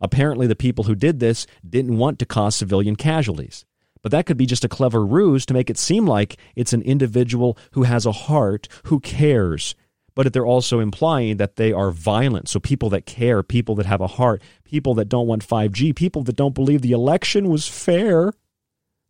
Apparently, 0.00 0.46
the 0.46 0.56
people 0.56 0.84
who 0.84 0.94
did 0.94 1.20
this 1.20 1.46
didn't 1.68 1.96
want 1.96 2.18
to 2.18 2.26
cause 2.26 2.56
civilian 2.56 2.96
casualties. 2.96 3.64
But 4.02 4.10
that 4.10 4.26
could 4.26 4.36
be 4.36 4.44
just 4.44 4.64
a 4.64 4.68
clever 4.68 5.04
ruse 5.04 5.46
to 5.46 5.54
make 5.54 5.70
it 5.70 5.78
seem 5.78 6.06
like 6.06 6.36
it's 6.54 6.74
an 6.74 6.82
individual 6.82 7.56
who 7.72 7.84
has 7.84 8.04
a 8.04 8.12
heart, 8.12 8.68
who 8.84 9.00
cares. 9.00 9.74
But 10.14 10.32
they're 10.32 10.44
also 10.44 10.78
implying 10.78 11.38
that 11.38 11.56
they 11.56 11.72
are 11.72 11.90
violent. 11.90 12.48
So 12.48 12.60
people 12.60 12.90
that 12.90 13.06
care, 13.06 13.42
people 13.42 13.74
that 13.76 13.86
have 13.86 14.02
a 14.02 14.06
heart, 14.06 14.42
people 14.64 14.94
that 14.94 15.08
don't 15.08 15.26
want 15.26 15.46
5G, 15.46 15.96
people 15.96 16.22
that 16.24 16.36
don't 16.36 16.54
believe 16.54 16.82
the 16.82 16.92
election 16.92 17.48
was 17.48 17.66
fair, 17.66 18.34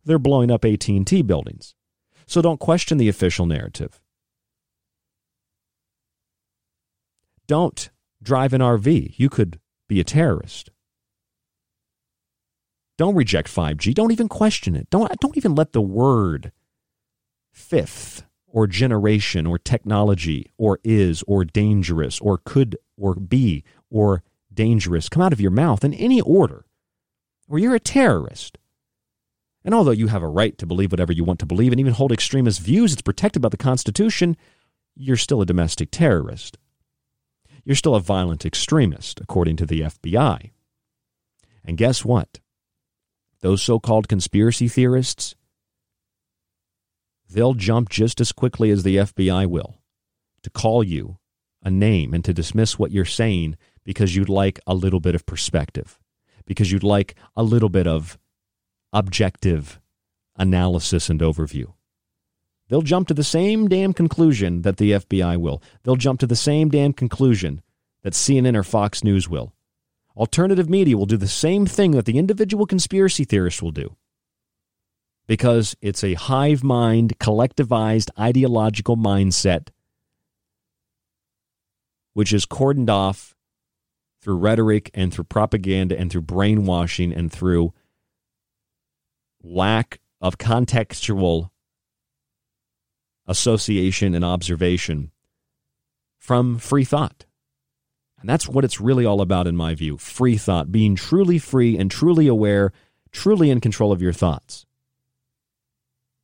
they're 0.05 0.17
blowing 0.17 0.49
up 0.49 0.63
AT&T 0.63 1.23
buildings. 1.23 1.75
So 2.25 2.41
don't 2.41 2.59
question 2.59 2.97
the 2.97 3.09
official 3.09 3.45
narrative. 3.45 3.99
Don't 7.47 7.89
drive 8.21 8.53
an 8.53 8.61
RV. 8.61 9.13
You 9.17 9.29
could 9.29 9.59
be 9.87 9.99
a 9.99 10.03
terrorist. 10.03 10.71
Don't 12.97 13.15
reject 13.15 13.53
5G. 13.53 13.93
Don't 13.93 14.11
even 14.11 14.29
question 14.29 14.75
it. 14.75 14.89
Don't, 14.89 15.11
don't 15.19 15.37
even 15.37 15.53
let 15.53 15.73
the 15.73 15.81
word 15.81 16.51
fifth 17.51 18.25
or 18.47 18.67
generation 18.67 19.45
or 19.45 19.57
technology 19.57 20.51
or 20.57 20.79
is 20.83 21.23
or 21.27 21.43
dangerous 21.43 22.19
or 22.21 22.37
could 22.37 22.77
or 22.97 23.15
be 23.15 23.63
or 23.89 24.23
dangerous 24.53 25.09
come 25.09 25.21
out 25.21 25.33
of 25.33 25.41
your 25.41 25.51
mouth 25.51 25.83
in 25.83 25.93
any 25.93 26.21
order, 26.21 26.65
or 27.49 27.59
you're 27.59 27.75
a 27.75 27.79
terrorist. 27.79 28.57
And 29.65 29.73
although 29.73 29.91
you 29.91 30.07
have 30.07 30.23
a 30.23 30.27
right 30.27 30.57
to 30.57 30.65
believe 30.65 30.91
whatever 30.91 31.11
you 31.11 31.23
want 31.23 31.39
to 31.39 31.45
believe 31.45 31.73
and 31.73 31.79
even 31.79 31.93
hold 31.93 32.11
extremist 32.11 32.61
views, 32.61 32.93
it's 32.93 33.01
protected 33.01 33.41
by 33.41 33.49
the 33.49 33.57
Constitution, 33.57 34.37
you're 34.95 35.17
still 35.17 35.41
a 35.41 35.45
domestic 35.45 35.91
terrorist. 35.91 36.57
You're 37.65 37.75
still 37.75 37.95
a 37.95 37.99
violent 37.99 38.45
extremist, 38.45 39.19
according 39.19 39.57
to 39.57 39.65
the 39.65 39.81
FBI. 39.81 40.51
And 41.65 41.77
guess 41.77 42.05
what? 42.05 42.39
those 43.45 43.61
so 43.61 43.79
called 43.79 44.07
conspiracy 44.07 44.67
theorists, 44.67 45.35
they'll 47.29 47.53
jump 47.53 47.89
just 47.89 48.19
as 48.19 48.31
quickly 48.31 48.71
as 48.71 48.81
the 48.81 48.95
FBI 48.95 49.45
will 49.45 49.77
to 50.41 50.49
call 50.49 50.83
you 50.83 51.19
a 51.61 51.69
name 51.69 52.15
and 52.15 52.25
to 52.25 52.33
dismiss 52.33 52.79
what 52.79 52.89
you're 52.89 53.05
saying 53.05 53.55
because 53.83 54.15
you'd 54.15 54.29
like 54.29 54.59
a 54.65 54.73
little 54.73 54.99
bit 54.99 55.13
of 55.13 55.27
perspective, 55.27 55.99
because 56.47 56.71
you'd 56.71 56.81
like 56.81 57.13
a 57.35 57.43
little 57.43 57.69
bit 57.69 57.85
of 57.85 58.17
objective 58.91 59.79
analysis 60.35 61.07
and 61.07 61.19
overview. 61.19 61.71
They'll 62.67 62.81
jump 62.81 63.07
to 63.09 63.13
the 63.13 63.23
same 63.23 63.67
damn 63.67 63.93
conclusion 63.93 64.63
that 64.63 64.77
the 64.77 64.91
FBI 64.93 65.37
will. 65.37 65.61
They'll 65.83 65.95
jump 65.95 66.19
to 66.21 66.27
the 66.27 66.35
same 66.35 66.69
damn 66.69 66.93
conclusion 66.93 67.61
that 68.01 68.13
CNN 68.13 68.55
or 68.55 68.63
Fox 68.63 69.03
News 69.03 69.29
will. 69.29 69.53
Alternative 70.17 70.69
media 70.69 70.97
will 70.97 71.05
do 71.05 71.17
the 71.17 71.27
same 71.27 71.65
thing 71.65 71.91
that 71.91 72.05
the 72.05 72.17
individual 72.17 72.65
conspiracy 72.65 73.23
theorist 73.23 73.61
will 73.61 73.71
do. 73.71 73.95
Because 75.27 75.75
it's 75.81 76.03
a 76.03 76.13
hive 76.13 76.63
mind, 76.63 77.17
collectivized 77.19 78.09
ideological 78.19 78.95
mindset, 78.95 79.69
which 82.13 82.31
is 82.31 82.45
cordoned 82.45 82.89
off 82.89 83.35
through 84.21 84.37
rhetoric 84.37 84.89
and 84.93 85.13
through 85.13 85.25
propaganda 85.25 85.97
and 85.99 86.11
through 86.11 86.21
brainwashing 86.21 87.13
and 87.13 87.31
through 87.31 87.73
lack 89.43 89.99
of 90.21 90.37
contextual 90.37 91.49
association 93.27 94.13
and 94.13 94.23
observation 94.23 95.11
from 96.17 96.57
free 96.57 96.85
thought. 96.85 97.25
And 98.19 98.29
that's 98.29 98.47
what 98.47 98.65
it's 98.65 98.81
really 98.81 99.05
all 99.05 99.21
about, 99.21 99.47
in 99.47 99.55
my 99.55 99.75
view 99.75 99.97
free 99.97 100.37
thought, 100.37 100.71
being 100.71 100.95
truly 100.95 101.37
free 101.37 101.77
and 101.77 101.91
truly 101.91 102.27
aware, 102.27 102.71
truly 103.11 103.49
in 103.49 103.61
control 103.61 103.91
of 103.91 104.01
your 104.01 104.13
thoughts 104.13 104.65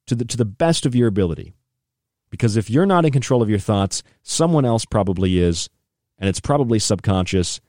to 0.08 0.16
the, 0.16 0.26
to 0.26 0.38
the 0.38 0.46
best 0.46 0.86
of 0.86 0.96
your 0.96 1.08
ability. 1.08 1.54
Because 2.30 2.58
if 2.58 2.70
you're 2.70 2.86
not 2.86 3.06
in 3.06 3.12
control 3.12 3.42
of 3.42 3.50
your 3.50 3.60
thoughts, 3.60 4.04
someone 4.24 4.66
else 4.66 4.86
probably 4.86 5.38
is, 5.38 5.70
and 6.18 6.28
it's 6.30 6.40
probably 6.40 6.80
subconscious, 6.80 7.62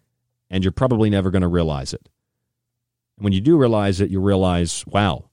and 0.48 0.64
you're 0.64 0.72
probably 0.72 1.10
never 1.10 1.30
going 1.30 1.42
to 1.42 1.48
realize 1.48 1.92
it. 1.92 2.08
And 3.18 3.24
when 3.24 3.32
you 3.32 3.40
do 3.40 3.56
realize 3.56 4.00
it, 4.00 4.10
you 4.10 4.20
realize, 4.20 4.84
wow, 4.86 5.28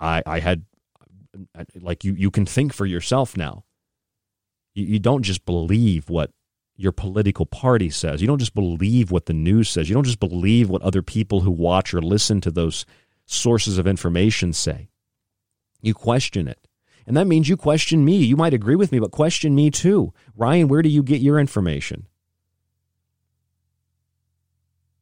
I, 0.00 0.22
I 0.26 0.40
had 0.40 0.64
Uh, 1.56 1.64
like 1.80 2.04
you 2.04 2.14
you 2.14 2.30
can 2.30 2.46
think 2.46 2.72
for 2.72 2.86
yourself 2.86 3.36
now. 3.36 3.64
You, 4.74 4.84
you 4.84 4.98
don't 4.98 5.22
just 5.22 5.44
believe 5.44 6.08
what 6.08 6.30
your 6.76 6.92
political 6.92 7.44
party 7.44 7.90
says. 7.90 8.20
You 8.20 8.28
don't 8.28 8.38
just 8.38 8.54
believe 8.54 9.10
what 9.10 9.26
the 9.26 9.32
news 9.32 9.68
says. 9.68 9.88
You 9.88 9.94
don't 9.94 10.04
just 10.04 10.20
believe 10.20 10.70
what 10.70 10.82
other 10.82 11.02
people 11.02 11.40
who 11.40 11.50
watch 11.50 11.92
or 11.92 12.00
listen 12.00 12.40
to 12.42 12.50
those 12.50 12.86
sources 13.26 13.78
of 13.78 13.86
information 13.86 14.52
say. 14.52 14.88
You 15.82 15.92
question 15.94 16.48
it. 16.48 16.66
And 17.06 17.16
that 17.16 17.26
means 17.26 17.48
you 17.48 17.56
question 17.56 18.04
me. 18.04 18.16
You 18.16 18.36
might 18.36 18.54
agree 18.54 18.76
with 18.76 18.92
me, 18.92 18.98
but 18.98 19.10
question 19.10 19.54
me 19.54 19.70
too. 19.70 20.12
Ryan, 20.36 20.68
where 20.68 20.82
do 20.82 20.88
you 20.88 21.02
get 21.02 21.20
your 21.20 21.38
information? 21.38 22.06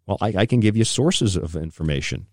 Well, 0.06 0.18
I, 0.20 0.32
I 0.36 0.46
can 0.46 0.60
give 0.60 0.76
you 0.76 0.84
sources 0.84 1.36
of 1.36 1.56
information. 1.56 2.26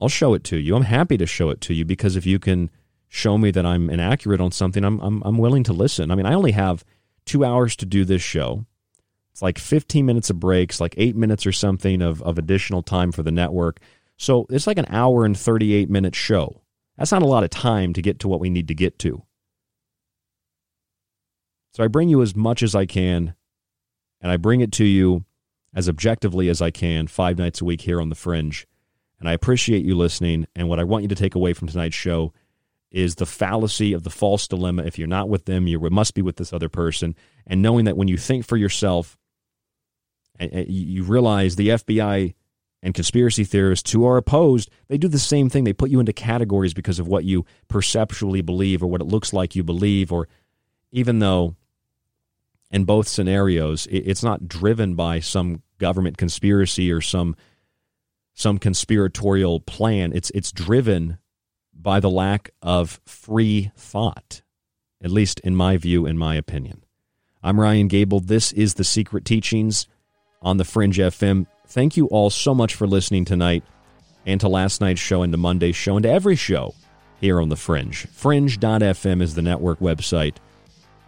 I'll 0.00 0.08
show 0.08 0.34
it 0.34 0.44
to 0.44 0.56
you. 0.56 0.76
I'm 0.76 0.82
happy 0.82 1.16
to 1.18 1.26
show 1.26 1.50
it 1.50 1.60
to 1.62 1.74
you 1.74 1.84
because 1.84 2.16
if 2.16 2.26
you 2.26 2.38
can 2.38 2.70
show 3.08 3.36
me 3.36 3.50
that 3.50 3.66
I'm 3.66 3.90
inaccurate 3.90 4.40
on 4.40 4.52
something, 4.52 4.84
I'm, 4.84 5.00
I'm, 5.00 5.22
I'm 5.24 5.38
willing 5.38 5.64
to 5.64 5.72
listen. 5.72 6.10
I 6.10 6.14
mean, 6.14 6.26
I 6.26 6.34
only 6.34 6.52
have 6.52 6.84
two 7.26 7.44
hours 7.44 7.76
to 7.76 7.86
do 7.86 8.04
this 8.04 8.22
show. 8.22 8.64
It's 9.32 9.42
like 9.42 9.58
15 9.58 10.06
minutes 10.06 10.30
of 10.30 10.40
breaks, 10.40 10.80
like 10.80 10.94
eight 10.96 11.16
minutes 11.16 11.46
or 11.46 11.52
something 11.52 12.02
of, 12.02 12.22
of 12.22 12.38
additional 12.38 12.82
time 12.82 13.12
for 13.12 13.22
the 13.22 13.30
network. 13.30 13.80
So 14.16 14.46
it's 14.50 14.66
like 14.66 14.78
an 14.78 14.86
hour 14.88 15.24
and 15.24 15.38
38 15.38 15.90
minute 15.90 16.14
show. 16.14 16.62
That's 16.96 17.12
not 17.12 17.22
a 17.22 17.26
lot 17.26 17.44
of 17.44 17.50
time 17.50 17.92
to 17.94 18.02
get 18.02 18.20
to 18.20 18.28
what 18.28 18.40
we 18.40 18.50
need 18.50 18.68
to 18.68 18.74
get 18.74 18.98
to. 19.00 19.22
So 21.72 21.84
I 21.84 21.88
bring 21.88 22.08
you 22.08 22.20
as 22.20 22.34
much 22.34 22.62
as 22.62 22.74
I 22.74 22.84
can, 22.84 23.34
and 24.20 24.30
I 24.30 24.36
bring 24.36 24.60
it 24.60 24.72
to 24.72 24.84
you 24.84 25.24
as 25.72 25.88
objectively 25.88 26.48
as 26.48 26.60
I 26.60 26.70
can 26.70 27.06
five 27.06 27.38
nights 27.38 27.60
a 27.60 27.64
week 27.64 27.82
here 27.82 28.00
on 28.00 28.08
The 28.08 28.14
Fringe. 28.14 28.66
And 29.20 29.28
I 29.28 29.32
appreciate 29.32 29.84
you 29.84 29.94
listening. 29.94 30.46
And 30.56 30.68
what 30.68 30.80
I 30.80 30.84
want 30.84 31.02
you 31.02 31.08
to 31.08 31.14
take 31.14 31.34
away 31.34 31.52
from 31.52 31.68
tonight's 31.68 31.94
show 31.94 32.32
is 32.90 33.14
the 33.14 33.26
fallacy 33.26 33.92
of 33.92 34.02
the 34.02 34.10
false 34.10 34.48
dilemma. 34.48 34.82
If 34.82 34.98
you're 34.98 35.06
not 35.06 35.28
with 35.28 35.44
them, 35.44 35.66
you 35.68 35.78
must 35.78 36.14
be 36.14 36.22
with 36.22 36.36
this 36.36 36.52
other 36.52 36.68
person. 36.68 37.14
And 37.46 37.62
knowing 37.62 37.84
that 37.84 37.96
when 37.96 38.08
you 38.08 38.16
think 38.16 38.44
for 38.46 38.56
yourself, 38.56 39.16
you 40.40 41.04
realize 41.04 41.56
the 41.56 41.68
FBI 41.68 42.34
and 42.82 42.94
conspiracy 42.94 43.44
theorists 43.44 43.92
who 43.92 44.06
are 44.06 44.16
opposed, 44.16 44.70
they 44.88 44.96
do 44.96 45.06
the 45.06 45.18
same 45.18 45.50
thing. 45.50 45.64
They 45.64 45.74
put 45.74 45.90
you 45.90 46.00
into 46.00 46.14
categories 46.14 46.72
because 46.72 46.98
of 46.98 47.06
what 47.06 47.24
you 47.24 47.44
perceptually 47.68 48.40
believe 48.40 48.82
or 48.82 48.86
what 48.86 49.02
it 49.02 49.06
looks 49.06 49.34
like 49.34 49.54
you 49.54 49.62
believe, 49.62 50.10
or 50.10 50.28
even 50.90 51.18
though 51.18 51.56
in 52.70 52.84
both 52.84 53.06
scenarios, 53.06 53.86
it's 53.90 54.22
not 54.22 54.48
driven 54.48 54.94
by 54.94 55.20
some 55.20 55.62
government 55.78 56.16
conspiracy 56.16 56.90
or 56.90 57.02
some 57.02 57.36
some 58.40 58.58
conspiratorial 58.58 59.60
plan. 59.60 60.12
It's 60.14 60.30
it's 60.30 60.50
driven 60.50 61.18
by 61.74 62.00
the 62.00 62.10
lack 62.10 62.50
of 62.62 63.00
free 63.04 63.70
thought, 63.76 64.42
at 65.02 65.10
least 65.10 65.40
in 65.40 65.54
my 65.54 65.76
view, 65.76 66.06
in 66.06 66.16
my 66.16 66.34
opinion. 66.36 66.82
I'm 67.42 67.60
Ryan 67.60 67.88
Gable. 67.88 68.20
This 68.20 68.52
is 68.52 68.74
the 68.74 68.84
Secret 68.84 69.24
Teachings 69.24 69.86
on 70.42 70.56
the 70.56 70.64
Fringe 70.64 70.96
FM. 70.96 71.46
Thank 71.66 71.96
you 71.96 72.06
all 72.06 72.30
so 72.30 72.54
much 72.54 72.74
for 72.74 72.86
listening 72.86 73.24
tonight 73.24 73.62
and 74.26 74.40
to 74.40 74.48
last 74.48 74.80
night's 74.80 75.00
show 75.00 75.22
and 75.22 75.32
to 75.32 75.38
Monday's 75.38 75.76
show 75.76 75.96
and 75.96 76.02
to 76.02 76.10
every 76.10 76.36
show 76.36 76.74
here 77.20 77.40
on 77.40 77.50
the 77.50 77.56
Fringe. 77.56 78.06
Fringe.fm 78.12 79.22
is 79.22 79.34
the 79.34 79.42
network 79.42 79.80
website. 79.80 80.36